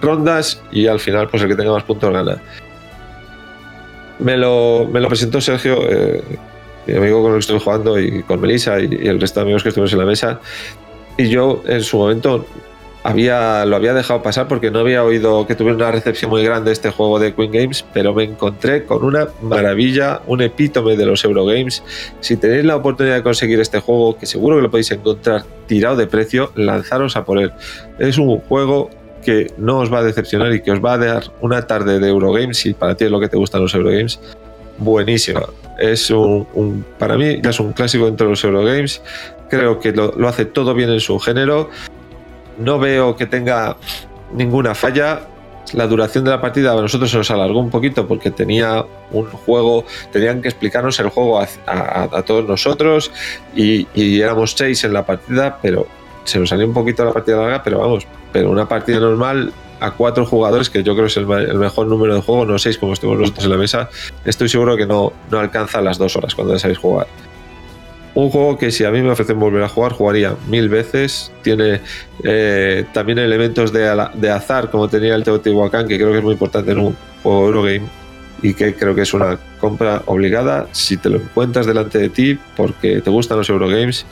rondas 0.00 0.62
y 0.70 0.86
al 0.86 1.00
final, 1.00 1.28
pues 1.28 1.42
el 1.42 1.48
que 1.48 1.56
tenga 1.56 1.72
más 1.72 1.82
puntos 1.82 2.12
gana 2.12 2.40
me 4.20 4.36
lo, 4.36 4.88
presentó 5.08 5.40
Sergio, 5.40 5.78
eh, 5.88 6.22
mi 6.86 6.94
amigo 6.94 7.22
con 7.22 7.32
el 7.32 7.36
que 7.36 7.40
estuve 7.40 7.60
jugando, 7.60 7.98
y 7.98 8.22
con 8.22 8.40
Melissa 8.40 8.80
y, 8.80 8.98
y 9.02 9.06
el 9.06 9.20
resto 9.20 9.40
de 9.40 9.44
amigos 9.44 9.62
que 9.62 9.70
estuvimos 9.70 9.92
en 9.92 9.98
la 9.98 10.06
mesa. 10.06 10.40
Y 11.16 11.28
yo 11.28 11.62
en 11.66 11.82
su 11.82 11.98
momento 11.98 12.46
había, 13.02 13.64
lo 13.64 13.76
había 13.76 13.94
dejado 13.94 14.22
pasar 14.22 14.48
porque 14.48 14.70
no 14.70 14.80
había 14.80 15.02
oído 15.02 15.46
que 15.46 15.54
tuviera 15.54 15.76
una 15.76 15.90
recepción 15.90 16.30
muy 16.30 16.44
grande 16.44 16.72
este 16.72 16.90
juego 16.90 17.18
de 17.18 17.34
Queen 17.34 17.50
Games, 17.50 17.84
pero 17.92 18.14
me 18.14 18.24
encontré 18.24 18.84
con 18.84 19.04
una 19.04 19.28
maravilla, 19.42 20.20
un 20.26 20.42
epítome 20.42 20.96
de 20.96 21.06
los 21.06 21.24
Eurogames. 21.24 21.82
Si 22.20 22.36
tenéis 22.36 22.64
la 22.64 22.76
oportunidad 22.76 23.16
de 23.16 23.22
conseguir 23.22 23.60
este 23.60 23.80
juego, 23.80 24.18
que 24.18 24.26
seguro 24.26 24.56
que 24.56 24.62
lo 24.62 24.70
podéis 24.70 24.90
encontrar 24.90 25.44
tirado 25.66 25.96
de 25.96 26.06
precio, 26.06 26.52
lanzaros 26.56 27.16
a 27.16 27.24
por 27.24 27.38
él. 27.38 27.52
Es 27.98 28.18
un 28.18 28.38
juego 28.40 28.90
que 29.20 29.52
no 29.58 29.78
os 29.78 29.92
va 29.92 29.98
a 29.98 30.02
decepcionar 30.02 30.52
y 30.52 30.62
que 30.62 30.70
os 30.72 30.84
va 30.84 30.94
a 30.94 30.98
dar 30.98 31.24
una 31.40 31.66
tarde 31.66 31.98
de 31.98 32.08
Eurogames, 32.08 32.66
y 32.66 32.74
para 32.74 32.94
ti 32.94 33.04
es 33.04 33.10
lo 33.10 33.20
que 33.20 33.28
te 33.28 33.36
gustan 33.36 33.62
los 33.62 33.74
Eurogames, 33.74 34.20
buenísima. 34.78 35.42
Es 35.78 36.10
un, 36.10 36.84
para 36.98 37.16
mí 37.16 37.40
es 37.42 37.60
un 37.60 37.72
clásico 37.72 38.06
dentro 38.06 38.26
de 38.26 38.30
los 38.30 38.44
Eurogames. 38.44 39.02
Creo 39.48 39.78
que 39.78 39.92
lo, 39.92 40.28
hace 40.28 40.44
todo 40.44 40.74
bien 40.74 40.90
en 40.90 41.00
su 41.00 41.18
género. 41.18 41.70
No 42.58 42.78
veo 42.78 43.16
que 43.16 43.26
tenga 43.26 43.76
ninguna 44.34 44.74
falla. 44.74 45.20
La 45.72 45.86
duración 45.86 46.24
de 46.24 46.30
la 46.30 46.40
partida 46.40 46.72
a 46.72 46.80
nosotros 46.80 47.10
se 47.10 47.16
nos 47.16 47.30
alargó 47.30 47.60
un 47.60 47.70
poquito 47.70 48.06
porque 48.08 48.30
tenía 48.30 48.84
un 49.12 49.26
juego, 49.26 49.84
tenían 50.12 50.42
que 50.42 50.48
explicarnos 50.48 50.98
el 50.98 51.10
juego 51.10 51.40
a, 51.40 52.22
todos 52.22 52.46
nosotros 52.48 53.12
y 53.54 54.20
éramos 54.20 54.52
seis 54.52 54.82
en 54.82 54.92
la 54.92 55.06
partida, 55.06 55.58
pero 55.62 55.86
se 56.24 56.38
nos 56.38 56.48
salió 56.48 56.66
un 56.66 56.74
poquito 56.74 57.04
la 57.04 57.12
partida 57.12 57.36
larga, 57.36 57.62
pero 57.62 57.78
vamos, 57.78 58.06
pero 58.32 58.50
una 58.50 58.68
partida 58.68 59.00
normal 59.00 59.52
a 59.80 59.92
cuatro 59.92 60.26
jugadores, 60.26 60.68
que 60.68 60.82
yo 60.82 60.92
creo 60.94 61.06
que 61.06 61.10
es 61.10 61.16
el, 61.16 61.26
mejor 61.26 61.86
número 61.86 62.14
de 62.14 62.20
juego, 62.20 62.44
no 62.44 62.58
seis 62.58 62.78
como 62.78 62.92
estuvimos 62.92 63.20
nosotros 63.20 63.44
en 63.44 63.50
la 63.50 63.56
mesa, 63.56 63.88
estoy 64.24 64.48
seguro 64.48 64.76
que 64.76 64.86
no, 64.86 65.12
no 65.30 65.38
alcanza 65.38 65.80
las 65.80 65.98
dos 65.98 66.16
horas 66.16 66.34
cuando 66.34 66.52
deseáis 66.52 66.78
jugar. 66.78 67.06
Un 68.14 68.28
juego 68.28 68.58
que 68.58 68.72
si 68.72 68.84
a 68.84 68.90
mí 68.90 69.00
me 69.02 69.10
ofrecen 69.10 69.38
volver 69.38 69.62
a 69.62 69.68
jugar, 69.68 69.92
jugaría 69.92 70.34
mil 70.48 70.68
veces. 70.68 71.32
Tiene 71.42 71.80
eh, 72.24 72.84
también 72.92 73.18
elementos 73.18 73.72
de, 73.72 74.08
de 74.14 74.30
azar, 74.30 74.68
como 74.68 74.88
tenía 74.88 75.14
el 75.14 75.22
Teotihuacán, 75.22 75.86
que 75.86 75.96
creo 75.96 76.10
que 76.10 76.18
es 76.18 76.24
muy 76.24 76.32
importante 76.32 76.72
en 76.72 76.80
un 76.80 76.96
juego 77.22 77.46
Eurogame 77.46 77.88
y 78.42 78.54
que 78.54 78.74
creo 78.74 78.94
que 78.94 79.02
es 79.02 79.14
una 79.14 79.38
compra 79.60 80.02
obligada. 80.06 80.66
Si 80.72 80.96
te 80.96 81.08
lo 81.08 81.16
encuentras 81.18 81.66
delante 81.66 81.98
de 81.98 82.08
ti 82.08 82.38
porque 82.56 83.00
te 83.00 83.10
gustan 83.10 83.38
los 83.38 83.48
Eurogames, 83.48 84.04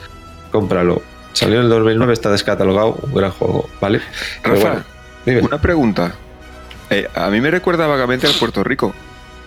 cómpralo. 0.53 1.03
Salió 1.33 1.59
en 1.59 1.65
el 1.65 1.69
2009, 1.71 2.13
está 2.13 2.31
descatalogado, 2.31 2.99
un 3.03 3.15
gran 3.15 3.31
juego, 3.31 3.69
¿vale? 3.81 4.01
Pero 4.43 4.55
Rafa, 4.57 4.85
bueno, 5.25 5.47
una 5.47 5.61
pregunta. 5.61 6.15
Eh, 6.91 7.07
a 7.15 7.29
mí 7.31 7.41
me 7.41 7.51
recuerda 7.51 7.87
vagamente 7.87 8.27
al 8.27 8.33
Puerto 8.35 8.65
Rico. 8.65 8.95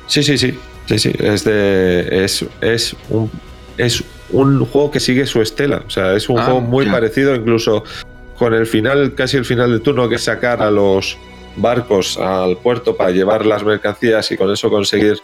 Sí, 0.08 0.24
sí, 0.24 0.38
sí. 0.38 0.58
Sí, 0.86 1.00
sí. 1.00 1.12
Es 1.20 1.44
de. 1.44 2.24
Es, 2.24 2.46
es 2.62 2.96
un. 3.10 3.30
Es 3.78 4.04
un 4.32 4.64
juego 4.66 4.92
que 4.92 5.00
sigue 5.00 5.26
su 5.26 5.42
estela. 5.42 5.84
O 5.86 5.90
sea, 5.90 6.14
es 6.16 6.30
un 6.30 6.40
Ah, 6.40 6.46
juego 6.46 6.62
muy 6.62 6.86
ya. 6.86 6.92
parecido, 6.92 7.34
incluso 7.36 7.84
con 8.38 8.54
el 8.54 8.66
final, 8.68 9.14
casi 9.16 9.38
el 9.38 9.46
final 9.46 9.72
del 9.72 9.82
turno, 9.82 10.08
que 10.10 10.16
es 10.16 10.24
sacar 10.24 10.62
a 10.62 10.70
los 10.72 11.18
barcos 11.56 12.18
al 12.18 12.58
puerto 12.58 12.96
para 12.96 13.12
llevar 13.12 13.46
las 13.46 13.64
mercancías 13.64 14.32
y 14.32 14.38
con 14.38 14.52
eso 14.52 14.70
conseguir 14.70 15.18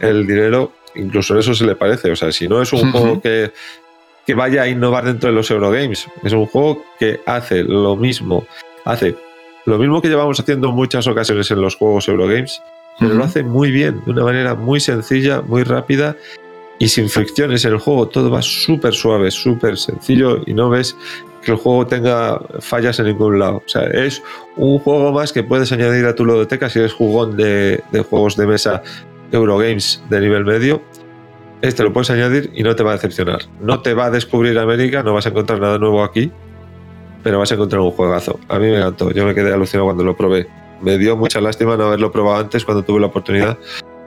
el 0.00 0.26
dinero. 0.26 0.72
Incluso 0.94 1.38
eso 1.38 1.54
se 1.54 1.64
le 1.66 1.76
parece. 1.76 2.10
O 2.10 2.16
sea, 2.16 2.32
si 2.32 2.48
no 2.48 2.62
es 2.62 2.72
un 2.72 2.90
juego 2.90 3.20
que, 3.20 3.52
que 4.28 4.34
vaya 4.34 4.60
a 4.60 4.68
innovar 4.68 5.06
dentro 5.06 5.30
de 5.30 5.34
los 5.34 5.50
Eurogames, 5.50 6.06
es 6.22 6.32
un 6.34 6.44
juego 6.44 6.84
que 6.98 7.18
hace 7.24 7.64
lo 7.64 7.96
mismo. 7.96 8.46
Hace 8.84 9.16
lo 9.64 9.78
mismo 9.78 10.02
que 10.02 10.08
llevamos 10.08 10.38
haciendo 10.38 10.68
en 10.68 10.74
muchas 10.74 11.06
ocasiones 11.06 11.50
en 11.50 11.62
los 11.62 11.76
juegos 11.76 12.08
Eurogames, 12.08 12.60
pero 13.00 13.14
lo 13.14 13.24
hace 13.24 13.42
muy 13.42 13.70
bien, 13.70 14.02
de 14.04 14.10
una 14.10 14.24
manera 14.24 14.54
muy 14.54 14.80
sencilla, 14.80 15.40
muy 15.40 15.62
rápida 15.62 16.14
y 16.78 16.88
sin 16.88 17.08
fricciones 17.08 17.64
en 17.64 17.72
el 17.72 17.78
juego. 17.78 18.06
Todo 18.08 18.30
va 18.30 18.42
súper 18.42 18.92
suave, 18.92 19.30
súper 19.30 19.78
sencillo 19.78 20.42
y 20.44 20.52
no 20.52 20.68
ves 20.68 20.94
que 21.42 21.52
el 21.52 21.56
juego 21.56 21.86
tenga 21.86 22.38
fallas 22.60 22.98
en 22.98 23.06
ningún 23.06 23.38
lado. 23.38 23.62
O 23.64 23.68
sea, 23.68 23.84
es 23.84 24.22
un 24.56 24.78
juego 24.78 25.10
más 25.10 25.32
que 25.32 25.42
puedes 25.42 25.72
añadir 25.72 26.04
a 26.04 26.14
tu 26.14 26.26
ludoteca 26.26 26.68
si 26.68 26.80
eres 26.80 26.92
jugón 26.92 27.34
de, 27.38 27.82
de 27.92 28.00
juegos 28.02 28.36
de 28.36 28.46
mesa 28.46 28.82
Eurogames 29.32 30.02
de 30.10 30.20
nivel 30.20 30.44
medio. 30.44 30.82
Este 31.62 31.82
lo 31.82 31.92
puedes 31.92 32.10
añadir 32.10 32.50
y 32.54 32.62
no 32.62 32.74
te 32.76 32.82
va 32.82 32.90
a 32.90 32.94
decepcionar. 32.94 33.40
No 33.60 33.80
te 33.80 33.94
va 33.94 34.06
a 34.06 34.10
descubrir 34.10 34.58
América, 34.58 35.02
no 35.02 35.14
vas 35.14 35.26
a 35.26 35.30
encontrar 35.30 35.60
nada 35.60 35.78
nuevo 35.78 36.04
aquí, 36.04 36.30
pero 37.24 37.38
vas 37.40 37.50
a 37.50 37.54
encontrar 37.54 37.80
un 37.80 37.90
juegazo. 37.90 38.38
A 38.48 38.58
mí 38.58 38.66
me 38.68 38.76
encantó, 38.78 39.10
yo 39.10 39.24
me 39.26 39.34
quedé 39.34 39.52
alucinado 39.52 39.86
cuando 39.86 40.04
lo 40.04 40.16
probé. 40.16 40.46
Me 40.80 40.96
dio 40.98 41.16
mucha 41.16 41.40
lástima 41.40 41.76
no 41.76 41.84
haberlo 41.86 42.12
probado 42.12 42.40
antes 42.40 42.64
cuando 42.64 42.84
tuve 42.84 43.00
la 43.00 43.08
oportunidad 43.08 43.58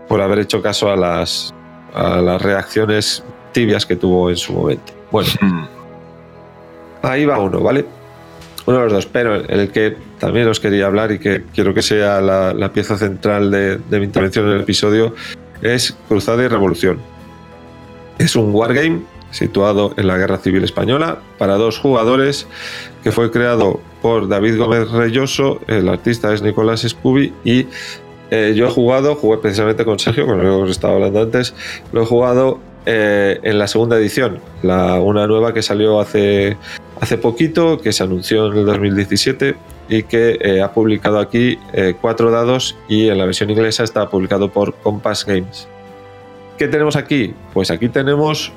por 0.07 0.21
haber 0.21 0.39
hecho 0.39 0.61
caso 0.61 0.89
a 0.89 0.95
las, 0.95 1.53
a 1.93 2.21
las 2.21 2.41
reacciones 2.41 3.23
tibias 3.51 3.85
que 3.85 3.97
tuvo 3.97 4.29
en 4.29 4.37
su 4.37 4.53
momento. 4.53 4.93
Bueno, 5.11 5.29
Mm. 5.41 5.63
ahí 7.03 7.25
va 7.25 7.37
uno, 7.39 7.59
¿vale? 7.59 7.85
Uno 8.65 8.77
de 8.77 8.83
los 8.85 8.93
dos, 8.93 9.05
pero 9.07 9.35
el 9.35 9.71
que 9.71 9.97
también 10.19 10.47
os 10.47 10.59
quería 10.61 10.85
hablar 10.85 11.11
y 11.11 11.19
que 11.19 11.43
quiero 11.53 11.73
que 11.73 11.81
sea 11.81 12.21
la, 12.21 12.53
la 12.53 12.71
pieza 12.71 12.97
central 12.97 13.51
de, 13.51 13.77
de 13.77 13.99
mi 13.99 14.05
intervención 14.05 14.45
en 14.47 14.53
el 14.53 14.61
episodio 14.61 15.13
es 15.61 15.97
Cruzada 16.07 16.43
y 16.43 16.47
Revolución. 16.47 16.99
Es 18.21 18.35
un 18.35 18.53
wargame 18.53 18.99
situado 19.31 19.95
en 19.97 20.05
la 20.05 20.15
Guerra 20.15 20.37
Civil 20.37 20.63
Española 20.63 21.23
para 21.39 21.55
dos 21.55 21.79
jugadores 21.79 22.45
que 23.03 23.11
fue 23.11 23.31
creado 23.31 23.79
por 24.03 24.27
David 24.27 24.59
Gómez 24.59 24.91
Reyoso, 24.91 25.59
el 25.65 25.89
artista 25.89 26.31
es 26.31 26.43
Nicolás 26.43 26.81
Scooby 26.81 27.33
y 27.43 27.65
eh, 28.29 28.53
yo 28.55 28.67
he 28.67 28.69
jugado, 28.69 29.15
jugué 29.15 29.39
precisamente 29.39 29.85
con 29.85 29.97
Sergio, 29.97 30.27
con 30.27 30.35
el 30.35 30.43
que 30.43 30.49
os 30.49 30.69
estaba 30.69 30.93
hablando 30.93 31.19
antes, 31.19 31.55
lo 31.91 32.03
he 32.03 32.05
jugado 32.05 32.59
eh, 32.85 33.39
en 33.41 33.57
la 33.57 33.67
segunda 33.67 33.97
edición, 33.97 34.37
la, 34.61 35.01
una 35.01 35.25
nueva 35.25 35.51
que 35.51 35.63
salió 35.63 35.99
hace, 35.99 36.57
hace 36.99 37.17
poquito, 37.17 37.79
que 37.79 37.91
se 37.91 38.03
anunció 38.03 38.51
en 38.51 38.59
el 38.59 38.65
2017 38.67 39.55
y 39.89 40.03
que 40.03 40.37
eh, 40.41 40.61
ha 40.61 40.71
publicado 40.71 41.17
aquí 41.17 41.57
cuatro 41.99 42.29
dados 42.29 42.77
y 42.87 43.07
en 43.07 43.17
la 43.17 43.25
versión 43.25 43.49
inglesa 43.49 43.83
está 43.83 44.07
publicado 44.11 44.51
por 44.51 44.75
Compass 44.75 45.25
Games. 45.25 45.67
¿Qué 46.61 46.67
tenemos 46.67 46.95
aquí? 46.95 47.33
Pues 47.55 47.71
aquí 47.71 47.89
tenemos 47.89 48.51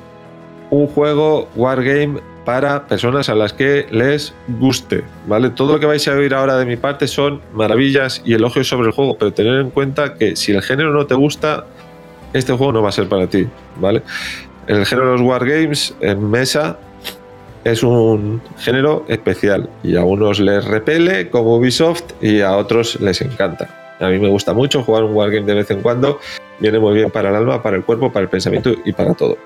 un 0.69 0.87
juego 0.89 1.49
Wargame 1.57 2.21
para 2.45 2.87
personas 2.87 3.31
a 3.31 3.35
las 3.35 3.55
que 3.55 3.87
les 3.91 4.35
guste, 4.47 5.03
¿vale? 5.27 5.49
Todo 5.49 5.73
lo 5.73 5.81
que 5.81 5.87
vais 5.87 6.07
a 6.07 6.13
oír 6.13 6.35
ahora 6.35 6.59
de 6.59 6.67
mi 6.67 6.77
parte 6.77 7.09
son 7.09 7.41
maravillas 7.55 8.21
y 8.23 8.35
elogios 8.35 8.69
sobre 8.69 8.89
el 8.89 8.93
juego, 8.93 9.17
pero 9.17 9.33
tener 9.33 9.59
en 9.59 9.71
cuenta 9.71 10.17
que 10.17 10.37
si 10.37 10.53
el 10.53 10.61
género 10.61 10.93
no 10.93 11.07
te 11.07 11.15
gusta, 11.15 11.65
este 12.35 12.53
juego 12.53 12.75
no 12.75 12.83
va 12.83 12.91
a 12.91 12.93
ser 12.93 13.09
para 13.09 13.27
ti, 13.27 13.49
¿vale? 13.77 14.03
El 14.67 14.85
género 14.85 15.13
de 15.13 15.13
los 15.15 15.23
Wargames 15.23 15.97
en 16.03 16.31
mesa 16.31 16.77
es 17.65 17.83
un 17.83 18.43
género 18.59 19.07
especial 19.09 19.71
y 19.83 19.97
a 19.97 20.05
unos 20.05 20.41
les 20.41 20.63
repele 20.63 21.31
como 21.31 21.57
Ubisoft 21.57 22.03
y 22.21 22.43
a 22.43 22.55
otros 22.55 23.01
les 23.01 23.23
encanta. 23.23 23.97
A 23.99 24.09
mí 24.09 24.19
me 24.19 24.29
gusta 24.29 24.53
mucho 24.53 24.83
jugar 24.83 25.05
un 25.05 25.15
Wargame 25.15 25.47
de 25.47 25.55
vez 25.55 25.71
en 25.71 25.81
cuando, 25.81 26.19
viene 26.65 26.79
muy 26.79 26.95
bien 26.95 27.11
para 27.11 27.31
el 27.31 27.37
alma, 27.37 27.63
para 27.63 27.77
el 27.77 27.85
cuerpo, 27.85 28.13
para 28.13 28.25
el 28.25 28.29
pensamiento 28.29 28.75
y 28.85 28.93
para 28.93 29.15
todo 29.15 29.39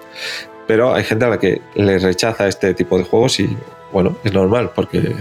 pero 0.68 0.94
hay 0.94 1.02
gente 1.02 1.24
a 1.24 1.28
la 1.28 1.40
que 1.40 1.62
le 1.74 1.98
rechaza 1.98 2.46
este 2.46 2.74
tipo 2.74 2.98
de 2.98 3.04
juegos 3.04 3.40
y 3.40 3.48
bueno, 3.90 4.16
es 4.22 4.32
normal 4.34 4.70
porque 4.74 5.16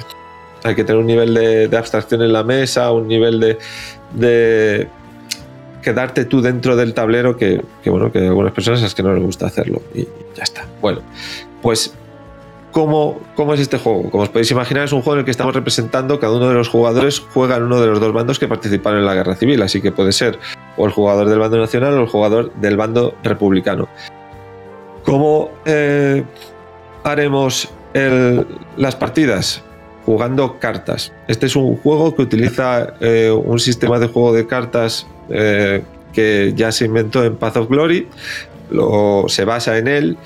hay 0.63 0.75
que 0.75 0.83
tener 0.83 0.99
un 0.99 1.07
nivel 1.07 1.33
de, 1.33 1.77
abstracción 1.77 2.21
en 2.21 2.33
la 2.33 2.43
mesa, 2.43 2.91
un 2.91 3.07
nivel 3.07 3.57
de, 4.13 4.87
quedarte 5.81 6.25
tú 6.25 6.41
dentro 6.41 6.75
del 6.75 6.93
tablero 6.93 7.37
que, 7.37 7.63
que, 7.81 7.89
bueno, 7.89 8.11
que 8.11 8.19
a 8.19 8.27
algunas 8.27 8.51
personas 8.51 8.83
es 8.83 8.93
que 8.93 9.01
no 9.01 9.13
les 9.13 9.23
gusta 9.23 9.47
hacerlo 9.47 9.81
y 9.95 10.05
ya 10.35 10.43
está. 10.43 10.65
Bueno, 10.81 10.99
pues 11.61 11.93
¿cómo, 12.71 13.19
¿cómo 13.35 13.53
es 13.53 13.59
este 13.59 13.77
juego? 13.77 14.09
Como 14.09 14.23
os 14.23 14.29
podéis 14.29 14.51
imaginar, 14.51 14.85
es 14.85 14.93
un 14.93 15.01
juego 15.01 15.15
en 15.15 15.19
el 15.19 15.25
que 15.25 15.31
estamos 15.31 15.53
representando, 15.53 16.19
cada 16.19 16.35
uno 16.35 16.47
de 16.49 16.53
los 16.53 16.69
jugadores 16.69 17.19
juega 17.33 17.57
en 17.57 17.63
uno 17.63 17.81
de 17.81 17.87
los 17.87 17.99
dos 17.99 18.13
bandos 18.13 18.39
que 18.39 18.47
participaron 18.47 18.99
en 18.99 19.05
la 19.05 19.15
guerra 19.15 19.35
civil, 19.35 19.61
así 19.61 19.81
que 19.81 19.91
puede 19.91 20.11
ser 20.11 20.39
o 20.77 20.85
el 20.85 20.91
jugador 20.91 21.27
del 21.29 21.39
bando 21.39 21.57
nacional 21.57 21.93
o 21.95 22.01
el 22.01 22.07
jugador 22.07 22.53
del 22.55 22.77
bando 22.77 23.15
republicano. 23.23 23.87
¿Cómo 25.03 25.51
eh, 25.65 26.23
haremos 27.03 27.69
las 28.75 28.95
partidas? 28.95 29.63
Jugando 30.05 30.57
cartas. 30.59 31.11
Este 31.27 31.47
es 31.47 31.55
un 31.57 31.75
juego 31.77 32.15
que 32.15 32.21
utiliza 32.21 32.93
eh, 33.01 33.29
un 33.29 33.59
sistema 33.59 33.99
de 33.99 34.07
juego 34.07 34.31
de 34.33 34.47
cartas 34.47 35.05
eh, 35.29 35.83
que 36.13 36.53
ya 36.55 36.71
se 36.71 36.85
inventó 36.85 37.25
en 37.25 37.35
Path 37.35 37.57
of 37.57 37.67
Glory. 37.69 38.07
Lo- 38.69 39.25
se 39.27 39.43
basa 39.43 39.77
en 39.77 39.87
él 39.87 40.17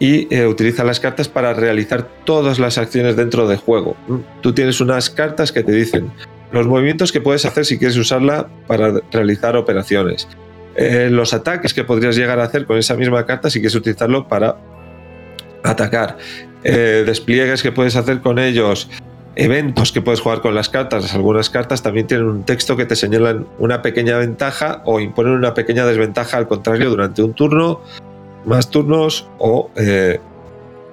y 0.00 0.34
eh, 0.34 0.46
utiliza 0.46 0.82
las 0.82 0.98
cartas 0.98 1.28
para 1.28 1.52
realizar 1.52 2.08
todas 2.24 2.58
las 2.58 2.78
acciones 2.78 3.14
dentro 3.14 3.46
del 3.46 3.58
juego. 3.58 3.96
Tú 4.40 4.52
tienes 4.52 4.80
unas 4.80 5.10
cartas 5.10 5.52
que 5.52 5.62
te 5.62 5.70
dicen 5.70 6.10
los 6.50 6.66
movimientos 6.66 7.12
que 7.12 7.20
puedes 7.20 7.44
hacer 7.44 7.64
si 7.64 7.78
quieres 7.78 7.96
usarla 7.96 8.48
para 8.66 9.00
realizar 9.12 9.56
operaciones 9.56 10.26
eh, 10.76 11.08
los 11.10 11.34
ataques 11.34 11.74
que 11.74 11.84
podrías 11.84 12.16
llegar 12.16 12.38
a 12.38 12.44
hacer 12.44 12.64
con 12.64 12.78
esa 12.78 12.94
misma 12.94 13.26
carta 13.26 13.50
si 13.50 13.60
quieres 13.60 13.74
utilizarlo 13.74 14.28
para 14.28 14.56
atacar, 15.62 16.16
eh, 16.62 17.02
despliegues 17.04 17.62
que 17.62 17.72
puedes 17.72 17.96
hacer 17.96 18.20
con 18.20 18.38
ellos, 18.38 18.88
eventos 19.34 19.92
que 19.92 20.00
puedes 20.00 20.20
jugar 20.20 20.40
con 20.40 20.54
las 20.54 20.68
cartas. 20.68 21.12
Algunas 21.14 21.50
cartas 21.50 21.82
también 21.82 22.06
tienen 22.06 22.26
un 22.28 22.44
texto 22.44 22.76
que 22.76 22.86
te 22.86 22.96
señalan 22.96 23.46
una 23.58 23.82
pequeña 23.82 24.16
ventaja 24.16 24.82
o 24.84 25.00
imponen 25.00 25.32
una 25.32 25.54
pequeña 25.54 25.84
desventaja 25.84 26.36
al 26.36 26.46
contrario 26.46 26.88
durante 26.88 27.22
un 27.22 27.34
turno, 27.34 27.82
más 28.44 28.70
turnos 28.70 29.28
o 29.38 29.70
eh, 29.76 30.18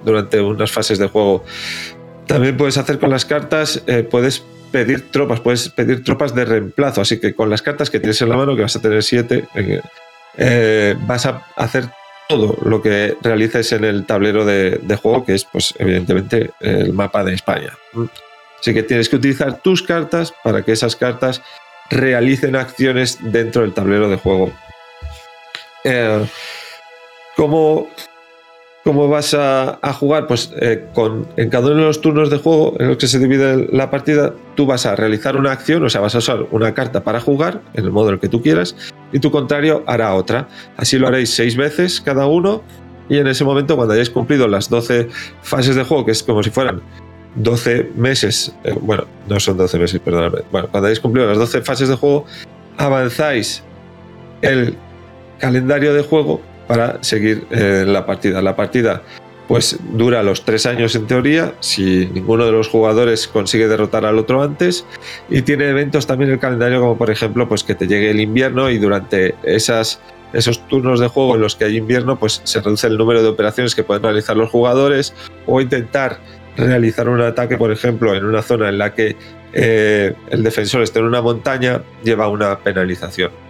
durante 0.04 0.42
unas 0.42 0.72
fases 0.72 1.00
de 1.00 1.08
juego. 1.08 1.44
También 2.26 2.58
puedes 2.58 2.78
hacer 2.78 3.00
con 3.00 3.10
las 3.10 3.26
cartas, 3.26 3.84
eh, 3.88 4.04
puedes 4.04 4.44
pedir 4.72 5.12
tropas, 5.12 5.40
puedes 5.40 5.70
pedir 5.70 6.04
tropas 6.04 6.36
de 6.36 6.46
reemplazo, 6.46 7.02
así 7.02 7.20
que 7.20 7.34
con 7.34 7.50
las 7.50 7.62
cartas 7.62 7.90
que 7.90 8.00
tienes 8.00 8.22
en 8.22 8.30
la 8.30 8.38
mano, 8.38 8.56
que 8.56 8.64
vas 8.64 8.76
a 8.76 8.82
tener 8.82 9.02
siete, 9.02 9.48
eh, 10.38 10.96
vas 11.02 11.26
a 11.26 11.48
hacer 11.56 11.90
todo 12.28 12.58
lo 12.64 12.82
que 12.82 13.16
realices 13.22 13.72
en 13.72 13.86
el 13.86 14.06
tablero 14.06 14.46
de, 14.46 15.00
juego, 15.02 15.26
que 15.26 15.34
es, 15.34 15.46
pues, 15.46 15.74
evidentemente, 15.80 16.52
el 16.60 16.92
mapa 16.92 17.24
de 17.24 17.34
España. 17.34 17.72
Así 18.60 18.74
que 18.74 18.84
tienes 18.84 19.08
que 19.08 19.16
utilizar 19.16 19.62
tus 19.62 19.82
cartas 19.82 20.34
para 20.44 20.64
que 20.64 20.74
esas 20.74 20.98
cartas 20.98 21.42
realicen 21.90 22.58
acciones 22.58 23.20
dentro 23.22 23.62
del 23.62 23.74
tablero 23.74 24.10
de 24.10 24.18
juego. 24.18 24.52
¿Cómo, 27.38 27.88
¿Cómo 28.84 29.08
vas 29.08 29.34
a, 29.34 29.80
jugar? 29.94 30.28
Pues 30.28 30.54
eh, 30.60 30.86
con, 30.94 31.28
en 31.38 31.50
cada 31.50 31.68
uno 31.68 31.76
de 31.76 31.88
los 31.88 32.02
turnos 32.02 32.30
de 32.30 32.38
juego 32.38 32.76
en 32.80 32.88
los 32.88 32.98
que 32.98 33.08
se 33.08 33.20
divide 33.20 33.68
la 33.72 33.90
partida, 33.90 34.34
tú 34.56 34.66
vas 34.66 34.86
a 34.86 34.96
realizar 34.96 35.38
una 35.38 35.52
acción, 35.52 35.84
o 35.84 35.90
sea, 35.90 36.02
vas 36.02 36.16
a 36.16 36.18
usar 36.18 36.48
una 36.52 36.74
carta 36.74 37.04
para 37.04 37.20
jugar 37.20 37.62
en 37.74 37.86
el 37.86 37.92
modo 37.92 38.12
en 38.12 38.20
que 38.20 38.28
tú 38.28 38.42
quieras, 38.42 38.76
y 39.12 39.20
tu 39.20 39.30
contrario 39.30 39.84
hará 39.88 40.14
otra. 40.16 40.48
Así 40.78 40.98
lo 40.98 41.08
haréis 41.08 41.30
seis 41.32 41.56
veces 41.56 42.02
cada 42.02 42.28
uno, 42.28 42.64
y 43.10 43.18
en 43.18 43.28
ese 43.28 43.44
momento, 43.44 43.76
cuando 43.76 43.94
hayáis 43.94 44.10
cumplido 44.10 44.48
las 44.48 44.70
12 44.70 45.10
fases 45.42 45.76
de 45.76 45.84
juego, 45.84 46.06
que 46.06 46.12
es 46.12 46.24
como 46.24 46.42
si 46.42 46.50
fueran 46.50 46.82
12 47.36 47.92
meses, 47.96 48.56
eh, 48.64 48.74
bueno, 48.82 49.04
no 49.28 49.38
son 49.40 49.58
12 49.58 49.80
meses, 49.80 50.00
perdóname, 50.00 50.44
bueno, 50.50 50.70
cuando 50.70 50.88
hayáis 50.88 51.02
cumplido 51.02 51.28
las 51.28 51.38
12 51.38 51.62
fases 51.62 51.90
de 51.90 51.96
juego, 51.96 52.26
avanzáis 52.78 53.64
el 54.42 54.78
calendario 55.40 55.94
de 55.94 56.04
juego 56.04 56.42
para 56.68 57.02
seguir 57.04 57.48
eh, 57.52 57.86
la 57.88 58.06
partida. 58.06 58.42
La 58.42 58.56
partida 58.56 59.02
pues 59.48 59.80
dura 59.94 60.24
los 60.24 60.44
tres 60.44 60.66
años 60.66 60.96
en 60.96 61.08
teoría, 61.08 61.54
si 61.62 62.08
ninguno 62.08 62.46
de 62.46 62.52
los 62.52 62.68
jugadores 62.68 63.28
consigue 63.28 63.68
derrotar 63.68 64.06
al 64.06 64.20
otro 64.20 64.44
antes, 64.44 64.86
y 65.30 65.42
tiene 65.42 65.70
eventos 65.70 66.06
también 66.06 66.32
el 66.32 66.40
calendario 66.40 66.82
como 66.82 66.98
por 66.98 67.10
ejemplo 67.10 67.48
pues 67.48 67.64
que 67.64 67.76
te 67.76 67.88
llegue 67.88 68.12
el 68.12 68.20
invierno 68.20 68.70
y 68.70 68.78
durante 68.78 69.36
esos 69.44 70.00
turnos 70.68 71.00
de 71.00 71.08
juego 71.08 71.36
en 71.36 71.42
los 71.42 71.56
que 71.56 71.66
hay 71.66 71.78
invierno 71.78 72.20
pues 72.20 72.42
se 72.44 72.60
reduce 72.62 72.88
el 72.88 72.98
número 72.98 73.24
de 73.24 73.30
operaciones 73.30 73.74
que 73.74 73.84
pueden 73.84 74.04
realizar 74.04 74.36
los 74.36 74.50
jugadores 74.50 75.14
o 75.46 75.62
intentar 75.62 76.20
realizar 76.58 77.08
un 77.08 77.22
ataque 77.22 77.58
por 77.58 77.72
ejemplo 77.72 78.16
en 78.16 78.26
una 78.26 78.42
zona 78.42 78.68
en 78.68 78.78
la 78.78 78.94
que 78.94 79.16
eh, 79.54 80.14
el 80.30 80.44
defensor 80.44 80.82
esté 80.82 81.00
en 81.00 81.06
una 81.06 81.22
montaña 81.22 81.82
lleva 82.04 82.28
una 82.28 82.60
penalización 82.60 83.47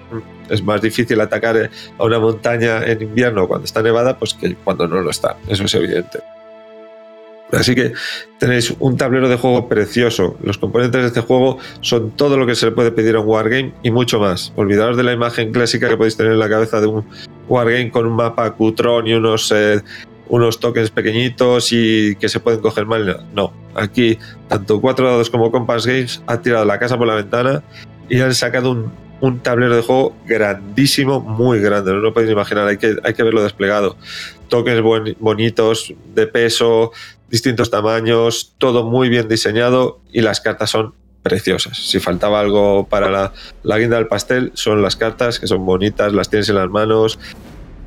es 0.49 0.63
más 0.63 0.81
difícil 0.81 1.19
atacar 1.21 1.69
a 1.97 2.03
una 2.03 2.19
montaña 2.19 2.84
en 2.84 3.01
invierno 3.01 3.47
cuando 3.47 3.65
está 3.65 3.81
nevada 3.81 4.17
pues 4.17 4.34
que 4.34 4.55
cuando 4.55 4.88
no 4.88 5.01
lo 5.01 5.09
está. 5.09 5.38
Eso 5.47 5.63
es 5.63 5.75
evidente. 5.75 6.19
Así 7.51 7.75
que 7.75 7.93
tenéis 8.39 8.73
un 8.79 8.97
tablero 8.97 9.29
de 9.29 9.38
juego 9.38 9.69
precioso. 9.69 10.38
Los 10.43 10.57
componentes 10.57 11.01
de 11.01 11.07
este 11.07 11.21
juego 11.21 11.59
son 11.81 12.11
todo 12.11 12.38
lo 12.38 12.45
que 12.45 12.55
se 12.55 12.65
le 12.65 12.71
puede 12.73 12.91
pedir 12.91 13.15
a 13.15 13.21
un 13.21 13.27
wargame 13.27 13.73
y 13.84 13.91
mucho 13.91 14.19
más. 14.19 14.51
Olvidaros 14.55 14.97
de 14.97 15.03
la 15.03 15.13
imagen 15.13 15.51
clásica 15.51 15.88
que 15.88 15.95
podéis 15.95 16.17
tener 16.17 16.34
en 16.34 16.39
la 16.39 16.49
cabeza 16.49 16.81
de 16.81 16.88
un 16.88 17.05
wargame 17.47 17.89
con 17.89 18.05
un 18.05 18.15
mapa 18.15 18.51
cutrón 18.51 19.07
y 19.07 19.13
unos, 19.13 19.51
eh, 19.55 19.81
unos 20.27 20.59
tokens 20.59 20.91
pequeñitos 20.91 21.71
y 21.71 22.15
que 22.17 22.27
se 22.27 22.41
pueden 22.41 22.59
coger 22.59 22.85
mal. 22.85 23.25
No, 23.34 23.53
aquí 23.75 24.19
tanto 24.49 24.81
Cuatro 24.81 25.07
dados 25.07 25.29
como 25.29 25.49
Compass 25.49 25.85
Games 25.85 26.21
han 26.27 26.41
tirado 26.41 26.65
la 26.65 26.79
casa 26.79 26.97
por 26.97 27.07
la 27.07 27.15
ventana 27.15 27.63
y 28.09 28.19
han 28.19 28.34
sacado 28.34 28.71
un 28.71 28.91
un 29.19 29.39
tablero 29.39 29.76
de 29.76 29.81
juego 29.81 30.15
grandísimo, 30.26 31.19
muy 31.19 31.60
grande, 31.60 31.91
no 31.91 31.99
lo 31.99 32.14
podéis 32.14 32.31
imaginar, 32.31 32.68
hay 32.68 32.77
que, 32.77 32.95
hay 33.03 33.14
que 33.14 33.23
verlo 33.23 33.44
desplegado. 33.44 33.98
Tokens 34.48 34.81
bonitos, 35.19 35.94
de 36.14 36.27
peso, 36.27 36.91
distintos 37.30 37.69
tamaños, 37.69 38.53
todo 38.57 38.84
muy 38.84 39.10
bien 39.10 39.27
diseñado 39.27 39.99
y 40.11 40.22
las 40.22 40.39
cartas 40.39 40.69
son 40.69 40.94
preciosas. 41.23 41.77
Si 41.77 41.99
faltaba 41.99 42.39
algo 42.39 42.88
para 42.88 43.10
la, 43.10 43.34
la 43.64 43.77
guinda 43.77 43.98
del 43.98 44.07
pastel, 44.07 44.52
son 44.53 44.81
las 44.81 44.95
cartas 44.95 45.39
que 45.39 45.48
son 45.48 45.65
bonitas, 45.65 46.14
las 46.14 46.30
tienes 46.30 46.48
en 46.49 46.56
las 46.56 46.69
manos, 46.69 47.19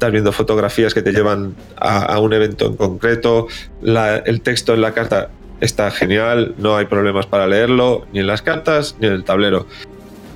estás 0.00 0.12
viendo 0.12 0.32
fotografías 0.32 0.94
que 0.94 1.02
te 1.02 1.12
llevan 1.12 1.54
a, 1.76 2.18
un 2.20 2.32
evento 2.32 2.66
en 2.66 2.76
concreto, 2.76 3.48
el 3.82 4.40
texto 4.40 4.74
en 4.74 4.80
la 4.80 4.92
carta 4.92 5.30
está 5.60 5.90
genial, 5.90 6.54
no 6.56 6.76
hay 6.76 6.86
problemas 6.86 7.26
para 7.26 7.46
leerlo, 7.46 8.06
ni 8.12 8.20
en 8.20 8.26
las 8.26 8.40
cartas 8.42 8.96
ni 8.98 9.06
en 9.06 9.12
el 9.12 9.24
tablero 9.24 9.66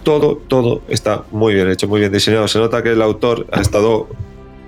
todo, 0.05 0.37
todo 0.37 0.83
está 0.89 1.25
muy 1.33 1.55
bien 1.55 1.69
hecho, 1.71 1.89
muy 1.89 2.01
bien 2.01 2.13
diseñado. 2.13 2.47
Se 2.47 2.59
nota 2.59 2.83
que 2.83 2.93
el 2.93 3.03
autor 3.03 3.47
ha 3.51 3.61
estado 3.61 4.09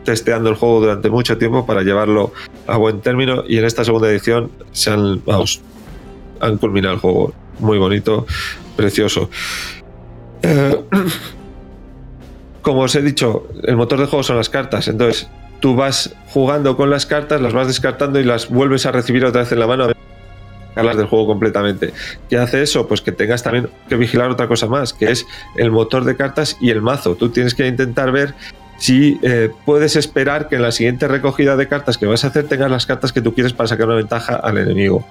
testeando 0.04 0.48
el 0.48 0.56
juego 0.56 0.80
durante 0.80 1.10
mucho 1.10 1.36
tiempo 1.36 1.66
para 1.66 1.82
llevarlo 1.82 2.32
a 2.66 2.76
buen 2.76 3.00
término 3.00 3.44
y 3.46 3.58
en 3.58 3.64
esta 3.64 3.84
segunda 3.84 4.08
edición 4.08 4.50
se 4.72 4.90
han, 4.90 5.22
vamos, 5.24 5.60
han 6.40 6.58
culminado 6.58 6.94
el 6.94 7.00
juego. 7.00 7.32
Muy 7.58 7.78
bonito, 7.78 8.26
precioso. 8.76 9.30
Eh, 10.42 10.80
como 12.62 12.80
os 12.80 12.94
he 12.94 13.02
dicho, 13.02 13.46
el 13.62 13.76
motor 13.76 14.00
de 14.00 14.06
juego 14.06 14.22
son 14.22 14.36
las 14.36 14.48
cartas, 14.48 14.88
entonces 14.88 15.28
tú 15.60 15.74
vas 15.76 16.14
jugando 16.28 16.76
con 16.76 16.90
las 16.90 17.06
cartas, 17.06 17.40
las 17.40 17.52
vas 17.52 17.66
descartando 17.66 18.20
y 18.20 18.24
las 18.24 18.48
vuelves 18.48 18.86
a 18.86 18.92
recibir 18.92 19.24
otra 19.24 19.42
vez 19.42 19.52
en 19.52 19.60
la 19.60 19.66
mano 19.66 19.95
del 20.82 21.06
juego 21.06 21.26
completamente. 21.26 21.92
¿Qué 22.28 22.36
hace 22.36 22.62
eso? 22.62 22.86
Pues 22.86 23.00
que 23.00 23.12
tengas 23.12 23.42
también 23.42 23.68
que 23.88 23.96
vigilar 23.96 24.30
otra 24.30 24.46
cosa 24.48 24.66
más, 24.66 24.92
que 24.92 25.10
es 25.10 25.26
el 25.56 25.70
motor 25.70 26.04
de 26.04 26.16
cartas 26.16 26.56
y 26.60 26.70
el 26.70 26.82
mazo. 26.82 27.14
Tú 27.16 27.30
tienes 27.30 27.54
que 27.54 27.66
intentar 27.66 28.12
ver 28.12 28.34
si 28.78 29.18
eh, 29.22 29.50
puedes 29.64 29.96
esperar 29.96 30.48
que 30.48 30.56
en 30.56 30.62
la 30.62 30.72
siguiente 30.72 31.08
recogida 31.08 31.56
de 31.56 31.66
cartas 31.66 31.96
que 31.96 32.06
vas 32.06 32.24
a 32.24 32.28
hacer 32.28 32.46
tengas 32.46 32.70
las 32.70 32.84
cartas 32.84 33.12
que 33.12 33.22
tú 33.22 33.32
quieres 33.32 33.52
para 33.52 33.68
sacar 33.68 33.86
una 33.86 33.96
ventaja 33.96 34.36
al 34.36 34.58
enemigo. 34.58 35.06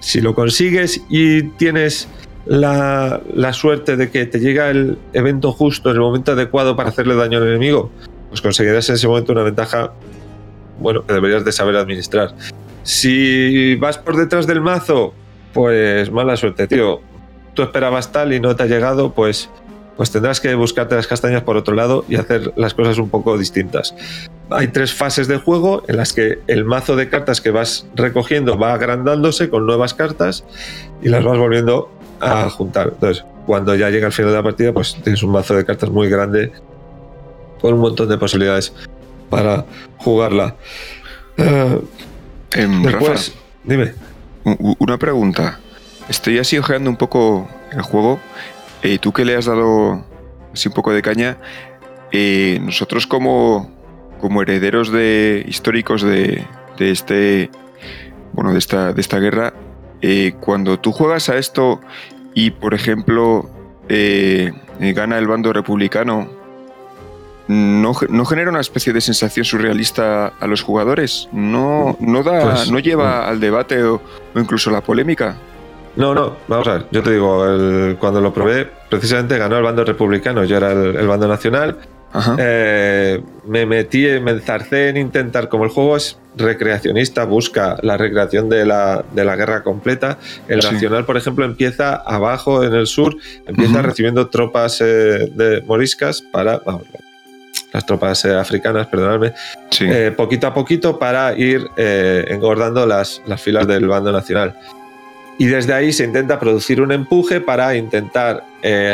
Si 0.00 0.20
lo 0.20 0.34
consigues 0.34 1.02
y 1.08 1.42
tienes 1.42 2.08
la, 2.46 3.20
la, 3.32 3.52
suerte 3.52 3.96
de 3.96 4.10
que 4.10 4.26
te 4.26 4.40
llega 4.40 4.70
el 4.70 4.98
evento 5.12 5.52
justo 5.52 5.90
en 5.90 5.96
el 5.96 6.00
momento 6.00 6.32
adecuado 6.32 6.74
para 6.74 6.88
hacerle 6.88 7.14
daño 7.14 7.38
al 7.38 7.46
enemigo, 7.46 7.90
pues 8.28 8.40
conseguirás 8.40 8.88
en 8.88 8.94
ese 8.94 9.06
momento 9.06 9.32
una 9.32 9.42
ventaja, 9.42 9.92
bueno, 10.80 11.04
que 11.04 11.12
deberías 11.12 11.44
de 11.44 11.52
saber 11.52 11.76
administrar. 11.76 12.34
Si 12.90 13.76
vas 13.76 13.98
por 13.98 14.16
detrás 14.16 14.48
del 14.48 14.60
mazo, 14.60 15.14
pues 15.54 16.10
mala 16.10 16.36
suerte, 16.36 16.66
tío. 16.66 17.00
Tú 17.54 17.62
esperabas 17.62 18.10
tal 18.10 18.32
y 18.32 18.40
no 18.40 18.56
te 18.56 18.64
ha 18.64 18.66
llegado, 18.66 19.12
pues, 19.12 19.48
pues 19.96 20.10
tendrás 20.10 20.40
que 20.40 20.52
buscarte 20.56 20.96
las 20.96 21.06
castañas 21.06 21.44
por 21.44 21.56
otro 21.56 21.76
lado 21.76 22.04
y 22.08 22.16
hacer 22.16 22.52
las 22.56 22.74
cosas 22.74 22.98
un 22.98 23.08
poco 23.08 23.38
distintas. 23.38 23.94
Hay 24.50 24.66
tres 24.68 24.92
fases 24.92 25.28
de 25.28 25.36
juego 25.36 25.84
en 25.86 25.98
las 25.98 26.12
que 26.12 26.40
el 26.48 26.64
mazo 26.64 26.96
de 26.96 27.08
cartas 27.08 27.40
que 27.40 27.52
vas 27.52 27.86
recogiendo 27.94 28.58
va 28.58 28.74
agrandándose 28.74 29.50
con 29.50 29.66
nuevas 29.66 29.94
cartas 29.94 30.44
y 31.00 31.10
las 31.10 31.22
vas 31.22 31.38
volviendo 31.38 31.92
a 32.18 32.50
juntar. 32.50 32.88
Entonces, 32.94 33.24
cuando 33.46 33.76
ya 33.76 33.88
llega 33.90 34.08
el 34.08 34.12
final 34.12 34.32
de 34.32 34.36
la 34.38 34.42
partida, 34.42 34.72
pues 34.72 34.96
tienes 35.04 35.22
un 35.22 35.30
mazo 35.30 35.54
de 35.54 35.64
cartas 35.64 35.90
muy 35.90 36.08
grande 36.08 36.50
con 37.60 37.72
un 37.72 37.80
montón 37.80 38.08
de 38.08 38.18
posibilidades 38.18 38.72
para 39.30 39.64
jugarla. 39.98 40.56
Uh, 41.38 41.82
Em, 42.52 42.82
Después, 42.82 43.34
dime. 43.64 43.94
Una 44.78 44.98
pregunta. 44.98 45.60
Estoy 46.08 46.38
así 46.38 46.58
ojeando 46.58 46.90
un 46.90 46.96
poco 46.96 47.48
el 47.72 47.82
juego. 47.82 48.18
Eh, 48.82 48.98
tú 48.98 49.12
que 49.12 49.24
le 49.24 49.36
has 49.36 49.44
dado 49.44 50.04
así 50.52 50.68
un 50.68 50.74
poco 50.74 50.92
de 50.92 51.02
caña, 51.02 51.38
eh, 52.12 52.58
nosotros 52.62 53.06
como, 53.06 53.70
como 54.20 54.42
herederos 54.42 54.90
de 54.90 55.44
históricos 55.46 56.02
de, 56.02 56.44
de 56.78 56.90
este 56.90 57.50
bueno 58.32 58.52
de 58.52 58.58
esta, 58.58 58.92
de 58.92 59.00
esta 59.00 59.18
guerra, 59.18 59.52
eh, 60.02 60.32
cuando 60.40 60.80
tú 60.80 60.92
juegas 60.92 61.28
a 61.28 61.36
esto 61.36 61.80
y 62.34 62.52
por 62.52 62.74
ejemplo 62.74 63.50
gana 64.78 65.18
el 65.18 65.26
bando 65.26 65.52
republicano 65.52 66.39
no, 67.50 68.24
genera 68.24 68.48
una 68.48 68.60
especie 68.60 68.92
de 68.92 69.00
sensación 69.00 69.44
surrealista 69.44 70.28
a 70.38 70.46
los 70.46 70.62
jugadores? 70.62 71.28
¿No, 71.32 71.96
no, 71.98 72.22
da, 72.22 72.42
pues, 72.42 72.70
no 72.70 72.78
lleva 72.78 73.28
al 73.28 73.40
debate 73.40 73.82
o, 73.82 74.00
incluso 74.36 74.70
la 74.70 74.82
polémica? 74.82 75.36
No, 75.96 76.14
no, 76.14 76.36
vamos 76.46 76.68
a 76.68 76.74
ver, 76.74 76.86
yo 76.92 77.02
te 77.02 77.10
digo, 77.10 77.44
cuando 77.98 78.20
lo 78.20 78.32
probé, 78.32 78.68
precisamente 78.88 79.36
ganó 79.36 79.56
el 79.56 79.64
bando 79.64 79.84
republicano, 79.84 80.44
yo 80.44 80.56
era 80.58 80.70
el, 80.70 81.06
bando 81.08 81.26
nacional. 81.26 81.76
Eh, 82.38 83.20
me 83.46 83.66
metí, 83.66 84.06
me 84.20 84.32
enzarcé 84.32 84.88
en 84.88 84.96
intentar, 84.96 85.48
como 85.48 85.64
el 85.64 85.70
juego 85.70 85.96
es 85.96 86.18
recreacionista, 86.36 87.24
busca 87.24 87.78
la 87.82 87.96
recreación 87.96 88.48
de 88.48 88.64
la, 88.64 89.04
de 89.12 89.24
la 89.24 89.34
guerra 89.34 89.64
completa. 89.64 90.18
El 90.46 90.60
nacional, 90.60 91.04
por 91.04 91.16
ejemplo, 91.16 91.44
empieza 91.44 91.96
abajo 91.96 92.62
en 92.62 92.74
el 92.74 92.86
sur, 92.86 93.16
empieza 93.46 93.82
recibiendo 93.82 94.28
tropas 94.28 94.80
eh, 94.80 95.30
de 95.34 95.62
moriscas 95.66 96.22
para, 96.22 96.58
vamos, 96.58 96.84
las 97.72 97.86
tropas 97.86 98.24
eh, 98.24 98.34
africanas, 98.34 98.86
perdonadme, 98.86 99.32
eh, 99.80 100.12
poquito 100.16 100.46
a 100.46 100.54
poquito 100.54 100.98
para 100.98 101.36
ir 101.36 101.68
eh, 101.76 102.24
engordando 102.28 102.86
las, 102.86 103.22
las 103.26 103.40
filas 103.40 103.66
del 103.66 103.86
bando 103.86 104.12
nacional. 104.12 104.58
Y 105.38 105.46
desde 105.46 105.72
ahí 105.72 105.92
se 105.92 106.04
intenta 106.04 106.38
producir 106.38 106.82
un 106.82 106.92
empuje 106.92 107.40
para 107.40 107.74
intentar 107.74 108.44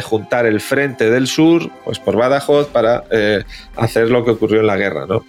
juntar 0.04 0.46
el 0.46 0.60
frente 0.60 1.10
del 1.10 1.26
sur, 1.26 1.68
pues 1.84 1.98
por 1.98 2.14
Badajoz, 2.16 2.68
para 2.68 3.02
hacer 3.74 4.12
lo 4.12 4.24
que 4.24 4.30
ocurrió 4.30 4.60
en 4.60 4.68
la 4.68 4.76
guerra, 4.76 5.06
¿no? 5.06 5.24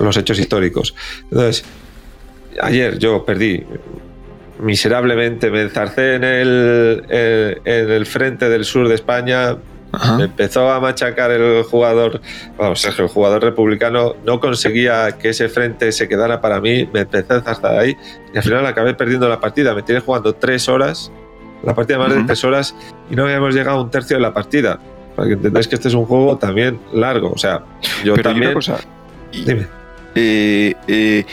los 0.00 0.16
hechos 0.16 0.40
históricos. 0.40 0.96
Entonces, 1.30 1.64
ayer 2.60 2.98
yo 2.98 3.24
perdí 3.24 3.62
miserablemente, 4.58 5.48
me 5.52 5.62
enzarcé 5.62 6.16
en 6.16 6.24
el, 6.24 7.04
en 7.08 7.90
el 7.92 8.04
frente 8.04 8.48
del 8.48 8.64
sur 8.64 8.88
de 8.88 8.96
España, 8.96 9.58
empezó 10.20 10.70
a 10.70 10.80
machacar 10.80 11.30
el 11.30 11.62
jugador, 11.64 12.20
vamos, 12.56 12.84
el 12.84 13.08
jugador 13.08 13.42
republicano 13.42 14.14
no 14.24 14.40
conseguía 14.40 15.16
que 15.18 15.30
ese 15.30 15.48
frente 15.48 15.92
se 15.92 16.08
quedara 16.08 16.40
para 16.40 16.60
mí, 16.60 16.88
me 16.92 17.00
empecé 17.00 17.34
a 17.34 17.52
estar 17.52 17.78
ahí 17.78 17.96
y 18.32 18.36
al 18.36 18.42
final 18.42 18.66
acabé 18.66 18.94
perdiendo 18.94 19.28
la 19.28 19.40
partida. 19.40 19.74
Me 19.74 19.82
tiré 19.82 20.00
jugando 20.00 20.34
tres 20.34 20.68
horas, 20.68 21.10
la 21.62 21.74
partida 21.74 21.98
más 21.98 22.14
de 22.14 22.24
tres 22.24 22.44
horas 22.44 22.74
y 23.10 23.16
no 23.16 23.24
habíamos 23.24 23.54
llegado 23.54 23.78
a 23.78 23.82
un 23.82 23.90
tercio 23.90 24.16
de 24.16 24.22
la 24.22 24.32
partida. 24.32 24.78
Para 25.14 25.28
que 25.28 25.34
entendáis 25.34 25.66
que 25.66 25.76
este 25.76 25.88
es 25.88 25.94
un 25.94 26.04
juego 26.04 26.36
también 26.36 26.78
largo. 26.92 27.32
O 27.32 27.38
sea, 27.38 27.62
yo 28.04 28.16
también. 28.16 28.54
Dime. 29.32 29.66
Eh, 30.14 30.74
eh, 30.86 31.24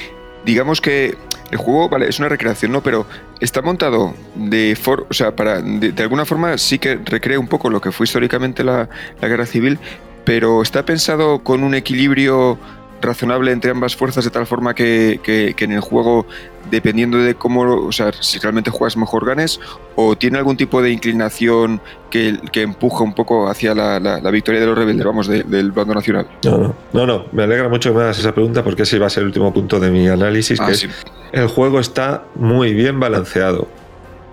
digamos 0.46 0.80
que 0.80 1.18
el 1.52 1.58
juego, 1.58 1.90
vale, 1.90 2.08
es 2.08 2.20
una 2.20 2.30
recreación, 2.30 2.72
¿no? 2.72 2.82
Pero 2.82 3.06
está 3.44 3.62
montado 3.62 4.14
de 4.36 4.76
for, 4.80 5.06
o 5.10 5.14
sea, 5.14 5.36
para 5.36 5.62
de, 5.62 5.92
de 5.92 6.04
alguna 6.04 6.26
forma 6.26 6.58
sí 6.58 6.80
que 6.80 6.96
recrea 7.04 7.40
un 7.40 7.48
poco 7.48 7.70
lo 7.70 7.82
que 7.82 7.92
fue 7.92 8.06
históricamente 8.06 8.64
la, 8.64 8.90
la 9.22 9.28
guerra 9.28 9.46
civil, 9.46 9.78
pero 10.26 10.62
está 10.62 10.86
pensado 10.86 11.40
con 11.40 11.64
un 11.64 11.76
equilibrio 11.76 12.58
razonable 13.02 13.52
entre 13.52 13.70
ambas 13.72 13.98
fuerzas 13.98 14.24
de 14.24 14.32
tal 14.32 14.48
forma 14.48 14.74
que, 14.74 15.20
que- 15.22 15.54
que 15.58 15.66
en 15.66 15.74
el 15.74 15.82
juego, 15.82 16.26
dependiendo 16.72 17.18
de 17.18 17.36
cómo, 17.36 17.62
o 17.86 17.92
sea, 17.92 18.12
si 18.22 18.40
realmente 18.40 18.72
juegas 18.72 18.96
mejor 18.96 19.26
ganes, 19.26 19.60
o 19.98 20.16
tiene 20.16 20.38
algún 20.38 20.56
tipo 20.56 20.82
de 20.82 20.90
inclinación 20.92 21.82
que, 22.10 22.40
que 22.54 22.62
empuja 22.62 23.04
un 23.04 23.14
poco 23.14 23.50
hacia 23.50 23.76
la, 23.76 24.00
la- 24.00 24.22
la 24.22 24.32
victoria 24.32 24.62
de 24.62 24.68
los 24.68 24.78
rebeldes, 24.78 25.06
vamos, 25.06 25.28
de- 25.28 25.44
del 25.44 25.74
bando 25.74 25.94
nacional. 25.94 26.28
No, 26.46 26.58
no, 26.58 26.76
no, 26.94 27.06
no, 27.06 27.26
me 27.34 27.44
alegra 27.44 27.68
mucho 27.68 27.92
que 27.92 27.98
me 27.98 28.04
hagas 28.04 28.20
esa 28.20 28.32
pregunta 28.34 28.64
porque 28.64 28.84
ese 28.84 28.96
iba 28.96 29.08
a 29.08 29.10
ser 29.10 29.24
el 29.24 29.28
último 29.28 29.54
punto 29.54 29.82
de 29.82 29.92
mi 29.92 30.08
análisis, 30.08 30.58
Ah, 30.62 30.68
que 30.68 30.76
sí. 30.76 30.86
es 30.86 31.06
el 31.34 31.48
juego 31.48 31.80
está 31.80 32.24
muy 32.36 32.74
bien 32.74 33.00
balanceado. 33.00 33.68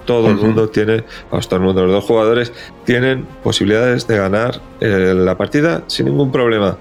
Todo 0.05 0.29
el 0.29 0.37
mundo 0.37 0.69
tiene, 0.69 1.05
vamos, 1.31 1.49
todo 1.49 1.61
el 1.61 1.67
mundo, 1.67 1.85
los 1.85 1.93
dos 1.93 2.05
jugadores 2.05 2.53
tienen 2.85 3.27
posibilidades 3.43 4.07
de 4.07 4.17
ganar 4.17 4.61
eh, 4.81 5.13
la 5.17 5.37
partida 5.37 5.83
sin 5.87 6.07
ningún 6.07 6.31
problema. 6.33 6.79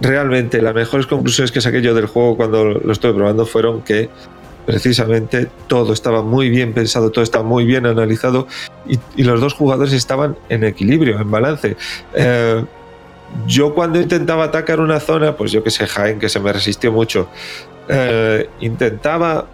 Realmente 0.00 0.62
las 0.62 0.74
mejores 0.74 1.06
conclusiones 1.06 1.52
que 1.52 1.60
saqué 1.60 1.82
yo 1.82 1.94
del 1.94 2.06
juego 2.06 2.36
cuando 2.36 2.64
lo 2.64 2.92
estuve 2.92 3.12
probando 3.12 3.44
fueron 3.44 3.82
que 3.82 4.08
precisamente 4.66 5.48
todo 5.66 5.92
estaba 5.92 6.22
muy 6.22 6.48
bien 6.48 6.72
pensado, 6.72 7.10
todo 7.10 7.24
estaba 7.24 7.44
muy 7.44 7.64
bien 7.64 7.86
analizado 7.86 8.46
y, 8.86 8.98
y 9.16 9.24
los 9.24 9.40
dos 9.40 9.54
jugadores 9.54 9.92
estaban 9.92 10.36
en 10.48 10.64
equilibrio, 10.64 11.20
en 11.20 11.30
balance. 11.30 11.76
Eh, 12.14 12.64
yo 13.46 13.74
cuando 13.74 14.00
intentaba 14.00 14.44
atacar 14.44 14.80
una 14.80 15.00
zona, 15.00 15.36
pues 15.36 15.50
yo 15.50 15.62
que 15.62 15.70
sé, 15.70 15.86
Jaén, 15.86 16.18
que 16.18 16.28
se 16.28 16.40
me 16.40 16.52
resistió 16.52 16.92
mucho, 16.92 17.28
eh, 17.88 18.48
intentaba 18.60 19.46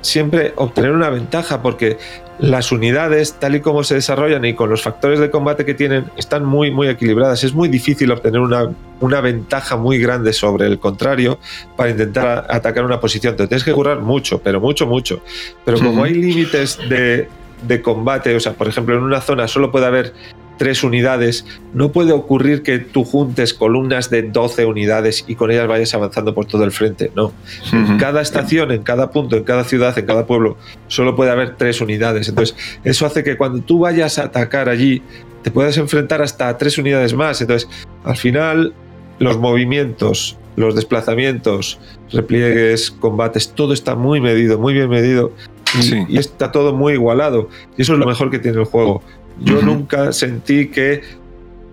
siempre 0.00 0.52
obtener 0.56 0.92
una 0.92 1.08
ventaja 1.08 1.62
porque 1.62 1.96
las 2.38 2.72
unidades, 2.72 3.34
tal 3.34 3.54
y 3.54 3.60
como 3.60 3.84
se 3.84 3.94
desarrollan 3.94 4.44
y 4.44 4.54
con 4.54 4.68
los 4.68 4.82
factores 4.82 5.20
de 5.20 5.30
combate 5.30 5.64
que 5.64 5.74
tienen, 5.74 6.06
están 6.16 6.44
muy, 6.44 6.70
muy 6.70 6.88
equilibradas. 6.88 7.44
Es 7.44 7.54
muy 7.54 7.68
difícil 7.68 8.10
obtener 8.10 8.40
una, 8.40 8.72
una 9.00 9.20
ventaja 9.20 9.76
muy 9.76 9.98
grande 9.98 10.32
sobre 10.32 10.66
el 10.66 10.78
contrario 10.78 11.38
para 11.76 11.90
intentar 11.90 12.46
atacar 12.50 12.84
una 12.84 13.00
posición. 13.00 13.36
Te 13.36 13.46
tienes 13.46 13.64
que 13.64 13.72
currar 13.72 14.00
mucho, 14.00 14.40
pero 14.40 14.60
mucho, 14.60 14.86
mucho. 14.86 15.22
Pero 15.64 15.78
como 15.78 16.04
hay 16.04 16.14
límites 16.14 16.78
de, 16.88 17.28
de 17.66 17.82
combate, 17.82 18.34
o 18.34 18.40
sea, 18.40 18.52
por 18.52 18.66
ejemplo, 18.66 18.96
en 18.96 19.02
una 19.02 19.20
zona 19.20 19.46
solo 19.46 19.70
puede 19.70 19.86
haber 19.86 20.12
tres 20.56 20.84
unidades, 20.84 21.44
no 21.72 21.92
puede 21.92 22.12
ocurrir 22.12 22.62
que 22.62 22.78
tú 22.78 23.04
juntes 23.04 23.54
columnas 23.54 24.10
de 24.10 24.22
12 24.22 24.66
unidades 24.66 25.24
y 25.26 25.34
con 25.34 25.50
ellas 25.50 25.66
vayas 25.66 25.94
avanzando 25.94 26.34
por 26.34 26.46
todo 26.46 26.64
el 26.64 26.72
frente, 26.72 27.10
no. 27.14 27.32
En 27.72 27.98
cada 27.98 28.20
estación, 28.20 28.70
en 28.70 28.82
cada 28.82 29.10
punto, 29.10 29.36
en 29.36 29.44
cada 29.44 29.64
ciudad, 29.64 29.98
en 29.98 30.06
cada 30.06 30.26
pueblo, 30.26 30.56
solo 30.88 31.16
puede 31.16 31.30
haber 31.30 31.56
tres 31.56 31.80
unidades. 31.80 32.28
Entonces, 32.28 32.56
eso 32.84 33.06
hace 33.06 33.24
que 33.24 33.36
cuando 33.36 33.60
tú 33.60 33.80
vayas 33.80 34.18
a 34.18 34.24
atacar 34.24 34.68
allí, 34.68 35.02
te 35.42 35.50
puedas 35.50 35.76
enfrentar 35.76 36.22
hasta 36.22 36.48
a 36.48 36.58
tres 36.58 36.78
unidades 36.78 37.14
más. 37.14 37.40
Entonces, 37.40 37.68
al 38.04 38.16
final, 38.16 38.72
los 39.18 39.38
movimientos, 39.38 40.38
los 40.56 40.74
desplazamientos, 40.74 41.78
repliegues, 42.12 42.90
combates, 42.90 43.50
todo 43.50 43.72
está 43.72 43.94
muy 43.94 44.20
medido, 44.20 44.58
muy 44.58 44.74
bien 44.74 44.88
medido. 44.88 45.32
Sí. 45.80 46.04
y 46.08 46.18
está 46.18 46.52
todo 46.52 46.72
muy 46.72 46.92
igualado. 46.92 47.48
Y 47.76 47.82
eso 47.82 47.94
es 47.94 47.98
lo 47.98 48.06
mejor 48.06 48.30
que 48.30 48.38
tiene 48.38 48.60
el 48.60 48.64
juego. 48.64 49.02
Yo 49.40 49.62
nunca 49.62 50.12
sentí 50.12 50.68
que 50.68 51.02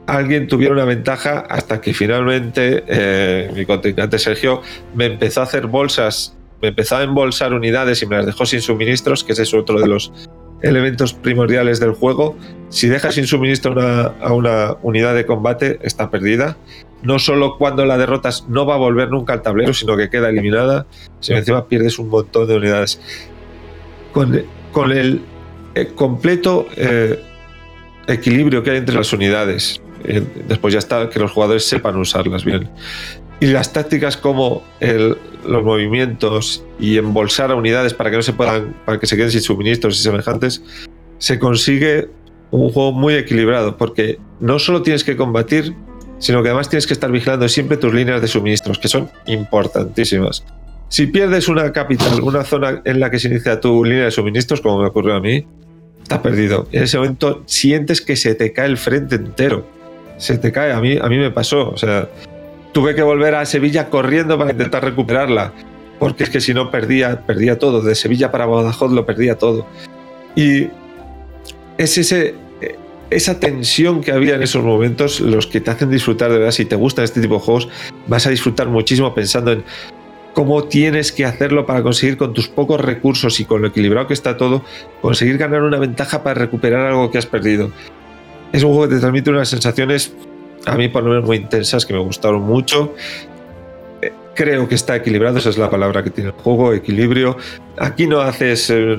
alguien 0.07 0.47
tuviera 0.47 0.73
una 0.73 0.85
ventaja 0.85 1.39
hasta 1.39 1.79
que 1.79 1.93
finalmente 1.93 2.83
eh, 2.88 3.51
mi 3.55 3.65
contrincante 3.65 4.17
Sergio 4.19 4.61
me 4.95 5.05
empezó 5.05 5.41
a 5.41 5.43
hacer 5.43 5.67
bolsas, 5.67 6.35
me 6.61 6.69
empezó 6.69 6.97
a 6.97 7.03
embolsar 7.03 7.53
unidades 7.53 8.01
y 8.01 8.07
me 8.07 8.17
las 8.17 8.25
dejó 8.25 8.45
sin 8.45 8.61
suministros, 8.61 9.23
que 9.23 9.33
ese 9.33 9.43
es 9.43 9.53
otro 9.53 9.79
de 9.79 9.88
los 9.88 10.11
elementos 10.63 11.13
primordiales 11.13 11.79
del 11.79 11.91
juego. 11.93 12.35
Si 12.69 12.88
dejas 12.88 13.15
sin 13.15 13.25
suministro 13.25 13.71
una- 13.71 14.13
a 14.21 14.33
una 14.33 14.75
unidad 14.81 15.15
de 15.15 15.25
combate, 15.25 15.79
está 15.81 16.09
perdida. 16.09 16.57
No 17.03 17.17
solo 17.17 17.57
cuando 17.57 17.83
la 17.85 17.97
derrotas 17.97 18.45
no 18.47 18.65
va 18.65 18.75
a 18.75 18.77
volver 18.77 19.09
nunca 19.09 19.33
al 19.33 19.41
tablero, 19.41 19.73
sino 19.73 19.97
que 19.97 20.09
queda 20.09 20.29
eliminada. 20.29 20.85
Si 21.19 21.33
encima 21.33 21.67
pierdes 21.67 21.97
un 21.97 22.09
montón 22.09 22.47
de 22.47 22.57
unidades. 22.57 22.99
Con, 24.13 24.43
con 24.71 24.91
el 24.91 25.21
eh, 25.73 25.88
completo 25.95 26.67
eh, 26.75 27.19
equilibrio 28.11 28.63
que 28.63 28.71
hay 28.71 28.77
entre 28.77 28.95
las 28.95 29.11
unidades. 29.13 29.81
Eh, 30.03 30.23
después 30.47 30.73
ya 30.73 30.79
está 30.79 31.09
que 31.09 31.19
los 31.19 31.31
jugadores 31.31 31.65
sepan 31.65 31.95
usarlas 31.97 32.45
bien. 32.45 32.69
Y 33.39 33.47
las 33.47 33.73
tácticas 33.73 34.17
como 34.17 34.63
los 34.79 35.63
movimientos 35.63 36.63
y 36.79 36.97
embolsar 36.97 37.51
a 37.51 37.55
unidades 37.55 37.93
para 37.93 38.11
que 38.11 38.17
no 38.17 38.21
se 38.21 38.33
puedan, 38.33 38.75
para 38.85 38.99
que 38.99 39.07
se 39.07 39.15
queden 39.15 39.31
sin 39.31 39.41
suministros 39.41 39.99
y 39.99 40.03
semejantes, 40.03 40.63
se 41.17 41.39
consigue 41.39 42.09
un 42.51 42.69
juego 42.69 42.91
muy 42.91 43.15
equilibrado, 43.15 43.77
porque 43.77 44.19
no 44.39 44.59
solo 44.59 44.83
tienes 44.83 45.03
que 45.03 45.15
combatir, 45.15 45.73
sino 46.19 46.43
que 46.43 46.49
además 46.49 46.69
tienes 46.69 46.85
que 46.85 46.93
estar 46.93 47.11
vigilando 47.11 47.47
siempre 47.49 47.77
tus 47.77 47.93
líneas 47.93 48.21
de 48.21 48.27
suministros, 48.27 48.77
que 48.77 48.88
son 48.88 49.09
importantísimas. 49.25 50.45
Si 50.89 51.07
pierdes 51.07 51.47
una 51.47 51.71
capital, 51.71 52.21
una 52.21 52.43
zona 52.43 52.81
en 52.85 52.99
la 52.99 53.09
que 53.09 53.17
se 53.17 53.29
inicia 53.29 53.59
tu 53.59 53.83
línea 53.83 54.05
de 54.05 54.11
suministros, 54.11 54.61
como 54.61 54.81
me 54.81 54.88
ocurrió 54.88 55.15
a 55.15 55.21
mí, 55.21 55.47
está 56.11 56.21
perdido. 56.21 56.67
En 56.71 56.83
ese 56.83 56.97
momento 56.97 57.43
sientes 57.45 58.01
que 58.01 58.15
se 58.15 58.35
te 58.35 58.51
cae 58.51 58.67
el 58.67 58.77
frente 58.77 59.15
entero. 59.15 59.65
Se 60.17 60.38
te 60.38 60.51
cae. 60.51 60.71
A 60.71 60.79
mí, 60.81 60.97
a 61.01 61.07
mí 61.07 61.17
me 61.17 61.31
pasó. 61.31 61.69
O 61.69 61.77
sea, 61.77 62.09
tuve 62.73 62.95
que 62.95 63.01
volver 63.01 63.35
a 63.35 63.45
Sevilla 63.45 63.89
corriendo 63.89 64.38
para 64.38 64.51
intentar 64.51 64.83
recuperarla. 64.83 65.53
Porque 65.99 66.23
es 66.23 66.29
que 66.29 66.41
si 66.41 66.53
no 66.53 66.69
perdía, 66.69 67.21
perdía 67.25 67.57
todo. 67.57 67.81
De 67.81 67.95
Sevilla 67.95 68.31
para 68.31 68.45
Badajoz 68.45 68.91
lo 68.91 69.05
perdía 69.05 69.38
todo. 69.38 69.65
Y 70.35 70.67
es 71.77 71.97
ese, 71.97 72.35
esa 73.09 73.39
tensión 73.39 74.01
que 74.01 74.11
había 74.11 74.35
en 74.35 74.43
esos 74.43 74.63
momentos 74.63 75.21
los 75.21 75.47
que 75.47 75.61
te 75.61 75.71
hacen 75.71 75.89
disfrutar 75.89 76.31
de 76.31 76.39
verdad. 76.39 76.51
Si 76.51 76.65
te 76.65 76.75
gustan 76.75 77.05
este 77.05 77.21
tipo 77.21 77.35
de 77.35 77.41
juegos, 77.41 77.69
vas 78.07 78.27
a 78.27 78.29
disfrutar 78.29 78.67
muchísimo 78.67 79.13
pensando 79.13 79.51
en 79.51 79.63
cómo 80.33 80.63
tienes 80.63 81.11
que 81.11 81.25
hacerlo 81.25 81.65
para 81.65 81.83
conseguir 81.83 82.17
con 82.17 82.33
tus 82.33 82.47
pocos 82.47 82.79
recursos 82.79 83.39
y 83.39 83.45
con 83.45 83.61
lo 83.61 83.67
equilibrado 83.67 84.07
que 84.07 84.13
está 84.13 84.37
todo, 84.37 84.63
conseguir 85.01 85.37
ganar 85.37 85.63
una 85.63 85.77
ventaja 85.77 86.23
para 86.23 86.35
recuperar 86.39 86.87
algo 86.87 87.11
que 87.11 87.17
has 87.17 87.25
perdido. 87.25 87.71
Es 88.51 88.63
un 88.63 88.71
juego 88.71 88.89
que 88.89 88.95
te 88.95 89.01
transmite 89.01 89.29
unas 89.29 89.49
sensaciones, 89.49 90.13
a 90.65 90.75
mí 90.75 90.87
por 90.89 91.03
lo 91.03 91.09
menos 91.09 91.25
muy 91.25 91.37
intensas, 91.37 91.85
que 91.85 91.93
me 91.93 91.99
gustaron 91.99 92.41
mucho. 92.41 92.93
Eh, 94.01 94.11
Creo 94.35 94.67
que 94.67 94.75
está 94.75 94.95
equilibrado, 94.95 95.37
esa 95.37 95.49
es 95.49 95.57
la 95.57 95.69
palabra 95.69 96.03
que 96.03 96.09
tiene 96.09 96.29
el 96.29 96.35
juego, 96.35 96.73
equilibrio. 96.73 97.37
Aquí 97.77 98.07
no 98.07 98.21
haces 98.21 98.69
eh, 98.69 98.97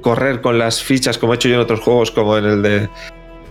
correr 0.00 0.40
con 0.40 0.58
las 0.58 0.82
fichas 0.82 1.18
como 1.18 1.32
he 1.32 1.36
hecho 1.36 1.48
yo 1.48 1.56
en 1.56 1.60
otros 1.60 1.80
juegos, 1.80 2.10
como 2.12 2.38
en 2.38 2.44
el 2.44 2.62
de 2.62 2.88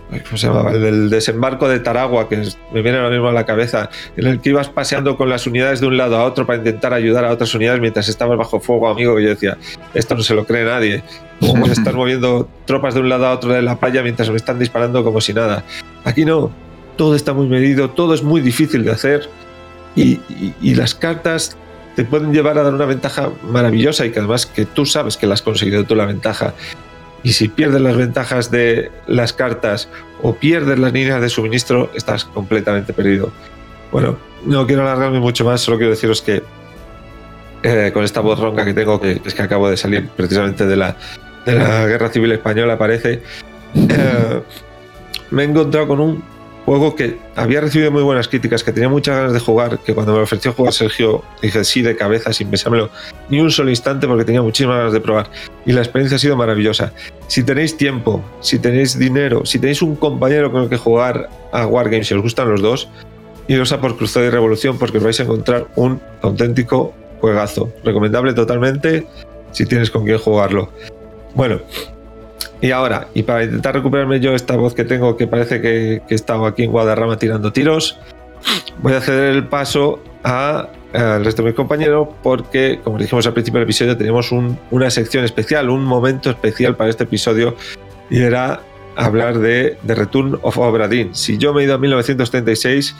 ¿Cómo 0.08 0.36
se 0.38 0.46
llamaba? 0.46 0.70
El 0.70 0.82
del 0.82 1.10
desembarco 1.10 1.68
de 1.68 1.80
Taragua, 1.80 2.28
que 2.28 2.36
me 2.72 2.80
viene 2.82 2.98
ahora 2.98 3.10
mismo 3.10 3.28
a 3.28 3.32
la 3.32 3.44
cabeza, 3.44 3.90
en 4.16 4.26
el 4.28 4.40
que 4.40 4.50
ibas 4.50 4.68
paseando 4.68 5.16
con 5.16 5.28
las 5.28 5.46
unidades 5.48 5.80
de 5.80 5.88
un 5.88 5.96
lado 5.96 6.16
a 6.16 6.24
otro 6.24 6.46
para 6.46 6.58
intentar 6.58 6.94
ayudar 6.94 7.24
a 7.24 7.32
otras 7.32 7.52
unidades 7.54 7.80
mientras 7.80 8.08
estabas 8.08 8.38
bajo 8.38 8.60
fuego, 8.60 8.88
amigo. 8.88 9.18
Y 9.18 9.24
yo 9.24 9.30
decía, 9.30 9.58
esto 9.94 10.14
no 10.14 10.22
se 10.22 10.34
lo 10.34 10.44
cree 10.46 10.64
nadie. 10.64 11.02
¿Cómo 11.40 11.62
voy 11.62 11.70
a 11.70 11.72
estar 11.72 11.92
moviendo 11.94 12.48
tropas 12.66 12.94
de 12.94 13.00
un 13.00 13.08
lado 13.08 13.26
a 13.26 13.32
otro 13.32 13.52
de 13.52 13.62
la 13.62 13.78
playa 13.80 14.02
mientras 14.02 14.30
me 14.30 14.36
están 14.36 14.58
disparando 14.60 15.02
como 15.02 15.20
si 15.20 15.34
nada? 15.34 15.64
Aquí 16.04 16.24
no. 16.24 16.52
Todo 16.96 17.14
está 17.16 17.32
muy 17.34 17.48
medido, 17.48 17.90
todo 17.90 18.14
es 18.14 18.22
muy 18.22 18.40
difícil 18.40 18.84
de 18.84 18.92
hacer. 18.92 19.28
Y, 19.96 20.20
y- 20.30 20.54
y 20.62 20.74
las 20.76 20.94
cartas 20.94 21.56
te 21.96 22.04
pueden 22.04 22.32
llevar 22.32 22.58
a 22.58 22.62
dar 22.62 22.74
una 22.74 22.84
ventaja 22.86 23.30
maravillosa 23.50 24.06
y 24.06 24.10
que 24.12 24.18
además 24.20 24.46
que 24.46 24.66
tú 24.66 24.86
sabes 24.86 25.16
que 25.16 25.26
la 25.26 25.34
has 25.34 25.42
conseguido 25.42 25.84
tú 25.84 25.94
la 25.96 26.06
ventaja. 26.06 26.54
Y 27.26 27.32
si 27.32 27.48
pierdes 27.48 27.80
las 27.80 27.96
ventajas 27.96 28.52
de 28.52 28.92
las 29.08 29.32
cartas 29.32 29.88
o 30.22 30.36
pierdes 30.36 30.78
las 30.78 30.92
líneas 30.92 31.20
de 31.20 31.28
suministro, 31.28 31.90
estás 31.92 32.24
completamente 32.24 32.92
perdido. 32.92 33.32
Bueno, 33.90 34.16
no 34.44 34.64
quiero 34.64 34.82
alargarme 34.82 35.18
mucho 35.18 35.44
más, 35.44 35.60
solo 35.60 35.76
quiero 35.76 35.90
deciros 35.90 36.22
que 36.22 36.44
eh, 37.64 37.90
con 37.92 38.04
esta 38.04 38.20
voz 38.20 38.38
ronca 38.38 38.64
que 38.64 38.74
tengo, 38.74 39.00
que, 39.00 39.20
es 39.24 39.34
que 39.34 39.42
acabo 39.42 39.68
de 39.68 39.76
salir 39.76 40.08
precisamente 40.10 40.66
de 40.66 40.76
la, 40.76 40.96
de 41.44 41.54
la 41.56 41.86
Guerra 41.88 42.10
Civil 42.10 42.30
Española, 42.30 42.78
parece, 42.78 43.20
eh, 43.74 44.42
me 45.32 45.42
he 45.42 45.46
encontrado 45.46 45.88
con 45.88 45.98
un 45.98 46.22
juego 46.66 46.96
que 46.96 47.16
había 47.36 47.60
recibido 47.60 47.92
muy 47.92 48.02
buenas 48.02 48.26
críticas, 48.26 48.64
que 48.64 48.72
tenía 48.72 48.88
muchas 48.88 49.16
ganas 49.16 49.32
de 49.32 49.38
jugar, 49.38 49.78
que 49.78 49.94
cuando 49.94 50.12
me 50.12 50.18
ofreció 50.20 50.52
jugar 50.52 50.72
Sergio 50.72 51.22
dije 51.40 51.64
sí 51.64 51.80
de 51.80 51.96
cabeza, 51.96 52.32
sin 52.32 52.48
pensármelo 52.48 52.90
ni 53.30 53.40
un 53.40 53.52
solo 53.52 53.70
instante, 53.70 54.08
porque 54.08 54.24
tenía 54.24 54.42
muchísimas 54.42 54.78
ganas 54.78 54.92
de 54.92 55.00
probar. 55.00 55.30
Y 55.64 55.72
la 55.72 55.80
experiencia 55.80 56.16
ha 56.16 56.18
sido 56.18 56.36
maravillosa. 56.36 56.92
Si 57.28 57.44
tenéis 57.44 57.76
tiempo, 57.76 58.22
si 58.40 58.58
tenéis 58.58 58.98
dinero, 58.98 59.46
si 59.46 59.60
tenéis 59.60 59.80
un 59.80 59.94
compañero 59.94 60.50
con 60.50 60.64
el 60.64 60.68
que 60.68 60.76
jugar 60.76 61.30
a 61.52 61.66
Wargames, 61.66 62.08
si 62.08 62.14
os 62.14 62.22
gustan 62.22 62.50
los 62.50 62.60
dos, 62.60 62.88
iros 63.46 63.70
a 63.70 63.80
por 63.80 63.96
Cruzada 63.96 64.26
y 64.26 64.30
Revolución 64.30 64.76
porque 64.76 64.98
os 64.98 65.04
vais 65.04 65.20
a 65.20 65.22
encontrar 65.22 65.68
un 65.76 66.00
auténtico 66.22 66.92
juegazo. 67.20 67.72
Recomendable 67.84 68.34
totalmente 68.34 69.06
si 69.52 69.66
tienes 69.66 69.90
con 69.90 70.04
quién 70.04 70.18
jugarlo. 70.18 70.70
Bueno, 71.34 71.60
y 72.60 72.70
ahora, 72.70 73.08
y 73.14 73.22
para 73.22 73.44
intentar 73.44 73.74
recuperarme 73.74 74.18
yo 74.20 74.34
esta 74.34 74.56
voz 74.56 74.74
que 74.74 74.84
tengo, 74.84 75.16
que 75.16 75.26
parece 75.26 75.60
que, 75.60 76.02
que 76.08 76.14
he 76.14 76.16
estado 76.16 76.46
aquí 76.46 76.64
en 76.64 76.70
Guadarrama 76.70 77.18
tirando 77.18 77.52
tiros, 77.52 77.98
voy 78.82 78.94
a 78.94 79.00
ceder 79.00 79.34
el 79.34 79.46
paso 79.48 80.00
al 80.22 81.24
resto 81.24 81.42
de 81.42 81.48
mis 81.48 81.56
compañeros 81.56 82.08
porque, 82.22 82.80
como 82.82 82.98
dijimos 82.98 83.26
al 83.26 83.32
principio 83.34 83.58
del 83.60 83.64
episodio, 83.66 83.96
teníamos 83.96 84.32
un- 84.32 84.58
una 84.70 84.90
sección 84.90 85.24
especial, 85.24 85.68
un 85.70 85.84
momento 85.84 86.30
especial 86.30 86.76
para 86.76 86.90
este 86.90 87.04
episodio 87.04 87.54
y 88.10 88.20
era 88.22 88.60
hablar 88.96 89.38
de 89.38 89.76
The 89.86 89.94
Return 89.94 90.38
of 90.42 90.56
Obra 90.58 90.88
Dinn. 90.88 91.14
Si 91.14 91.36
yo 91.38 91.52
me 91.52 91.60
he 91.60 91.64
ido 91.64 91.74
a 91.74 91.78
1936, 91.78 92.96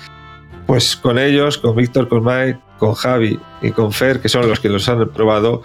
pues 0.67 0.97
con 0.97 1.19
ellos, 1.19 1.59
con 1.59 1.75
Víctor, 1.77 2.09
con 2.09 2.25
Mike, 2.25 2.59
con 2.79 2.93
Javi 2.95 3.39
y 3.63 3.71
con 3.71 3.93
Fer, 3.93 4.21
que 4.21 4.29
son 4.29 4.49
los 4.49 4.61
que 4.61 4.69
los 4.69 4.89
han 4.89 5.09
probado, 5.11 5.63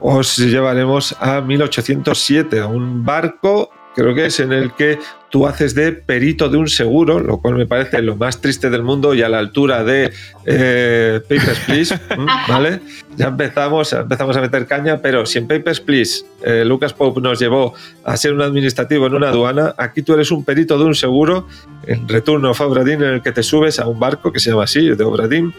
os 0.00 0.36
llevaremos 0.38 1.14
a 1.20 1.40
1807, 1.40 2.60
a 2.60 2.66
un 2.66 3.04
barco, 3.04 3.70
creo 3.94 4.14
que 4.14 4.26
es 4.26 4.40
en 4.40 4.52
el 4.52 4.72
que 4.72 4.98
tú 5.30 5.46
haces 5.46 5.74
de 5.74 5.92
perito 5.92 6.48
de 6.48 6.56
un 6.56 6.68
seguro, 6.68 7.20
lo 7.20 7.38
cual 7.38 7.54
me 7.54 7.66
parece 7.66 8.02
lo 8.02 8.16
más 8.16 8.40
triste 8.40 8.68
del 8.68 8.82
mundo 8.82 9.14
y 9.14 9.22
a 9.22 9.28
la 9.28 9.38
altura 9.38 9.84
de 9.84 10.12
eh, 10.44 11.20
Papers, 11.22 11.60
Please. 11.66 12.00
¿vale? 12.48 12.80
Ya 13.16 13.28
empezamos, 13.28 13.92
empezamos 13.92 14.36
a 14.36 14.40
meter 14.40 14.66
caña, 14.66 14.98
pero 15.00 15.24
si 15.26 15.38
en 15.38 15.46
Papers, 15.46 15.80
Please 15.80 16.24
eh, 16.42 16.64
Lucas 16.64 16.92
Pope 16.92 17.20
nos 17.20 17.38
llevó 17.38 17.74
a 18.04 18.16
ser 18.16 18.32
un 18.32 18.42
administrativo 18.42 19.06
en 19.06 19.14
una 19.14 19.28
aduana, 19.28 19.74
aquí 19.78 20.02
tú 20.02 20.14
eres 20.14 20.30
un 20.30 20.44
perito 20.44 20.78
de 20.78 20.84
un 20.84 20.94
seguro 20.94 21.46
en 21.86 22.08
Return 22.08 22.44
of 22.44 22.60
Obradin 22.60 23.02
en 23.02 23.14
el 23.14 23.22
que 23.22 23.32
te 23.32 23.42
subes 23.42 23.78
a 23.78 23.86
un 23.86 24.00
barco 24.00 24.32
que 24.32 24.40
se 24.40 24.50
llama 24.50 24.64
así, 24.64 24.88
de 24.88 25.04
Obradin, 25.04 25.54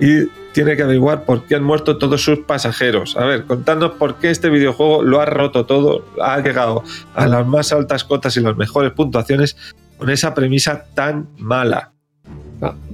y 0.00 0.26
tiene 0.52 0.76
que 0.76 0.82
averiguar 0.82 1.24
por 1.24 1.44
qué 1.44 1.56
han 1.56 1.62
muerto 1.62 1.98
todos 1.98 2.22
sus 2.22 2.40
pasajeros. 2.40 3.16
A 3.16 3.24
ver, 3.24 3.44
contadnos 3.44 3.92
por 3.92 4.16
qué 4.16 4.30
este 4.30 4.48
videojuego 4.48 5.02
lo 5.02 5.20
ha 5.20 5.26
roto 5.26 5.66
todo, 5.66 6.04
ha 6.20 6.40
llegado 6.40 6.82
a 7.14 7.26
las 7.26 7.46
más 7.46 7.72
altas 7.72 8.04
cotas 8.04 8.36
y 8.36 8.40
las 8.40 8.56
mejores 8.56 8.92
puntuaciones 8.92 9.56
con 9.98 10.10
esa 10.10 10.34
premisa 10.34 10.86
tan 10.94 11.28
mala. 11.36 11.92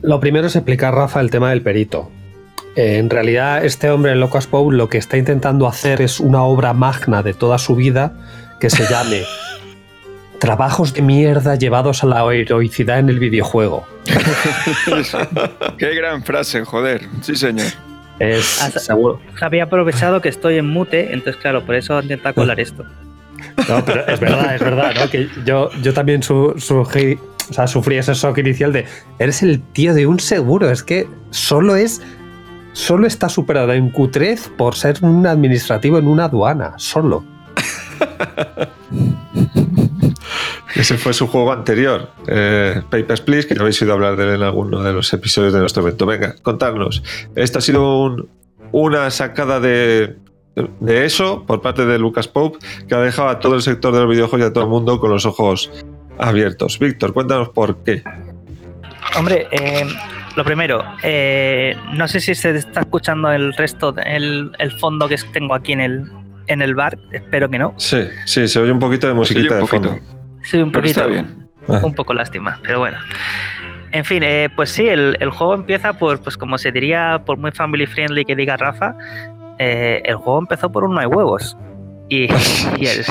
Lo 0.03 0.19
primero 0.21 0.49
es 0.49 0.57
explicar, 0.57 0.95
Rafa, 0.95 1.21
el 1.21 1.31
tema 1.31 1.51
del 1.51 1.63
perito. 1.63 2.11
Eh, 2.75 2.99
en 2.99 3.11
realidad, 3.11 3.65
este 3.65 3.91
hombre, 3.91 4.15
Locas 4.17 4.47
Poe, 4.47 4.75
lo 4.75 4.89
que 4.89 4.99
está 4.99 5.17
intentando 5.17 5.69
hacer 5.69 6.01
es 6.01 6.21
una 6.21 6.43
obra 6.43 6.73
magna 6.73 7.23
de 7.23 7.35
toda 7.35 7.59
su 7.59 7.77
vida 7.77 8.15
que 8.59 8.71
se 8.71 8.85
llame 8.89 9.23
Trabajos 10.43 10.93
de 10.93 11.03
mierda 11.03 11.55
llevados 11.55 12.03
a 12.03 12.09
la 12.09 12.25
heroicidad 12.35 12.99
en 12.99 13.09
el 13.09 13.21
videojuego. 13.21 13.87
Qué 15.79 15.95
gran 15.95 16.25
frase, 16.25 16.65
joder. 16.65 17.03
Sí, 17.21 17.37
señor. 17.37 17.69
Es 18.19 18.61
Hasta- 18.61 18.81
seguro. 18.81 19.21
Había 19.41 19.63
aprovechado 19.63 20.21
que 20.21 20.29
estoy 20.29 20.59
en 20.59 20.67
mute, 20.67 21.15
entonces 21.15 21.41
claro, 21.41 21.65
por 21.65 21.77
eso 21.77 22.03
intenta 22.03 22.33
colar 22.33 22.59
esto. 22.67 22.83
No, 23.69 23.85
pero 23.85 24.05
es 24.09 24.19
verdad, 24.19 24.55
es 24.57 24.61
verdad, 24.61 24.93
¿no? 24.97 25.09
Que 25.09 25.29
yo, 25.47 25.71
yo 25.81 25.95
también 25.95 26.25
su, 26.25 26.55
surgí- 26.57 27.21
o 27.49 27.53
sea, 27.53 27.69
sufrí 27.69 27.99
ese 27.99 28.15
shock 28.15 28.37
inicial 28.39 28.73
de 28.73 28.85
eres 29.21 29.45
el 29.45 29.63
tío 29.63 29.95
de 29.95 30.09
un 30.09 30.19
seguro. 30.19 30.69
Es 30.73 30.83
que 30.83 31.07
solo 31.31 31.77
es. 31.77 32.03
Solo 32.73 33.07
está 33.07 33.29
superado 33.29 33.73
en 33.75 33.91
cutrez 33.91 34.51
por 34.59 34.75
ser 34.75 34.97
un 35.03 35.25
administrativo 35.25 35.99
en 35.99 36.09
una 36.09 36.25
aduana. 36.25 36.73
Solo. 36.79 37.25
Ese 40.75 40.97
fue 40.97 41.13
su 41.13 41.27
juego 41.27 41.53
anterior, 41.53 42.11
eh, 42.27 42.81
Papers, 42.91 43.21
Please, 43.21 43.47
que 43.47 43.55
ya 43.55 43.61
habéis 43.61 43.81
oído 43.83 43.95
hablar 43.95 44.17
de 44.17 44.25
él 44.25 44.35
en 44.37 44.43
alguno 44.43 44.83
de 44.83 44.93
los 44.93 45.13
episodios 45.13 45.53
de 45.53 45.61
nuestro 45.61 45.83
evento. 45.83 46.07
Venga, 46.07 46.35
contadnos. 46.43 47.03
Esto 47.35 47.59
ha 47.59 47.63
sido 47.63 48.01
un- 48.01 48.29
una 48.73 49.11
sacada 49.11 49.61
de, 49.61 50.17
de 50.81 51.05
eso 51.05 51.45
por 51.47 51.61
parte 51.61 51.85
de 51.85 51.99
Lucas 51.99 52.27
Pope 52.29 52.59
que 52.89 52.95
ha 52.95 53.01
dejado 53.01 53.29
a 53.29 53.39
todo 53.39 53.55
el 53.55 53.63
sector 53.63 53.93
de 53.93 54.01
los 54.01 54.09
videojuegos 54.11 54.47
y 54.47 54.51
a 54.51 54.53
todo 54.53 54.65
el 54.65 54.71
mundo 54.71 54.99
con 54.99 55.11
los 55.11 55.27
ojos 55.27 55.71
abiertos. 56.19 56.79
Víctor, 56.79 57.13
cuéntanos 57.13 57.51
por 57.51 57.77
qué. 57.85 58.03
Hombre, 59.19 59.47
eh, 59.51 59.87
lo 60.37 60.45
primero, 60.45 60.83
eh, 61.03 61.77
no 61.93 62.09
sé 62.09 62.21
si 62.21 62.35
se 62.35 62.57
está 62.57 62.81
escuchando 62.81 63.31
el 63.31 63.53
resto, 63.55 63.95
el, 64.07 64.53
el 64.59 64.73
fondo 64.79 65.07
que 65.09 65.17
tengo 65.33 65.55
aquí 65.55 65.73
en 65.73 65.81
el, 65.81 66.11
en 66.47 66.63
el 66.63 66.75
bar, 66.75 66.99
espero 67.13 67.51
que 67.51 67.59
no. 67.59 67.75
Sí, 67.77 68.05
sí, 68.25 68.49
se 68.49 68.59
oye 68.59 68.73
un 68.73 68.79
poquito 68.79 69.07
de 69.07 69.13
musiquita 69.15 69.57
un 69.57 69.61
de 69.61 69.67
fondo. 69.67 69.99
Sí, 70.43 70.59
un 70.59 70.71
Pero 70.73 70.83
poquito. 70.83 71.01
está 71.01 71.07
bien. 71.07 71.49
Ah. 71.69 71.81
Un 71.83 71.95
poco 71.95 72.13
lástima, 72.15 72.59
pero 72.63 72.81
bueno. 72.81 72.99
En 73.93 74.05
fin, 74.05 74.23
eh, 74.23 74.49
pues 74.57 74.71
sí, 74.71 74.89
el, 74.89 75.17
el 75.21 75.31
juego 75.31 75.55
empieza 75.55 75.93
por, 75.93 76.21
pues 76.23 76.37
como 76.37 76.59
se 76.59 76.73
diría, 76.73 77.23
por 77.25 77.37
muy 77.37 77.53
family 77.53 77.87
friendly 77.87 78.25
que 78.25 78.35
diga 78.35 78.57
Rafa, 78.57 78.97
eh, 79.59 80.01
el 80.05 80.17
juego 80.17 80.39
empezó 80.41 80.73
por 80.73 80.85
un 80.85 80.95
no 80.95 81.01
hay 81.01 81.07
huevos. 81.07 81.57
Y, 82.09 82.25
y 82.79 82.87
el, 82.87 83.05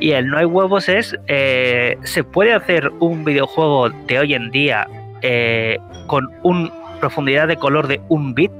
y 0.00 0.12
el 0.12 0.28
no 0.28 0.38
hay 0.38 0.44
huevos 0.46 0.88
es, 0.88 1.16
eh, 1.26 1.96
se 2.04 2.24
puede 2.24 2.54
hacer 2.54 2.90
un 3.00 3.24
videojuego 3.24 3.90
de 3.90 4.18
hoy 4.18 4.34
en 4.34 4.50
día 4.50 4.86
eh, 5.22 5.78
con 6.06 6.30
una 6.42 6.70
profundidad 7.00 7.48
de 7.48 7.56
color 7.56 7.88
de 7.88 8.00
un 8.08 8.34
bit. 8.34 8.52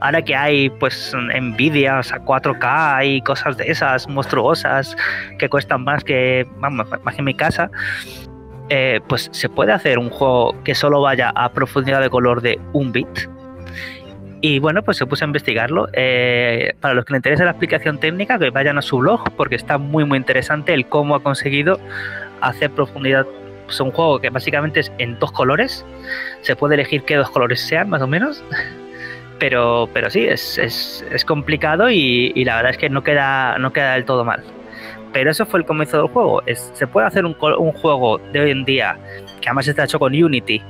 Ahora 0.00 0.22
que 0.22 0.36
hay 0.36 0.68
pues 0.70 1.14
Nvidias 1.14 2.12
a 2.12 2.18
4K 2.18 3.06
y 3.06 3.22
cosas 3.22 3.56
de 3.56 3.70
esas 3.70 4.08
monstruosas 4.08 4.96
que 5.38 5.48
cuestan 5.48 5.84
más 5.84 6.04
que, 6.04 6.46
vamos, 6.58 6.86
más 7.02 7.14
que 7.14 7.22
mi 7.22 7.34
casa, 7.34 7.70
eh, 8.68 9.00
pues 9.08 9.28
se 9.32 9.48
puede 9.48 9.72
hacer 9.72 9.98
un 9.98 10.10
juego 10.10 10.54
que 10.64 10.74
solo 10.74 11.00
vaya 11.00 11.32
a 11.34 11.50
profundidad 11.52 12.00
de 12.00 12.10
color 12.10 12.42
de 12.42 12.58
un 12.72 12.92
bit. 12.92 13.08
Y 14.42 14.58
bueno, 14.58 14.82
pues 14.82 14.98
se 14.98 15.06
puso 15.06 15.24
a 15.24 15.26
investigarlo. 15.26 15.88
Eh, 15.92 16.74
para 16.80 16.94
los 16.94 17.04
que 17.04 17.14
les 17.14 17.20
interese 17.20 17.44
la 17.44 17.52
explicación 17.52 17.98
técnica, 17.98 18.38
que 18.38 18.50
vayan 18.50 18.76
a 18.76 18.82
su 18.82 18.98
blog, 18.98 19.30
porque 19.36 19.54
está 19.54 19.78
muy, 19.78 20.04
muy 20.04 20.18
interesante 20.18 20.74
el 20.74 20.86
cómo 20.86 21.14
ha 21.14 21.22
conseguido 21.22 21.80
hacer 22.40 22.70
profundidad. 22.70 23.26
Es 23.68 23.80
un 23.80 23.90
juego 23.92 24.20
que 24.20 24.30
básicamente 24.30 24.80
es 24.80 24.92
en 24.98 25.18
dos 25.18 25.32
colores. 25.32 25.86
Se 26.42 26.54
puede 26.54 26.74
elegir 26.74 27.02
qué 27.04 27.16
dos 27.16 27.30
colores 27.30 27.60
sean, 27.60 27.88
más 27.88 28.02
o 28.02 28.06
menos. 28.06 28.44
Pero, 29.38 29.88
pero 29.92 30.08
sí, 30.10 30.24
es, 30.24 30.56
es, 30.58 31.04
es 31.10 31.24
complicado 31.24 31.90
y, 31.90 32.32
la 32.44 32.56
verdad 32.56 32.70
es 32.72 32.78
que 32.78 32.88
no 32.88 33.02
queda, 33.04 33.58
no 33.58 33.72
queda 33.72 33.94
del 33.94 34.04
todo 34.04 34.24
mal 34.24 34.42
pero 35.12 35.30
eso 35.30 35.46
fue 35.46 35.60
el 35.60 35.64
comienzo 35.64 35.96
del 35.96 36.08
juego. 36.08 36.42
Se 36.74 36.86
puede 36.86 37.06
hacer 37.06 37.24
un, 37.24 37.34
un 37.40 37.72
juego 37.72 38.18
de 38.18 38.40
hoy 38.40 38.50
en 38.50 38.66
día, 38.66 38.98
que 39.40 39.48
además 39.48 39.66
está 39.66 39.84
hecho 39.84 39.98
con 39.98 40.12
Unity, 40.14 40.60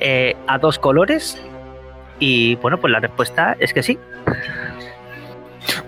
eh, 0.00 0.34
a 0.48 0.58
dos 0.58 0.76
colores. 0.80 1.40
Y 2.18 2.56
bueno, 2.56 2.80
pues 2.80 2.90
la 2.90 2.98
respuesta 2.98 3.56
es 3.60 3.72
que 3.72 3.84
sí. 3.84 3.96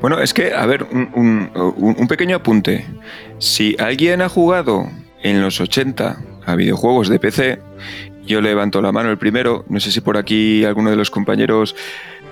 Bueno, 0.00 0.20
es 0.20 0.32
que, 0.32 0.54
a 0.54 0.64
ver, 0.66 0.84
un- 0.84 1.10
un- 1.14 1.96
un 1.98 2.06
pequeño 2.08 2.36
apunte. 2.36 2.84
Si 3.38 3.74
alguien 3.80 4.22
ha 4.22 4.28
jugado 4.28 4.84
en 5.22 5.42
los 5.42 5.60
80 5.60 6.18
a 6.46 6.54
videojuegos 6.54 7.08
de 7.08 7.18
PC, 7.18 7.58
yo 8.28 8.40
levanto 8.40 8.80
la 8.80 8.92
mano 8.92 9.10
el 9.10 9.18
primero. 9.18 9.64
No 9.68 9.80
sé 9.80 9.90
si 9.90 10.00
por 10.00 10.16
aquí 10.16 10.64
alguno 10.64 10.90
de 10.90 10.96
los 10.96 11.10
compañeros, 11.10 11.74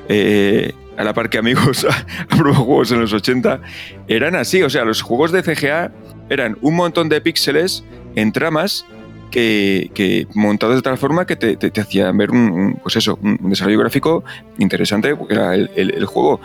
eh, 0.08 0.72
a 0.96 1.04
la 1.04 1.12
par 1.12 1.28
que 1.30 1.38
amigos, 1.38 1.86
ha 2.20 2.36
probado 2.36 2.64
juegos 2.64 2.92
en 2.92 3.00
los 3.00 3.12
80. 3.12 3.60
Eran 4.06 4.36
así, 4.36 4.62
o 4.62 4.70
sea, 4.70 4.84
los 4.84 5.02
juegos 5.02 5.32
de 5.32 5.42
CGA 5.42 5.90
eran 6.30 6.56
un 6.60 6.76
montón 6.76 7.08
de 7.08 7.20
píxeles 7.20 7.84
en 8.14 8.32
tramas 8.32 8.86
que, 9.30 10.26
montados 10.34 10.76
de 10.76 10.82
tal 10.82 10.96
forma 10.96 11.26
que 11.26 11.36
te, 11.36 11.80
hacían 11.80 12.16
ver 12.16 12.30
un, 12.30 12.78
pues 12.82 12.96
eso, 12.96 13.18
un, 13.22 13.50
desarrollo 13.50 13.80
gráfico 13.80 14.24
interesante, 14.58 15.14
porque 15.16 15.34
era 15.34 15.54
el 15.54 16.06
juego. 16.06 16.40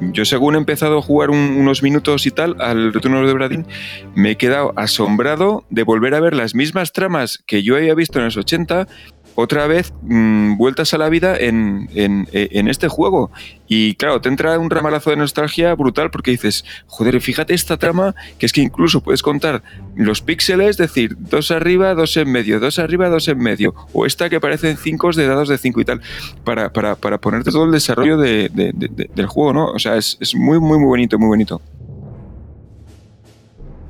Yo 0.00 0.24
según 0.24 0.54
he 0.54 0.58
empezado 0.58 0.98
a 0.98 1.02
jugar 1.02 1.30
un- 1.30 1.56
unos 1.56 1.82
minutos 1.82 2.26
y 2.26 2.30
tal 2.30 2.56
al 2.60 2.92
Retorno 2.92 3.26
de 3.26 3.32
Bradin, 3.32 3.66
me 4.14 4.32
he 4.32 4.36
quedado 4.36 4.72
asombrado 4.76 5.64
de 5.70 5.82
volver 5.84 6.14
a 6.14 6.20
ver 6.20 6.34
las 6.34 6.54
mismas 6.54 6.92
tramas 6.92 7.42
que 7.46 7.62
yo 7.62 7.76
había 7.76 7.94
visto 7.94 8.18
en 8.18 8.24
los 8.26 8.36
80, 8.36 8.86
otra 9.36 9.66
vez 9.66 9.92
mm, 10.02 10.56
vueltas 10.56 10.92
a 10.94 10.98
la 10.98 11.08
vida 11.08 11.36
en, 11.36 11.88
en- 11.94 12.28
este 12.68 12.88
juego. 12.88 13.30
Y 13.68 13.94
claro, 13.94 14.20
te 14.20 14.28
entra 14.28 14.58
un 14.58 14.68
ramalazo 14.70 15.10
de 15.10 15.16
nostalgia 15.16 15.74
brutal 15.74 16.10
porque 16.10 16.30
dices, 16.32 16.64
joder, 16.86 17.20
fíjate 17.20 17.54
esta 17.54 17.76
trama, 17.76 18.14
que 18.38 18.46
es 18.46 18.52
que 18.52 18.60
incluso 18.60 19.00
puedes 19.00 19.22
contar 19.22 19.62
los 19.96 20.20
píxeles, 20.20 20.70
es 20.70 20.76
decir, 20.76 21.16
dos 21.18 21.50
arriba, 21.50 21.94
dos 21.94 22.16
en 22.16 22.30
medio, 22.30 22.60
dos 22.60 22.78
arriba, 22.78 23.08
dos 23.08 23.28
en 23.28 23.38
medio, 23.38 23.74
o 23.92 24.06
esta 24.06 24.28
que 24.28 24.40
parecen 24.40 24.76
cinco 24.76 25.04
de 25.12 25.26
dados 25.26 25.48
de 25.48 25.58
5 25.58 25.80
y 25.82 25.84
tal, 25.84 26.00
para, 26.44 26.72
para, 26.72 26.94
para 26.96 27.18
ponerte 27.18 27.50
todo 27.50 27.64
el 27.66 27.72
desarrollo 27.72 28.16
de- 28.16 28.48
de- 28.48 28.72
de- 28.72 28.88
de- 28.88 29.10
del 29.14 29.26
juego, 29.26 29.52
¿no? 29.52 29.66
O 29.66 29.78
sea, 29.78 29.96
es, 29.96 30.16
es 30.18 30.34
muy, 30.34 30.58
muy, 30.58 30.78
muy 30.78 30.86
bonito, 30.88 31.18
muy 31.18 31.28
bonito. 31.28 31.60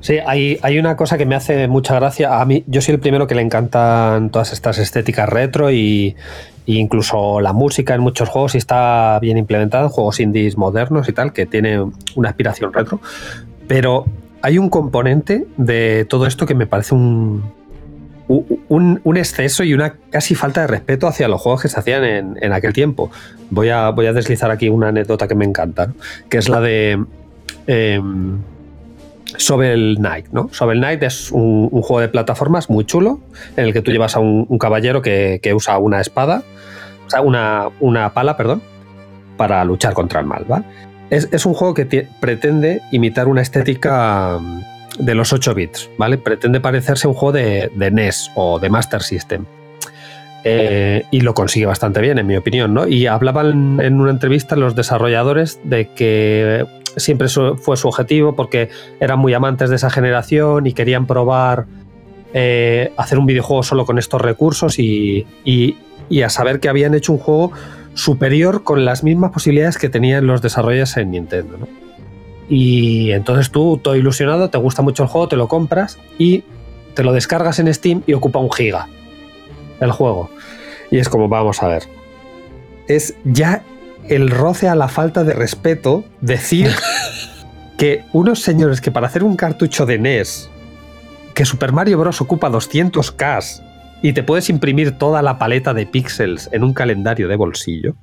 Sí, 0.05 0.19
hay, 0.23 0.59
hay 0.61 0.77
una 0.77 0.95
cosa 0.95 1.17
que 1.17 1.25
me 1.25 1.33
hace 1.33 1.67
mucha 1.67 1.95
gracia. 1.95 2.39
A 2.39 2.45
mí, 2.45 2.63
yo 2.67 2.79
soy 2.79 2.93
el 2.93 2.99
primero 2.99 3.25
que 3.25 3.33
le 3.33 3.41
encantan 3.41 4.29
todas 4.29 4.53
estas 4.53 4.77
estéticas 4.77 5.27
retro 5.27 5.71
y, 5.71 6.15
incluso 6.67 7.41
la 7.41 7.53
música 7.53 7.95
en 7.95 8.01
muchos 8.01 8.29
juegos 8.29 8.53
y 8.53 8.59
está 8.59 9.17
bien 9.19 9.39
implementada 9.39 9.85
en 9.85 9.89
juegos 9.89 10.19
indies 10.19 10.59
modernos 10.59 11.09
y 11.09 11.11
tal, 11.11 11.33
que 11.33 11.47
tiene 11.47 11.83
una 12.13 12.29
aspiración 12.29 12.71
retro. 12.71 13.01
Pero 13.67 14.05
hay 14.43 14.59
un 14.59 14.69
componente 14.69 15.47
de 15.57 16.05
todo 16.07 16.27
esto 16.27 16.45
que 16.45 16.53
me 16.53 16.67
parece 16.67 16.93
un, 16.93 17.41
un, 18.27 19.17
exceso 19.17 19.63
y 19.63 19.73
una 19.73 19.95
casi 20.11 20.35
falta 20.35 20.61
de 20.61 20.67
respeto 20.67 21.07
hacia 21.07 21.27
los 21.27 21.41
juegos 21.41 21.63
que 21.63 21.67
se 21.67 21.79
hacían 21.79 22.03
en, 22.03 22.37
en 22.41 22.53
aquel 22.53 22.73
tiempo. 22.73 23.09
Voy 23.49 23.69
a, 23.69 23.89
voy 23.89 24.05
a 24.05 24.13
deslizar 24.13 24.51
aquí 24.51 24.69
una 24.69 24.89
anécdota 24.89 25.27
que 25.27 25.33
me 25.33 25.45
encanta, 25.45 25.87
¿no? 25.87 25.95
que 26.29 26.37
es 26.37 26.47
la 26.47 26.61
de... 26.61 27.03
em, 27.65 28.37
Shovel 29.37 29.97
Knight, 29.97 30.27
¿no? 30.31 30.49
Shovel 30.51 30.79
Knight 30.79 31.03
es 31.03 31.31
un, 31.31 31.69
juego 31.69 32.01
de 32.01 32.07
plataformas 32.07 32.69
muy 32.69 32.85
chulo 32.85 33.19
en 33.57 33.65
el 33.65 33.73
que 33.73 33.81
tú 33.81 33.91
llevas 33.91 34.15
a 34.15 34.19
un, 34.19 34.57
caballero 34.57 35.01
que, 35.01 35.39
que 35.41 35.53
usa 35.53 35.77
una 35.77 36.01
espada 36.01 36.43
o 37.05 37.09
sea, 37.09 37.21
una, 37.21 37.69
una 37.79 38.13
pala, 38.13 38.37
perdón, 38.37 38.61
para 39.37 39.63
luchar 39.63 39.93
contra 39.93 40.19
el 40.19 40.25
mal. 40.25 40.45
Es, 41.09 41.29
es 41.31 41.45
un 41.45 41.53
juego 41.53 41.73
que 41.73 42.07
pretende 42.19 42.81
imitar 42.91 43.27
una 43.27 43.41
estética 43.41 44.39
mm, 44.39 44.63
de 44.99 45.15
los 45.15 45.33
8 45.33 45.53
bits, 45.53 45.89
¿vale? 45.97 46.17
Pretende 46.17 46.59
parecerse 46.59 47.07
a 47.07 47.09
un 47.09 47.15
juego 47.15 47.33
de, 47.33 47.71
de 47.75 47.91
NES 47.91 48.31
o 48.35 48.59
de 48.59 48.69
Master 48.69 49.03
System. 49.03 49.45
Eh, 50.47 51.03
y 51.09 51.21
lo 51.21 51.33
consigue 51.33 51.65
bastante 51.65 51.99
bien, 52.01 52.19
en 52.19 52.27
mi 52.27 52.37
opinión, 52.37 52.71
¿no? 52.73 52.87
Y 52.87 53.07
hablaban 53.07 53.79
en 53.81 53.99
una 53.99 54.11
entrevista 54.11 54.55
los 54.55 54.75
desarrolladores 54.75 55.59
de 55.63 55.87
que 55.89 56.65
siempre 56.97 57.25
eso 57.27 57.57
fue 57.57 57.77
su 57.77 57.87
objetivo 57.87 58.35
porque 58.35 58.69
eran 58.99 59.17
muy 59.17 59.33
amantes 59.33 59.71
de 59.71 59.75
esa 59.77 59.89
generación 59.89 60.67
y 60.67 60.73
querían 60.73 61.07
probar 61.07 61.65
eh, 62.33 62.91
hacer 62.95 63.17
un 63.17 63.25
videojuego 63.25 63.63
solo 63.63 63.85
con 63.85 63.97
estos 63.97 64.21
recursos 64.21 64.77
y, 64.77 65.25
y- 65.43 65.77
y 66.09 66.21
a 66.21 66.29
saber 66.29 66.59
que 66.59 66.69
habían 66.69 66.93
hecho 66.93 67.11
un 67.13 67.17
juego 67.17 67.51
superior 67.95 68.63
con 68.63 68.85
las 68.85 69.03
mismas 69.03 69.31
posibilidades 69.31 69.77
que 69.79 69.89
tenían 69.89 70.27
los 70.27 70.41
desarrolladores 70.43 70.95
en 70.97 71.09
Nintendo. 71.11 71.57
¿no? 71.57 71.67
Y 72.49 73.11
entonces 73.13 73.49
tú, 73.49 73.79
todo 73.81 73.95
ilusionado, 73.95 74.49
te 74.51 74.59
gusta 74.59 74.83
mucho 74.83 75.01
el 75.01 75.09
juego, 75.09 75.27
te 75.27 75.37
lo 75.37 75.47
compras 75.47 75.97
y 76.19 76.43
te 76.93 77.03
lo 77.03 77.13
descargas 77.13 77.57
en 77.57 77.73
Steam 77.73 78.03
y 78.05 78.13
ocupa 78.13 78.37
un 78.37 78.51
giga 78.51 78.87
el 79.79 79.91
juego. 79.91 80.29
Y 80.91 80.99
es 80.99 81.09
como, 81.09 81.27
vamos 81.27 81.61
a 81.63 81.67
ver. 81.67 81.83
Es 82.87 83.15
ya 83.23 83.63
el 84.07 84.29
roce 84.29 84.69
a 84.69 84.75
la 84.75 84.87
falta 84.87 85.23
de 85.23 85.33
respeto 85.33 86.05
decir 86.21 86.71
que 87.77 88.03
unos 88.13 88.41
señores 88.41 88.81
que 88.81 88.91
para 88.91 89.07
hacer 89.07 89.23
un 89.23 89.35
cartucho 89.35 89.85
de 89.85 89.97
NES, 89.97 90.49
que 91.33 91.45
Super 91.45 91.71
Mario 91.71 91.99
Bros. 91.99 92.21
ocupa 92.21 92.49
200K 92.49 93.61
y 94.01 94.13
te 94.13 94.23
puedes 94.23 94.49
imprimir 94.49 94.97
toda 94.97 95.21
la 95.21 95.37
paleta 95.37 95.73
de 95.73 95.85
píxeles 95.85 96.49
en 96.51 96.63
un 96.63 96.73
calendario 96.73 97.27
de 97.27 97.35
bolsillo, 97.35 97.95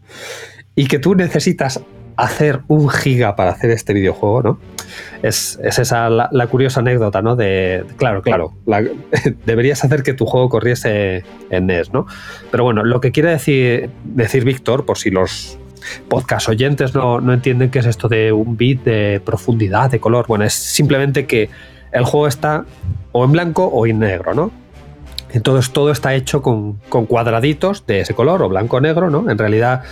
y 0.74 0.86
que 0.86 0.98
tú 0.98 1.14
necesitas 1.14 1.80
hacer 2.16 2.60
un 2.68 2.88
giga 2.88 3.36
para 3.36 3.50
hacer 3.50 3.70
este 3.70 3.92
videojuego, 3.92 4.42
¿no? 4.42 4.58
Es, 5.22 5.58
es 5.62 5.78
esa 5.78 6.10
la, 6.10 6.46
curiosa 6.48 6.80
anécdota, 6.80 7.22
¿no? 7.22 7.36
De, 7.36 7.84
claro, 7.96 8.22
claro, 8.22 8.52
la- 8.66 8.84
deberías 9.46 9.82
hacer 9.84 10.02
que 10.02 10.12
tu 10.12 10.26
juego 10.26 10.48
corriese 10.48 11.24
en 11.50 11.66
NES, 11.66 11.92
¿no? 11.92 12.06
Pero 12.50 12.64
bueno, 12.64 12.84
lo 12.84 13.00
que 13.00 13.12
quiere 13.12 13.30
decir, 13.30 13.90
decir 14.04 14.44
Víctor, 14.44 14.84
por 14.84 14.98
si 14.98 15.10
los 15.10 15.58
podcast 16.08 16.48
oyentes 16.48 16.94
no, 16.94 17.20
no 17.20 17.32
entienden 17.32 17.70
qué 17.70 17.80
es 17.80 17.86
esto 17.86 18.08
de 18.08 18.32
un 18.32 18.56
bit 18.56 18.84
de 18.84 19.20
profundidad, 19.24 19.90
de 19.90 19.98
color, 20.00 20.26
bueno, 20.28 20.44
es 20.44 20.52
simplemente 20.52 21.26
que 21.26 21.50
el 21.92 22.04
juego 22.04 22.26
está 22.26 22.64
o 23.12 23.24
en 23.24 23.32
blanco 23.32 23.64
o 23.66 23.86
en 23.86 23.98
negro, 23.98 24.34
¿no? 24.34 24.50
Entonces 25.32 25.72
todo 25.72 25.90
está 25.90 26.14
hecho 26.14 26.42
con, 26.42 26.74
con 26.88 27.06
cuadraditos 27.06 27.86
de 27.86 28.00
ese 28.00 28.14
color, 28.14 28.42
o 28.42 28.48
blanco 28.48 28.76
o 28.76 28.80
negro, 28.80 29.10
¿no? 29.10 29.30
En 29.30 29.38
realidad 29.38 29.82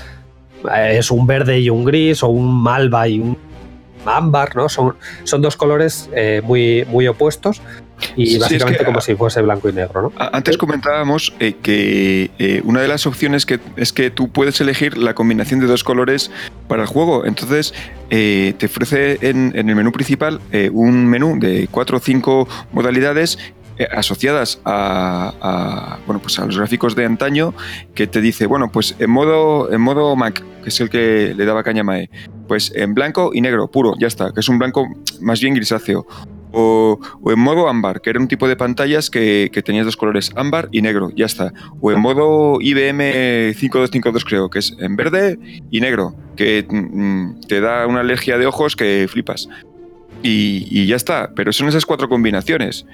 es 0.77 1.11
un 1.11 1.27
verde 1.27 1.59
y 1.61 1.71
un 1.71 1.85
gris, 1.85 2.23
o 2.23 2.29
un 2.29 2.63
malva 2.63 3.09
y 3.09 3.21
un 3.21 3.37
ámbar, 4.07 4.57
¿no? 4.57 4.69
Son, 4.69 4.95
son 5.25 5.43
dos 5.43 5.57
colores 5.57 6.09
eh, 6.15 6.41
muy, 6.43 6.87
muy 6.89 7.07
opuestos 7.07 7.61
y 8.17 8.27
Sí, 8.29 8.35
es 8.37 8.41
básicamente 8.41 8.79
que- 8.79 8.85
como 8.87 9.01
si 9.03 9.15
fuese 9.15 9.43
blanco 9.43 9.69
y 9.69 9.75
negro, 9.75 10.01
¿no? 10.03 10.13
Antes 10.33 10.57
comentábamos 10.57 11.35
eh, 11.39 11.57
que 11.63 12.31
eh, 12.39 12.63
una 12.65 12.81
de 12.81 12.89
las 12.89 13.07
opciones 13.07 13.45
que, 13.45 13.61
es 13.77 13.93
que 13.93 14.11
tú 14.11 14.31
puedes 14.31 14.59
elegir 14.63 14.97
la 14.97 15.15
combinación 15.15 15.61
de 15.61 15.67
dos 15.67 15.85
colores 15.85 16.31
para 16.67 16.81
el 16.83 16.89
juego. 16.89 17.27
Entonces, 17.27 17.75
eh, 18.09 18.55
te 18.57 18.67
ofrece 18.67 19.19
en, 19.21 19.53
en 19.55 19.69
el 19.69 19.77
menú 19.77 19.93
principal 19.93 20.41
eh, 20.51 20.71
un 20.73 21.05
menú 21.07 21.39
de 21.39 21.69
cuatro 21.71 21.99
o 21.99 22.01
cinco 22.01 22.49
modalidades 22.73 23.39
eh, 23.39 23.53
asociadas 23.91 24.61
a, 24.65 25.35
a, 25.41 25.99
bueno, 26.07 26.21
pues 26.21 26.39
a 26.39 26.47
los 26.47 26.57
gráficos 26.57 26.95
de 26.95 27.05
antaño 27.05 27.55
que 27.95 28.07
te 28.07 28.21
dice, 28.21 28.47
bueno, 28.47 28.71
pues 28.73 28.97
en 28.99 29.11
modo, 29.11 29.73
en 29.73 29.81
modo 29.81 30.15
Mac, 30.17 30.43
que 30.63 30.69
es 30.69 30.81
el 30.81 30.91
que 30.91 31.35
le 31.37 31.45
daba 31.45 31.63
caña 31.63 31.83
Mae, 31.83 32.11
pues 32.49 32.73
en 32.75 32.95
blanco 32.95 33.31
y 33.33 33.41
negro, 33.41 33.71
puro, 33.71 33.95
ya 33.99 34.07
está, 34.07 34.33
que 34.33 34.41
es 34.41 34.49
un 34.49 34.59
blanco 34.59 34.89
más 35.21 35.41
bien 35.41 35.55
grisáceo. 35.55 36.07
O, 36.53 36.99
en 37.27 37.39
modo 37.39 37.69
ámbar, 37.69 38.01
que 38.01 38.11
era 38.11 38.19
un 38.19 38.27
tipo 38.27 38.49
de 38.49 38.57
pantallas 38.57 39.09
que, 39.09 39.51
que 39.53 39.63
tenía 39.63 39.85
dos 39.85 39.97
colores, 39.97 40.33
ámbar 40.35 40.69
y 40.73 40.83
negro, 40.83 41.11
ya 41.15 41.27
está. 41.27 41.53
O 41.81 41.93
en 41.93 42.01
modo 42.01 42.59
IBM 42.61 43.55
5252 43.55 44.25
creo, 44.25 44.51
que 44.51 44.59
es 44.59 44.75
en 44.81 44.97
verde 44.97 45.39
y 45.71 45.81
negro, 45.81 46.17
que 46.37 46.67
mm, 46.69 47.43
te 47.47 47.61
da 47.61 47.87
una 47.87 48.01
alergia 48.01 48.37
de 48.37 48.47
ojos 48.47 48.75
que 48.75 49.07
flipas. 49.09 49.49
Y 50.23 50.87
ya 50.87 50.97
está, 50.97 51.31
pero 51.37 51.53
son 51.53 51.69
esas 51.69 51.87
cuatro 51.87 52.09
combinaciones. 52.09 52.85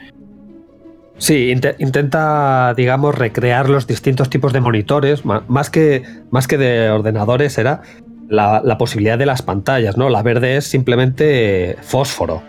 Sí, 1.19 1.51
inte- 1.51 1.77
intenta, 1.79 2.75
digamos, 2.77 3.15
recrear 3.15 3.69
los 3.71 3.87
distintos 3.87 4.29
tipos 4.29 4.53
de 4.53 4.61
monitores, 4.61 5.23
más 5.25 5.71
que, 5.71 6.03
más 6.31 6.47
que 6.47 6.59
de 6.59 6.91
ordenadores, 6.91 7.57
era 7.59 7.81
la, 8.29 8.77
posibilidad 8.79 9.17
de 9.17 9.27
las 9.27 9.41
pantallas, 9.43 9.97
¿no? 9.97 10.11
La 10.11 10.23
verde 10.23 10.57
es 10.59 10.67
simplemente 10.67 11.77
fósforo, 11.81 12.43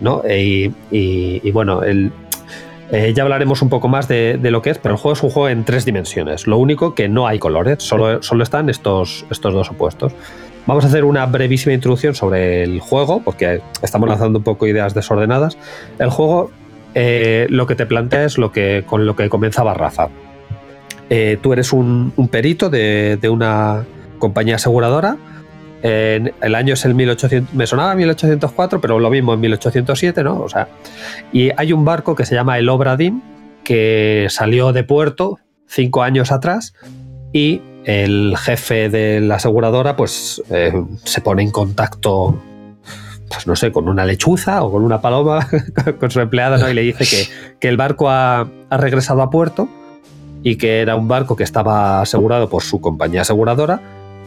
¿no? 0.00 0.22
E- 0.26 0.70
y 0.90 1.50
bueno, 1.52 1.82
el, 1.82 2.12
eh, 2.92 3.12
ya 3.14 3.22
hablaremos 3.22 3.62
un 3.62 3.68
poco 3.68 3.86
más 3.88 4.08
de, 4.08 4.36
de 4.40 4.50
lo 4.50 4.62
que 4.62 4.70
es, 4.70 4.78
pero 4.78 4.94
el 4.94 5.00
juego 5.00 5.12
es 5.14 5.22
un 5.22 5.30
juego 5.30 5.48
en 5.48 5.64
tres 5.64 5.84
dimensiones. 5.84 6.46
Lo 6.48 6.58
único 6.58 6.94
que 6.94 7.08
no 7.08 7.28
hay 7.28 7.38
colores, 7.38 7.82
solo, 7.82 8.20
solo 8.22 8.42
están 8.42 8.68
estos, 8.68 9.24
estos 9.30 9.54
dos 9.54 9.70
opuestos. 9.70 10.12
Vamos 10.66 10.84
a 10.84 10.88
hacer 10.88 11.04
una 11.04 11.24
brevísima 11.26 11.72
introducción 11.72 12.14
sobre 12.14 12.64
el 12.64 12.80
juego, 12.80 13.22
porque 13.24 13.62
estamos 13.82 14.08
lanzando 14.08 14.40
un 14.40 14.44
poco 14.44 14.66
ideas 14.66 14.92
desordenadas. 14.92 15.56
El 15.98 16.10
juego 16.10 16.50
eh, 16.94 17.46
lo 17.50 17.66
que 17.66 17.74
te 17.74 17.86
plantea 17.86 18.24
es 18.24 18.38
lo 18.38 18.52
que, 18.52 18.84
con 18.86 19.06
lo 19.06 19.16
que 19.16 19.28
comenzaba 19.28 19.74
Rafa. 19.74 20.08
Eh, 21.08 21.38
tú 21.40 21.52
eres 21.52 21.72
un, 21.72 22.12
perito 22.30 22.70
de, 22.70 23.18
una 23.30 23.84
compañía 24.18 24.56
aseguradora. 24.56 25.16
El 25.82 26.54
año 26.54 26.74
es 26.74 26.84
el 26.84 26.94
1800, 26.94 27.54
me 27.54 27.66
sonaba 27.66 27.94
1804, 27.94 28.82
pero 28.82 28.98
lo 28.98 29.08
mismo 29.08 29.32
en 29.32 29.40
1807, 29.40 30.22
¿no? 30.22 30.38
O 30.40 30.48
sea, 30.48 30.68
y 31.32 31.50
hay 31.56 31.72
un 31.72 31.86
barco 31.86 32.14
que 32.14 32.26
se 32.26 32.34
llama 32.34 32.58
el 32.58 32.68
Obradim 32.68 33.22
que 33.64 34.26
salió 34.28 34.72
de 34.72 34.84
puerto 34.84 35.38
cinco 35.66 36.02
años 36.02 36.32
atrás 36.32 36.74
y 37.32 37.62
el 37.84 38.36
jefe 38.36 38.88
de 38.90 39.20
la 39.20 39.36
aseguradora 39.36 39.96
pues 39.96 40.42
eh, 40.50 40.72
se 41.04 41.20
pone 41.20 41.42
en 41.42 41.50
contacto 41.50 42.42
pues 43.30 43.46
no 43.46 43.56
sé, 43.56 43.72
con 43.72 43.88
una 43.88 44.04
lechuza 44.04 44.62
o 44.62 44.70
con 44.70 44.82
una 44.82 45.00
paloma, 45.00 45.48
con 46.00 46.10
su 46.10 46.20
empleada, 46.20 46.58
¿no? 46.58 46.68
Y 46.68 46.74
le 46.74 46.82
dice 46.82 47.04
que, 47.06 47.32
que 47.58 47.68
el 47.68 47.76
barco 47.76 48.10
ha, 48.10 48.40
ha 48.40 48.76
regresado 48.76 49.22
a 49.22 49.30
puerto 49.30 49.68
y 50.42 50.56
que 50.56 50.80
era 50.80 50.96
un 50.96 51.08
barco 51.08 51.36
que 51.36 51.44
estaba 51.44 52.02
asegurado 52.02 52.48
por 52.48 52.62
su 52.62 52.80
compañía 52.80 53.22
aseguradora 53.22 53.80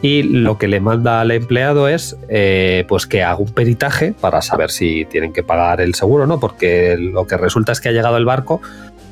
y 0.04 0.22
lo 0.22 0.58
que 0.58 0.68
le 0.68 0.80
manda 0.80 1.22
al 1.22 1.30
empleado 1.30 1.88
es 1.88 2.16
eh, 2.28 2.84
pues 2.88 3.06
que 3.06 3.22
haga 3.22 3.38
un 3.38 3.48
peritaje 3.48 4.12
para 4.12 4.42
saber 4.42 4.70
si 4.70 5.06
tienen 5.06 5.32
que 5.32 5.42
pagar 5.42 5.80
el 5.80 5.94
seguro 5.94 6.26
no, 6.26 6.40
porque 6.40 6.96
lo 6.98 7.26
que 7.26 7.36
resulta 7.36 7.72
es 7.72 7.80
que 7.80 7.88
ha 7.88 7.92
llegado 7.92 8.16
el 8.16 8.26
barco, 8.26 8.60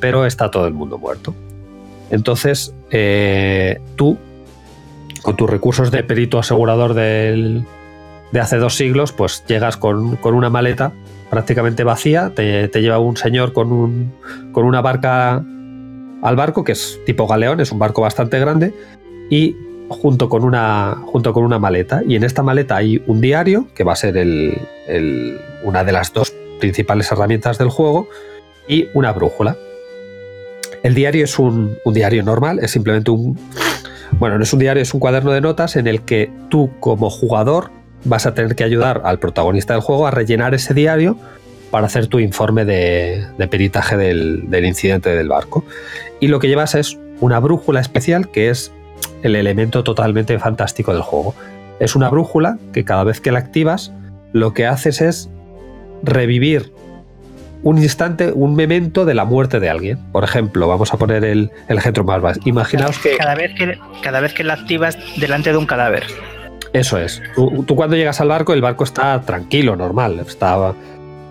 pero 0.01 0.27
está 0.27 0.51
todo 0.51 0.67
el 0.67 0.75
mundo 0.75 0.99
muerto. 0.99 1.35
Entonces, 2.11 2.75
eh, 2.91 3.81
tú, 3.97 4.19
con 5.23 5.35
tus 5.37 5.49
recursos 5.49 5.91
de 5.91 6.05
perito 6.05 6.39
asegurador 6.39 6.93
del, 6.93 7.65
de 8.33 8.41
hace 8.41 8.57
dos 8.57 8.77
siglos, 8.77 9.13
pues 9.13 9.45
llegas 9.47 9.77
con, 9.77 10.17
con 10.17 10.35
una 10.35 10.51
maleta 10.51 10.93
prácticamente 11.31 11.85
vacía, 11.85 12.33
te, 12.35 12.69
te 12.69 12.83
lleva 12.83 12.99
un 12.99 13.17
señor 13.17 13.53
con, 13.53 13.73
un, 13.73 14.13
con 14.53 14.65
una 14.65 14.81
barca 14.81 15.37
al 16.23 16.37
barco, 16.37 16.65
que 16.65 16.73
es 16.73 17.01
tipo 17.07 17.27
galeón, 17.27 17.61
es 17.61 17.73
un 17.73 17.79
barco 17.79 18.03
bastante 18.03 18.39
grande, 18.39 18.75
y 19.31 19.57
junto 19.89 20.29
con 20.29 20.45
una, 20.45 21.03
junto 21.07 21.33
con 21.33 21.45
una 21.45 21.59
maleta. 21.59 22.03
Y 22.07 22.17
en 22.17 22.25
esta 22.25 22.43
maleta 22.43 22.77
hay 22.77 23.03
un 23.07 23.21
diario, 23.21 23.67
que 23.75 23.83
va 23.85 23.93
a 23.95 23.97
ser 23.97 24.17
el, 24.17 24.57
el- 24.89 25.39
una 25.65 25.85
de 25.85 25.93
las 25.93 26.13
dos 26.13 26.33
principales 26.61 27.11
herramientas 27.11 27.59
del 27.59 27.71
juego, 27.71 28.09
y 28.69 28.89
una 28.95 29.13
brújula. 29.13 29.57
El 30.83 30.95
diario 30.95 31.25
es 31.25 31.39
un, 31.39 31.77
un 31.85 31.95
diario 31.95 32.23
normal, 32.23 32.59
es 32.61 32.71
simplemente 32.71 33.11
un... 33.11 33.39
Bueno, 34.19 34.37
no 34.37 34.45
es 34.45 34.53
un 34.53 34.59
diario, 34.59 34.83
es 34.83 34.93
un 34.95 35.01
cuaderno 35.01 35.33
de 35.33 35.41
notas 35.41 35.77
en 35.77 35.87
el 35.87 36.03
que 36.03 36.31
tú 36.51 36.71
como 36.79 37.09
jugador 37.11 37.71
vas 38.05 38.27
a 38.27 38.35
tener 38.35 38.55
que 38.55 38.65
ayudar 38.65 39.03
al 39.05 39.19
protagonista 39.19 39.75
del 39.75 39.83
juego 39.83 40.07
a 40.07 40.11
rellenar 40.11 40.55
ese 40.55 40.75
diario 40.75 41.17
para 41.71 41.87
hacer 41.87 42.07
tu 42.07 42.19
informe 42.19 42.65
de, 42.65 43.27
de 43.39 43.49
peritaje 43.49 43.97
del, 43.97 44.51
del 44.51 44.67
incidente 44.67 45.11
del 45.11 45.29
barco. 45.29 45.65
Y 46.21 46.29
lo 46.29 46.39
que 46.39 46.49
llevas 46.49 46.75
es 46.75 46.99
una 47.21 47.41
brújula 47.41 47.81
especial 47.81 48.31
que 48.31 48.51
es 48.51 48.73
el 49.23 49.37
elemento 49.37 49.83
totalmente 49.85 50.39
fantástico 50.39 50.93
del 50.93 51.03
juego. 51.03 51.35
Es 51.81 51.97
una 51.97 52.09
brújula 52.11 52.59
que 52.73 52.85
cada 52.85 53.05
vez 53.05 53.21
que 53.21 53.33
la 53.33 53.39
activas 53.39 53.93
lo 54.33 54.53
que 54.53 54.67
haces 54.67 55.01
es 55.01 55.31
revivir 56.03 56.73
un 57.63 57.79
instante, 57.79 58.33
un 58.33 58.57
memento 58.57 59.05
de 59.05 59.15
la 59.15 59.25
muerte 59.25 59.61
de 59.61 59.71
alguien. 59.71 59.99
Por 60.11 60.25
ejemplo, 60.25 60.67
vamos 60.67 60.93
a 60.93 60.97
poner 60.97 61.25
el, 61.25 61.51
el 61.69 61.79
más. 62.05 62.39
Imaginaos 62.45 62.99
que... 62.99 63.17
Cada 63.17 63.35
vez 63.35 63.53
que, 63.55 63.79
cada 64.03 64.21
vez 64.21 64.35
que 64.35 64.45
la 64.45 64.55
activas 64.55 64.99
delante 65.17 65.53
de 65.53 65.59
un 65.59 65.67
cadáver. 65.67 66.05
Eso 66.73 66.99
es. 66.99 67.21
Tú, 67.35 67.77
cuando 67.77 67.97
llegas 67.97 68.21
al 68.21 68.29
barco, 68.29 68.55
el 68.55 68.63
barco 68.63 68.85
está 68.85 69.21
tranquilo, 69.21 69.77
normal. 69.77 70.21
Está, 70.21 70.75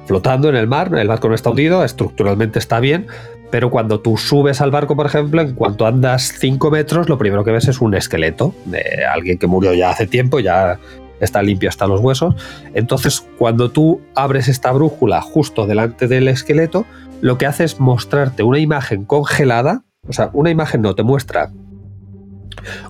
flotando 0.06 0.50
en 0.50 0.56
el 0.56 0.68
mar, 0.68 0.92
el 0.98 1.08
barco 1.08 1.30
no 1.30 1.36
está 1.36 1.50
hundido, 1.52 1.84
estructuralmente 1.84 2.60
está 2.60 2.80
bien, 2.80 3.08
pero 3.50 3.70
cuando 3.70 4.00
tú 4.00 4.18
subes 4.18 4.62
al 4.62 4.72
barco, 4.72 4.96
por 4.96 5.06
ejemplo, 5.06 5.42
en 5.42 5.54
cuanto 5.54 5.86
andas 5.86 6.34
5 6.38 6.72
metros, 6.72 7.10
lo 7.10 7.18
primero 7.18 7.44
que 7.44 7.52
ves 7.52 7.68
es 7.68 7.82
un 7.82 7.94
esqueleto 7.94 8.54
de 8.66 9.06
alguien 9.06 9.38
que 9.38 9.48
murió 9.48 9.74
ya 9.74 9.90
hace 9.90 10.08
tiempo, 10.08 10.40
ya 10.40 10.80
está 11.20 11.42
limpio 11.42 11.70
hasta 11.70 11.88
los 11.88 12.02
huesos. 12.02 12.36
Entonces, 12.74 13.26
cuando 13.38 13.72
tú 13.72 14.02
abres 14.16 14.48
esta 14.48 14.72
brújula 14.72 15.22
justo 15.22 15.68
delante 15.68 16.08
del 16.08 16.28
esqueleto, 16.28 16.86
lo 17.22 17.38
que 17.38 17.46
hace 17.46 17.64
es 17.64 17.80
mostrarte 17.80 18.44
una 18.44 18.60
imagen 18.60 19.06
congelada, 19.06 19.84
o 20.08 20.14
sea, 20.14 20.30
una 20.34 20.50
imagen 20.50 20.82
no 20.82 20.96
te 20.96 21.04
muestra 21.04 21.52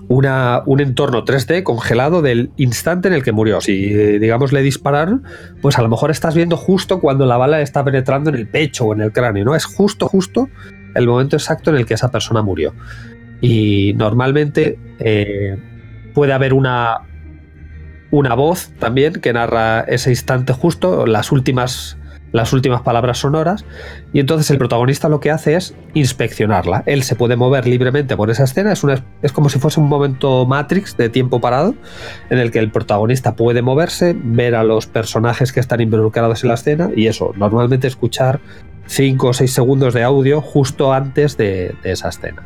una, 0.08 0.62
un 0.66 0.80
entorno 0.80 1.24
3D 1.24 1.62
congelado 1.62 2.22
del 2.22 2.50
instante 2.56 3.08
en 3.08 3.14
el 3.14 3.22
que 3.22 3.32
murió. 3.32 3.60
Si, 3.60 3.92
eh, 3.92 4.18
digamos, 4.18 4.52
le 4.52 4.62
dispararon, 4.62 5.24
pues 5.60 5.78
a 5.78 5.82
lo 5.82 5.88
mejor 5.88 6.10
estás 6.10 6.34
viendo 6.34 6.56
justo 6.56 7.00
cuando 7.00 7.26
la 7.26 7.36
bala 7.36 7.60
está 7.60 7.84
penetrando 7.84 8.30
en 8.30 8.36
el 8.36 8.46
pecho 8.46 8.86
o 8.86 8.94
en 8.94 9.00
el 9.00 9.12
cráneo, 9.12 9.44
¿no? 9.44 9.54
Es 9.54 9.64
justo, 9.64 10.08
justo 10.08 10.48
el 10.94 11.06
momento 11.06 11.36
exacto 11.36 11.70
en 11.70 11.76
el 11.76 11.86
que 11.86 11.94
esa 11.94 12.10
persona 12.10 12.42
murió. 12.42 12.74
Y 13.40 13.94
normalmente 13.96 14.78
eh, 14.98 15.58
puede 16.14 16.32
haber 16.32 16.54
una, 16.54 17.02
una 18.10 18.34
voz 18.34 18.70
también 18.78 19.14
que 19.14 19.32
narra 19.32 19.80
ese 19.80 20.10
instante 20.10 20.52
justo, 20.52 21.06
las 21.06 21.32
últimas 21.32 21.96
las 22.32 22.52
últimas 22.52 22.80
palabras 22.80 23.18
sonoras, 23.18 23.64
y 24.12 24.20
entonces 24.20 24.50
el 24.50 24.58
protagonista 24.58 25.08
lo 25.08 25.20
que 25.20 25.30
hace 25.30 25.54
es 25.54 25.74
inspeccionarla. 25.94 26.82
Él 26.86 27.02
se 27.02 27.14
puede 27.14 27.36
mover 27.36 27.66
libremente 27.66 28.16
por 28.16 28.30
esa 28.30 28.44
escena, 28.44 28.72
es, 28.72 28.82
una, 28.82 29.04
es 29.22 29.32
como 29.32 29.48
si 29.48 29.58
fuese 29.58 29.80
un 29.80 29.88
momento 29.88 30.46
Matrix 30.46 30.96
de 30.96 31.08
tiempo 31.08 31.40
parado, 31.40 31.74
en 32.30 32.38
el 32.38 32.50
que 32.50 32.58
el 32.58 32.70
protagonista 32.70 33.36
puede 33.36 33.62
moverse, 33.62 34.16
ver 34.18 34.54
a 34.54 34.64
los 34.64 34.86
personajes 34.86 35.52
que 35.52 35.60
están 35.60 35.80
involucrados 35.80 36.42
en 36.42 36.48
la 36.48 36.54
escena, 36.54 36.90
y 36.96 37.06
eso, 37.06 37.32
normalmente 37.36 37.86
escuchar 37.86 38.40
5 38.86 39.28
o 39.28 39.32
6 39.32 39.52
segundos 39.52 39.94
de 39.94 40.02
audio 40.02 40.40
justo 40.40 40.92
antes 40.92 41.36
de, 41.36 41.74
esa 41.84 42.08
escena. 42.08 42.42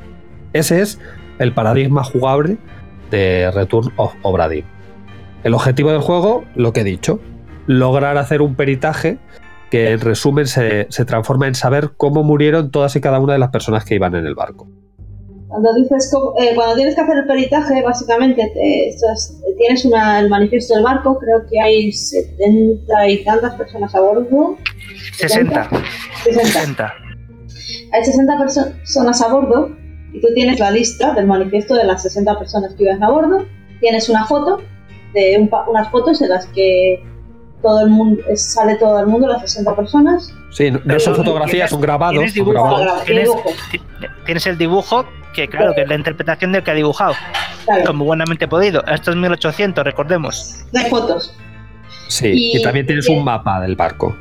Ese 0.53 0.81
es 0.81 0.99
el 1.39 1.53
paradigma 1.53 2.05
jugable 2.05 2.59
de 3.11 3.51
Return 3.53 3.93
of 3.97 4.15
Obra 4.23 4.49
Dinn. 4.49 4.65
El 5.45 5.55
objetivo 5.55 5.91
del 5.93 6.01
juego, 6.01 6.45
lo 6.55 6.73
que 6.73 6.81
he 6.81 6.85
dicho, 6.85 7.21
lograr 7.67 8.17
hacer 8.17 8.43
un 8.43 8.55
peritaje 8.55 9.19
que 9.71 9.91
en 9.91 10.01
resumen 10.01 10.47
se, 10.47 10.87
se, 10.91 11.05
transforma 11.05 11.47
en 11.49 11.55
saber 11.55 11.93
cómo 11.97 12.23
murieron 12.23 12.71
todas 12.71 12.95
y 12.97 13.01
cada 13.01 13.19
una 13.21 13.33
de 13.33 13.39
las 13.39 13.51
personas 13.51 13.85
que 13.85 13.97
iban 13.97 14.15
en 14.15 14.27
el 14.27 14.35
barco. 14.35 14.69
Cuando 15.49 15.73
dices 15.75 16.13
eh, 16.41 16.53
cuando 16.55 16.75
tienes 16.75 16.95
que 16.95 17.01
hacer 17.01 17.19
el 17.19 17.27
peritaje, 17.27 17.83
básicamente 17.83 18.51
te, 18.53 18.89
es, 18.89 19.43
tienes 19.57 19.85
una, 19.85 20.21
el 20.21 20.29
manifiesto 20.29 20.75
del 20.75 20.83
barco, 20.83 21.19
creo 21.19 21.47
que 21.49 21.61
hay 21.61 21.93
70 21.93 23.09
y 23.09 23.25
tantas 23.25 23.55
personas 23.55 23.95
a 23.95 24.01
bordo. 24.01 24.57
60. 25.17 25.71
60. 26.25 26.51
60. 26.51 26.95
Hay 27.93 28.05
60 28.05 28.39
personas 28.39 29.23
a 29.23 29.29
bordo 29.29 29.71
y 30.13 30.21
tú 30.21 30.29
tienes 30.35 30.59
la 30.59 30.71
lista 30.71 31.15
del 31.15 31.27
manifiesto 31.27 31.75
de 31.75 31.85
las 31.85 32.03
60 32.03 32.39
personas 32.39 32.75
que 32.75 32.83
iban 32.83 33.03
a 33.03 33.11
bordo. 33.11 33.47
Tienes 33.81 34.09
una 34.09 34.27
foto 34.27 34.61
de 35.15 35.39
un, 35.39 35.51
unas 35.69 35.91
fotos 35.91 36.21
en 36.23 36.29
las 36.29 36.47
que 36.49 37.03
todo 37.67 37.81
el 37.81 37.91
mundo, 37.91 38.23
sale 38.37 38.77
todo 38.77 39.01
el 39.01 39.07
mundo, 39.09 39.27
las 39.27 39.43
60 39.43 39.75
personas. 39.75 40.33
Sí, 40.51 40.71
no 40.71 41.01
son 41.01 41.17
fotografías, 41.17 41.69
son 41.69 41.81
grabados. 41.81 42.15
¿tienes, 42.15 42.35
dibujo, 42.35 42.53
grabados. 42.53 43.05
¿tienes, 43.05 43.29
tienes, 44.25 44.47
el 44.47 44.57
dibujo, 44.57 45.05
que 45.35 45.49
claro, 45.49 45.75
que 45.75 45.83
es 45.83 45.89
la 45.89 45.97
interpretación 45.97 46.53
del 46.53 46.63
que 46.63 46.71
ha 46.71 46.75
dibujado. 46.75 47.15
Claro. 47.65 47.85
Como 47.87 48.05
buenamente 48.05 48.47
podido. 48.47 48.85
Esto 48.87 49.11
es 49.11 49.17
1800, 49.17 49.85
recordemos. 49.85 50.65
De 50.71 50.85
fotos. 50.85 51.37
Sí, 52.07 52.29
y, 52.29 52.57
y 52.59 52.63
también 52.63 52.87
tienes 52.87 53.09
un 53.09 53.25
mapa 53.25 53.61
del 53.61 53.75
barco. 53.75 54.17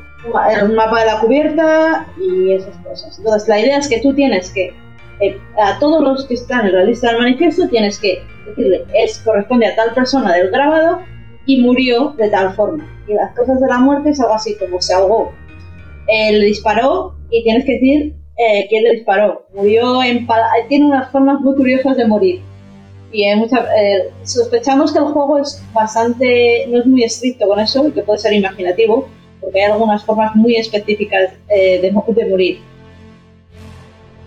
Un 0.64 0.74
mapa 0.74 1.00
de 1.00 1.06
la 1.06 1.20
cubierta 1.20 2.06
y 2.18 2.50
esas 2.50 2.76
cosas. 2.78 3.16
Entonces, 3.16 3.48
la 3.48 3.60
idea 3.60 3.78
es 3.78 3.86
que 3.86 4.00
tú 4.00 4.12
tienes 4.12 4.50
que, 4.50 4.74
eh, 5.20 5.38
a 5.62 5.78
todos 5.78 6.02
los 6.02 6.26
que 6.26 6.34
están 6.34 6.66
en 6.66 6.74
la 6.74 6.82
lista 6.82 7.12
del 7.12 7.18
manifiesto, 7.18 7.68
tienes 7.68 8.00
que 8.00 8.24
decirle, 8.44 8.84
es, 8.92 9.18
corresponde 9.24 9.66
a 9.66 9.76
tal 9.76 9.94
persona 9.94 10.32
del 10.32 10.50
grabado 10.50 11.00
y 11.46 11.60
murió 11.60 12.14
de 12.18 12.28
tal 12.28 12.54
forma. 12.54 12.84
Y 13.08 13.14
las 13.14 13.34
cosas 13.34 13.60
de 13.60 13.68
la 13.68 13.78
muerte 13.78 14.10
es 14.10 14.20
algo 14.20 14.34
así 14.34 14.56
como 14.56 14.80
se 14.82 14.92
ahogó. 14.92 15.32
Eh, 16.08 16.32
le 16.32 16.46
disparó 16.46 17.14
y 17.30 17.42
tienes 17.44 17.64
que 17.64 17.74
decir 17.74 18.14
eh, 18.36 18.66
quién 18.68 18.84
le 18.84 18.92
disparó. 18.92 19.46
Murió 19.54 20.02
en 20.02 20.26
tiene 20.68 20.86
unas 20.86 21.10
formas 21.10 21.40
muy 21.40 21.54
curiosas 21.54 21.96
de 21.96 22.06
morir. 22.06 22.40
Y 23.12 23.24
hay 23.24 23.36
mucha, 23.36 23.64
eh, 23.80 24.10
sospechamos 24.24 24.92
que 24.92 24.98
el 24.98 25.04
juego 25.06 25.38
es 25.38 25.62
bastante, 25.72 26.66
no 26.68 26.80
es 26.80 26.86
muy 26.86 27.04
estricto 27.04 27.46
con 27.46 27.60
eso 27.60 27.86
y 27.86 27.92
que 27.92 28.02
puede 28.02 28.18
ser 28.18 28.32
imaginativo, 28.32 29.08
porque 29.40 29.62
hay 29.62 29.70
algunas 29.70 30.04
formas 30.04 30.34
muy 30.34 30.56
específicas 30.56 31.32
de, 31.48 31.78
de, 31.80 32.28
morir. 32.28 32.58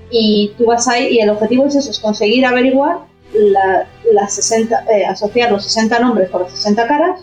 Y 0.09 0.53
tú 0.57 0.65
vas 0.65 0.87
ahí 0.87 1.09
y 1.11 1.19
el 1.19 1.29
objetivo 1.29 1.65
es 1.65 1.75
eso, 1.75 1.91
es 1.91 1.99
conseguir 1.99 2.45
averiguar 2.45 3.08
la, 3.33 3.87
las 4.11 4.33
60, 4.33 4.85
eh, 4.91 5.05
asociar 5.05 5.51
los 5.51 5.63
60 5.63 5.99
nombres 5.99 6.29
con 6.29 6.43
las 6.43 6.51
60 6.51 6.87
caras 6.87 7.21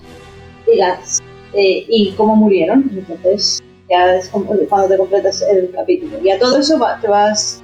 y, 0.73 0.77
las, 0.77 1.21
eh, 1.53 1.85
y 1.89 2.13
cómo 2.13 2.37
murieron. 2.37 2.91
Entonces, 2.95 3.63
ya 3.89 4.17
es 4.17 4.29
como 4.29 4.47
cuando 4.69 4.89
te 4.89 4.97
completas 4.97 5.43
el 5.43 5.71
capítulo. 5.73 6.19
Y 6.23 6.31
a 6.31 6.39
todo 6.39 6.59
eso 6.59 6.79
va, 6.79 7.01
te 7.01 7.09
vas. 7.09 7.63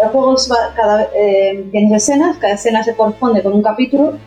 El 0.00 0.08
juego 0.08 0.34
va, 0.50 0.74
cada, 0.74 1.08
eh, 1.14 1.64
tienes 1.70 2.02
escenas, 2.02 2.36
cada 2.38 2.54
escena 2.54 2.82
se 2.82 2.94
corresponde 2.96 3.42
con 3.42 3.52
un 3.52 3.62
capítulo. 3.62 4.18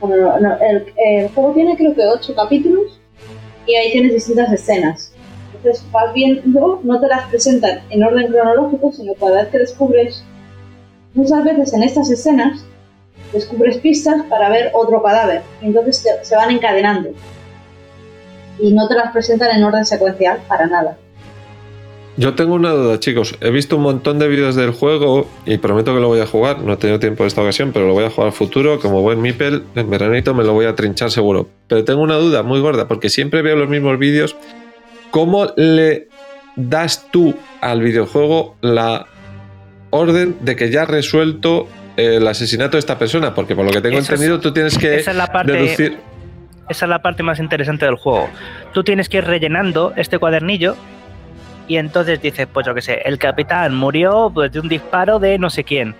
Bueno, 0.00 0.38
no, 0.40 0.56
el, 0.60 0.86
el, 0.96 1.28
juego 1.30 1.52
tiene 1.52 1.76
creo 1.76 1.94
que 1.94 2.06
8 2.06 2.34
capítulos 2.34 3.00
y 3.66 3.74
ahí 3.74 3.92
tienes 3.92 4.14
distintas 4.14 4.50
escenas. 4.50 5.12
Entonces 5.54 5.84
vas 5.92 6.14
viendo, 6.14 6.80
no 6.82 7.00
te 7.00 7.06
las 7.06 7.28
presentan 7.28 7.80
en 7.90 8.02
orden 8.02 8.28
cronológico, 8.28 8.92
sino 8.92 9.12
cada 9.14 9.42
vez 9.42 9.48
que 9.48 9.58
descubres, 9.58 10.24
muchas 11.12 11.44
veces 11.44 11.74
en 11.74 11.82
estas 11.82 12.10
escenas, 12.10 12.64
descubres 13.32 13.78
pistas 13.78 14.22
para 14.28 14.48
ver 14.48 14.70
otro 14.74 15.02
cadáver. 15.02 15.42
Entonces 15.62 16.04
se 16.22 16.36
van 16.36 16.50
encadenando. 16.50 17.10
Y 18.58 18.72
no 18.72 18.88
te 18.88 18.94
las 18.94 19.12
presentan 19.12 19.56
en 19.56 19.64
orden 19.64 19.86
secuencial 19.86 20.38
para 20.46 20.66
nada. 20.66 20.96
Yo 22.16 22.34
tengo 22.34 22.54
una 22.54 22.72
duda, 22.72 23.00
chicos. 23.00 23.36
He 23.40 23.50
visto 23.50 23.76
un 23.76 23.82
montón 23.82 24.18
de 24.18 24.28
vídeos 24.28 24.54
del 24.54 24.72
juego 24.72 25.26
y 25.46 25.56
prometo 25.56 25.94
que 25.94 26.00
lo 26.00 26.08
voy 26.08 26.20
a 26.20 26.26
jugar. 26.26 26.60
No 26.60 26.74
he 26.74 26.76
tenido 26.76 26.98
tiempo 26.98 27.24
esta 27.24 27.40
ocasión, 27.40 27.72
pero 27.72 27.86
lo 27.86 27.94
voy 27.94 28.04
a 28.04 28.10
jugar 28.10 28.26
al 28.26 28.32
futuro. 28.34 28.78
Como 28.78 29.00
buen 29.00 29.22
Mipel, 29.22 29.62
en 29.74 29.88
veranito 29.88 30.34
me 30.34 30.44
lo 30.44 30.52
voy 30.52 30.66
a 30.66 30.74
trinchar 30.74 31.10
seguro. 31.10 31.48
Pero 31.66 31.84
tengo 31.84 32.02
una 32.02 32.16
duda 32.16 32.42
muy 32.42 32.60
gorda, 32.60 32.88
porque 32.88 33.08
siempre 33.08 33.40
veo 33.40 33.56
los 33.56 33.70
mismos 33.70 33.98
vídeos. 33.98 34.36
¿Cómo 35.10 35.46
le 35.56 36.08
das 36.56 37.06
tú 37.10 37.34
al 37.62 37.80
videojuego 37.80 38.56
la 38.60 39.06
orden 39.88 40.36
de 40.40 40.56
que 40.56 40.70
ya 40.70 40.82
has 40.82 40.90
resuelto 40.90 41.68
el 42.06 42.26
asesinato 42.28 42.72
de 42.72 42.80
esta 42.80 42.98
persona, 42.98 43.34
porque 43.34 43.54
por 43.54 43.64
lo 43.64 43.70
que 43.70 43.80
tengo 43.80 43.98
entendido 43.98 44.36
es- 44.36 44.40
tú 44.40 44.52
tienes 44.52 44.76
que 44.78 44.96
esa 44.96 45.10
es 45.12 45.16
la 45.16 45.26
parte- 45.26 45.52
deducir. 45.52 45.98
Esa 46.68 46.84
es 46.84 46.88
la 46.88 47.02
parte 47.02 47.22
más 47.24 47.38
interesante 47.40 47.84
del 47.84 47.96
juego. 47.96 48.28
Tú 48.72 48.84
tienes 48.84 49.08
que 49.08 49.18
ir 49.18 49.24
rellenando 49.24 49.92
este 49.96 50.18
cuadernillo 50.18 50.76
y 51.66 51.76
entonces 51.78 52.22
dices, 52.22 52.46
pues 52.52 52.64
yo 52.66 52.74
qué 52.74 52.82
sé, 52.82 53.02
el 53.04 53.18
capitán 53.18 53.74
murió 53.74 54.30
pues, 54.32 54.52
de 54.52 54.60
un 54.60 54.68
disparo 54.68 55.18
de 55.18 55.36
no 55.38 55.50
sé 55.50 55.64
quién. 55.64 55.94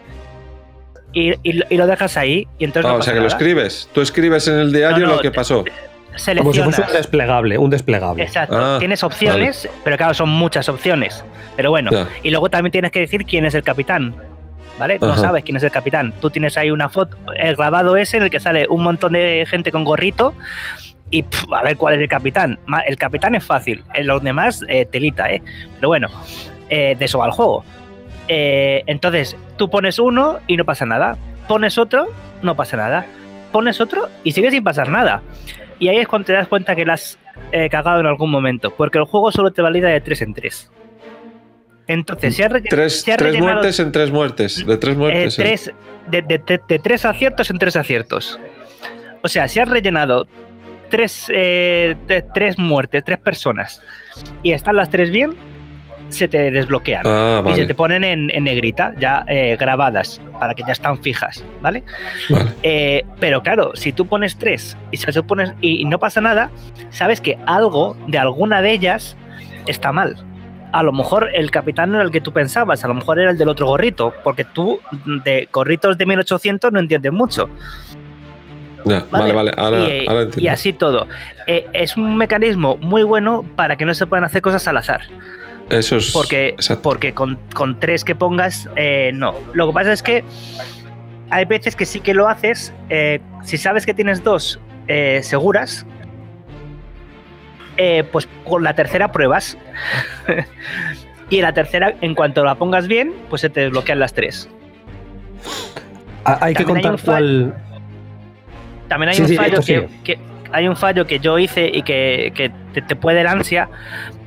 Y, 1.12 1.32
y- 1.42 1.62
y 1.68 1.76
lo 1.76 1.86
dejas 1.88 2.16
ahí 2.16 2.46
y 2.58 2.64
entonces 2.64 2.86
Ah, 2.86 2.90
no 2.90 2.94
o 2.94 2.98
pasa 2.98 3.06
sea 3.10 3.14
que 3.14 3.20
lo 3.20 3.26
escribes. 3.26 3.88
Tú 3.92 4.00
escribes 4.00 4.46
en 4.46 4.58
el 4.60 4.72
diario 4.72 5.06
No, 5.06 5.06
no, 5.08 5.16
lo 5.16 5.22
que 5.22 5.32
pasó. 5.32 5.64
Como 6.38 6.52
si 6.52 6.60
fuese 6.62 6.82
un 6.82 6.92
desplegable, 6.92 7.56
un 7.58 7.70
desplegable. 7.70 8.22
Exacto. 8.22 8.56
Ah, 8.56 8.76
tienes 8.78 9.02
opciones, 9.02 9.68
pero 9.82 9.96
claro, 9.96 10.14
son 10.14 10.28
muchas 10.28 10.68
opciones. 10.68 11.24
Pero 11.56 11.70
bueno, 11.70 11.90
Ya. 11.90 12.08
y 12.22 12.30
luego 12.30 12.48
también 12.48 12.70
tienes 12.72 12.90
que 12.92 13.00
decir 13.00 13.24
quién 13.24 13.44
es 13.44 13.54
el 13.54 13.62
capitán. 13.62 14.14
¿Vale? 14.80 14.98
No 14.98 15.12
Ajá. 15.12 15.20
sabes 15.20 15.44
quién 15.44 15.58
es 15.58 15.62
el 15.62 15.70
capitán. 15.70 16.14
Tú 16.22 16.30
tienes 16.30 16.56
ahí 16.56 16.70
una 16.70 16.88
foto, 16.88 17.14
el 17.36 17.54
grabado 17.54 17.98
ese 17.98 18.16
en 18.16 18.22
el 18.22 18.30
que 18.30 18.40
sale 18.40 18.66
un 18.66 18.82
montón 18.82 19.12
de 19.12 19.44
gente 19.46 19.70
con 19.70 19.84
gorrito 19.84 20.32
y 21.10 21.22
a 21.52 21.62
ver 21.62 21.76
cuál 21.76 21.96
es 21.96 22.00
el 22.00 22.08
capitán. 22.08 22.58
El 22.86 22.96
capitán 22.96 23.34
es 23.34 23.44
fácil, 23.44 23.84
en 23.92 24.06
los 24.06 24.22
demás 24.22 24.64
eh, 24.68 24.86
telita, 24.86 25.30
¿eh? 25.30 25.42
Pero 25.74 25.88
bueno, 25.88 26.08
eh, 26.70 26.96
de 26.98 27.04
eso 27.04 27.18
va 27.18 27.26
el 27.26 27.32
juego. 27.32 27.62
Eh, 28.26 28.82
entonces, 28.86 29.36
tú 29.58 29.68
pones 29.68 29.98
uno 29.98 30.38
y 30.46 30.56
no 30.56 30.64
pasa 30.64 30.86
nada. 30.86 31.18
Pones 31.46 31.76
otro, 31.76 32.06
no 32.40 32.56
pasa 32.56 32.78
nada. 32.78 33.04
Pones 33.52 33.82
otro 33.82 34.08
y 34.24 34.32
sigue 34.32 34.50
sin 34.50 34.64
pasar 34.64 34.88
nada. 34.88 35.20
Y 35.78 35.88
ahí 35.88 35.98
es 35.98 36.08
cuando 36.08 36.24
te 36.24 36.32
das 36.32 36.48
cuenta 36.48 36.74
que 36.74 36.86
la 36.86 36.94
has 36.94 37.18
cagado 37.70 38.00
en 38.00 38.06
algún 38.06 38.30
momento, 38.30 38.70
porque 38.70 38.96
el 38.96 39.04
juego 39.04 39.30
solo 39.30 39.50
te 39.50 39.60
valida 39.60 39.88
de 39.88 40.00
3 40.00 40.22
en 40.22 40.34
3. 40.34 40.70
Entonces, 41.92 42.36
si 42.36 42.42
has, 42.42 42.52
re- 42.52 42.62
Tres, 42.62 43.02
tres 43.04 43.20
rellenado, 43.20 43.52
muertes 43.54 43.80
en 43.80 43.90
tres 43.92 44.10
muertes. 44.10 44.64
De 44.66 44.76
tres 44.78 44.94
eh, 44.94 44.98
muertes. 44.98 45.36
tres, 45.36 45.72
de, 46.08 46.22
de- 46.22 46.38
de- 46.38 46.60
de 46.68 46.78
tres 46.78 47.04
aciertos 47.04 47.50
en 47.50 47.58
tres 47.58 47.74
aciertos. 47.76 48.38
O 49.22 49.28
sea, 49.28 49.48
si 49.48 49.58
has 49.60 49.68
rellenado 49.68 50.26
tres, 50.88 51.26
eh, 51.34 51.96
tres 52.34 52.58
muertes, 52.58 53.04
tres 53.04 53.18
personas, 53.18 53.82
y 54.42 54.52
están 54.52 54.76
las 54.76 54.88
tres 54.90 55.10
bien, 55.10 55.34
se 56.08 56.26
te 56.26 56.50
desbloquean. 56.50 57.02
Ah, 57.06 57.42
Y 57.48 57.54
se 57.54 57.66
te 57.66 57.74
ponen 57.74 58.02
en, 58.02 58.30
en 58.34 58.44
negrita, 58.44 58.92
ya 58.98 59.24
eh, 59.28 59.56
grabadas, 59.58 60.20
para 60.40 60.54
que 60.54 60.62
ya 60.66 60.72
están 60.72 61.00
fijas, 61.02 61.44
¿vale? 61.60 61.84
vale. 62.28 62.50
Eh, 62.62 63.04
pero 63.20 63.42
claro, 63.42 63.72
si 63.74 63.92
tú 63.92 64.06
pones 64.06 64.36
tres 64.36 64.76
y, 64.90 64.96
se 64.96 65.22
pones, 65.22 65.52
y 65.60 65.84
no 65.84 65.98
pasa 65.98 66.20
nada, 66.20 66.50
sabes 66.90 67.20
que 67.20 67.38
algo 67.46 67.96
de 68.08 68.18
alguna 68.18 68.60
de 68.62 68.72
ellas 68.72 69.16
está 69.66 69.92
mal. 69.92 70.16
A 70.72 70.82
lo 70.82 70.92
mejor 70.92 71.30
el 71.34 71.50
capitán 71.50 71.90
no 71.90 71.96
era 71.96 72.04
el 72.04 72.10
que 72.10 72.20
tú 72.20 72.32
pensabas, 72.32 72.84
a 72.84 72.88
lo 72.88 72.94
mejor 72.94 73.18
era 73.18 73.30
el 73.30 73.38
del 73.38 73.48
otro 73.48 73.66
gorrito, 73.66 74.14
porque 74.22 74.44
tú 74.44 74.80
de 75.24 75.48
gorritos 75.52 75.98
de 75.98 76.06
1800 76.06 76.72
no 76.72 76.78
entiendes 76.78 77.12
mucho. 77.12 77.48
Ya, 78.84 79.04
vale, 79.10 79.32
vale, 79.32 79.52
ahora, 79.56 79.80
y, 79.80 80.06
ahora 80.06 80.22
y 80.22 80.24
entiendo. 80.24 80.50
así 80.52 80.72
todo. 80.72 81.06
Eh, 81.46 81.66
es 81.72 81.96
un 81.96 82.16
mecanismo 82.16 82.76
muy 82.78 83.02
bueno 83.02 83.44
para 83.56 83.76
que 83.76 83.84
no 83.84 83.92
se 83.94 84.06
puedan 84.06 84.24
hacer 84.24 84.40
cosas 84.40 84.66
al 84.68 84.76
azar. 84.78 85.02
Eso 85.68 85.96
es. 85.96 86.10
Porque, 86.12 86.48
exacto. 86.48 86.82
porque 86.82 87.12
con, 87.12 87.38
con 87.54 87.78
tres 87.78 88.04
que 88.04 88.14
pongas, 88.14 88.68
eh, 88.76 89.12
no. 89.14 89.34
Lo 89.52 89.68
que 89.68 89.72
pasa 89.72 89.92
es 89.92 90.02
que 90.02 90.24
hay 91.30 91.44
veces 91.44 91.76
que 91.76 91.86
sí 91.86 92.00
que 92.00 92.14
lo 92.14 92.28
haces. 92.28 92.72
eh, 92.88 93.20
si 93.44 93.56
sabes 93.56 93.86
que 93.86 93.94
tienes 93.94 94.22
dos 94.22 94.60
eh, 94.88 95.20
seguras, 95.22 95.86
eh, 97.82 98.04
pues 98.04 98.28
con 98.44 98.62
la 98.62 98.74
tercera 98.74 99.10
pruebas. 99.10 99.56
y 101.30 101.36
en 101.36 101.42
la 101.42 101.54
tercera, 101.54 101.94
en 102.02 102.14
cuanto 102.14 102.44
la 102.44 102.54
pongas 102.56 102.86
bien, 102.86 103.14
pues 103.30 103.40
se 103.40 103.48
te 103.48 103.60
desbloquean 103.62 103.98
las 103.98 104.12
tres. 104.12 104.50
Ah, 106.26 106.36
Hay 106.42 106.54
que 106.54 106.64
También 106.64 106.86
contar 106.86 107.04
cuál. 107.06 107.54
También 108.88 109.08
hay 109.08 109.14
Sí, 109.14 109.22
un 109.22 109.28
sí, 109.28 109.36
fallo 109.36 109.60
que, 110.04 110.18
hay 110.52 110.68
un 110.68 110.76
fallo 110.76 111.06
que 111.06 111.20
yo 111.20 111.38
hice 111.38 111.70
y 111.72 111.82
que, 111.82 112.32
que 112.34 112.50
te, 112.74 112.82
te 112.82 112.96
puede 112.96 113.22
dar 113.22 113.28
ansia. 113.28 113.70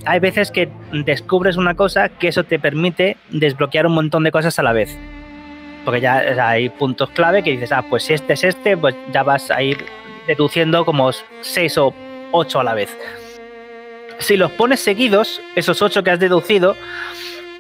Hay 0.06 0.20
veces 0.20 0.50
que 0.50 0.70
descubres 0.92 1.56
una 1.56 1.76
cosa 1.76 2.10
que 2.10 2.30
eso 2.30 2.44
te 2.46 2.58
permite 2.58 3.18
desbloquear 3.30 3.86
un 3.86 3.94
montón 3.94 4.24
de 4.24 4.32
cosas 4.32 4.58
a 4.58 4.64
la 4.64 4.74
vez. 4.74 4.98
Porque 5.86 6.02
ya 6.02 6.26
o 6.32 6.34
sea, 6.34 6.50
hay 6.50 6.70
puntos 6.70 7.12
clave 7.12 7.44
que 7.44 7.52
dices, 7.52 7.72
ah, 7.72 7.86
pues 7.88 8.04
si 8.04 8.14
este 8.16 8.34
es 8.34 8.44
este, 8.46 8.76
pues 8.76 8.96
ya 9.14 9.22
vas 9.22 9.52
a 9.52 9.62
ir 9.62 9.78
deduciendo 10.26 10.86
como 10.86 11.12
seis 11.42 11.78
o 11.78 11.94
ocho 12.32 12.60
a 12.60 12.64
la 12.64 12.74
vez. 12.74 12.98
Si 14.20 14.38
los 14.38 14.52
pones 14.52 14.80
seguidos, 14.80 15.42
esos 15.56 15.82
ocho 15.82 16.04
que 16.04 16.12
has 16.12 16.20
deducido, 16.20 16.76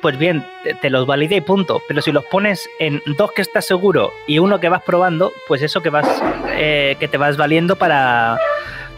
pues 0.01 0.17
bien, 0.17 0.45
te, 0.81 0.89
los 0.89 1.05
valida 1.05 1.35
y 1.35 1.41
punto. 1.41 1.81
Pero 1.88 2.01
si 2.01 2.11
los 2.11 2.23
pones 2.25 2.69
en 2.80 3.01
dos 3.17 3.31
que 3.31 3.41
estás 3.41 3.65
seguro 3.65 4.11
y 4.27 4.39
uno 4.39 4.59
que 4.59 4.69
vas 4.69 4.84
probando, 4.84 5.31
pues 5.47 5.61
eso 5.61 5.81
que 5.81 5.89
vas 5.89 6.07
eh, 6.51 6.95
que 6.99 7.07
te 7.07 7.17
vas 7.17 7.38
valiendo 7.38 7.75
para, 7.75 8.38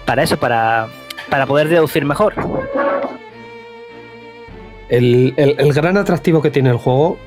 para 0.05 0.23
eso, 0.23 0.37
para, 0.37 0.87
para 1.29 1.45
poder 1.45 1.69
deducir 1.69 2.05
mejor. 2.05 2.33
El, 4.89 5.33
el- 5.37 5.55
el 5.59 5.73
gran 5.73 5.97
atractivo 5.97 6.41
que 6.41 6.51
tiene 6.51 6.69
el 6.69 6.77
juego, 6.77 7.17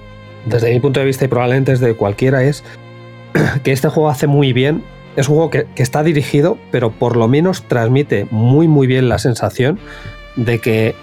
desde 0.44 0.70
mi 0.72 0.78
punto 0.80 1.00
de 1.00 1.06
vista 1.06 1.24
y 1.24 1.28
probablemente 1.28 1.72
desde 1.72 1.94
cualquiera, 1.94 2.42
es 2.44 2.62
que 3.64 3.72
este 3.72 3.88
juego 3.88 4.08
hace 4.08 4.26
muy 4.26 4.52
bien. 4.52 4.84
Es 5.16 5.28
un 5.28 5.34
juego 5.34 5.50
que, 5.50 5.66
que 5.74 5.82
está 5.82 6.04
dirigido, 6.04 6.58
pero 6.70 6.90
por 6.92 7.16
lo 7.16 7.26
menos 7.26 7.64
transmite 7.64 8.28
muy 8.30 8.68
muy 8.68 8.86
bien 8.86 9.08
la 9.08 9.18
sensación 9.18 9.80
de 10.38 10.60
que 10.60 10.94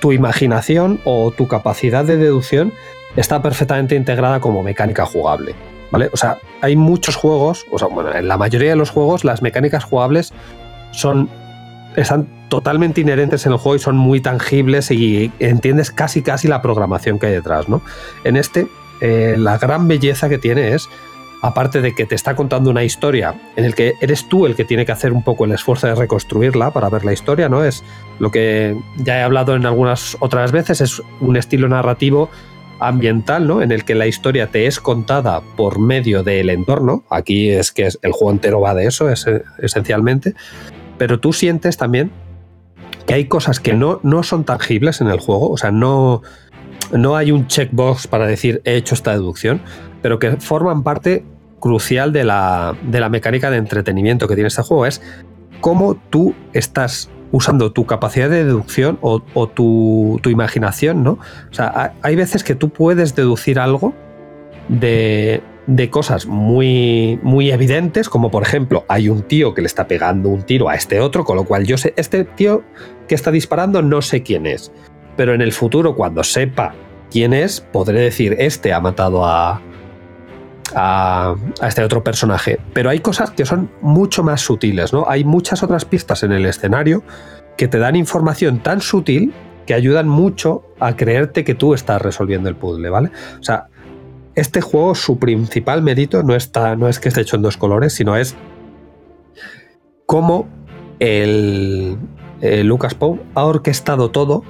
tu 0.00 0.12
imaginación 0.12 1.00
o 1.04 1.30
tu 1.30 1.48
capacidad 1.48 2.04
de 2.04 2.16
deducción 2.16 2.72
está 3.16 3.42
perfectamente 3.42 3.94
integrada 3.94 4.40
como 4.40 4.62
mecánica 4.62 5.04
jugable. 5.04 5.54
¿Vale? 5.90 6.10
O 6.12 6.16
sea, 6.16 6.38
hay 6.60 6.74
muchos 6.76 7.14
juegos, 7.14 7.66
o 7.70 7.78
sea, 7.78 7.88
bueno, 7.88 8.12
en 8.12 8.26
la 8.26 8.36
mayoría 8.36 8.70
de 8.70 8.76
los 8.76 8.90
juegos 8.90 9.24
las 9.24 9.42
mecánicas 9.42 9.84
jugables 9.84 10.32
son 10.92 11.28
están 11.96 12.26
totalmente 12.48 13.00
inherentes 13.00 13.46
en 13.46 13.52
el 13.52 13.58
juego 13.58 13.76
y 13.76 13.78
son 13.78 13.96
muy 13.96 14.20
tangibles 14.20 14.90
y 14.90 15.30
entiendes 15.38 15.90
casi 15.92 16.22
casi 16.22 16.48
la 16.48 16.60
programación 16.62 17.18
que 17.18 17.26
hay 17.26 17.32
detrás, 17.32 17.68
¿no? 17.68 17.82
En 18.24 18.36
este, 18.36 18.66
eh, 19.00 19.36
la 19.38 19.58
gran 19.58 19.86
belleza 19.86 20.28
que 20.28 20.38
tiene 20.38 20.74
es, 20.74 20.88
aparte 21.44 21.82
de 21.82 21.94
que 21.94 22.06
te 22.06 22.14
está 22.14 22.34
contando 22.34 22.70
una 22.70 22.84
historia 22.84 23.34
en 23.54 23.66
el 23.66 23.74
que 23.74 23.96
eres 24.00 24.26
tú 24.30 24.46
el 24.46 24.56
que 24.56 24.64
tiene 24.64 24.86
que 24.86 24.92
hacer 24.92 25.12
un 25.12 25.22
poco 25.22 25.44
el 25.44 25.52
esfuerzo 25.52 25.86
de 25.86 25.94
reconstruirla 25.94 26.70
para 26.70 26.88
ver 26.88 27.04
la 27.04 27.12
historia, 27.12 27.50
¿no? 27.50 27.62
Es 27.62 27.84
lo 28.18 28.30
que 28.30 28.74
ya 28.96 29.18
he 29.18 29.22
hablado 29.22 29.54
en 29.54 29.66
algunas 29.66 30.16
otras 30.20 30.52
veces, 30.52 30.80
es 30.80 31.02
un 31.20 31.36
estilo 31.36 31.68
narrativo 31.68 32.30
ambiental, 32.80 33.46
¿no? 33.46 33.60
En 33.60 33.72
el 33.72 33.84
que 33.84 33.94
la 33.94 34.06
historia 34.06 34.46
te 34.46 34.66
es 34.66 34.80
contada 34.80 35.42
por 35.54 35.78
medio 35.78 36.22
del 36.22 36.48
entorno. 36.48 37.04
Aquí 37.10 37.50
es 37.50 37.72
que 37.72 37.90
el 38.00 38.12
juego 38.12 38.30
entero 38.30 38.62
va 38.62 38.74
de 38.74 38.86
eso, 38.86 39.10
es, 39.10 39.26
esencialmente. 39.58 40.32
Pero 40.96 41.20
tú 41.20 41.34
sientes 41.34 41.76
también 41.76 42.10
que 43.06 43.12
hay 43.12 43.26
cosas 43.26 43.60
que 43.60 43.74
no, 43.74 44.00
no 44.02 44.22
son 44.22 44.44
tangibles 44.44 45.02
en 45.02 45.08
el 45.08 45.20
juego, 45.20 45.50
o 45.50 45.58
sea, 45.58 45.70
no, 45.70 46.22
no 46.90 47.16
hay 47.16 47.32
un 47.32 47.48
checkbox 47.48 48.06
para 48.06 48.26
decir 48.26 48.62
he 48.64 48.76
hecho 48.76 48.94
esta 48.94 49.12
deducción, 49.12 49.60
pero 50.00 50.18
que 50.18 50.38
forman 50.38 50.82
parte 50.82 51.22
crucial 51.64 52.12
de 52.12 52.24
la, 52.24 52.76
de 52.82 53.00
la 53.00 53.08
mecánica 53.08 53.50
de 53.50 53.56
entretenimiento 53.56 54.28
que 54.28 54.34
tiene 54.34 54.48
este 54.48 54.60
juego. 54.60 54.84
Es 54.84 55.00
cómo 55.62 55.94
tú 56.10 56.34
estás 56.52 57.08
usando 57.32 57.72
tu 57.72 57.86
capacidad 57.86 58.28
de 58.28 58.44
deducción 58.44 58.98
o, 59.00 59.20
tu, 59.48 60.20
tu 60.22 60.28
imaginación, 60.28 61.02
¿no? 61.02 61.12
O 61.12 61.54
sea, 61.54 61.66
ha- 61.74 61.92
hay 62.02 62.16
veces 62.16 62.44
que 62.44 62.54
tú 62.54 62.68
puedes 62.68 63.16
deducir 63.16 63.58
algo 63.58 63.94
de, 64.68 65.42
de 65.66 65.88
cosas 65.88 66.26
muy, 66.26 67.18
muy 67.22 67.50
evidentes, 67.50 68.10
como 68.10 68.30
por 68.30 68.42
ejemplo, 68.42 68.84
hay 68.88 69.08
un 69.08 69.22
tío 69.22 69.54
que 69.54 69.62
le 69.62 69.66
está 69.66 69.86
pegando 69.88 70.28
un 70.28 70.42
tiro 70.42 70.68
a 70.68 70.74
este 70.74 71.00
otro, 71.00 71.24
con 71.24 71.36
lo 71.36 71.44
cual 71.44 71.64
yo 71.64 71.78
sé, 71.78 71.94
este 71.96 72.24
tío 72.24 72.62
que 73.08 73.14
está 73.14 73.30
disparando 73.30 73.80
no 73.80 74.02
sé 74.02 74.22
quién 74.22 74.46
es, 74.46 74.70
pero 75.16 75.32
en 75.32 75.40
el 75.40 75.52
futuro, 75.52 75.96
cuando 75.96 76.22
sepa 76.24 76.74
quién 77.10 77.32
es, 77.32 77.62
podré 77.62 78.00
decir, 78.00 78.36
este 78.38 78.74
ha 78.74 78.80
matado 78.80 79.24
a, 79.24 79.62
a, 80.74 81.34
este 81.62 81.82
otro 81.82 82.02
personaje. 82.02 82.58
Pero 82.72 82.90
hay 82.90 83.00
cosas 83.00 83.30
que 83.30 83.44
son 83.44 83.70
mucho 83.80 84.22
más 84.22 84.40
sutiles, 84.40 84.92
¿no? 84.92 85.04
Hay 85.08 85.24
muchas 85.24 85.62
otras 85.62 85.84
pistas 85.84 86.22
en 86.22 86.32
el 86.32 86.46
escenario 86.46 87.02
que 87.56 87.68
te 87.68 87.78
dan 87.78 87.96
información 87.96 88.60
tan 88.60 88.80
sutil 88.80 89.32
que 89.66 89.74
ayudan 89.74 90.08
mucho 90.08 90.62
a 90.80 90.96
creerte 90.96 91.44
que 91.44 91.54
tú 91.54 91.74
estás 91.74 92.00
resolviendo 92.02 92.48
el 92.48 92.56
puzzle, 92.56 92.90
¿vale? 92.90 93.10
O 93.40 93.42
sea, 93.42 93.68
este 94.34 94.60
juego, 94.60 94.94
su 94.94 95.18
principal 95.18 95.82
mérito 95.82 96.22
no, 96.22 96.34
está, 96.34 96.76
no 96.76 96.88
es 96.88 96.98
que 96.98 97.08
esté 97.08 97.20
hecho 97.20 97.36
en 97.36 97.42
dos 97.42 97.56
colores, 97.56 97.92
sino 97.92 98.16
es 98.16 98.34
cómo 100.06 100.48
el, 100.98 101.96
eh, 102.40 102.64
Lucas 102.64 102.94
Poe 102.94 103.20
ha 103.34 103.44
orquestado 103.44 104.10
todo 104.10 104.42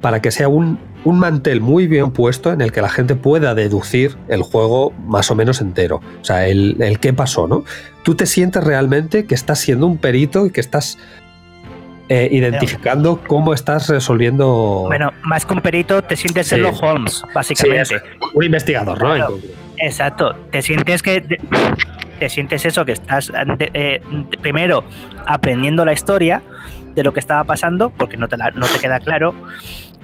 para 0.00 0.22
que 0.22 0.30
sea 0.30 0.48
un, 0.48 0.78
un 1.08 1.18
mantel 1.18 1.60
muy 1.62 1.86
bien 1.86 2.10
puesto 2.10 2.52
en 2.52 2.60
el 2.60 2.70
que 2.70 2.82
la 2.82 2.90
gente 2.90 3.14
pueda 3.14 3.54
deducir 3.54 4.16
el 4.28 4.42
juego 4.42 4.92
más 5.06 5.30
o 5.30 5.34
menos 5.34 5.60
entero. 5.62 6.02
O 6.20 6.24
sea, 6.24 6.46
el, 6.46 6.76
el 6.82 6.98
qué 6.98 7.12
pasó, 7.14 7.48
¿no? 7.48 7.64
Tú 8.02 8.14
te 8.14 8.26
sientes 8.26 8.62
realmente 8.62 9.24
que 9.24 9.34
estás 9.34 9.58
siendo 9.58 9.86
un 9.86 9.96
perito 9.96 10.44
y 10.44 10.50
que 10.50 10.60
estás 10.60 10.98
eh, 12.10 12.28
identificando 12.30 13.20
cómo 13.26 13.54
estás 13.54 13.88
resolviendo 13.88 14.84
Bueno, 14.86 15.12
más 15.22 15.46
que 15.46 15.54
un 15.54 15.60
perito, 15.62 16.02
te 16.02 16.14
sientes 16.16 16.46
Sí. 16.46 16.56
Sherlock 16.56 16.82
Holmes, 16.82 17.14
Sí, 17.14 17.22
básicamente. 17.34 17.96
un 18.34 18.44
investigador, 18.44 19.00
¿no? 19.00 19.10
En 19.14 19.16
Claro. 19.20 19.38
Exacto, 19.78 20.34
te 20.50 20.60
sientes 20.62 21.02
que 21.02 21.20
te 22.18 22.28
sientes 22.28 22.64
eso 22.66 22.84
que 22.84 22.92
estás 22.92 23.30
eh, 23.60 24.00
primero 24.42 24.84
aprendiendo 25.26 25.84
la 25.84 25.92
historia 25.92 26.42
de 26.94 27.02
lo 27.04 27.12
que 27.12 27.20
estaba 27.20 27.44
pasando 27.44 27.90
porque 27.90 28.16
no 28.16 28.26
te, 28.28 28.36
la- 28.36 28.50
no 28.50 28.66
te 28.66 28.78
queda 28.80 28.98
claro 28.98 29.34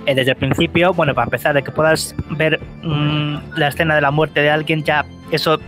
eh, 0.07 0.15
desde 0.15 0.33
el 0.33 0.37
principio. 0.37 0.93
Bueno, 0.93 1.15
para 1.15 1.25
empezar, 1.27 1.55
de 1.55 1.63
que 1.63 1.71
puedas 1.71 2.15
ver 2.31 2.61
mm, 2.83 3.37
la 3.57 3.69
escena 3.69 3.95
de 3.95 4.01
la 4.01 4.11
muerte 4.11 4.41
de 4.41 4.51
alguien 4.51 4.83
ya 4.85 5.05
eso 5.31 5.59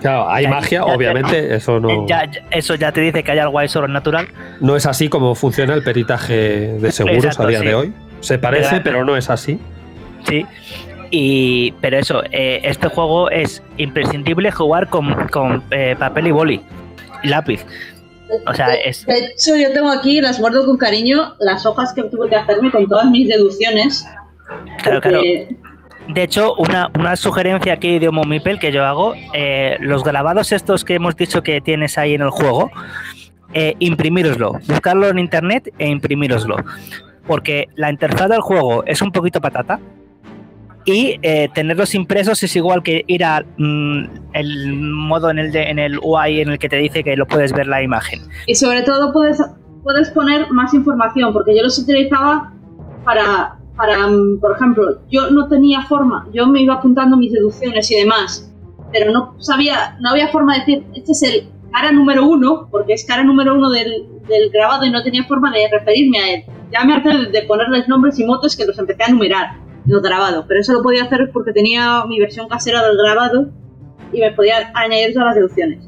Claro, 0.00 0.28
hay 0.28 0.44
Ya- 0.44 0.50
magia, 0.50 0.78
ya- 0.80 0.84
obviamente, 0.84 1.54
eso 1.54 1.78
no, 1.80 2.06
eso 2.50 2.74
ya 2.74 2.92
te 2.92 3.00
dice 3.00 3.22
que 3.22 3.32
hay 3.32 3.38
algo 3.38 3.58
ahí 3.58 3.68
sobrenatural. 3.68 4.26
no 4.60 4.76
es 4.76 4.84
así 4.86 5.08
como 5.08 5.34
funciona 5.34 5.74
el 5.74 5.82
peritaje 5.82 6.34
de 6.78 6.92
seguros 6.92 7.24
Exacto, 7.24 7.44
a 7.44 7.46
día 7.46 7.60
sí. 7.60 7.66
de 7.66 7.74
hoy. 7.74 7.92
Se 8.20 8.38
parece, 8.38 8.70
Pero- 8.72 8.82
pero 8.84 9.04
no 9.04 9.16
es 9.16 9.30
así. 9.30 9.58
Sí. 10.28 10.44
Y, 11.10 11.72
pero 11.80 11.98
eso, 11.98 12.22
eh, 12.30 12.60
este 12.64 12.88
juego 12.88 13.30
es 13.30 13.62
imprescindible 13.78 14.50
jugar 14.52 14.88
con, 14.88 15.28
con, 15.28 15.62
eh, 15.70 15.96
papel 15.98 16.28
y 16.28 16.30
boli, 16.30 16.60
lápiz. 17.24 17.64
O 18.46 18.54
sea, 18.54 18.74
es, 18.74 19.06
De 19.06 19.18
hecho, 19.18 19.56
yo 19.56 19.72
tengo 19.72 19.90
aquí, 19.90 20.20
las 20.20 20.40
guardo 20.40 20.64
con 20.64 20.76
cariño, 20.76 21.34
las 21.38 21.66
hojas 21.66 21.92
que 21.92 22.04
tuve 22.04 22.28
que 22.28 22.36
hacerme 22.36 22.70
con 22.70 22.86
todas 22.86 23.10
mis 23.10 23.28
deducciones. 23.28 24.06
Claro, 24.82 25.00
claro. 25.00 25.22
De 26.08 26.22
hecho, 26.22 26.54
una, 26.54 26.90
una 26.98 27.14
sugerencia 27.14 27.74
aquí 27.74 27.98
de 27.98 28.08
Homo 28.08 28.24
Mipel 28.24 28.58
que 28.58 28.72
yo 28.72 28.84
hago, 28.84 29.14
eh, 29.32 29.76
los 29.80 30.02
grabados 30.02 30.50
estos 30.50 30.84
que 30.84 30.94
hemos 30.94 31.14
dicho 31.14 31.42
que 31.42 31.60
tienes 31.60 31.98
ahí 31.98 32.14
en 32.14 32.22
el 32.22 32.30
juego, 32.30 32.70
eh, 33.52 33.74
imprimíroslo, 33.78 34.58
buscarlo 34.66 35.08
en 35.08 35.18
internet 35.18 35.72
e 35.78 35.88
imprimíroslo. 35.88 36.56
Porque 37.26 37.68
la 37.76 37.90
interfaz 37.90 38.28
del 38.28 38.40
juego 38.40 38.82
es 38.86 39.02
un 39.02 39.12
poquito 39.12 39.40
patata 39.40 39.78
y 40.84 41.18
eh, 41.22 41.48
tenerlos 41.54 41.94
impresos 41.94 42.42
es 42.42 42.56
igual 42.56 42.82
que 42.82 43.04
ir 43.06 43.22
a 43.24 43.44
mm, 43.58 44.04
modo 45.08 45.30
en 45.30 45.38
el, 45.38 45.52
de- 45.52 45.70
en 45.70 45.78
el 45.78 45.98
UI 46.02 46.40
en 46.40 46.50
el 46.50 46.58
que 46.58 46.68
te 46.68 46.76
dice 46.76 47.02
que 47.04 47.16
lo 47.16 47.26
puedes 47.26 47.52
ver 47.52 47.66
la 47.66 47.82
imagen. 47.82 48.20
Y 48.46 48.54
sobre 48.54 48.82
todo 48.82 49.12
puedes, 49.12 49.40
puedes 49.82 50.10
poner 50.10 50.50
más 50.50 50.72
información, 50.74 51.32
porque 51.32 51.54
yo 51.56 51.62
los 51.62 51.78
utilizaba 51.78 52.52
para, 53.04 53.56
para, 53.76 54.06
mm, 54.06 54.40
por 54.40 54.56
ejemplo, 54.56 55.00
yo 55.10 55.30
no 55.30 55.48
tenía 55.48 55.82
forma, 55.82 56.26
yo 56.32 56.46
me 56.46 56.62
iba 56.62 56.74
apuntando 56.74 57.16
mis 57.16 57.32
deducciones 57.32 57.90
y 57.90 57.96
demás, 57.96 58.50
pero 58.92 59.12
no 59.12 59.34
sabía, 59.38 59.96
no 60.00 60.10
había 60.10 60.28
forma 60.28 60.54
de 60.54 60.58
decir, 60.60 60.84
este 60.94 61.12
es 61.12 61.22
el 61.22 61.48
cara 61.72 61.92
número 61.92 62.26
uno, 62.26 62.68
porque 62.70 62.94
es 62.94 63.04
cara 63.04 63.22
número 63.22 63.54
uno 63.54 63.70
del, 63.70 64.04
del 64.28 64.50
grabado 64.50 64.84
y 64.84 64.90
no 64.90 65.02
tenía 65.02 65.24
forma 65.24 65.52
de 65.52 65.68
referirme 65.70 66.18
a 66.18 66.34
él. 66.34 66.44
ya 66.72 66.84
me 66.84 66.94
harté 66.94 67.10
de, 67.30 67.42
ponerles 67.42 67.86
nombres 67.88 68.18
y 68.18 68.24
motos 68.24 68.56
que 68.56 68.64
los 68.66 68.76
empecé 68.78 69.04
a 69.04 69.08
numerar 69.10 69.52
los 69.90 70.02
grabados, 70.02 70.44
pero 70.48 70.60
eso 70.60 70.72
lo 70.72 70.82
podía 70.82 71.04
hacer 71.04 71.30
porque 71.32 71.52
tenía 71.52 72.04
mi 72.06 72.18
versión 72.18 72.48
casera 72.48 72.86
del 72.86 72.96
grabado 72.96 73.50
y 74.12 74.20
me 74.20 74.32
podía 74.32 74.70
añadir 74.74 75.12
todas 75.12 75.26
las 75.26 75.34
deducciones. 75.36 75.84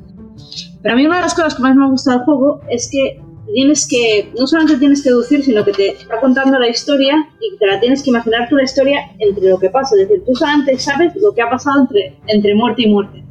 Pero 0.83 0.95
a 0.95 0.97
mí 0.97 1.07
una 1.07 1.17
de 1.17 1.23
las 1.23 1.35
cosas 1.35 1.55
que 1.55 1.63
más 1.63 1.77
me 1.77 1.89
gusta 1.89 2.13
del 2.13 2.25
juego 2.25 2.61
es 2.69 2.89
que 2.91 3.21
tienes 3.53 3.87
que, 3.87 4.33
no 4.39 4.47
solamente 4.47 4.79
tienes 4.79 5.03
que 5.03 5.11
deducir, 5.11 5.45
sino 5.45 5.65
que 5.65 5.73
te 5.73 5.89
está 5.89 6.21
contando 6.21 6.59
la 6.59 6.69
historia 6.69 7.29
y 7.41 7.57
te 7.59 7.67
la 7.67 7.81
tienes 7.81 8.03
que 8.03 8.11
imaginar 8.11 8.49
tú 8.49 8.57
la 8.57 8.65
historia 8.65 9.11
entre 9.19 9.49
lo 9.49 9.59
que 9.59 9.71
pasa. 9.71 9.95
Es 9.97 10.09
decir, 10.09 10.25
tú 10.25 10.35
solamente 10.35 10.79
sabes 10.79 11.15
lo 11.17 11.33
que 11.33 11.43
ha 11.43 11.51
pasado 11.51 11.83
entre, 11.83 12.19
entre 12.27 12.55
muerte 12.55 12.83
y 12.83 12.91
muerte. 12.91 13.25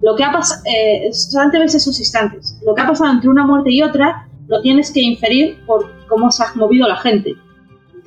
Lo 0.00 0.14
que 0.14 0.24
ha 0.24 0.32
pasado, 0.32 0.62
eh, 0.64 1.12
solamente 1.12 1.58
ves 1.58 1.74
esos 1.74 1.98
instantes. 1.98 2.58
Lo 2.64 2.74
que 2.74 2.82
ha 2.82 2.86
pasado 2.86 3.12
entre 3.12 3.28
una 3.28 3.46
muerte 3.46 3.72
y 3.72 3.82
otra 3.82 4.28
lo 4.46 4.60
tienes 4.62 4.90
que 4.90 5.00
inferir 5.00 5.58
por 5.66 5.86
cómo 6.08 6.30
se 6.30 6.42
ha 6.42 6.54
movido 6.54 6.88
la 6.88 6.96
gente. 6.96 7.34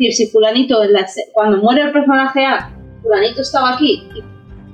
Decir, 0.01 0.13
si 0.15 0.31
fulanito, 0.31 0.83
en 0.83 0.93
la 0.93 1.05
cuando 1.31 1.57
muere 1.57 1.83
el 1.83 1.91
personaje 1.91 2.43
A, 2.43 2.71
fulanito 3.03 3.41
estaba 3.41 3.75
aquí 3.75 4.03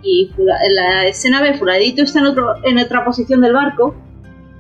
y, 0.01 0.31
en 0.37 0.75
la 0.75 1.05
escena 1.05 1.41
B, 1.41 1.53
fulanito 1.55 2.03
está 2.03 2.19
en, 2.19 2.27
otro, 2.27 2.55
en 2.63 2.79
otra 2.79 3.03
posición 3.03 3.41
del 3.41 3.51
barco, 3.51 3.93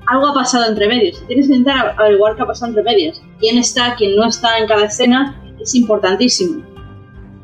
algo 0.07 0.27
ha 0.27 0.33
pasado 0.33 0.67
entre 0.67 0.89
medios. 0.89 1.23
Tienes 1.27 1.47
que 1.47 1.55
intentar 1.55 1.95
averiguar 1.97 2.35
qué 2.35 2.41
ha 2.41 2.47
pasado 2.47 2.71
entre 2.71 2.83
medios. 2.83 3.21
Quién 3.39 3.57
está, 3.57 3.95
quién 3.95 4.17
no 4.17 4.27
está 4.27 4.57
en 4.57 4.67
cada 4.67 4.87
escena 4.87 5.41
es 5.57 5.73
importantísimo. 5.73 6.61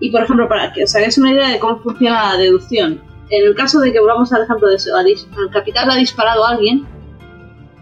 Y 0.02 0.12
por 0.12 0.24
ejemplo, 0.24 0.50
para 0.50 0.74
que 0.74 0.84
os 0.84 0.94
hagáis 0.94 1.18
una 1.18 1.32
idea 1.32 1.48
de 1.48 1.60
cómo 1.60 1.78
funciona 1.80 2.34
la 2.34 2.38
deducción, 2.38 3.02
en 3.30 3.46
el 3.46 3.56
caso 3.56 3.80
de 3.80 3.94
que 3.94 4.02
volvamos 4.02 4.34
al 4.34 4.44
ejemplo 4.44 4.68
de 4.68 4.76
eso, 4.76 4.94
al 4.98 5.50
capitán 5.50 5.88
le 5.88 5.94
ha 5.94 5.98
disparado 5.98 6.46
a 6.46 6.50
alguien, 6.50 6.86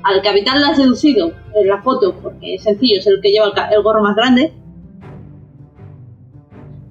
al 0.03 0.21
capitán 0.21 0.61
le 0.61 0.67
has 0.67 0.77
deducido 0.77 1.31
en 1.55 1.67
la 1.67 1.81
foto, 1.81 2.15
porque 2.21 2.55
es 2.55 2.63
sencillo, 2.63 2.99
es 2.99 3.07
el 3.07 3.19
que 3.21 3.31
lleva 3.31 3.51
el 3.71 3.81
gorro 3.81 4.03
más 4.03 4.15
grande, 4.15 4.53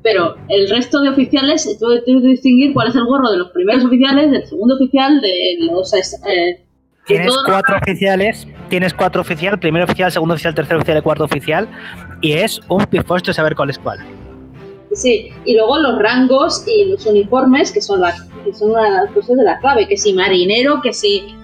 pero 0.03 0.37
el 0.49 0.69
resto 0.71 1.01
de 1.01 1.11
oficiales, 1.11 1.65
tú 1.79 1.87
tienes 2.05 2.23
que 2.23 2.29
distinguir 2.29 2.73
cuál 2.73 2.89
es 2.89 2.97
el 2.97 3.05
gorro 3.05 3.31
de 3.31 3.39
los 3.39 3.51
primeros 3.51 3.85
oficiales, 3.85 4.31
del 4.31 4.47
segundo 4.47 4.77
oficial, 4.77 5.21
de 5.21 5.57
los... 5.61 5.93
eh, 5.95 6.65
Tienes 7.07 7.35
cuatro 7.45 7.77
oficiales, 7.77 8.47
tienes 8.69 8.95
cuatro 8.95 9.23
oficial, 9.23 9.59
primer 9.59 9.83
oficial, 9.83 10.13
segundo 10.13 10.35
oficial, 10.35 10.55
tercer 10.55 10.77
oficial 10.77 10.99
y 10.99 11.03
cuarto 11.03 11.25
oficial, 11.25 11.69
y 12.21 12.33
es 12.33 12.61
un 12.69 12.85
pifosto 12.87 13.33
saber 13.33 13.57
cuál 13.57 13.71
es 13.71 13.79
cuál. 13.79 13.99
Sí, 14.93 15.31
y 15.45 15.55
luego 15.55 15.79
los 15.79 15.99
rangos 15.99 16.65
y 16.67 16.85
los 16.91 17.07
uniformes, 17.07 17.73
que 17.73 17.81
son, 17.81 18.01
la, 18.01 18.15
que 18.45 18.53
son 18.53 18.71
una 18.71 18.85
de 18.85 18.91
las 18.91 19.11
cosas 19.13 19.37
de 19.37 19.45
la 19.45 19.59
clave, 19.59 19.89
que 19.89 19.97
si 19.97 20.13
marinero, 20.13 20.81
que 20.83 20.93
si... 20.93 21.35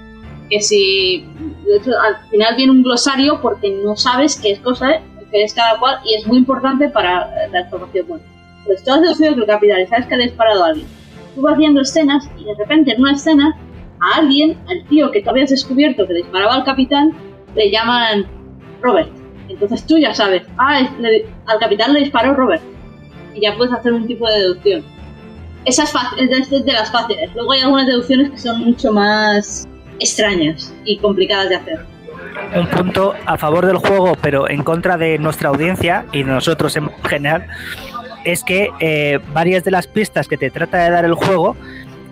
Que 0.49 0.61
si 0.61 1.25
de 1.65 1.77
hecho, 1.77 1.91
al 1.91 2.31
final 2.31 2.55
viene 2.55 2.71
un 2.71 2.85
glosario 2.85 3.41
porque 3.41 3.69
no 3.83 3.97
sabes 3.97 4.39
qué 4.41 4.53
es 4.53 4.61
cosa, 4.61 4.93
¿eh? 4.93 5.03
que 5.33 5.43
es 5.43 5.53
cada 5.53 5.77
cual, 5.81 5.99
y 6.05 6.15
es 6.15 6.25
muy 6.25 6.39
importante 6.39 6.89
para 6.89 7.49
la 7.51 7.63
información. 7.63 8.07
Bueno, 8.07 8.23
pues 8.67 8.85
deducido 8.85 9.35
que 9.35 9.41
el 9.41 9.47
capitán 9.47 9.81
y 9.81 9.87
sabes 9.87 10.07
que 10.07 10.15
ha 10.15 10.19
disparado 10.19 10.65
a 10.65 10.69
alguien. 10.69 10.87
Tú 11.35 11.43
vas 11.43 11.57
viendo 11.57 11.81
escenas 11.81 12.29
y 12.39 12.45
de 12.45 12.55
repente 12.55 12.93
en 12.93 13.01
una 13.01 13.13
escena 13.13 13.57
a 14.01 14.19
alguien, 14.19 14.59
al 14.69 14.85
tío 14.89 15.11
que 15.11 15.23
tú 15.23 15.31
habías 15.31 15.51
descubierto 15.51 16.07
que 16.07 16.15
disparaba 16.15 16.55
al 16.55 16.65
capitán, 16.65 17.13
le 17.55 17.71
llaman 17.71 18.27
Robert. 18.83 19.11
Entonces 19.49 19.87
tú 19.87 19.97
ya 19.99 20.15
sabes, 20.15 20.43
ah, 20.59 20.83
le- 20.99 21.27
al 21.47 21.59
capitán 21.59 21.93
le 21.93 22.01
disparó 22.01 22.35
Robert 22.35 22.63
y 23.35 23.41
ya 23.41 23.55
puedes 23.57 23.73
hacer 23.73 23.93
un 23.93 24.07
tipo 24.07 24.29
de 24.29 24.39
deducción. 24.41 24.85
Esa 25.65 25.83
es, 25.85 25.93
fácil, 25.93 26.29
es 26.31 26.51
de, 26.51 26.61
de 26.63 26.73
las 26.73 26.91
fáciles. 26.93 27.31
Luego 27.35 27.53
hay 27.53 27.61
algunas 27.61 27.87
deducciones 27.87 28.31
que 28.31 28.39
son 28.39 28.61
mucho 28.65 28.93
más 28.93 29.67
extrañas 29.99 30.73
y 30.85 30.99
complicadas 30.99 31.49
de 31.49 31.57
hacer. 31.57 31.81
Un 32.55 32.67
punto 32.69 33.15
a 33.25 33.37
favor 33.37 33.67
del 33.67 33.77
juego, 33.79 34.17
pero 34.21 34.49
en 34.49 34.63
contra 34.63 34.97
de 34.97 35.19
nuestra 35.19 35.49
audiencia 35.49 36.05
y 36.13 36.23
de 36.23 36.31
nosotros 36.31 36.77
en 36.77 36.89
general, 37.05 37.47
es 38.27 38.45
que 38.45 38.71
eh, 38.81 39.19
varias 39.33 39.65
de 39.65 39.71
las 39.71 39.87
pistas 39.87 40.29
que 40.29 40.37
te 40.37 40.51
trata 40.51 40.79
de 40.85 40.91
dar 40.91 41.05
el 41.05 41.15
juego 41.15 41.57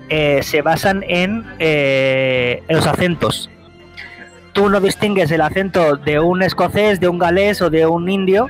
eh, 0.08 0.40
se 0.42 0.62
basan 0.62 1.04
en, 1.08 1.44
eh, 1.58 2.62
en 2.68 2.76
los 2.76 2.86
acentos. 2.86 3.50
Tú 4.52 4.68
no 4.70 4.80
distingues 4.80 5.30
el 5.32 5.40
acento 5.40 5.96
de 5.96 6.20
un 6.20 6.42
escocés, 6.42 7.00
de 7.00 7.08
un 7.08 7.18
galés 7.18 7.60
o 7.60 7.70
de 7.70 7.86
un 7.86 8.08
indio, 8.08 8.46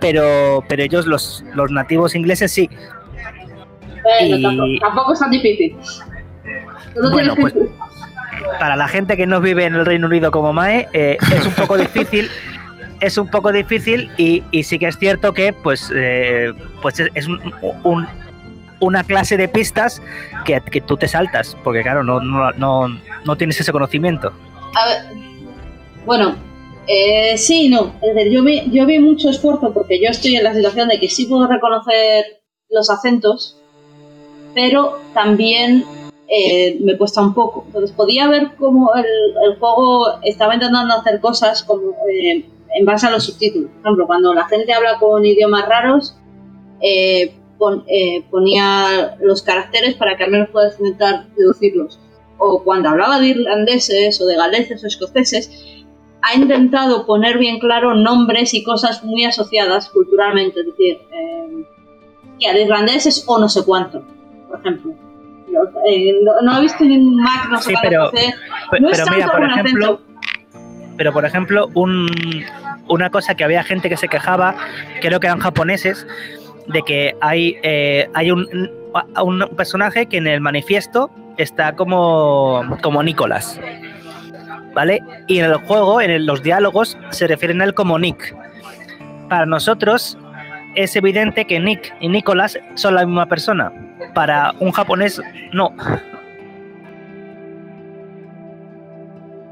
pero, 0.00 0.64
pero 0.68 0.82
ellos, 0.84 1.06
los, 1.06 1.44
los 1.54 1.70
nativos 1.72 2.14
ingleses, 2.14 2.52
sí. 2.52 2.70
Bueno, 4.02 4.36
Y- 4.36 4.42
tampoco, 4.42 4.68
tampoco 4.80 5.12
es 5.12 5.18
tan 5.18 5.30
difícil. 5.30 5.76
Bueno, 7.12 7.34
que- 7.34 7.68
Para 8.58 8.76
la 8.76 8.88
gente 8.88 9.16
que 9.16 9.26
no 9.26 9.40
vive 9.40 9.64
en 9.66 9.74
el 9.74 9.84
Reino 9.84 10.06
Unido 10.06 10.30
como 10.30 10.52
Mae, 10.52 10.88
es 10.92 11.46
un 11.46 11.52
poco 11.54 11.76
difícil. 11.76 12.30
Es 13.00 13.16
un 13.18 13.28
poco 13.28 13.50
difícil 13.52 14.10
y, 14.18 14.42
sí 14.62 14.78
que 14.78 14.86
es 14.88 14.98
cierto 14.98 15.32
que 15.32 15.52
pues, 15.52 15.90
eh, 15.94 16.52
pues 16.82 17.00
es, 17.00 17.26
un- 17.26 17.40
un- 17.84 18.06
una 18.80 19.04
clase 19.04 19.36
de 19.36 19.48
pistas 19.48 20.00
que, 20.44 20.60
que 20.70 20.80
tú 20.80 20.96
te 20.96 21.06
saltas, 21.08 21.56
porque 21.64 21.82
claro, 21.82 22.02
no, 22.02 22.20
no, 22.20 22.50
no, 22.52 22.88
no 23.24 23.36
tienes 23.36 23.60
ese 23.60 23.72
conocimiento. 23.72 24.32
A 24.74 24.86
ver, 24.88 25.16
bueno, 26.06 26.34
eh, 26.86 27.36
sí 27.36 27.68
no. 27.68 27.94
Es 28.02 28.14
decir, 28.14 28.32
yo 28.32 28.42
vi, 28.42 28.70
yo 28.70 28.86
vi 28.86 28.98
mucho 28.98 29.30
esfuerzo 29.30 29.72
porque 29.72 30.00
yo 30.02 30.08
estoy 30.10 30.36
en 30.36 30.44
la 30.44 30.54
situación 30.54 30.88
de 30.88 30.98
que 31.00 31.08
sí 31.08 31.26
puedo 31.26 31.46
reconocer 31.46 32.24
los 32.70 32.88
acentos, 32.90 33.56
pero 34.54 34.98
también 35.14 35.84
eh, 36.28 36.78
me 36.80 36.96
cuesta 36.96 37.20
un 37.22 37.34
poco. 37.34 37.64
Entonces 37.66 37.92
podía 37.92 38.28
ver 38.28 38.52
cómo 38.58 38.94
el, 38.94 39.04
el 39.04 39.58
juego 39.58 40.20
estaba 40.22 40.54
intentando 40.54 40.94
hacer 40.94 41.20
cosas 41.20 41.62
como 41.64 41.92
eh, 42.10 42.44
en 42.74 42.84
base 42.84 43.06
a 43.06 43.10
los 43.10 43.24
subtítulos. 43.24 43.70
Por 43.70 43.80
ejemplo, 43.82 44.06
cuando 44.06 44.32
la 44.34 44.46
gente 44.46 44.72
habla 44.72 44.98
con 44.98 45.24
idiomas 45.24 45.68
raros, 45.68 46.16
eh, 46.80 47.34
pon- 47.58 47.84
eh, 47.88 48.24
ponía 48.30 49.16
los 49.20 49.42
caracteres 49.42 49.94
para 49.94 50.16
que 50.16 50.24
al 50.24 50.30
menos 50.30 50.48
puedas 50.50 50.78
intentar 50.80 51.26
deducirlos 51.36 51.98
o 52.42 52.62
cuando 52.64 52.88
hablaba 52.88 53.20
de 53.20 53.28
irlandeses 53.28 54.18
o 54.22 54.26
de 54.26 54.34
galeses 54.36 54.82
o 54.82 54.86
escoceses, 54.86 55.50
ha 56.22 56.34
intentado 56.34 57.04
poner 57.04 57.36
bien 57.36 57.58
claro 57.58 57.94
nombres 57.94 58.54
y 58.54 58.62
cosas 58.64 59.04
muy 59.04 59.24
asociadas 59.26 59.90
culturalmente, 59.90 60.60
es 60.60 60.66
decir, 60.66 60.98
eh, 61.12 61.64
o 63.26 63.38
no 63.38 63.48
sé 63.48 63.62
cuánto, 63.64 64.02
por 64.48 64.58
ejemplo. 64.60 64.94
Los- 65.52 65.68
eh, 65.86 66.14
no, 66.22 66.40
no 66.42 66.58
he 66.58 66.62
visto 66.62 66.84
ni 66.84 66.96
un 66.96 67.16
Mac, 67.16 67.48
no 67.50 67.58
sé 67.60 67.70
Sí, 67.70 67.74
pero- 67.82 68.10
No 68.80 68.88
es 68.90 68.98
pero 69.00 69.10
mira, 69.14 69.26
tanto 69.26 69.32
por 69.32 69.50
ejemplo, 69.50 69.86
acento. 69.86 70.02
pero 70.96 71.12
por 71.12 71.24
ejemplo, 71.26 71.68
un, 71.74 72.08
una 72.90 73.08
cosa 73.08 73.34
que 73.34 73.44
había 73.44 73.62
gente 73.62 73.88
que 73.88 73.96
se 73.96 74.08
quejaba, 74.08 74.56
creo 75.00 75.20
que 75.20 75.28
eran 75.28 75.38
japoneses, 75.38 76.06
de 76.66 76.82
que 76.82 77.16
hay, 77.20 77.56
eh, 77.62 78.08
hay 78.14 78.30
un, 78.30 78.46
un 79.22 79.48
personaje 79.56 80.06
que 80.06 80.18
en 80.18 80.26
el 80.26 80.40
manifiesto 80.40 81.10
está 81.38 81.74
como, 81.74 82.76
como 82.82 83.02
Nicolás. 83.02 83.58
¿Vale? 84.74 85.00
Y 85.26 85.38
en 85.38 85.46
el 85.46 85.54
juego, 85.56 86.00
en 86.00 86.26
los 86.26 86.42
diálogos, 86.42 86.98
se 87.10 87.26
refieren 87.26 87.60
a 87.60 87.64
él 87.64 87.74
como 87.74 87.98
Nick. 87.98 88.36
Para 89.28 89.46
nosotros 89.46 90.18
es 90.76 90.94
evidente 90.94 91.44
que 91.46 91.58
Nick 91.58 91.92
y 92.00 92.08
Nicolás 92.08 92.58
son 92.74 92.94
la 92.94 93.04
misma 93.04 93.26
persona. 93.26 93.72
Para 94.14 94.52
un 94.60 94.70
japonés, 94.70 95.20
no. 95.52 95.74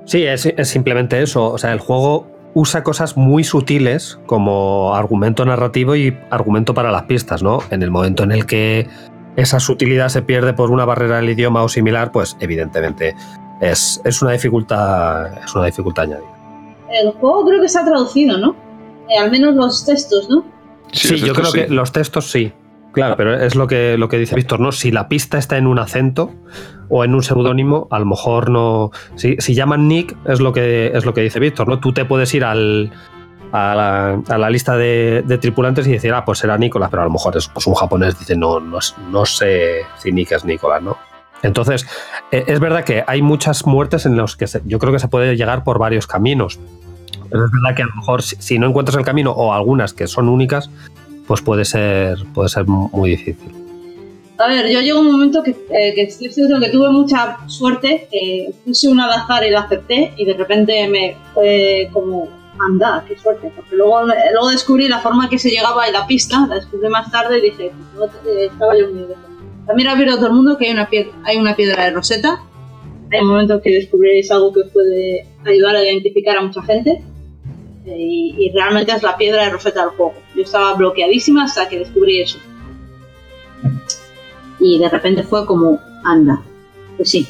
Sí, 0.04 0.24
es, 0.24 0.46
es 0.46 0.68
simplemente 0.68 1.20
eso. 1.20 1.52
O 1.52 1.58
sea, 1.58 1.72
el 1.72 1.80
juego 1.80 2.37
usa 2.54 2.82
cosas 2.82 3.16
muy 3.16 3.44
sutiles 3.44 4.18
como 4.26 4.94
argumento 4.94 5.44
narrativo 5.44 5.96
y 5.96 6.16
argumento 6.30 6.74
para 6.74 6.90
las 6.90 7.04
pistas, 7.04 7.42
¿no? 7.42 7.60
En 7.70 7.82
el 7.82 7.90
momento 7.90 8.22
en 8.22 8.32
el 8.32 8.46
que 8.46 8.88
esa 9.36 9.60
sutilidad 9.60 10.08
se 10.08 10.22
pierde 10.22 10.52
por 10.52 10.70
una 10.70 10.84
barrera 10.84 11.16
del 11.16 11.30
idioma 11.30 11.62
o 11.62 11.68
similar, 11.68 12.10
pues 12.10 12.36
evidentemente 12.40 13.14
es, 13.60 14.00
es 14.04 14.22
una 14.22 14.32
dificultad. 14.32 15.44
Es 15.44 15.54
una 15.54 15.66
dificultad 15.66 16.04
añadida. 16.04 16.28
El 16.90 17.12
juego 17.12 17.44
creo 17.46 17.60
que 17.60 17.66
está 17.66 17.84
traducido, 17.84 18.38
¿no? 18.38 18.56
Eh, 19.08 19.18
al 19.18 19.30
menos 19.30 19.54
los 19.54 19.84
textos, 19.84 20.28
¿no? 20.28 20.44
Sí, 20.92 21.18
yo 21.18 21.34
creo 21.34 21.52
que 21.52 21.68
los 21.68 21.92
textos 21.92 22.30
sí. 22.30 22.52
Claro, 22.98 23.16
pero 23.16 23.40
es 23.40 23.54
lo 23.54 23.68
que, 23.68 23.96
lo 23.96 24.08
que 24.08 24.18
dice 24.18 24.34
Víctor, 24.34 24.58
¿no? 24.58 24.72
Si 24.72 24.90
la 24.90 25.08
pista 25.08 25.38
está 25.38 25.56
en 25.56 25.68
un 25.68 25.78
acento 25.78 26.34
o 26.88 27.04
en 27.04 27.14
un 27.14 27.22
seudónimo, 27.22 27.86
a 27.92 28.00
lo 28.00 28.06
mejor 28.06 28.50
no. 28.50 28.90
Si, 29.14 29.36
si 29.38 29.54
llaman 29.54 29.86
Nick, 29.86 30.16
es 30.26 30.40
lo 30.40 30.52
que 30.52 30.90
es 30.92 31.06
lo 31.06 31.14
que 31.14 31.20
dice 31.20 31.38
Víctor, 31.38 31.68
¿no? 31.68 31.78
Tú 31.78 31.92
te 31.92 32.04
puedes 32.04 32.34
ir 32.34 32.42
al, 32.42 32.90
a, 33.52 34.18
la, 34.26 34.50
lista 34.50 34.76
de, 34.76 35.38
tripulantes 35.40 35.86
y 35.86 35.92
decir, 35.92 36.12
ah, 36.12 36.24
pues 36.24 36.40
será 36.40 36.58
Nicolás, 36.58 36.90
pero 36.90 37.02
a 37.02 37.04
lo 37.04 37.12
mejor 37.12 37.36
es 37.36 37.46
pues 37.46 37.68
un 37.68 37.74
japonés 37.74 38.18
dice, 38.18 38.34
no, 38.34 38.58
no, 38.58 39.26
sé 39.26 39.82
si 39.98 40.10
Nick 40.10 40.32
es 40.32 40.44
Nicolás, 40.44 40.82
¿no? 40.82 40.96
Entonces, 41.44 41.86
eh, 42.32 42.46
es 42.48 42.58
verdad 42.58 42.82
que 42.82 43.04
hay 43.06 43.22
muchas 43.22 43.64
muertes 43.64 44.06
en 44.06 44.16
los 44.16 44.34
que 44.34 44.46
yo 44.64 44.80
creo 44.80 44.92
que 44.92 44.98
se 44.98 45.06
puede 45.06 45.36
llegar 45.36 45.62
por 45.62 45.78
varios 45.78 46.08
caminos. 46.08 46.58
Pero 47.30 47.44
es 47.44 47.50
verdad 47.52 47.76
que 47.76 47.82
a 47.82 47.86
lo 47.86 47.94
mejor 47.94 48.22
si 48.22 48.58
no 48.58 48.66
encuentras 48.66 48.96
el 48.96 49.04
camino 49.04 49.30
o 49.30 49.52
algunas 49.52 49.92
que 49.92 50.08
son 50.08 50.28
únicas, 50.28 50.68
pues 51.28 51.42
puede 51.42 51.64
ser, 51.64 52.16
puede 52.34 52.48
ser 52.48 52.66
muy 52.66 53.10
difícil. 53.10 53.52
A 54.38 54.46
ver, 54.46 54.70
yo 54.70 54.80
llegó 54.80 55.00
un 55.00 55.10
momento 55.10 55.42
que, 55.42 55.50
eh, 55.50 55.94
que 55.94 56.06
que 56.06 56.70
tuve 56.70 56.90
mucha 56.90 57.38
suerte, 57.48 58.08
que 58.10 58.50
puse 58.64 58.88
un 58.88 59.00
al 59.00 59.10
azar 59.10 59.44
y 59.44 59.50
lo 59.50 59.58
acepté 59.58 60.12
y 60.16 60.24
de 60.24 60.34
repente 60.34 60.88
me 60.88 61.16
fue 61.34 61.90
como 61.92 62.28
anda, 62.60 63.04
qué 63.06 63.18
suerte. 63.18 63.52
Porque 63.54 63.74
luego, 63.74 64.06
luego 64.06 64.50
descubrí 64.50 64.88
la 64.88 65.00
forma 65.00 65.28
que 65.28 65.38
se 65.38 65.50
llegaba 65.50 65.84
a 65.84 65.90
la 65.90 66.06
pista, 66.06 66.46
la 66.48 66.54
descubrí 66.54 66.88
más 66.88 67.10
tarde 67.10 67.38
y 67.38 67.42
dije, 67.42 67.72
pues, 67.96 68.10
no, 68.24 68.30
eh, 68.30 68.46
estaba 68.46 68.78
yo 68.78 68.88
muy. 68.88 69.06
También 69.66 69.88
advierte 69.88 70.14
a 70.14 70.16
todo 70.16 70.28
el 70.28 70.34
mundo 70.34 70.56
que 70.56 70.66
hay 70.66 70.72
una, 70.72 70.88
piedra, 70.88 71.12
hay 71.24 71.36
una 71.36 71.56
piedra 71.56 71.84
de 71.84 71.90
Rosetta. 71.90 72.40
Hay 73.10 73.22
momentos 73.22 73.60
que 73.62 73.70
descubriréis 73.70 74.30
algo 74.30 74.52
que 74.52 74.60
os 74.60 74.70
puede 74.70 75.26
ayudar 75.44 75.76
a 75.76 75.82
identificar 75.82 76.36
a 76.36 76.42
mucha 76.42 76.62
gente. 76.62 77.02
Eh, 77.88 78.34
y, 78.38 78.52
realmente 78.52 78.92
es 78.92 79.02
la 79.02 79.16
piedra 79.16 79.44
de 79.44 79.50
Rosetta 79.50 79.80
del 79.80 79.90
juego. 79.90 80.14
Yo 80.36 80.42
estaba 80.42 80.74
bloqueadísima 80.74 81.44
hasta 81.44 81.68
que 81.68 81.78
descubrí 81.78 82.20
eso. 82.20 82.38
Y 84.60 84.78
de 84.78 84.88
repente 84.88 85.22
fue 85.22 85.46
como, 85.46 85.80
anda. 86.04 86.42
Pues 86.96 87.10
sí, 87.10 87.28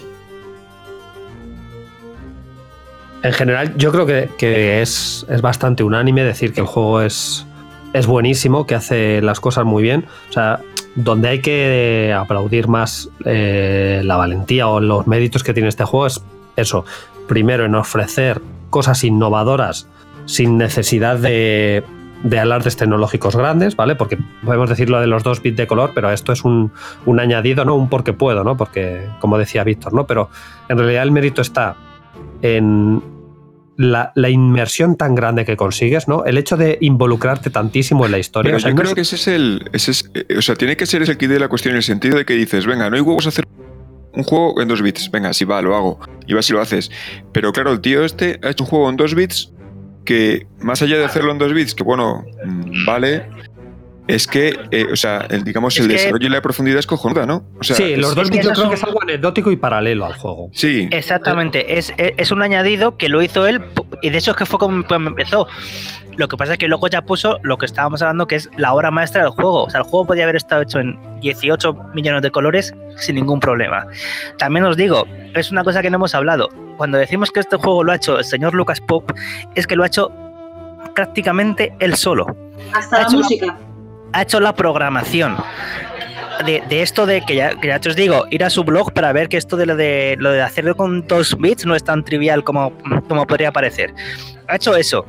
En 3.23 3.33
general, 3.33 3.77
yo 3.77 3.93
creo 3.93 4.07
que, 4.07 4.31
que 4.39 4.81
es, 4.81 5.27
es 5.29 5.43
bastante 5.43 5.83
unánime 5.83 6.25
decir 6.25 6.53
que 6.53 6.61
el 6.61 6.67
juego 6.67 7.03
es, 7.03 7.45
es 7.93 8.07
buenísimo, 8.07 8.67
que 8.67 8.75
hace 8.75 9.21
las 9.23 9.41
cosas 9.41 9.65
muy 9.65 9.83
bien. 9.83 10.07
O 10.31 10.33
sea, 10.33 10.61
donde 10.95 11.29
hay 11.29 11.41
que 11.41 12.15
aplaudir 12.17 12.67
más 12.67 13.11
eh, 13.25 14.01
la 14.05 14.17
valentía 14.17 14.69
o 14.69 14.81
los 14.81 15.07
méritos 15.07 15.45
que 15.45 15.55
tiene 15.55 15.69
este 15.69 15.85
juego 15.85 16.07
es 16.07 16.23
eso. 16.57 16.85
Primero, 17.29 17.65
en 17.65 17.75
ofrecer 17.75 18.41
cosas 18.71 19.05
innovadoras 19.05 19.87
sin 20.29 20.59
necesidad 20.59 21.17
de, 21.19 21.83
de 22.23 22.39
alardes 22.39 22.77
tecnológicos 22.77 23.35
grandes, 23.35 23.75
¿vale? 23.77 23.97
Porque 23.97 24.19
podemos 24.45 24.69
decir 24.69 24.91
lo 24.91 25.01
de 25.01 25.07
los 25.07 25.23
dos 25.23 25.43
bits 25.43 25.57
de 25.57 25.67
color, 25.67 25.93
pero 25.95 26.11
esto 26.13 26.33
es 26.33 26.45
un, 26.45 26.71
un 27.07 27.19
añadido, 27.19 27.65
¿no? 27.65 27.75
Un 27.75 27.89
porque 27.89 28.13
puedo, 28.13 28.45
¿no? 28.45 28.57
Porque, 28.57 29.09
como 29.21 29.39
decía 29.39 29.65
Víctor, 29.65 29.95
¿no? 29.95 30.07
Pero 30.07 30.31
en 30.69 30.79
realidad 30.79 31.03
el 31.03 31.13
mérito 31.13 31.41
está 31.41 31.77
en 32.43 33.03
la, 33.77 34.13
la, 34.17 34.29
inmersión 34.29 34.97
tan 34.97 35.15
grande 35.15 35.45
que 35.45 35.57
consigues, 35.57 36.09
¿no? 36.09 36.25
El 36.25 36.37
hecho 36.37 36.57
de 36.57 36.79
involucrarte 36.81 37.49
tantísimo 37.51 38.05
en 38.07 38.13
la 38.13 38.19
historia. 38.19 38.51
Pero 38.51 38.57
o 38.59 38.61
sea, 38.61 38.71
yo 38.71 38.77
creo 38.77 38.95
que 38.95 39.01
ese 39.03 39.17
es 39.17 39.29
el. 39.29 39.71
ese 39.73 39.93
es- 39.93 40.11
eh, 40.15 40.37
o 40.37 40.43
sea, 40.43 40.57
tiene 40.57 40.77
que 40.77 40.85
ser 40.85 41.03
ese 41.03 41.13
el 41.13 41.19
kit 41.19 41.31
de 41.31 41.41
la 41.41 41.49
cuestión 41.49 41.73
en 41.73 41.79
el 41.79 41.83
sentido 41.85 42.19
de 42.19 42.25
que 42.25 42.35
dices, 42.35 42.67
venga, 42.67 42.91
no 42.91 42.97
hay 42.97 43.03
huevos 43.03 43.27
a 43.27 43.31
hacer 43.31 43.45
un 44.13 44.25
juego 44.25 44.61
en 44.61 44.69
dos 44.69 44.83
bits. 44.83 45.11
Venga, 45.11 45.33
si 45.33 45.45
va, 45.45 45.63
lo 45.63 45.77
hago. 45.77 46.01
Y 46.27 46.35
vas 46.35 46.51
y 46.51 46.53
lo 46.53 46.61
haces. 46.61 46.91
Pero 47.33 47.53
claro, 47.53 47.73
el 47.73 47.81
tío 47.81 48.05
este 48.05 48.41
ha 48.43 48.51
hecho 48.51 48.65
un 48.65 48.71
juego 48.71 48.91
en 48.91 48.97
dos 48.97 49.15
bits 49.15 49.53
que, 50.09 50.47
más 50.61 50.81
allá 50.81 50.97
de 50.97 51.05
hacerlo 51.05 51.33
en 51.33 51.39
dos 51.39 51.53
bits, 51.53 51.75
que 51.75 51.85
bueno, 51.85 52.25
mm, 52.43 52.87
vale. 52.87 53.27
Es 54.09 54.27
que, 54.27 54.59
eh, 54.71 54.87
o 54.91 54.97
sea, 54.97 55.27
el, 55.31 55.45
digamos, 55.45 55.75
Es 55.77 55.83
el 55.83 55.87
que- 55.89 55.93
desarrollo 55.93 56.27
y 56.27 56.31
la 56.31 56.41
profundidad 56.41 56.79
es 56.79 56.87
cojonuda, 56.87 57.27
¿no? 57.27 57.45
O 57.61 57.63
sea, 57.63 57.77
sí, 57.77 57.93
es- 57.93 57.99
los 57.99 58.15
dos 58.15 58.25
es 58.25 58.31
que 58.31 58.37
bits 58.39 58.47
yo 58.47 58.53
eso 58.53 58.61
creo 58.63 58.71
que 58.71 58.77
es 58.77 58.83
algo 58.85 59.03
anecdótico 59.03 59.51
y 59.53 59.57
paralelo 59.57 60.07
al 60.07 60.15
juego. 60.15 60.49
Sí, 60.55 60.89
Exactamente, 60.91 61.79
es, 61.79 61.93
es- 61.99 62.31
un 62.33 62.43
añadido 62.43 62.97
que 62.97 63.09
lo 63.11 63.23
hizo 63.23 63.47
él 63.47 63.63
y 64.03 64.11
de 64.11 64.19
hecho 64.19 64.31
es 64.33 64.37
que 64.39 64.47
fue 64.47 64.59
como 64.59 64.83
empezó. 65.09 65.47
Lo 66.17 66.27
que 66.27 66.37
pasa 66.37 66.55
es 66.55 66.59
que 66.59 66.67
luego 66.67 66.89
ya 66.89 67.03
puso 67.03 67.39
lo 67.43 67.59
que 67.59 67.67
estábamos 67.67 68.03
hablando 68.03 68.27
que 68.27 68.35
es 68.37 68.51
la 68.57 68.73
obra 68.75 68.91
maestra 68.91 69.23
del 69.23 69.31
juego. 69.31 69.65
O 69.65 69.71
sea, 69.71 69.81
el 69.81 69.85
juego 69.87 70.07
podía 70.07 70.25
haber 70.25 70.35
estado 70.37 70.63
hecho 70.63 70.81
en 70.81 70.99
18 71.21 71.75
millones 71.95 72.23
de 72.23 72.31
colores 72.33 72.75
sin 72.97 73.15
ningún 73.15 73.39
problema. 73.39 73.87
También 74.37 74.65
os 74.65 74.77
digo, 74.77 75.07
es 75.35 75.53
una 75.53 75.63
cosa 75.63 75.81
que 75.81 75.91
no 75.91 75.97
hemos 75.97 76.15
hablado. 76.17 76.49
Cuando 76.77 76.99
decimos 76.99 77.31
que 77.31 77.39
este 77.41 77.57
juego 77.57 77.85
lo 77.85 77.93
ha 77.93 77.97
hecho 77.97 78.19
el 78.19 78.25
señor 78.25 78.55
Lucas 78.55 78.81
Pop, 78.81 79.13
es 79.55 79.67
que 79.69 79.77
lo 79.77 79.85
ha 79.85 79.87
hecho 79.87 80.11
prácticamente 80.95 81.73
él 81.79 81.95
solo. 81.95 82.27
Hasta 82.73 82.97
Ha 82.97 83.01
la 83.01 83.05
hecho 83.07 83.13
la- 83.17 83.23
música. 83.23 83.59
Ha 84.13 84.23
hecho 84.23 84.41
la 84.41 84.55
programación. 84.55 85.37
De, 86.47 86.63
de 86.69 86.83
esto 86.83 87.05
de 87.05 87.23
que 87.27 87.35
ya, 87.35 87.59
que 87.59 87.67
ya 87.67 87.81
te 87.81 87.89
os 87.89 87.97
digo, 87.97 88.25
ir 88.31 88.45
a 88.45 88.51
su 88.51 88.63
blog 88.63 88.93
para 88.93 89.13
ver 89.13 89.29
que 89.29 89.37
esto 89.37 89.57
de 89.57 89.67
lo 89.67 89.75
de, 89.75 90.15
lo 90.21 90.31
de 90.31 90.41
hacerlo 90.41 90.77
con 90.77 91.05
dos 91.09 91.37
bits 91.37 91.67
no 91.67 91.75
es 91.75 91.83
tan 91.83 92.05
trivial 92.05 92.45
como, 92.45 92.73
como 93.09 93.27
podría 93.27 93.51
parecer. 93.51 93.93
Ha 94.47 94.55
hecho 94.55 94.77
eso. 94.77 95.05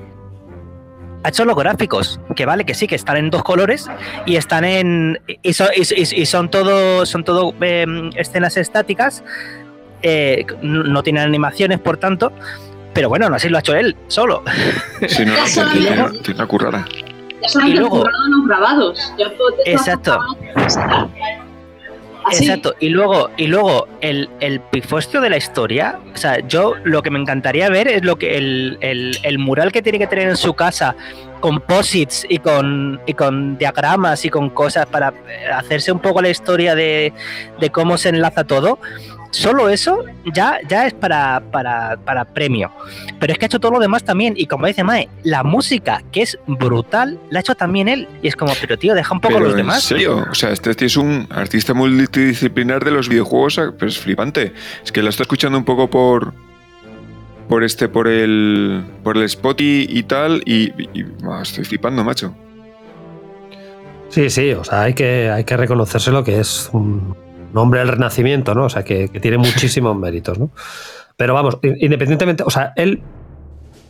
Ha 1.24 1.30
hecho 1.30 1.46
los 1.46 1.56
gráficos, 1.56 2.20
que 2.36 2.46
vale, 2.48 2.64
que 2.66 2.74
sí, 2.74 2.88
que 2.88 2.96
están 2.96 3.18
en 3.18 3.30
dos 3.30 3.44
colores 3.44 3.88
y 4.26 4.38
están 4.38 4.64
en. 4.66 5.20
y 5.44 5.54
son, 5.54 5.68
y, 5.76 5.82
y- 5.82 6.22
y 6.22 6.26
son 6.26 6.50
todo, 6.50 7.06
son 7.06 7.24
todo 7.24 7.54
eh, 7.62 7.86
escenas 8.16 8.58
estáticas. 8.58 9.24
eh, 10.02 10.46
no 10.64 10.84
no 10.86 11.04
tienen 11.04 11.24
animaciones, 11.24 11.80
por 11.80 11.98
tanto. 11.98 12.32
Pero 12.94 13.08
bueno, 13.10 13.26
aún 13.26 13.36
así 13.36 13.50
lo 13.50 13.58
ha 13.58 13.60
hecho 13.60 13.76
él, 13.76 13.96
solo. 14.08 14.44
sí, 15.08 15.26
no, 15.26 15.34
no, 15.34 15.64
no- 15.66 15.72
tiene- 15.72 16.20
tiene 16.24 16.36
una 16.40 16.48
currada. 16.48 16.86
Ya 17.42 17.68
Y 17.68 17.74
luego- 17.74 18.04
grabados. 18.48 19.14
Ya 19.18 19.28
Exacto. 19.66 20.20
Así. 22.26 22.44
Exacto. 22.44 22.76
Y 22.80 22.90
luego, 22.90 23.30
y 23.38 23.48
luego 23.48 23.88
el, 24.02 24.30
el 24.40 24.60
pifostio 24.60 25.22
de 25.22 25.30
la 25.30 25.38
historia. 25.38 26.00
O 26.14 26.18
sea, 26.18 26.46
yo 26.48 26.74
lo 26.84 27.02
que 27.02 27.10
me 27.10 27.18
encantaría 27.20 27.70
ver 27.70 27.88
es 27.88 28.04
lo 28.04 28.18
que 28.18 28.38
el, 28.38 28.78
el- 28.82 29.18
el 29.24 29.40
mural 29.40 29.72
que 29.72 29.82
tiene 29.82 29.98
que 30.00 30.08
tener 30.08 30.28
en 30.30 30.38
su 30.38 30.54
casa 30.54 30.96
con 31.40 31.62
posits 31.62 32.26
y 32.30 32.40
con, 32.40 33.00
y 33.06 33.14
con 33.14 33.58
diagramas 33.58 34.26
y 34.26 34.30
con 34.30 34.50
cosas 34.50 34.86
para 34.88 35.10
eh, 35.30 35.48
hacerse 35.54 35.92
un 35.94 36.00
poco 36.00 36.22
la 36.22 36.30
historia 36.30 36.76
de, 36.76 37.14
de 37.60 37.70
cómo 37.70 37.98
se 37.98 38.10
enlaza 38.10 38.44
todo. 38.44 38.80
Solo 39.32 39.70
eso 39.70 40.04
ya, 40.34 40.58
ya 40.68 40.88
es 40.88 40.94
para, 40.94 41.40
para, 41.52 41.98
para 41.98 42.26
premio. 42.26 42.72
Pero 43.20 43.32
es 43.32 43.38
que 43.38 43.46
ha 43.46 43.48
hecho 43.48 43.60
todo 43.60 43.74
lo 43.74 43.80
demás 43.80 44.04
también. 44.04 44.34
Y 44.36 44.48
como 44.48 44.66
dice 44.66 44.84
Mae, 44.84 45.08
la 45.24 45.44
música, 45.44 46.02
que 46.12 46.24
es 46.24 46.38
brutal, 46.48 47.20
la 47.30 47.40
ha 47.40 47.42
hecho 47.42 47.54
también 47.54 47.88
él. 47.88 48.08
Y 48.24 48.28
es 48.28 48.36
como, 48.36 48.54
pero 48.60 48.78
tío, 48.78 48.96
deja 48.96 49.14
un 49.14 49.20
poco 49.22 49.36
a 49.36 49.38
Pero 49.38 49.46
los 49.50 49.54
en 49.54 49.58
demás. 49.58 49.84
serio, 49.84 50.26
o 50.32 50.34
sea, 50.34 50.50
este 50.50 50.74
tío 50.74 50.88
es 50.88 50.98
un 50.98 51.28
artista 51.30 51.74
multidisciplinar 51.76 52.84
de 52.84 52.92
los 52.92 53.08
videojuegos, 53.08 53.62
pues 53.78 53.96
es 53.98 54.00
flipante. 54.00 54.54
Es 54.84 54.92
que 54.92 55.04
la 55.04 55.10
estoy 55.12 55.24
escuchando 55.26 55.58
un 55.58 55.66
poco 55.66 55.90
por 55.90 56.34
por 57.48 57.64
este, 57.64 57.88
por 57.90 58.08
el 58.08 58.84
por 59.04 59.18
el 59.18 59.24
Spotify 59.24 59.88
y 59.90 60.04
tal, 60.04 60.42
y, 60.46 60.72
y- 60.98 61.06
estoy 61.42 61.66
flipando, 61.66 62.04
macho. 62.04 62.36
Sí, 64.10 64.30
sí, 64.30 64.52
o 64.54 64.64
sea, 64.64 64.82
hay 64.84 64.94
que, 64.94 65.30
hay 65.30 65.44
que 65.44 65.56
reconocérselo 65.56 66.24
que 66.24 66.40
es 66.40 66.70
un, 66.74 67.16
un 67.52 67.58
hombre 67.58 67.80
del 67.80 67.90
renacimiento, 67.90 68.54
¿no? 68.56 68.66
O 68.66 68.70
sea, 68.70 68.84
que, 68.84 69.10
que 69.10 69.20
tiene 69.20 69.38
muchísimos 69.38 69.96
méritos, 70.00 70.38
¿no? 70.40 70.50
Pero 71.18 71.34
vamos, 71.34 71.58
independientemente, 71.62 72.44
o 72.46 72.50
sea, 72.50 72.74
él, 72.76 73.02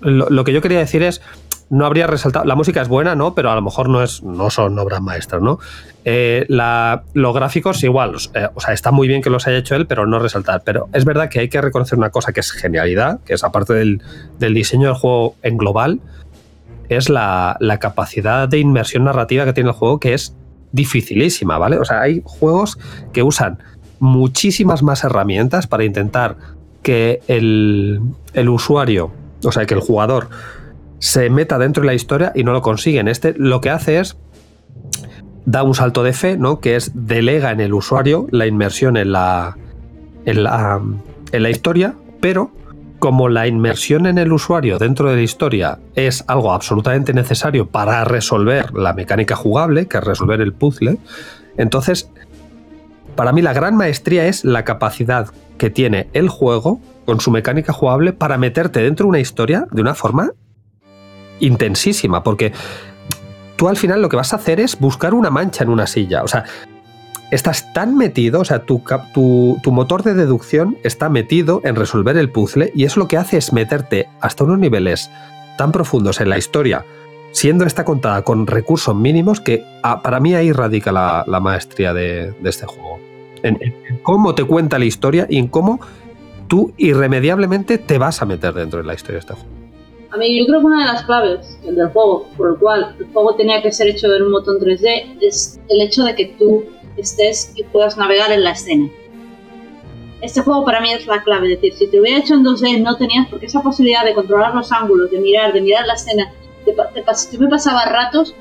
lo, 0.02 0.30
lo 0.30 0.44
que 0.44 0.53
yo 0.53 0.61
quería 0.61 0.80
decir 0.80 1.03
es, 1.03 1.22
no 1.69 1.86
habría 1.86 2.07
resaltado, 2.07 2.45
la 2.45 2.56
música 2.56 2.81
es 2.81 2.88
buena, 2.88 3.14
¿no? 3.15 3.36
Pero 3.36 3.52
a 3.52 3.56
lo 3.56 3.61
mejor 3.61 3.90
no, 3.90 4.02
es, 4.02 4.23
no 4.23 4.49
son 4.49 4.80
obras 4.80 5.02
maestras, 5.02 5.40
¿no? 5.41 5.60
Eh, 6.03 6.45
la- 6.49 7.03
los 7.14 7.36
gráficos 7.36 7.84
igual, 7.84 8.15
eh, 8.34 8.48
o 8.56 8.60
sea, 8.60 8.73
está 8.73 8.90
muy 8.90 9.07
bien 9.07 9.22
que 9.22 9.30
los 9.30 9.45
haya 9.45 9.57
hecho 9.60 9.76
él, 9.76 9.86
pero 9.86 10.07
no 10.07 10.18
resaltar. 10.18 10.64
Pero 10.65 10.90
es 10.94 11.06
verdad 11.06 11.30
que 11.30 11.40
hay 11.41 11.49
que 11.49 11.61
reconocer 11.61 11.99
una 11.99 12.10
cosa 12.10 12.34
que 12.34 12.40
es 12.40 12.52
genialidad, 12.52 13.19
que 13.23 13.36
es 13.36 13.44
aparte 13.44 13.73
del, 13.76 14.02
del 14.40 14.56
diseño 14.56 14.88
del 14.88 14.95
juego 14.95 15.36
en 15.44 15.57
global, 15.57 15.99
es 16.88 17.07
la, 17.10 17.56
la 17.60 17.77
capacidad 17.77 18.48
de 18.49 18.57
inmersión 18.57 19.03
narrativa 19.03 19.45
que 19.45 19.53
tiene 19.53 19.69
el 19.69 19.76
juego, 19.76 19.99
que 19.99 20.15
es 20.15 20.36
dificilísima, 20.72 21.58
¿vale? 21.58 21.78
O 21.78 21.86
sea, 21.86 22.02
hay 22.02 22.22
juegos 22.24 22.78
que 23.14 23.24
usan 23.24 23.60
muchísimas 24.00 24.84
más 24.84 25.04
herramientas 25.04 25.68
para 25.68 25.84
intentar 25.84 26.38
que 26.84 27.22
el, 27.28 28.00
el 28.34 28.50
usuario, 28.50 29.12
o 29.44 29.52
sea, 29.52 29.66
que 29.66 29.74
el 29.74 29.82
jugador 29.82 30.30
se 31.00 31.30
meta 31.30 31.58
dentro 31.58 31.82
de 31.82 31.88
la 31.88 31.94
historia 31.94 32.32
y 32.36 32.44
no 32.44 32.54
lo 32.54 32.62
consiguen. 32.62 33.08
Este 33.08 33.34
lo 33.38 33.62
que 33.62 33.70
hace 33.70 34.00
es 34.00 34.18
da 35.46 35.64
un 35.64 35.74
salto 35.74 36.04
de 36.04 36.14
fe, 36.14 36.38
¿no? 36.38 36.60
Que 36.60 36.76
es 36.76 36.91
delega 36.94 37.52
en 37.52 37.60
el 37.60 37.74
usuario 37.74 38.28
la 38.32 38.46
inmersión 38.46 38.98
en 38.98 39.12
la, 39.12 39.58
en 40.26 40.44
la, 40.44 40.82
en 41.32 41.44
la 41.44 41.50
historia, 41.50 41.96
pero 42.22 42.52
como 42.99 43.30
la 43.30 43.47
inmersión 43.47 44.05
en 44.05 44.17
el 44.17 44.31
usuario 44.31 44.77
dentro 44.77 45.09
de 45.09 45.15
la 45.15 45.21
historia 45.21 45.80
es 45.95 46.23
algo 46.27 46.51
absolutamente 46.51 47.13
necesario 47.13 47.67
para 47.67 48.03
resolver 48.03 48.73
la 48.73 48.93
mecánica 48.93 49.35
jugable, 49.35 49.88
que 49.88 49.97
es 49.97 50.03
resolver 50.03 50.41
el 50.41 50.53
puzzle, 50.53 50.97
entonces, 51.57 52.09
para 53.15 53.34
mí 53.34 53.41
la 53.41 53.51
gran 53.51 53.76
maestría 53.76 54.27
es 54.27 54.45
la 54.45 54.63
capacidad 54.63 55.27
que 55.57 55.69
tiene 55.69 56.07
el 56.13 56.30
juego 56.30 56.80
con 57.05 57.19
su 57.19 57.31
mecánica 57.31 57.73
jugable 57.73 58.13
para 58.13 58.38
meterte 58.38 58.81
dentro 58.81 59.05
de 59.05 59.09
una 59.09 59.19
historia 59.19 59.67
de 59.71 59.81
una 59.81 59.93
forma 59.93 60.31
intensísima, 61.41 62.23
porque 62.23 62.53
tú 63.57 63.67
al 63.67 63.76
final 63.76 64.01
lo 64.01 64.07
que 64.07 64.15
vas 64.15 64.31
a 64.31 64.38
hacer 64.38 64.61
es 64.61 64.80
buscar 64.80 65.13
una 65.13 65.30
mancha 65.30 65.65
en 65.65 65.69
una 65.69 65.85
silla, 65.85 66.23
o 66.23 66.27
sea, 66.27 66.45
estás 67.31 67.72
tan 67.73 67.95
metido, 67.95 68.41
o 68.41 68.45
sea, 68.45 68.64
tu, 68.64 68.81
motor 69.65 70.03
de 70.03 70.14
deducción 70.14 70.77
está 70.84 71.10
metido 71.10 71.61
en 71.64 71.76
resolver 71.76 72.18
el 72.18 72.30
puzzle 72.30 72.72
y 72.76 72.85
eso 72.85 72.99
lo 72.99 73.07
que 73.07 73.18
hace 73.18 73.38
es 73.38 73.53
meterte 73.53 74.07
hasta 74.19 74.43
unos 74.43 74.60
niveles 74.60 75.11
tan 75.57 75.72
profundos 75.72 76.22
en 76.22 76.30
la 76.30 76.38
historia, 76.38 76.85
siendo 77.31 77.65
esta 77.65 77.85
contada 77.85 78.23
con 78.23 78.47
recursos 78.47 78.95
mínimos, 78.95 79.41
que 79.41 79.64
ah, 79.84 80.01
para 80.01 80.19
mí 80.19 80.34
ahí 80.34 80.51
radica 80.51 80.91
la, 80.91 81.39
maestría 81.39 81.93
de, 81.93 82.34
este 82.43 82.65
juego. 82.65 82.99
En, 83.43 83.60
cómo 84.03 84.35
te 84.35 84.43
cuenta 84.43 84.80
la 84.80 84.85
historia 84.85 85.27
y 85.30 85.38
en 85.38 85.47
cómo 85.47 85.80
tú 86.47 86.73
irremediablemente 86.77 87.77
te 87.77 87.97
vas 87.97 88.22
a 88.22 88.26
meter 88.26 88.53
dentro 88.53 88.80
de 88.80 88.85
la 88.85 88.93
historia 88.95 89.15
de 89.15 89.19
este 89.19 89.34
juego. 89.34 89.60
A 90.11 90.18
mí 90.18 90.39
yo 90.39 90.47
creo 90.47 90.60
que 90.61 90.65
una 90.65 90.88
de 90.88 90.93
las 90.93 91.03
claves 91.03 91.60
del 91.64 91.88
juego, 91.89 92.26
por 92.35 92.49
el 92.49 92.56
cual 92.57 92.95
el 92.99 93.06
juego 93.14 93.35
tenía 93.35 93.61
que 93.61 93.72
ser 93.72 93.88
hecho 93.88 94.07
en 94.07 94.23
un 94.23 94.31
botón 94.31 94.57
3D, 94.57 95.18
es 95.22 95.60
el 95.69 95.81
hecho 95.81 96.03
de 96.03 96.15
que 96.15 96.26
tú 96.39 96.64
estés 97.01 97.51
y 97.55 97.63
puedas 97.63 97.97
navegar 97.97 98.31
en 98.31 98.43
la 98.43 98.51
escena. 98.51 98.89
este 100.21 100.41
juego 100.41 100.65
para 100.65 100.81
mí 100.81 100.91
es 100.91 101.07
la 101.07 101.23
clave. 101.23 101.53
Es 101.53 101.61
decir, 101.61 101.77
si 101.77 101.88
te 101.88 101.99
hubiera 101.99 102.19
hecho 102.19 102.34
en 102.34 102.43
2D 102.43 102.81
no 102.81 102.97
tenías, 102.97 103.27
porque 103.30 103.45
esa 103.45 103.61
posibilidad 103.61 104.03
de 104.03 104.13
controlar 104.13 104.53
los 104.53 104.71
ángulos, 104.71 105.11
de 105.11 105.19
mirar, 105.19 105.53
de 105.53 105.61
mirar 105.61 105.85
la 105.88 105.93
escena, 105.93 106.31
te, 106.65 106.76
yo 106.76 107.39
me 107.39 107.47
pasaba 107.47 107.85
ratos, 107.85 108.35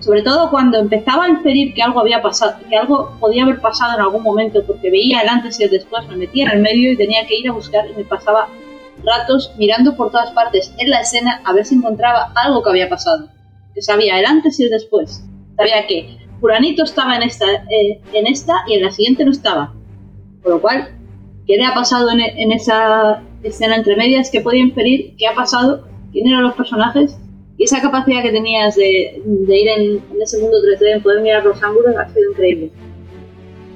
sobre 0.00 0.22
todo 0.22 0.50
cuando 0.50 0.78
empezaba 0.78 1.24
a 1.24 1.28
inferir 1.28 1.74
que 1.74 1.82
algo 1.82 2.00
había 2.00 2.22
pasado, 2.22 2.56
que 2.68 2.76
algo 2.76 3.16
podía 3.18 3.44
haber 3.44 3.60
pasado 3.60 3.94
en 3.94 4.00
algún 4.00 4.22
momento, 4.22 4.64
porque 4.66 4.90
veía 4.90 5.20
el 5.22 5.28
antes 5.28 5.58
y 5.58 5.64
el 5.64 5.70
después, 5.70 6.06
me 6.08 6.16
metía 6.16 6.44
en 6.46 6.50
el 6.52 6.60
medio 6.60 6.92
y 6.92 6.96
tenía 6.96 7.26
que 7.26 7.36
ir 7.36 7.48
a 7.48 7.52
buscar 7.52 7.88
y 7.88 7.94
me 7.94 8.04
pasaba 8.04 8.48
ratos 9.02 9.52
mirando 9.58 9.96
por 9.96 10.10
todas 10.10 10.30
partes 10.32 10.72
en 10.78 10.90
la 10.90 11.00
escena 11.00 11.40
a 11.44 11.52
ver 11.52 11.64
si 11.64 11.74
encontraba 11.74 12.32
algo 12.36 12.62
que 12.62 12.70
había 12.70 12.88
pasado. 12.88 13.28
Que 13.74 13.82
sabía 13.82 14.18
el 14.18 14.26
antes 14.26 14.58
y 14.60 14.64
el 14.64 14.70
después. 14.70 15.24
Sabía 15.56 15.86
que 15.86 16.16
Fulanito 16.44 16.84
estaba 16.84 17.16
en 17.16 17.22
esta, 17.22 17.46
eh, 17.70 18.02
en 18.12 18.26
esta 18.26 18.52
y 18.66 18.74
en 18.74 18.82
la 18.82 18.90
siguiente 18.90 19.24
no 19.24 19.30
estaba. 19.30 19.72
Por 20.42 20.52
lo 20.52 20.60
cual, 20.60 20.90
¿qué 21.46 21.56
le 21.56 21.64
ha 21.64 21.72
pasado 21.72 22.10
en, 22.10 22.20
en 22.20 22.52
esa 22.52 23.22
escena 23.42 23.76
entre 23.76 23.96
medias? 23.96 24.30
que 24.30 24.42
podía 24.42 24.60
inferir? 24.60 25.14
¿Qué 25.16 25.26
ha 25.26 25.34
pasado? 25.34 25.88
¿Quién 26.12 26.28
eran 26.28 26.42
los 26.42 26.52
personajes? 26.52 27.16
Y 27.56 27.64
esa 27.64 27.80
capacidad 27.80 28.22
que 28.22 28.30
tenías 28.30 28.76
de, 28.76 29.22
de 29.24 29.58
ir 29.58 29.68
en, 29.68 29.82
en 30.14 30.22
ese 30.22 30.38
mundo 30.38 30.58
3D, 30.58 30.96
en 30.96 31.02
poder 31.02 31.22
mirar 31.22 31.46
los 31.46 31.62
ángulos, 31.62 31.96
ha 31.96 32.12
sido 32.12 32.32
increíble. 32.32 32.70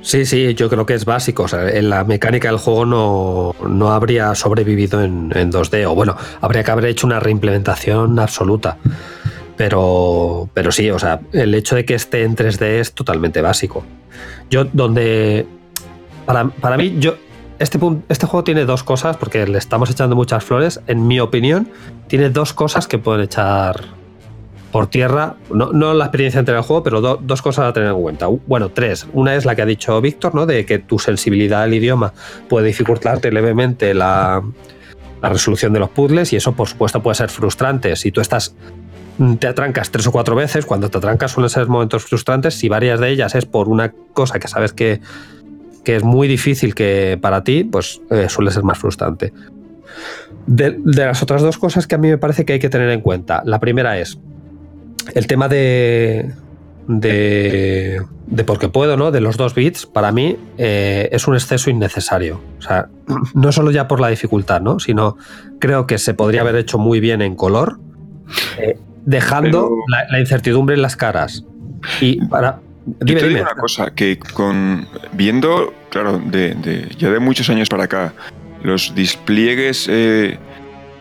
Sí, 0.03 0.27
sí, 0.27 0.53
yo 0.53 0.69
creo 0.69 0.85
que 0.85 0.93
es 0.93 1.07
básico. 1.07 1.45
O 1.45 1.49
sea, 1.49 1.71
en 1.71 1.89
la 1.89 2.05
mecánica 2.05 2.49
del 2.49 2.59
juego 2.59 2.85
no, 2.85 3.55
no 3.67 3.93
habría 3.93 4.35
sobrevivido 4.35 5.03
en, 5.03 5.33
en 5.35 5.51
2D. 5.51 5.87
O 5.87 5.95
bueno, 5.95 6.19
habría 6.43 6.65
que 6.65 6.71
haber 6.71 6.85
hecho 6.85 7.07
una 7.07 7.19
reimplementación 7.19 8.19
absoluta. 8.19 8.77
Pero, 9.59 10.49
pero 10.55 10.73
sí, 10.73 10.91
o 10.91 10.99
sea, 10.99 11.21
el 11.33 11.55
hecho 11.55 11.75
de 11.77 11.85
que 11.85 11.95
esté 11.95 12.23
en 12.23 12.35
3D 12.37 12.63
es 12.81 12.93
totalmente 12.93 13.43
básico. 13.43 13.85
Yo, 14.49 14.65
donde. 14.65 15.47
Para, 16.25 16.49
para 16.49 16.77
mí, 16.79 16.97
yo. 16.99 17.17
Este, 17.59 17.77
este 18.09 18.27
juego 18.27 18.45
tiene 18.45 18.65
dos 18.65 18.85
cosas, 18.85 19.17
porque 19.17 19.45
le 19.49 19.59
estamos 19.59 19.91
echando 19.91 20.15
muchas 20.15 20.45
flores. 20.45 20.81
En 20.87 21.07
mi 21.09 21.19
opinión, 21.19 21.69
tiene 22.07 22.31
dos 22.31 22.53
cosas 22.55 22.87
que 22.87 22.99
pueden 22.99 23.23
echar 23.25 23.81
por 24.71 24.87
tierra, 24.87 25.35
no, 25.51 25.73
no 25.73 25.95
la 25.95 26.05
experiencia 26.05 26.39
entera 26.39 26.59
del 26.59 26.65
juego, 26.67 26.83
pero 26.83 27.01
do- 27.01 27.19
dos 27.21 27.41
cosas 27.43 27.65
a 27.65 27.73
tener 27.73 27.89
en 27.89 28.01
cuenta. 28.01 28.27
Bueno, 28.47 28.69
tres. 28.69 29.07
Una 29.13 29.35
es 29.35 29.45
la 29.45 29.57
que 29.57 29.63
ha 29.63 29.67
dicho 29.67 30.01
Víctor, 30.01 30.35
¿no? 30.35 30.47
De 30.47 30.65
que 30.67 30.79
tu 30.79 30.99
sensibilidad 30.99 31.63
al 31.63 31.75
idioma 31.75 32.13
puede 32.49 32.67
dificultarte 32.69 33.33
levemente 33.33 33.93
la, 33.95 34.43
la 35.23 35.29
resolución 35.31 35.73
de 35.73 35.81
los 35.81 35.89
puzzles 35.89 36.33
y 36.35 36.37
eso, 36.37 36.53
por 36.53 36.69
supuesto, 36.69 37.03
puede 37.03 37.15
ser 37.17 37.31
frustrante. 37.31 37.97
Si 37.97 38.13
tú 38.13 38.21
estás 38.21 38.55
te 39.39 39.47
atrancas 39.47 39.91
tres 39.91 40.07
o 40.07 40.13
cuatro 40.13 40.37
veces, 40.37 40.65
cuando 40.65 40.89
te 40.91 40.99
atrancas 40.99 41.33
suelen 41.33 41.51
ser 41.51 41.67
momentos 41.67 42.05
frustrantes, 42.05 42.55
si 42.55 42.69
varias 42.69 43.01
de 43.01 43.11
ellas 43.11 43.35
es 43.35 43.47
por 43.47 43.69
una 43.69 43.93
cosa 44.13 44.39
que 44.39 44.49
sabes 44.49 44.73
que, 44.73 45.01
que 45.85 45.97
es 45.97 46.05
muy 46.05 46.29
difícil 46.29 46.75
que 46.75 47.19
para 47.21 47.43
ti, 47.43 47.65
pues 47.65 48.01
eh, 48.11 48.29
suele 48.29 48.51
ser 48.51 48.63
más 48.63 48.79
frustrante. 48.79 49.33
De, 50.47 50.79
las 50.85 51.23
otras 51.23 51.43
dos 51.43 51.59
cosas 51.59 51.87
que 51.87 51.97
a 51.97 51.99
mí 51.99 52.09
me 52.09 52.19
parece 52.19 52.45
que 52.45 52.55
hay 52.55 52.59
que 52.59 52.69
tener 52.69 52.91
en 52.91 53.01
cuenta, 53.01 53.43
la 53.45 53.59
primera 53.59 53.99
es 53.99 54.19
el 55.15 55.27
tema 55.27 55.49
de, 55.49 56.33
de, 56.87 58.03
de 58.27 58.45
porque 58.45 58.69
puedo, 58.69 58.97
¿no? 58.97 59.11
De 59.11 59.21
los 59.21 59.37
dos 59.37 59.55
bits, 59.55 59.87
para 59.87 60.13
mí 60.13 60.37
eh, 60.59 61.09
es 61.13 61.27
un 61.27 61.35
exceso 61.35 61.71
innecesario. 61.71 62.41
O 62.59 62.63
sea, 62.63 62.89
no 63.35 63.51
solo 63.53 63.71
ya 63.71 63.89
por 63.89 64.01
la 64.01 64.09
dificultad, 64.09 64.61
¿no? 64.61 64.79
Sino 64.79 65.17
creo 65.59 65.87
que 65.87 65.99
se 65.99 66.15
podría 66.15 66.43
haber 66.43 66.57
hecho 66.57 66.79
muy 66.79 67.01
bien 67.01 67.23
en 67.23 67.35
color, 67.35 67.79
eh, 68.59 68.79
dejando 69.09 69.69
Pero- 69.71 69.85
la, 69.89 70.05
la 70.13 70.21
incertidumbre 70.21 70.77
en 70.77 70.83
las 70.83 70.97
caras. 70.97 71.45
Y 72.01 72.25
para. 72.27 72.61
Yo 72.87 72.95
Dime, 73.01 73.21
te 73.21 73.27
dime. 73.29 73.39
digo 73.41 73.51
una 73.53 73.61
cosa, 73.61 73.91
que 73.95 74.19
con 74.19 74.87
viendo, 75.13 75.75
claro, 75.91 76.19
de, 76.19 76.55
de- 76.55 76.89
ya 76.99 77.11
de 77.11 77.19
muchos 77.19 77.51
años 77.51 77.69
para 77.69 77.85
acá, 77.85 78.15
los 78.63 78.95
despliegues 78.95 79.87
eh, 79.91 80.39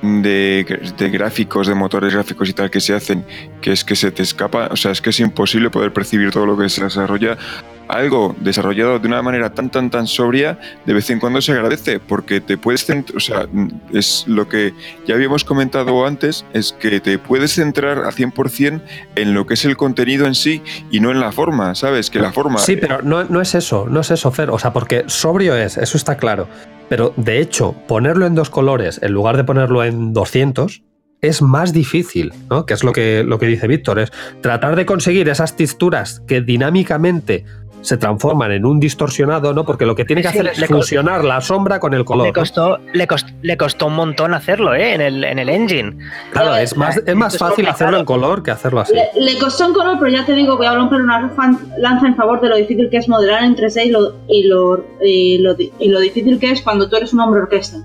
de, 0.01 0.79
de 0.97 1.09
gráficos, 1.09 1.65
de 1.67 1.75
motores 1.75 2.13
gráficos 2.13 2.49
y 2.49 2.53
tal 2.53 2.69
que 2.69 2.81
se 2.81 2.93
hacen, 2.93 3.23
que 3.61 3.71
es 3.71 3.83
que 3.85 3.95
se 3.95 4.11
te 4.11 4.21
escapa, 4.21 4.67
o 4.71 4.75
sea, 4.75 4.91
es 4.91 5.01
que 5.01 5.11
es 5.11 5.19
imposible 5.21 5.69
poder 5.69 5.93
percibir 5.93 6.29
todo 6.31 6.45
lo 6.45 6.57
que 6.57 6.67
se 6.69 6.83
desarrolla. 6.83 7.37
Algo 7.87 8.35
desarrollado 8.39 8.99
de 8.99 9.07
una 9.07 9.21
manera 9.21 9.53
tan, 9.53 9.69
tan, 9.69 9.89
tan 9.89 10.07
sobria, 10.07 10.59
de 10.85 10.93
vez 10.93 11.09
en 11.09 11.19
cuando 11.19 11.41
se 11.41 11.51
agradece, 11.53 11.99
porque 11.99 12.41
te 12.41 12.57
puedes 12.57 12.85
centrar, 12.85 13.17
o 13.17 13.19
sea, 13.19 13.47
es 13.93 14.25
lo 14.27 14.47
que 14.47 14.73
ya 15.05 15.15
habíamos 15.15 15.43
comentado 15.43 16.05
antes, 16.05 16.45
es 16.53 16.73
que 16.73 16.99
te 16.99 17.17
puedes 17.19 17.53
centrar 17.53 17.99
al 17.99 18.13
100% 18.13 18.81
en 19.15 19.33
lo 19.33 19.45
que 19.45 19.53
es 19.53 19.65
el 19.65 19.77
contenido 19.77 20.25
en 20.25 20.35
sí 20.35 20.61
y 20.91 20.99
no 20.99 21.11
en 21.11 21.19
la 21.19 21.31
forma, 21.31 21.75
¿sabes? 21.75 22.09
Que 22.09 22.19
la 22.19 22.31
forma... 22.31 22.59
Sí, 22.59 22.75
pero 22.75 23.01
no, 23.01 23.23
no 23.23 23.41
es 23.41 23.55
eso, 23.55 23.87
no 23.89 24.01
es 24.01 24.11
eso, 24.11 24.31
Fer. 24.31 24.49
O 24.49 24.59
sea, 24.59 24.73
porque 24.73 25.03
sobrio 25.07 25.55
es, 25.55 25.77
eso 25.77 25.97
está 25.97 26.17
claro. 26.17 26.47
Pero 26.89 27.13
de 27.17 27.39
hecho, 27.39 27.73
ponerlo 27.87 28.25
en 28.25 28.35
dos 28.35 28.49
colores 28.49 28.99
en 29.01 29.11
lugar 29.11 29.37
de 29.37 29.43
ponerlo 29.43 29.83
en 29.83 30.13
200 30.13 30.83
es 31.21 31.41
más 31.41 31.73
difícil, 31.73 32.31
¿no? 32.49 32.65
Que 32.65 32.73
es 32.73 32.83
lo 32.83 32.93
que, 32.93 33.23
lo 33.23 33.39
que 33.39 33.47
dice 33.47 33.67
Víctor, 33.67 33.99
es 33.99 34.11
tratar 34.41 34.75
de 34.75 34.85
conseguir 34.85 35.27
esas 35.29 35.55
texturas 35.55 36.21
que 36.27 36.41
dinámicamente 36.41 37.45
se 37.81 37.97
transforman 37.97 38.51
en 38.51 38.65
un 38.65 38.79
distorsionado, 38.79 39.53
¿no? 39.53 39.65
Porque 39.65 39.85
lo 39.85 39.95
que 39.95 40.03
tiene 40.05 40.21
que 40.21 40.29
Sí, 40.29 40.39
hacer 40.39 40.51
es 40.63 40.65
fusionar 40.67 41.23
la 41.23 41.39
sombra 41.41 41.79
con 41.79 41.93
el 41.93 42.03
color. 42.05 42.25
Le 42.25 42.31
¿no? 42.31 42.39
costó, 42.39 42.79
le, 42.93 43.07
costó, 43.07 43.31
le 43.41 43.57
costó 43.57 43.87
un 43.87 43.95
montón 43.95 44.33
hacerlo, 44.33 44.73
¿eh? 44.73 44.93
En 44.93 45.01
el, 45.01 45.23
en 45.23 45.39
el 45.39 45.49
engine. 45.49 45.97
Claro, 46.31 46.55
es 46.55 46.75
más, 46.75 46.97
es 46.97 47.15
más 47.15 47.33
fácil 47.37 47.47
complicado. 47.65 47.75
hacerlo 47.75 47.97
en 47.99 48.05
color 48.05 48.43
que 48.43 48.51
hacerlo 48.51 48.81
así. 48.81 48.93
Le, 48.93 49.21
le 49.23 49.37
costó 49.37 49.65
en 49.65 49.73
color, 49.73 49.97
pero 49.99 50.11
ya 50.11 50.25
te 50.25 50.33
digo, 50.33 50.57
voy 50.57 50.65
a 50.65 50.75
romper 50.75 51.01
una 51.01 51.31
lanza 51.77 52.07
en 52.07 52.15
favor 52.15 52.41
de 52.41 52.49
lo 52.49 52.55
difícil 52.57 52.89
que 52.89 52.97
es 52.97 53.07
modelar 53.07 53.43
en 53.43 53.55
3D 53.55 53.85
y 53.85 53.89
lo, 53.91 54.13
y 54.27 54.43
lo, 54.47 54.85
y 55.01 55.37
lo, 55.37 55.55
y 55.79 55.89
lo 55.89 55.99
difícil 55.99 56.39
que 56.39 56.51
es 56.51 56.61
cuando 56.61 56.89
tú 56.89 56.95
eres 56.97 57.13
un 57.13 57.19
hombre 57.21 57.41
orquesta. 57.41 57.77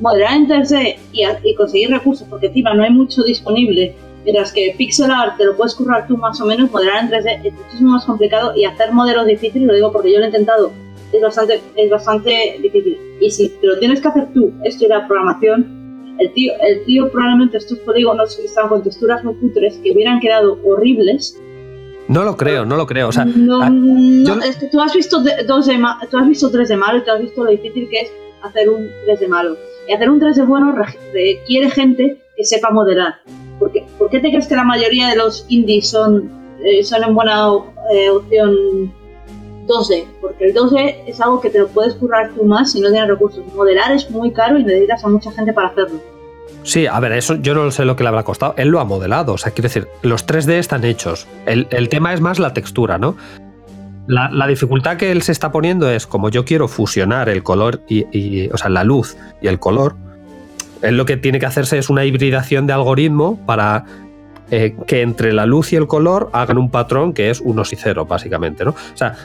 Modelar 0.00 0.34
en 0.34 0.48
3D 0.48 0.96
y, 1.12 1.22
y 1.44 1.54
conseguir 1.54 1.90
recursos, 1.90 2.26
porque 2.28 2.46
encima 2.48 2.74
no 2.74 2.82
hay 2.82 2.90
mucho 2.90 3.22
disponible, 3.22 3.94
mientras 4.24 4.52
que 4.52 4.74
pixel 4.78 5.10
art 5.10 5.36
te 5.36 5.44
lo 5.44 5.56
puedes 5.56 5.74
currar 5.74 6.06
tú 6.06 6.16
más 6.16 6.40
o 6.40 6.46
menos, 6.46 6.70
modelar 6.70 7.04
en 7.04 7.10
3D 7.10 7.40
es 7.46 7.52
muchísimo 7.54 7.90
más 7.92 8.04
complicado 8.04 8.52
y 8.56 8.64
hacer 8.64 8.92
modelos 8.92 9.26
difíciles, 9.26 9.66
lo 9.68 9.74
digo 9.74 9.92
porque 9.92 10.12
yo 10.12 10.18
lo 10.18 10.24
he 10.24 10.28
intentado, 10.28 10.72
es 11.12 11.20
bastante, 11.20 11.60
es 11.76 11.90
bastante 11.90 12.58
difícil. 12.62 12.98
Y 13.20 13.30
si 13.30 13.48
te 13.50 13.66
lo 13.66 13.78
tienes 13.78 14.00
que 14.00 14.08
hacer 14.08 14.28
tú, 14.32 14.52
esto 14.64 14.86
la 14.88 15.06
programación, 15.06 16.16
el 16.18 16.32
tío, 16.32 16.52
el 16.66 16.84
tío 16.84 17.10
probablemente 17.10 17.56
estos 17.58 17.78
polígonos 17.80 18.38
estaban 18.38 18.68
con 18.70 18.82
texturas 18.82 19.22
muy 19.24 19.34
cutres 19.34 19.74
que 19.82 19.92
hubieran 19.92 20.20
quedado 20.20 20.58
horribles. 20.64 21.38
No 22.08 22.24
lo 22.24 22.36
creo, 22.36 22.64
no 22.64 22.76
lo 22.76 22.86
creo. 22.86 23.08
O 23.08 23.12
sea, 23.12 23.24
no, 23.24 23.68
no, 23.70 24.24
yo- 24.26 24.40
es 24.42 24.56
que 24.56 24.66
tú 24.66 24.80
has 24.80 24.92
visto 24.94 25.22
dos 25.46 25.66
de 25.66 25.78
ma- 25.78 25.98
tú 26.10 26.18
has 26.18 26.28
visto 26.28 26.50
3 26.50 26.68
de 26.68 26.76
malo 26.76 26.98
y 26.98 27.04
tú 27.04 27.10
has 27.10 27.20
visto 27.20 27.44
lo 27.44 27.50
difícil 27.50 27.88
que 27.88 28.00
es 28.00 28.12
hacer 28.42 28.68
un 28.68 28.88
3 29.06 29.20
de 29.20 29.28
malo. 29.28 29.56
Y 29.88 29.92
hacer 29.92 30.10
un 30.10 30.18
3 30.20 30.36
de 30.36 30.42
bueno 30.44 30.72
re- 30.72 30.98
requiere 31.12 31.70
gente 31.70 32.18
que 32.42 32.46
sepa 32.46 32.70
modelar. 32.70 33.14
Porque, 33.60 33.84
¿Por 33.98 34.10
qué 34.10 34.18
te 34.18 34.30
crees 34.30 34.48
que 34.48 34.56
la 34.56 34.64
mayoría 34.64 35.08
de 35.08 35.16
los 35.16 35.46
indies 35.48 35.88
son, 35.88 36.28
eh, 36.64 36.82
son 36.82 37.04
en 37.04 37.14
buena 37.14 37.46
eh, 37.92 38.10
opción 38.10 38.92
2D? 39.68 40.04
Porque 40.20 40.46
el 40.46 40.54
2D 40.54 40.96
es 41.06 41.20
algo 41.20 41.40
que 41.40 41.50
te 41.50 41.60
lo 41.60 41.68
puedes 41.68 41.94
currar 41.94 42.30
tú 42.34 42.44
más 42.44 42.72
si 42.72 42.80
no 42.80 42.90
tienes 42.90 43.08
recursos. 43.08 43.44
Modelar 43.54 43.92
es 43.92 44.10
muy 44.10 44.32
caro 44.32 44.58
y 44.58 44.64
necesitas 44.64 45.04
a 45.04 45.08
mucha 45.08 45.30
gente 45.30 45.52
para 45.52 45.68
hacerlo. 45.68 46.00
Sí, 46.64 46.86
a 46.86 46.98
ver, 47.00 47.12
eso 47.12 47.36
yo 47.36 47.54
no 47.54 47.70
sé 47.70 47.84
lo 47.84 47.94
que 47.96 48.02
le 48.02 48.08
habrá 48.08 48.24
costado. 48.24 48.54
Él 48.56 48.68
lo 48.68 48.80
ha 48.80 48.84
modelado, 48.84 49.34
o 49.34 49.38
sea, 49.38 49.52
quiero 49.52 49.68
decir, 49.68 49.88
los 50.02 50.26
3D 50.26 50.52
están 50.54 50.84
hechos. 50.84 51.26
El, 51.46 51.66
el 51.70 51.88
tema 51.88 52.12
es 52.14 52.20
más 52.20 52.38
la 52.40 52.52
textura, 52.54 52.98
¿no? 52.98 53.16
La, 54.08 54.28
la 54.32 54.48
dificultad 54.48 54.96
que 54.96 55.12
él 55.12 55.22
se 55.22 55.30
está 55.32 55.52
poniendo 55.52 55.88
es, 55.88 56.06
como 56.08 56.28
yo 56.28 56.44
quiero 56.44 56.66
fusionar 56.66 57.28
el 57.28 57.44
color 57.44 57.80
y, 57.88 58.04
y- 58.16 58.48
o 58.50 58.56
sea, 58.56 58.68
la 58.68 58.82
luz 58.82 59.16
y 59.40 59.46
el 59.46 59.60
color, 59.60 59.94
él 60.82 60.96
lo 60.96 61.06
que 61.06 61.16
tiene 61.16 61.38
que 61.38 61.46
hacerse 61.46 61.78
es 61.78 61.90
una 61.90 62.04
hibridación 62.04 62.66
de 62.66 62.72
algoritmo 62.72 63.38
para 63.46 63.84
eh, 64.50 64.76
que 64.86 65.00
entre 65.00 65.32
la 65.32 65.46
luz 65.46 65.72
y 65.72 65.76
el 65.76 65.86
color 65.86 66.28
hagan 66.32 66.58
un 66.58 66.70
patrón 66.70 67.14
que 67.14 67.30
es 67.30 67.40
unos 67.40 67.72
y 67.72 67.76
cero, 67.76 68.04
básicamente, 68.04 68.64
¿no? 68.64 68.72
O 68.72 68.96
sea, 68.96 69.16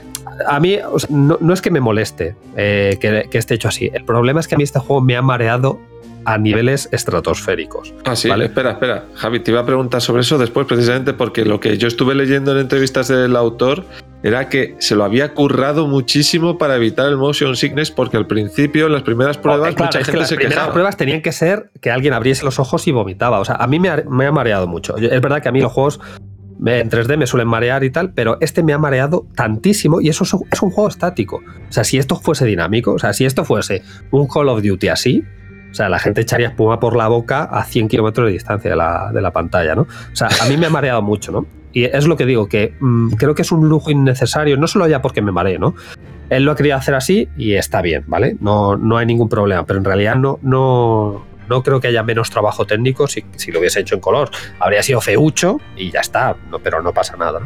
a 0.48 0.60
mí 0.60 0.78
o 0.90 1.00
sea, 1.00 1.10
no, 1.12 1.38
no 1.42 1.54
es 1.54 1.62
que 1.62 1.70
me 1.70 1.82
moleste 1.82 2.36
eh, 2.56 2.98
que, 3.02 3.28
que 3.30 3.38
esté 3.38 3.56
hecho 3.56 3.68
así. 3.68 3.90
El 3.94 4.06
problema 4.06 4.40
es 4.40 4.48
que 4.48 4.56
a 4.56 4.58
mí 4.58 4.64
este 4.64 4.80
juego 4.80 5.02
me 5.02 5.18
ha 5.18 5.22
mareado 5.22 5.80
a 6.28 6.38
niveles 6.38 6.90
estratosféricos. 6.92 7.94
Ah, 8.04 8.16
sí, 8.16 8.28
Vale. 8.28 8.46
espera, 8.46 8.72
espera. 8.72 9.06
Javi, 9.16 9.40
te 9.40 9.52
iba 9.52 9.62
a 9.62 9.66
preguntar 9.66 10.02
sobre 10.02 10.22
eso 10.22 10.38
después, 10.38 10.68
precisamente 10.68 11.14
porque 11.14 11.46
lo 11.46 11.62
que 11.62 11.78
yo 11.78 11.88
estuve 11.88 12.16
leyendo 12.16 12.52
en 12.52 12.60
entrevistas 12.60 13.08
del 13.08 13.36
autor 13.38 13.86
era 14.28 14.50
que 14.50 14.76
se 14.80 14.96
lo 14.96 15.04
había 15.04 15.34
currado 15.34 15.88
muchísimo 15.88 16.58
para 16.58 16.76
evitar 16.76 17.08
el 17.08 17.18
motion 17.18 17.56
sickness, 17.56 17.92
porque 17.92 18.18
al 18.18 18.28
principio, 18.28 18.88
en 18.88 18.94
las 18.94 19.04
primeras 19.04 19.38
pruebas, 19.38 19.74
claro, 19.76 19.86
mucha 19.90 20.00
es 20.00 20.06
que 20.06 20.12
gente 20.12 20.20
las 20.20 20.30
se 20.30 20.36
primeras 20.36 20.56
quejaba. 20.58 20.74
pruebas 20.74 20.98
tenían 20.98 21.22
que 21.22 21.32
ser 21.32 21.72
que 21.82 21.92
alguien 21.92 22.14
abriese 22.14 22.44
los 22.46 22.60
ojos 22.60 22.88
y 22.88 22.92
vomitaba. 22.92 23.40
O 23.40 23.46
sea, 23.46 23.56
a 23.56 23.68
mí 23.68 23.80
me 23.80 23.90
ha, 23.90 24.04
me 24.10 24.26
ha 24.26 24.32
mareado 24.32 24.68
mucho. 24.68 24.98
Yo- 24.98 25.10
Es 25.10 25.22
verdad 25.22 25.42
que 25.42 25.50
a 25.50 25.52
mí 25.52 25.62
los 25.62 25.72
juegos 25.72 26.00
en 26.66 26.90
3D 26.90 27.18
me 27.18 27.28
suelen 27.28 27.48
marear 27.48 27.84
y 27.84 27.92
tal, 27.92 28.14
pero 28.14 28.38
este 28.42 28.64
me 28.64 28.74
ha 28.74 28.78
mareado 28.80 29.28
tantísimo 29.36 30.02
y 30.02 30.10
eso 30.10 30.24
es 30.24 30.34
un, 30.34 30.42
es 30.52 30.62
un 30.62 30.72
juego 30.72 30.90
estático. 30.90 31.38
O 31.70 31.72
sea, 31.72 31.84
si 31.84 31.98
esto 31.98 32.16
fuese 32.16 32.46
dinámico, 32.46 32.94
o 32.94 33.00
sea, 33.00 33.14
si 33.14 33.26
esto 33.26 33.46
fuese 33.46 33.84
un 34.12 34.28
Call 34.28 34.50
of 34.50 34.64
Duty 34.64 34.88
así, 34.90 35.24
o 35.70 35.74
sea, 35.74 35.88
la 35.90 36.00
gente 36.00 36.22
echaría 36.22 36.48
espuma 36.48 36.80
por 36.80 36.96
la 36.96 37.08
boca 37.08 37.44
a 37.44 37.64
100 37.64 37.90
kilómetros 37.90 38.26
de 38.28 38.34
distancia 38.34 38.72
de 38.72 38.76
la, 38.76 39.12
de 39.14 39.22
la 39.22 39.32
pantalla, 39.32 39.76
¿no? 39.76 39.82
O 39.84 40.16
sea, 40.16 40.30
a 40.42 40.46
mí 40.48 40.58
me 40.58 40.66
ha 40.66 40.70
mareado 40.72 41.02
mucho, 41.04 41.32
¿no? 41.32 41.46
Y 41.74 41.86
es 41.86 42.08
lo 42.08 42.16
que 42.16 42.26
digo, 42.26 42.48
que 42.48 42.74
mm, 42.80 43.12
creo 43.12 43.36
que 43.36 43.42
es 43.42 43.52
un 43.52 43.68
lujo 43.68 43.92
innecesario, 43.92 44.58
no 44.58 44.68
solo 44.68 44.88
ya 44.88 45.02
porque 45.02 45.22
me 45.22 45.32
mareé, 45.32 45.60
¿no? 45.60 45.76
Él 46.30 46.44
lo 46.44 46.52
ha 46.52 46.56
querido 46.56 46.76
hacer 46.76 46.96
así 46.96 47.30
y 47.38 47.54
está 47.54 47.82
bien, 47.82 48.04
¿vale? 48.08 48.36
No, 48.40 48.76
no 48.76 48.98
hay 48.98 49.06
ningún 49.06 49.30
problema, 49.30 49.66
pero 49.66 49.80
en 49.80 49.86
realidad 49.86 50.16
no, 50.16 50.40
no, 50.42 51.26
no 51.48 51.64
creo 51.64 51.80
que 51.80 51.88
haya 51.88 52.04
menos 52.04 52.30
trabajo 52.30 52.66
técnico 52.66 53.08
si, 53.08 53.24
si 53.36 53.52
lo 53.52 53.60
hubiese 53.60 53.80
hecho 53.80 53.96
en 53.96 54.02
color. 54.02 54.30
Habría 54.60 54.84
sido 54.84 55.02
feucho 55.02 55.60
y 55.76 55.92
ya 55.92 56.02
está, 56.02 56.36
no, 56.52 56.60
pero 56.60 56.82
no 56.82 56.94
pasa 56.94 57.16
nada. 57.16 57.42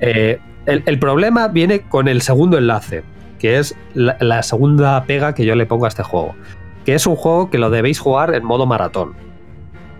Eh, 0.00 0.38
el, 0.66 0.82
el 0.86 0.98
problema 0.98 1.48
viene 1.48 1.82
con 1.82 2.08
el 2.08 2.22
segundo 2.22 2.58
enlace, 2.58 3.02
que 3.38 3.58
es 3.58 3.74
la 3.94 4.42
segunda 4.42 5.04
pega 5.04 5.34
que 5.34 5.44
yo 5.44 5.54
le 5.54 5.66
pongo 5.66 5.86
a 5.86 5.88
este 5.88 6.02
juego. 6.02 6.34
Que 6.84 6.94
es 6.94 7.06
un 7.06 7.16
juego 7.16 7.50
que 7.50 7.58
lo 7.58 7.70
debéis 7.70 7.98
jugar 7.98 8.34
en 8.34 8.44
modo 8.44 8.66
maratón. 8.66 9.14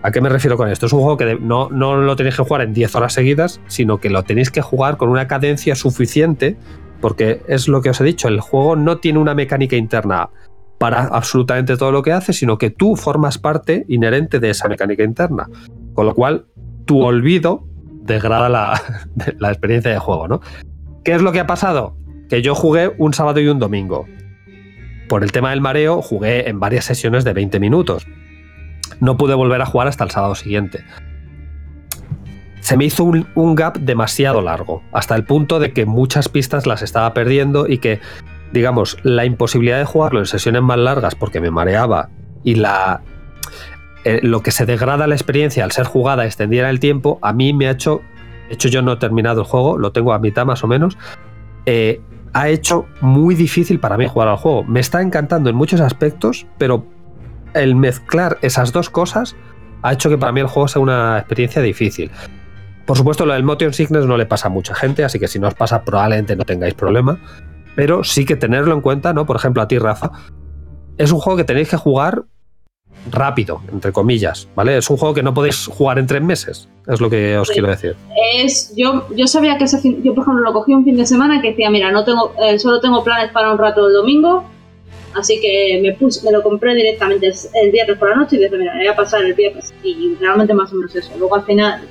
¿A 0.03 0.11
qué 0.11 0.19
me 0.19 0.27
refiero 0.27 0.57
con 0.57 0.69
esto? 0.69 0.85
Es 0.85 0.93
un 0.93 0.99
juego 0.99 1.15
que 1.15 1.35
no, 1.39 1.69
no 1.69 1.95
lo 1.95 2.15
tenéis 2.17 2.35
que 2.35 2.43
jugar 2.43 2.61
en 2.61 2.73
10 2.73 2.93
horas 2.95 3.13
seguidas, 3.13 3.61
sino 3.67 3.99
que 3.99 4.09
lo 4.09 4.23
tenéis 4.23 4.51
que 4.51 4.61
jugar 4.61 4.97
con 4.97 5.07
una 5.07 5.27
cadencia 5.27 5.75
suficiente, 5.75 6.57
porque 6.99 7.41
es 7.47 7.69
lo 7.69 7.81
que 7.81 7.89
os 7.89 8.01
he 8.01 8.03
dicho, 8.03 8.27
el 8.27 8.41
juego 8.41 8.75
no 8.75 8.97
tiene 8.97 9.19
una 9.19 9.33
mecánica 9.33 9.77
interna 9.77 10.29
para 10.77 11.03
absolutamente 11.03 11.77
todo 11.77 11.93
lo 11.93 12.03
que 12.03 12.11
hace, 12.11 12.33
sino 12.33 12.57
que 12.57 12.69
tú 12.69 12.97
formas 12.97 13.37
parte 13.37 13.85
inherente 13.87 14.41
de 14.41 14.49
esa 14.49 14.67
mecánica 14.67 15.03
interna. 15.03 15.47
Con 15.93 16.05
lo 16.05 16.13
cual, 16.13 16.47
tu 16.83 17.01
olvido 17.01 17.65
degrada 17.85 18.49
la, 18.49 18.81
la 19.39 19.49
experiencia 19.51 19.89
de 19.89 19.99
juego, 19.99 20.27
¿no? 20.27 20.41
¿Qué 21.05 21.13
es 21.13 21.21
lo 21.21 21.31
que 21.31 21.39
ha 21.39 21.47
pasado? 21.47 21.95
Que 22.27 22.41
yo 22.41 22.55
jugué 22.55 22.91
un 22.97 23.13
sábado 23.13 23.39
y 23.39 23.47
un 23.47 23.59
domingo. 23.59 24.05
Por 25.07 25.23
el 25.23 25.31
tema 25.31 25.51
del 25.51 25.61
mareo, 25.61 26.01
jugué 26.01 26.49
en 26.49 26.59
varias 26.59 26.83
sesiones 26.83 27.23
de 27.23 27.31
20 27.31 27.61
minutos. 27.61 28.05
No 28.99 29.17
pude 29.17 29.33
volver 29.33 29.61
a 29.61 29.65
jugar 29.65 29.87
hasta 29.87 30.03
el 30.03 30.11
sábado 30.11 30.35
siguiente. 30.35 30.83
Se 32.61 32.77
me 32.77 32.85
hizo 32.85 33.03
un, 33.03 33.55
gap 33.55 33.77
demasiado 33.77 34.41
largo, 34.41 34.83
hasta 34.93 35.15
el 35.15 35.25
punto 35.25 35.59
de 35.59 35.73
que 35.73 35.85
muchas 35.85 36.29
pistas 36.29 36.65
las 36.65 36.81
estaba 36.81 37.13
perdiendo 37.13 37.67
y 37.67 37.79
que, 37.79 37.99
digamos, 38.53 38.97
la 39.03 39.25
imposibilidad 39.25 39.79
de 39.79 39.85
jugarlo 39.85 40.19
en 40.19 40.25
sesiones 40.25 40.61
más 40.61 40.77
largas 40.77 41.15
porque 41.15 41.41
me 41.41 41.51
mareaba 41.51 42.09
y 42.43 42.55
la 42.55 43.01
eh, 44.05 44.19
lo 44.23 44.41
que 44.41 44.51
se 44.51 44.65
degrada 44.65 45.07
la 45.07 45.15
experiencia 45.15 45.63
al 45.63 45.71
ser 45.71 45.85
jugada 45.85 46.25
extendiera 46.25 46.69
el 46.69 46.79
tiempo, 46.79 47.19
a 47.21 47.33
mí 47.33 47.53
me 47.53 47.67
ha 47.67 47.71
hecho, 47.71 48.01
de 48.47 48.55
hecho 48.55 48.69
yo 48.69 48.81
no 48.81 48.93
he 48.93 48.97
terminado 48.97 49.41
el 49.41 49.47
juego, 49.47 49.77
lo 49.77 49.91
tengo 49.91 50.13
a 50.13 50.19
mitad 50.19 50.45
más 50.45 50.63
o 50.63 50.67
menos, 50.67 50.97
eh, 51.65 52.01
ha 52.33 52.49
hecho 52.49 52.85
muy 52.99 53.35
difícil 53.35 53.79
para 53.79 53.97
mí 53.97 54.07
jugar 54.07 54.27
al 54.27 54.37
juego. 54.37 54.63
Me 54.63 54.79
está 54.79 55.01
encantando 55.01 55.49
en 55.49 55.55
muchos 55.55 55.79
aspectos, 55.79 56.47
pero 56.57 56.85
el 57.53 57.75
mezclar 57.75 58.37
esas 58.41 58.71
dos 58.71 58.89
cosas 58.89 59.35
ha 59.81 59.93
hecho 59.93 60.09
que 60.09 60.17
para 60.17 60.31
mí 60.31 60.39
el 60.41 60.47
juego 60.47 60.67
sea 60.67 60.81
una 60.81 61.17
experiencia 61.19 61.61
difícil. 61.61 62.09
Por 62.85 62.97
supuesto, 62.97 63.25
lo 63.25 63.33
del 63.33 63.43
motion 63.43 63.73
sickness 63.73 64.05
no 64.05 64.17
le 64.17 64.25
pasa 64.25 64.47
a 64.47 64.51
mucha 64.51 64.75
gente, 64.75 65.03
así 65.03 65.19
que 65.19 65.27
si 65.27 65.39
no 65.39 65.47
os 65.47 65.53
pasa 65.53 65.83
probablemente 65.83 66.35
no 66.35 66.43
tengáis 66.43 66.73
problema. 66.73 67.17
Pero 67.75 68.03
sí 68.03 68.25
que 68.25 68.35
tenerlo 68.35 68.73
en 68.75 68.81
cuenta, 68.81 69.13
¿no? 69.13 69.25
Por 69.25 69.35
ejemplo, 69.35 69.61
a 69.61 69.67
ti, 69.67 69.77
Rafa, 69.79 70.11
es 70.97 71.11
un 71.11 71.19
juego 71.19 71.37
que 71.37 71.43
tenéis 71.43 71.69
que 71.69 71.77
jugar 71.77 72.23
rápido, 73.11 73.61
entre 73.71 73.91
comillas, 73.91 74.47
¿vale? 74.55 74.77
Es 74.77 74.89
un 74.89 74.97
juego 74.97 75.13
que 75.13 75.23
no 75.23 75.33
podéis 75.33 75.67
jugar 75.67 75.99
en 75.99 76.07
tres 76.07 76.21
meses, 76.21 76.69
es 76.87 77.01
lo 77.01 77.09
que 77.09 77.37
os 77.37 77.47
Sí. 77.47 77.53
quiero 77.55 77.67
decir. 77.69 77.95
Es, 78.35 78.73
yo, 78.77 79.07
yo 79.15 79.27
sabía 79.27 79.57
que 79.57 79.65
ese 79.65 79.79
fin, 79.79 80.01
yo 80.03 80.13
por 80.13 80.23
ejemplo 80.23 80.43
lo 80.43 80.53
cogí 80.53 80.73
un 80.73 80.85
fin 80.85 80.95
de 80.95 81.05
semana 81.05 81.41
que 81.41 81.49
decía, 81.49 81.69
mira, 81.69 81.91
no 81.91 82.05
tengo, 82.05 82.33
eh, 82.41 82.57
solo 82.59 82.79
tengo 82.79 83.03
planes 83.03 83.31
para 83.31 83.51
un 83.51 83.57
rato 83.57 83.87
el 83.87 83.93
domingo, 83.93 84.43
así 85.15 85.39
que 85.41 85.79
me 85.81 85.93
puse, 85.93 86.25
me 86.25 86.31
lo 86.31 86.41
compré 86.43 86.75
directamente 86.75 87.31
el, 87.53 87.71
viernes 87.71 87.97
por 87.97 88.09
la 88.09 88.15
noche 88.15 88.35
y 88.35 88.39
dije, 88.39 88.57
mira, 88.57 88.73
voy 88.75 88.87
a 88.87 88.95
pasar 88.95 89.23
el 89.23 89.33
viernes 89.33 89.73
y 89.83 90.15
realmente 90.19 90.53
más 90.53 90.71
o 90.71 90.75
menos 90.75 90.95
eso. 90.95 91.11
Luego 91.17 91.35
al 91.35 91.43
final, 91.45 91.81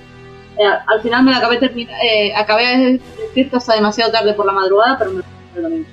eh, 0.58 0.64
al 0.86 1.00
final 1.02 1.24
me 1.24 1.30
la 1.30 1.38
acabé 1.38 1.58
termina, 1.58 1.92
eh, 2.02 2.32
acabé 2.34 3.00
despierto 3.18 3.56
hasta 3.56 3.74
demasiado 3.74 4.12
tarde 4.12 4.34
por 4.34 4.46
la 4.46 4.52
madrugada, 4.52 4.98
pero 4.98 5.10
me 5.12 5.16
lo 5.18 5.22
compré 5.24 5.56
el 5.56 5.62
domingo. 5.62 5.88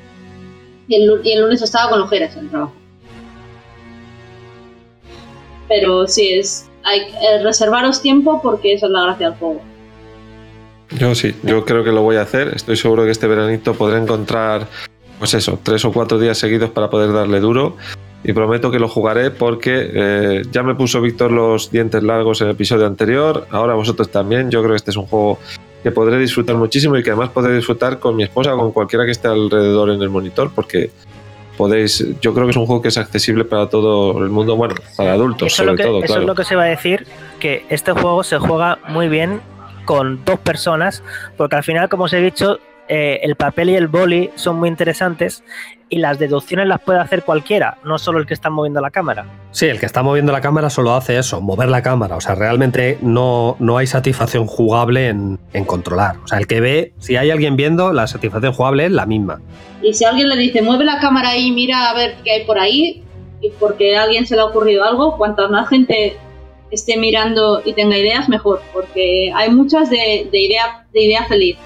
Y 0.88 0.96
el, 0.96 1.08
lu- 1.08 1.22
y 1.24 1.32
el 1.34 1.42
lunes 1.42 1.62
estaba 1.62 1.90
con 1.92 2.02
ojeras 2.02 2.36
en 2.36 2.46
el 2.46 2.50
trabajo. 2.50 2.74
Pero 5.68 6.08
sí 6.08 6.34
es, 6.34 6.68
hay 6.84 7.02
eh, 7.02 7.44
reservaros 7.44 8.02
tiempo 8.02 8.42
porque 8.42 8.74
esa 8.74 8.88
es 8.88 8.92
la 8.92 9.04
gracia 9.04 9.30
del 9.30 9.40
juego. 9.40 9.62
Yo 10.98 11.14
sí, 11.14 11.36
yo 11.44 11.64
creo 11.66 11.84
que 11.84 11.92
lo 11.92 12.02
voy 12.02 12.16
a 12.16 12.24
hacer. 12.24 12.52
Estoy 12.56 12.76
seguro 12.76 13.06
que 13.06 13.12
este 13.12 13.28
veranito 13.28 13.76
podré 13.76 14.00
encontrar, 14.00 14.66
pues 15.20 15.34
eso, 15.34 15.60
tres 15.62 15.86
o 15.86 15.92
cuatro 15.92 16.18
días 16.18 16.38
seguidos 16.38 16.72
para 16.72 16.90
poder 16.90 17.14
darle 17.14 17.40
duro. 17.40 17.78
Y 18.24 18.34
prometo 18.34 18.70
que 18.70 18.80
lo 18.80 18.90
jugaré 18.90 19.32
porque 19.32 19.92
eh, 19.94 20.42
ya 20.52 20.62
me 20.62 20.76
puso 20.76 21.00
Víctor 21.00 21.32
los 21.32 21.72
dientes 21.72 22.04
largos 22.04 22.42
en 22.42 22.48
el 22.48 22.54
episodio 22.54 22.86
anterior. 22.86 23.48
Ahora 23.50 23.76
vosotros 23.76 24.10
también. 24.10 24.52
Yo 24.52 24.60
creo 24.60 24.72
que 24.72 24.78
este 24.78 24.92
es 24.92 24.98
un 24.98 25.06
juego 25.06 25.40
que 25.84 25.92
podré 25.92 26.18
disfrutar 26.18 26.58
muchísimo 26.58 26.98
y 26.98 27.04
que 27.04 27.12
además 27.12 27.30
podré 27.30 27.56
disfrutar 27.56 28.00
con 28.00 28.16
mi 28.16 28.24
esposa 28.24 28.54
o 28.56 28.58
con 28.58 28.72
cualquiera 28.74 29.06
que 29.06 29.12
esté 29.12 29.30
alrededor 29.30 29.92
en 29.92 30.02
el 30.02 30.10
monitor 30.10 30.52
porque 30.54 30.92
podéis. 31.58 32.06
Yo 32.22 32.34
creo 32.34 32.46
que 32.46 32.52
es 32.52 32.58
un 32.58 32.66
juego 32.66 32.82
que 32.82 32.90
es 32.90 32.98
accesible 32.98 33.46
para 33.46 33.70
todo 33.70 34.22
el 34.24 34.30
mundo, 34.30 34.58
bueno, 34.58 34.76
para 34.98 35.14
adultos 35.14 35.54
Eso, 35.54 35.64
sobre 35.64 35.78
que, 35.78 35.84
todo, 35.84 35.98
eso 36.00 36.08
claro. 36.08 36.22
es 36.22 36.28
lo 36.28 36.36
que 36.36 36.44
se 36.44 36.56
va 36.56 36.64
a 36.64 36.68
decir, 36.68 37.08
que 37.40 37.66
este 37.70 37.94
juego 37.94 38.24
se 38.24 38.38
juega 38.38 38.80
muy 38.90 39.08
bien 39.08 39.42
con 39.86 40.24
dos 40.26 40.40
personas, 40.40 41.04
porque 41.38 41.56
al 41.56 41.64
final, 41.64 41.90
como 41.90 42.04
os 42.04 42.14
he 42.14 42.22
dicho, 42.22 42.60
eh, 42.90 43.20
el 43.24 43.36
papel 43.36 43.70
y 43.70 43.76
el 43.76 43.88
boli 43.88 44.32
son 44.36 44.60
muy 44.60 44.68
interesantes 44.68 45.44
y 45.90 46.00
las 46.00 46.20
deducciones 46.20 46.68
las 46.68 46.82
puede 46.82 47.00
hacer 47.00 47.24
cualquiera, 47.24 47.78
no 47.84 47.98
solo 47.98 48.20
el 48.20 48.26
que 48.26 48.34
está 48.34 48.50
moviendo 48.50 48.82
la 48.82 48.90
cámara. 48.90 49.26
Sí, 49.52 49.68
el 49.68 49.80
que 49.80 49.86
está 49.86 50.04
moviendo 50.04 50.32
la 50.32 50.42
cámara 50.42 50.70
solo 50.70 50.94
hace 50.94 51.18
eso, 51.18 51.40
mover 51.40 51.70
la 51.70 51.82
cámara. 51.82 52.16
O 52.16 52.22
sea, 52.22 52.36
realmente 52.36 52.98
no, 53.02 53.56
no 53.60 53.78
hay 53.78 53.88
satisfacción 53.88 54.48
jugable 54.48 55.08
en, 55.08 55.40
en 55.54 55.66
controlar. 55.66 56.18
O 56.24 56.28
sea, 56.28 56.40
el 56.40 56.48
que 56.48 56.62
ve, 56.62 56.94
si 56.98 57.16
hay 57.16 57.30
alguien 57.32 57.56
viendo, 57.56 57.94
la 57.94 58.08
satisfacción 58.08 58.54
jugable 58.54 58.86
es 58.86 58.92
la 58.92 59.06
misma. 59.06 59.40
Y 59.82 59.94
si 59.94 60.06
alguien 60.06 60.28
le 60.28 60.36
dice, 60.36 60.62
mueve 60.62 60.84
la 60.84 61.00
cámara 61.00 61.38
y 61.38 61.52
mira 61.52 61.90
a 61.90 61.94
ver 61.94 62.16
qué 62.24 62.32
hay 62.32 62.46
por 62.46 62.60
ahí, 62.60 63.04
y 63.42 63.50
porque 63.60 63.96
a 63.98 64.04
alguien 64.04 64.28
se 64.28 64.36
le 64.36 64.42
ha 64.42 64.46
ocurrido 64.46 64.84
algo, 64.84 65.18
cuanta 65.18 65.48
más 65.48 65.70
gente 65.70 66.18
esté 66.72 66.98
mirando 66.98 67.62
y 67.64 67.74
tenga 67.74 67.98
ideas, 67.98 68.30
mejor, 68.30 68.62
porque 68.74 69.32
hay 69.36 69.50
muchas 69.50 69.90
de, 69.90 70.28
de 70.32 70.40
idea, 70.40 70.86
de 70.94 71.04
idea 71.04 71.26
feliz. 71.26 71.58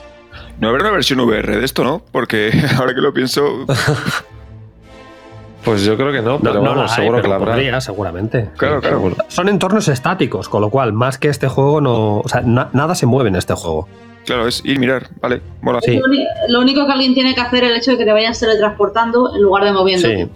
No 0.64 0.69
habrá 0.69 0.84
una 0.84 0.91
versión 0.94 1.19
VR 1.19 1.57
de 1.60 1.65
esto, 1.65 1.84
¿no? 1.84 2.02
Porque 2.11 2.52
ahora 2.77 2.94
que 2.95 3.02
lo 3.02 3.14
pienso, 3.14 3.65
Pues 5.64 5.85
yo 5.85 5.95
creo 5.95 6.11
que 6.11 6.22
no, 6.22 6.40
pero 6.40 6.56
no 6.56 6.61
vamos, 6.61 6.76
la 6.77 6.84
hay, 6.84 6.90
seguro 6.90 7.18
que 7.18 7.22
pero 7.22 7.30
la 7.30 7.35
habrá. 7.38 7.52
podría, 7.53 7.80
seguramente. 7.81 8.49
Claro, 8.57 8.81
claro. 8.81 8.98
seguro. 8.98 9.15
Son 9.30 9.48
entornos 9.48 9.88
estáticos, 9.88 10.49
con 10.49 10.60
lo 10.61 10.69
cual, 10.69 10.91
más 10.91 11.18
que 11.18 11.30
este 11.30 11.48
juego, 11.48 11.80
no. 11.80 12.18
O 12.19 12.27
sea, 12.27 12.41
na- 12.41 12.69
nada 12.73 12.95
se 12.95 13.06
mueve 13.06 13.30
en 13.30 13.38
este 13.38 13.53
juego. 13.53 13.88
claro, 14.26 14.45
es 14.45 14.61
ir 14.65 14.77
mirar, 14.80 15.07
vale, 15.22 15.41
mola. 15.61 15.80
Sí. 15.81 16.02
Lo, 16.49 16.60
único 16.60 16.85
que 16.85 16.91
alguien 16.91 17.14
tiene 17.14 17.34
que 17.34 17.40
hacer 17.40 17.64
es 17.64 17.72
el 17.72 17.77
hecho 17.77 17.91
de 17.91 17.98
que 17.98 18.03
te 18.06 18.11
vayas 18.11 18.38
teletransportando 18.41 19.34
en 19.35 19.41
lugar 19.41 19.64
de 19.64 19.72
moviendo. 19.72 20.06
Sí. 20.06 20.27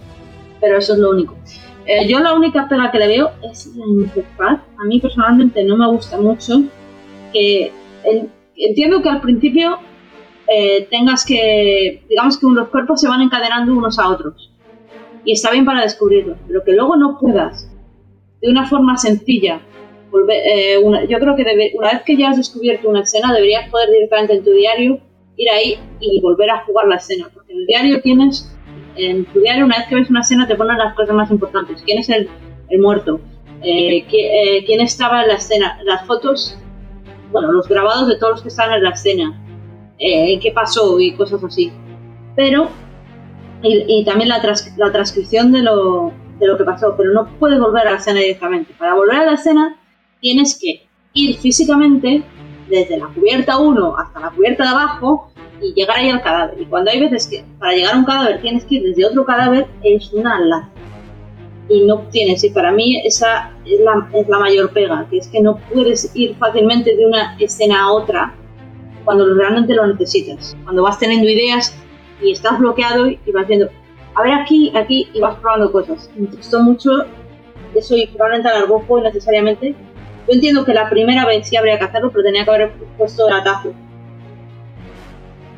Pero 0.62 0.78
eso 0.78 0.94
es 0.94 0.98
lo 0.98 1.10
único. 1.10 1.36
Eh, 1.84 2.08
yo 2.08 2.20
la 2.20 2.32
única 2.32 2.66
pega 2.66 2.90
que 2.90 2.98
le 2.98 3.08
veo 3.08 3.30
es 3.50 3.66
la 3.76 3.84
interfaz. 3.86 4.60
A 4.78 4.84
mí 4.86 4.98
personalmente 4.98 5.62
no 5.64 5.76
me 5.76 5.86
gusta 5.88 6.16
mucho. 6.16 6.62
Que 7.34 7.70
en- 8.04 8.30
entiendo 8.56 9.02
que 9.02 9.10
al 9.10 9.20
principio 9.20 9.78
eh, 10.50 10.86
tengas 10.90 11.24
que, 11.24 12.04
digamos 12.08 12.38
que 12.38 12.46
los 12.48 12.68
cuerpos 12.68 13.00
se 13.00 13.08
van 13.08 13.20
encadenando 13.22 13.76
unos 13.76 13.98
a 13.98 14.08
otros. 14.08 14.52
Y 15.24 15.32
está 15.32 15.50
bien 15.50 15.64
para 15.64 15.82
descubrirlo, 15.82 16.36
pero 16.46 16.62
que 16.64 16.72
luego 16.72 16.96
no 16.96 17.18
puedas, 17.20 17.70
de 18.40 18.50
una 18.50 18.66
forma 18.68 18.96
sencilla, 18.96 19.60
volver, 20.10 20.40
eh, 20.46 20.78
una- 20.78 21.04
yo 21.04 21.18
creo 21.18 21.36
que 21.36 21.44
debe- 21.44 21.72
una 21.76 21.92
vez 21.92 22.02
que 22.04 22.16
ya 22.16 22.30
has 22.30 22.36
descubierto 22.38 22.88
una 22.88 23.00
escena, 23.02 23.32
deberías 23.34 23.68
poder 23.70 23.90
directamente 23.90 24.34
en 24.34 24.44
tu 24.44 24.50
diario 24.52 25.00
ir 25.36 25.50
ahí 25.50 25.74
y 26.00 26.20
volver 26.20 26.50
a 26.50 26.64
jugar 26.64 26.86
la 26.88 26.96
escena. 26.96 27.28
Porque 27.34 27.52
en 27.52 27.58
el 27.60 27.66
diario 27.66 28.00
tienes, 28.00 28.56
en 28.94 29.24
tu 29.26 29.40
diario, 29.40 29.66
una 29.66 29.76
vez 29.78 29.86
que 29.88 29.96
ves 29.96 30.08
una 30.10 30.20
escena, 30.20 30.46
te 30.48 30.54
ponen 30.56 30.78
las 30.78 30.94
cosas 30.94 31.14
más 31.14 31.30
importantes. 31.30 31.82
¿Quién 31.84 31.98
es 31.98 32.08
el, 32.08 32.28
el 32.70 32.80
muerto? 32.80 33.20
Eh, 33.60 34.06
qui- 34.08 34.14
eh, 34.22 34.64
¿Quién 34.64 34.80
estaba 34.80 35.22
en 35.22 35.28
la 35.28 35.34
escena? 35.34 35.78
Las 35.84 36.06
fotos, 36.06 36.56
bueno, 37.30 37.52
los 37.52 37.68
grabados 37.68 38.08
de 38.08 38.16
todos 38.16 38.32
los 38.34 38.42
que 38.42 38.48
estaban 38.48 38.76
en 38.76 38.84
la 38.84 38.90
escena. 38.90 39.42
Eh, 39.98 40.38
¿Qué 40.40 40.52
pasó? 40.52 40.98
Y 41.00 41.12
cosas 41.12 41.42
así. 41.44 41.72
Pero, 42.36 42.68
y, 43.62 43.84
y 44.00 44.04
también 44.04 44.28
la, 44.28 44.40
tras- 44.40 44.74
la 44.76 44.92
transcripción 44.92 45.50
de 45.52 45.62
lo, 45.62 46.12
de 46.38 46.46
lo 46.46 46.56
que 46.56 46.64
pasó, 46.64 46.94
pero 46.96 47.12
no 47.12 47.26
puedes 47.38 47.58
volver 47.58 47.88
a 47.88 47.92
la 47.92 47.96
escena 47.98 48.20
directamente. 48.20 48.72
Para 48.78 48.94
volver 48.94 49.16
a 49.16 49.24
la 49.24 49.32
escena, 49.34 49.76
tienes 50.20 50.58
que 50.60 50.86
ir 51.14 51.36
físicamente 51.38 52.22
desde 52.68 52.98
la 52.98 53.06
cubierta 53.06 53.58
1 53.58 53.96
hasta 53.96 54.20
la 54.20 54.30
cubierta 54.30 54.62
de 54.64 54.68
abajo 54.70 55.32
y 55.60 55.72
llegar 55.74 55.98
ahí 55.98 56.10
al 56.10 56.22
cadáver. 56.22 56.60
Y 56.60 56.66
cuando 56.66 56.90
hay 56.90 57.00
veces 57.00 57.26
que 57.26 57.44
para 57.58 57.72
llegar 57.72 57.94
a 57.94 57.98
un 57.98 58.04
cadáver 58.04 58.40
tienes 58.40 58.64
que 58.64 58.76
ir 58.76 58.82
desde 58.84 59.06
otro 59.06 59.24
cadáver, 59.24 59.66
es 59.82 60.12
una 60.12 60.38
lata. 60.38 60.68
Y 61.70 61.82
no 61.84 61.98
tienes, 62.10 62.42
y 62.44 62.50
para 62.50 62.70
mí 62.72 62.98
esa 63.04 63.52
es 63.66 63.80
la, 63.80 64.08
es 64.14 64.26
la 64.28 64.38
mayor 64.38 64.70
pega, 64.72 65.06
que 65.10 65.18
es 65.18 65.28
que 65.28 65.40
no 65.42 65.58
puedes 65.72 66.10
ir 66.16 66.34
fácilmente 66.36 66.96
de 66.96 67.04
una 67.06 67.36
escena 67.38 67.82
a 67.82 67.92
otra 67.92 68.34
cuando 69.08 69.24
realmente 69.32 69.74
lo 69.74 69.86
necesitas. 69.86 70.54
Cuando 70.64 70.82
vas 70.82 70.98
teniendo 70.98 71.26
ideas 71.26 71.74
y 72.20 72.32
estás 72.32 72.58
bloqueado 72.58 73.08
y 73.08 73.32
vas 73.32 73.48
viendo, 73.48 73.70
a 74.14 74.22
ver 74.22 74.34
aquí, 74.34 74.70
aquí, 74.76 75.08
y 75.14 75.20
vas 75.20 75.34
probando 75.36 75.72
cosas. 75.72 76.10
Me 76.14 76.26
costó 76.28 76.60
mucho 76.60 76.90
eso 77.74 77.96
y 77.96 78.06
probablemente 78.08 78.50
alargó 78.50 78.84
innecesariamente 78.98 79.74
Yo 80.26 80.34
entiendo 80.34 80.62
que 80.62 80.74
la 80.74 80.90
primera 80.90 81.24
vez 81.24 81.48
sí 81.48 81.56
habría 81.56 81.78
que 81.78 81.86
hacerlo, 81.86 82.10
pero 82.10 82.22
tenía 82.22 82.44
que 82.44 82.50
haber 82.50 82.72
puesto 82.98 83.26
el 83.28 83.32
atajo. 83.32 83.72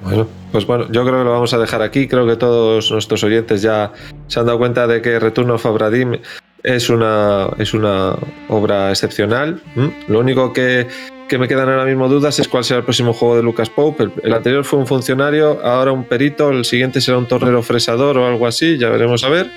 Bueno, 0.05 0.29
pues 0.53 0.65
bueno, 0.65 0.87
yo 0.93 1.03
creo 1.03 1.19
que 1.19 1.25
lo 1.25 1.33
vamos 1.33 1.53
a 1.53 1.59
dejar 1.59 1.83
aquí. 1.83 2.07
Creo 2.07 2.29
que 2.29 2.37
todos 2.37 2.93
nuestros 2.93 3.25
oyentes 3.25 3.63
ya 3.63 3.91
se 4.29 4.39
han 4.39 4.47
dado 4.47 4.59
cuenta 4.59 4.87
de 4.87 5.03
que 5.03 5.19
Return 5.19 5.51
of 5.51 5.67
Abradim 5.67 6.19
es 6.63 6.89
una, 6.89 7.49
es 7.59 7.75
una 7.75 8.15
obra 8.49 8.91
excepcional. 8.91 9.61
¿m? 9.75 9.93
Lo 10.07 10.21
único 10.21 10.53
que, 10.53 10.87
que 11.31 11.39
me 11.39 11.49
quedan 11.49 11.69
ahora 11.71 11.85
mismo 11.87 12.09
dudas 12.09 12.39
es 12.41 12.49
cuál 12.49 12.65
será 12.65 12.79
el 12.79 12.85
próximo 12.85 13.13
juego 13.15 13.37
de 13.37 13.43
Lucas 13.43 13.71
Pope. 13.71 14.03
El, 14.05 14.13
el 14.25 14.35
anterior 14.35 14.65
fue 14.65 14.79
un 14.81 14.87
funcionario, 14.87 15.61
ahora 15.65 15.93
un 15.93 16.05
perito, 16.05 16.51
el 16.51 16.65
siguiente 16.65 17.01
será 17.01 17.17
un 17.19 17.27
tornero 17.27 17.63
fresador 17.63 18.19
o 18.19 18.27
algo 18.27 18.47
así, 18.47 18.77
ya 18.77 18.89
veremos 18.91 19.25
a 19.25 19.29
ver, 19.31 19.51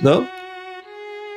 ¿no? 0.00 0.28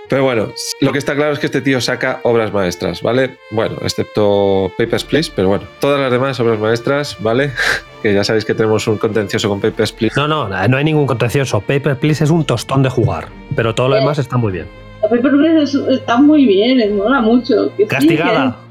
Pero 0.09 0.25
bueno, 0.25 0.49
lo 0.81 0.91
que 0.91 0.97
está 0.97 1.15
claro 1.15 1.31
es 1.31 1.39
que 1.39 1.45
este 1.45 1.61
tío 1.61 1.79
saca 1.79 2.19
obras 2.23 2.51
maestras, 2.51 3.01
¿vale? 3.01 3.37
Bueno, 3.49 3.77
excepto 3.81 4.69
Papers, 4.77 5.05
Please, 5.05 5.31
pero 5.33 5.47
bueno, 5.47 5.63
todas 5.79 6.01
las 6.01 6.11
demás 6.11 6.37
obras 6.41 6.59
maestras, 6.59 7.15
¿vale? 7.21 7.51
que 8.03 8.13
ya 8.13 8.25
sabéis 8.25 8.43
que 8.43 8.53
tenemos 8.53 8.85
un 8.89 8.97
contencioso 8.97 9.47
con 9.47 9.61
Papers, 9.61 9.93
Please. 9.93 10.19
No, 10.19 10.27
no, 10.27 10.49
no 10.49 10.77
hay 10.77 10.83
ningún 10.83 11.07
contencioso. 11.07 11.61
Paper 11.61 11.97
Please 11.97 12.25
es 12.25 12.29
un 12.29 12.43
tostón 12.43 12.83
de 12.83 12.89
jugar, 12.89 13.29
pero 13.55 13.73
todo 13.73 13.87
lo 13.87 13.95
demás 13.95 14.19
está 14.19 14.35
muy 14.35 14.51
bien. 14.51 14.67
La 15.01 15.07
Paper 15.07 15.31
Please 15.31 15.63
es- 15.63 15.75
está 15.99 16.17
muy 16.17 16.45
bien, 16.45 16.97
mola 16.97 17.21
mucho. 17.21 17.71
que 17.77 17.83
sí, 17.83 17.87
Castigada. 17.87 18.57
que- 18.65 18.70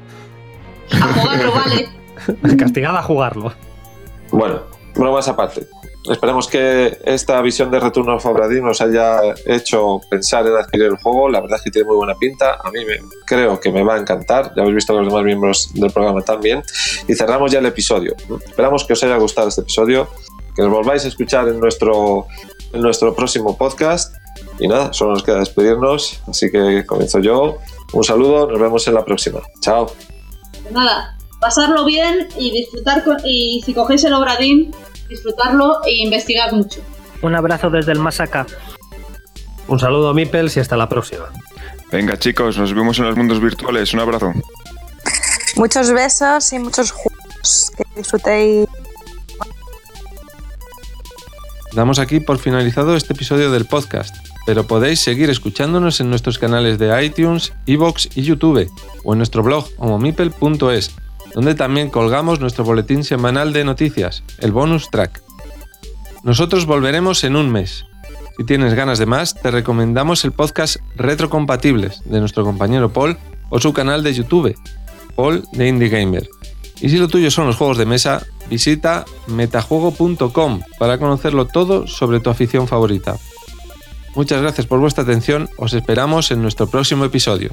A 0.91 1.13
jugarlo, 1.13 1.51
vale. 1.51 1.89
Castigada 2.57 2.99
a 2.99 3.03
jugarlo. 3.03 3.53
Bueno, 4.31 4.61
bromas 4.95 5.27
aparte. 5.27 5.67
Esperemos 6.09 6.47
que 6.47 6.97
esta 7.05 7.39
visión 7.43 7.69
de 7.69 7.79
Return 7.79 8.09
of 8.09 8.25
Abradim 8.25 8.65
nos 8.65 8.81
haya 8.81 9.19
hecho 9.45 10.01
pensar 10.09 10.47
en 10.47 10.55
adquirir 10.55 10.87
el 10.87 10.97
juego. 10.97 11.29
La 11.29 11.41
verdad 11.41 11.57
es 11.57 11.63
que 11.63 11.69
tiene 11.69 11.87
muy 11.87 11.97
buena 11.97 12.15
pinta. 12.15 12.57
A 12.63 12.71
mí 12.71 12.83
me, 12.85 12.97
creo 13.25 13.59
que 13.59 13.71
me 13.71 13.83
va 13.83 13.95
a 13.95 13.99
encantar. 13.99 14.51
Ya 14.55 14.63
habéis 14.63 14.77
visto 14.77 14.93
a 14.93 14.95
los 14.95 15.07
demás 15.07 15.23
miembros 15.23 15.71
del 15.75 15.91
programa 15.91 16.21
también. 16.23 16.63
Y 17.07 17.13
cerramos 17.13 17.51
ya 17.51 17.59
el 17.59 17.67
episodio. 17.67 18.15
Esperamos 18.43 18.83
que 18.85 18.93
os 18.93 19.03
haya 19.03 19.17
gustado 19.17 19.49
este 19.49 19.61
episodio. 19.61 20.07
Que 20.55 20.63
nos 20.63 20.71
volváis 20.71 21.05
a 21.05 21.07
escuchar 21.07 21.47
en 21.49 21.59
nuestro, 21.59 22.25
en 22.73 22.81
nuestro 22.81 23.13
próximo 23.13 23.55
podcast. 23.55 24.15
Y 24.59 24.67
nada, 24.67 24.93
solo 24.93 25.11
nos 25.11 25.21
queda 25.21 25.37
despedirnos. 25.37 26.19
Así 26.27 26.51
que 26.51 26.83
comienzo 26.87 27.19
yo. 27.19 27.59
Un 27.93 28.03
saludo, 28.03 28.47
nos 28.47 28.59
vemos 28.59 28.87
en 28.87 28.95
la 28.95 29.05
próxima. 29.05 29.41
Chao. 29.59 29.91
Nada, 30.71 31.17
pasarlo 31.39 31.85
bien 31.85 32.27
y 32.37 32.51
disfrutar 32.51 33.03
con, 33.03 33.17
y 33.25 33.61
si 33.65 33.73
cogéis 33.73 34.03
el 34.05 34.13
Obradín, 34.13 34.73
disfrutarlo 35.09 35.83
e 35.85 36.03
investigad 36.03 36.51
mucho. 36.51 36.81
Un 37.21 37.35
abrazo 37.35 37.69
desde 37.69 37.91
el 37.91 37.99
más 37.99 38.19
acá. 38.19 38.45
Un 39.67 39.79
saludo, 39.79 40.13
Mipels, 40.13 40.57
y 40.57 40.59
hasta 40.59 40.75
la 40.75 40.89
próxima. 40.89 41.25
Venga, 41.91 42.17
chicos, 42.17 42.57
nos 42.57 42.73
vemos 42.73 42.97
en 42.99 43.05
los 43.05 43.15
mundos 43.17 43.39
virtuales. 43.39 43.93
Un 43.93 43.99
abrazo. 43.99 44.33
Muchos 45.55 45.91
besos 45.91 46.51
y 46.53 46.59
muchos 46.59 46.91
juegos. 46.91 47.71
Que 47.77 47.83
disfrutéis. 47.95 48.67
Damos 51.73 51.99
aquí 51.99 52.19
por 52.19 52.37
finalizado 52.37 52.95
este 52.95 53.13
episodio 53.13 53.51
del 53.51 53.65
podcast, 53.65 54.15
pero 54.45 54.65
podéis 54.65 54.99
seguir 54.99 55.29
escuchándonos 55.29 55.99
en 55.99 56.09
nuestros 56.09 56.39
canales 56.39 56.79
de 56.79 57.05
iTunes, 57.05 57.53
Evox 57.65 58.09
y 58.15 58.23
YouTube, 58.23 58.69
o 59.03 59.13
en 59.13 59.19
nuestro 59.19 59.43
blog 59.43 59.67
homomipel.es, 59.77 60.91
donde 61.35 61.55
también 61.55 61.89
colgamos 61.89 62.39
nuestro 62.39 62.63
boletín 62.63 63.03
semanal 63.03 63.53
de 63.53 63.63
noticias, 63.63 64.23
el 64.39 64.51
bonus 64.51 64.89
track. 64.89 65.21
Nosotros 66.23 66.65
volveremos 66.65 67.23
en 67.23 67.35
un 67.35 67.51
mes. 67.51 67.85
Si 68.37 68.45
tienes 68.45 68.73
ganas 68.73 68.99
de 68.99 69.05
más, 69.05 69.35
te 69.35 69.51
recomendamos 69.51 70.23
el 70.25 70.31
podcast 70.31 70.77
Retrocompatibles 70.95 72.01
de 72.05 72.19
nuestro 72.19 72.43
compañero 72.43 72.91
Paul 72.91 73.17
o 73.49 73.59
su 73.59 73.73
canal 73.73 74.03
de 74.03 74.13
YouTube, 74.13 74.55
Paul 75.15 75.43
de 75.51 75.67
Indie 75.67 75.89
Gamer. 75.89 76.27
Y 76.81 76.89
si 76.89 76.97
lo 76.97 77.07
tuyo 77.07 77.29
son 77.29 77.45
los 77.45 77.57
juegos 77.57 77.77
de 77.77 77.85
mesa, 77.85 78.25
visita 78.49 79.05
metajuego.com 79.27 80.61
para 80.79 80.97
conocerlo 80.97 81.45
todo 81.45 81.85
sobre 81.87 82.19
tu 82.19 82.29
afición 82.29 82.67
favorita. 82.67 83.17
Muchas 84.15 84.41
gracias 84.41 84.67
por 84.67 84.79
vuestra 84.79 85.03
atención, 85.03 85.49
os 85.57 85.73
esperamos 85.73 86.31
en 86.31 86.41
nuestro 86.41 86.67
próximo 86.67 87.05
episodio. 87.05 87.51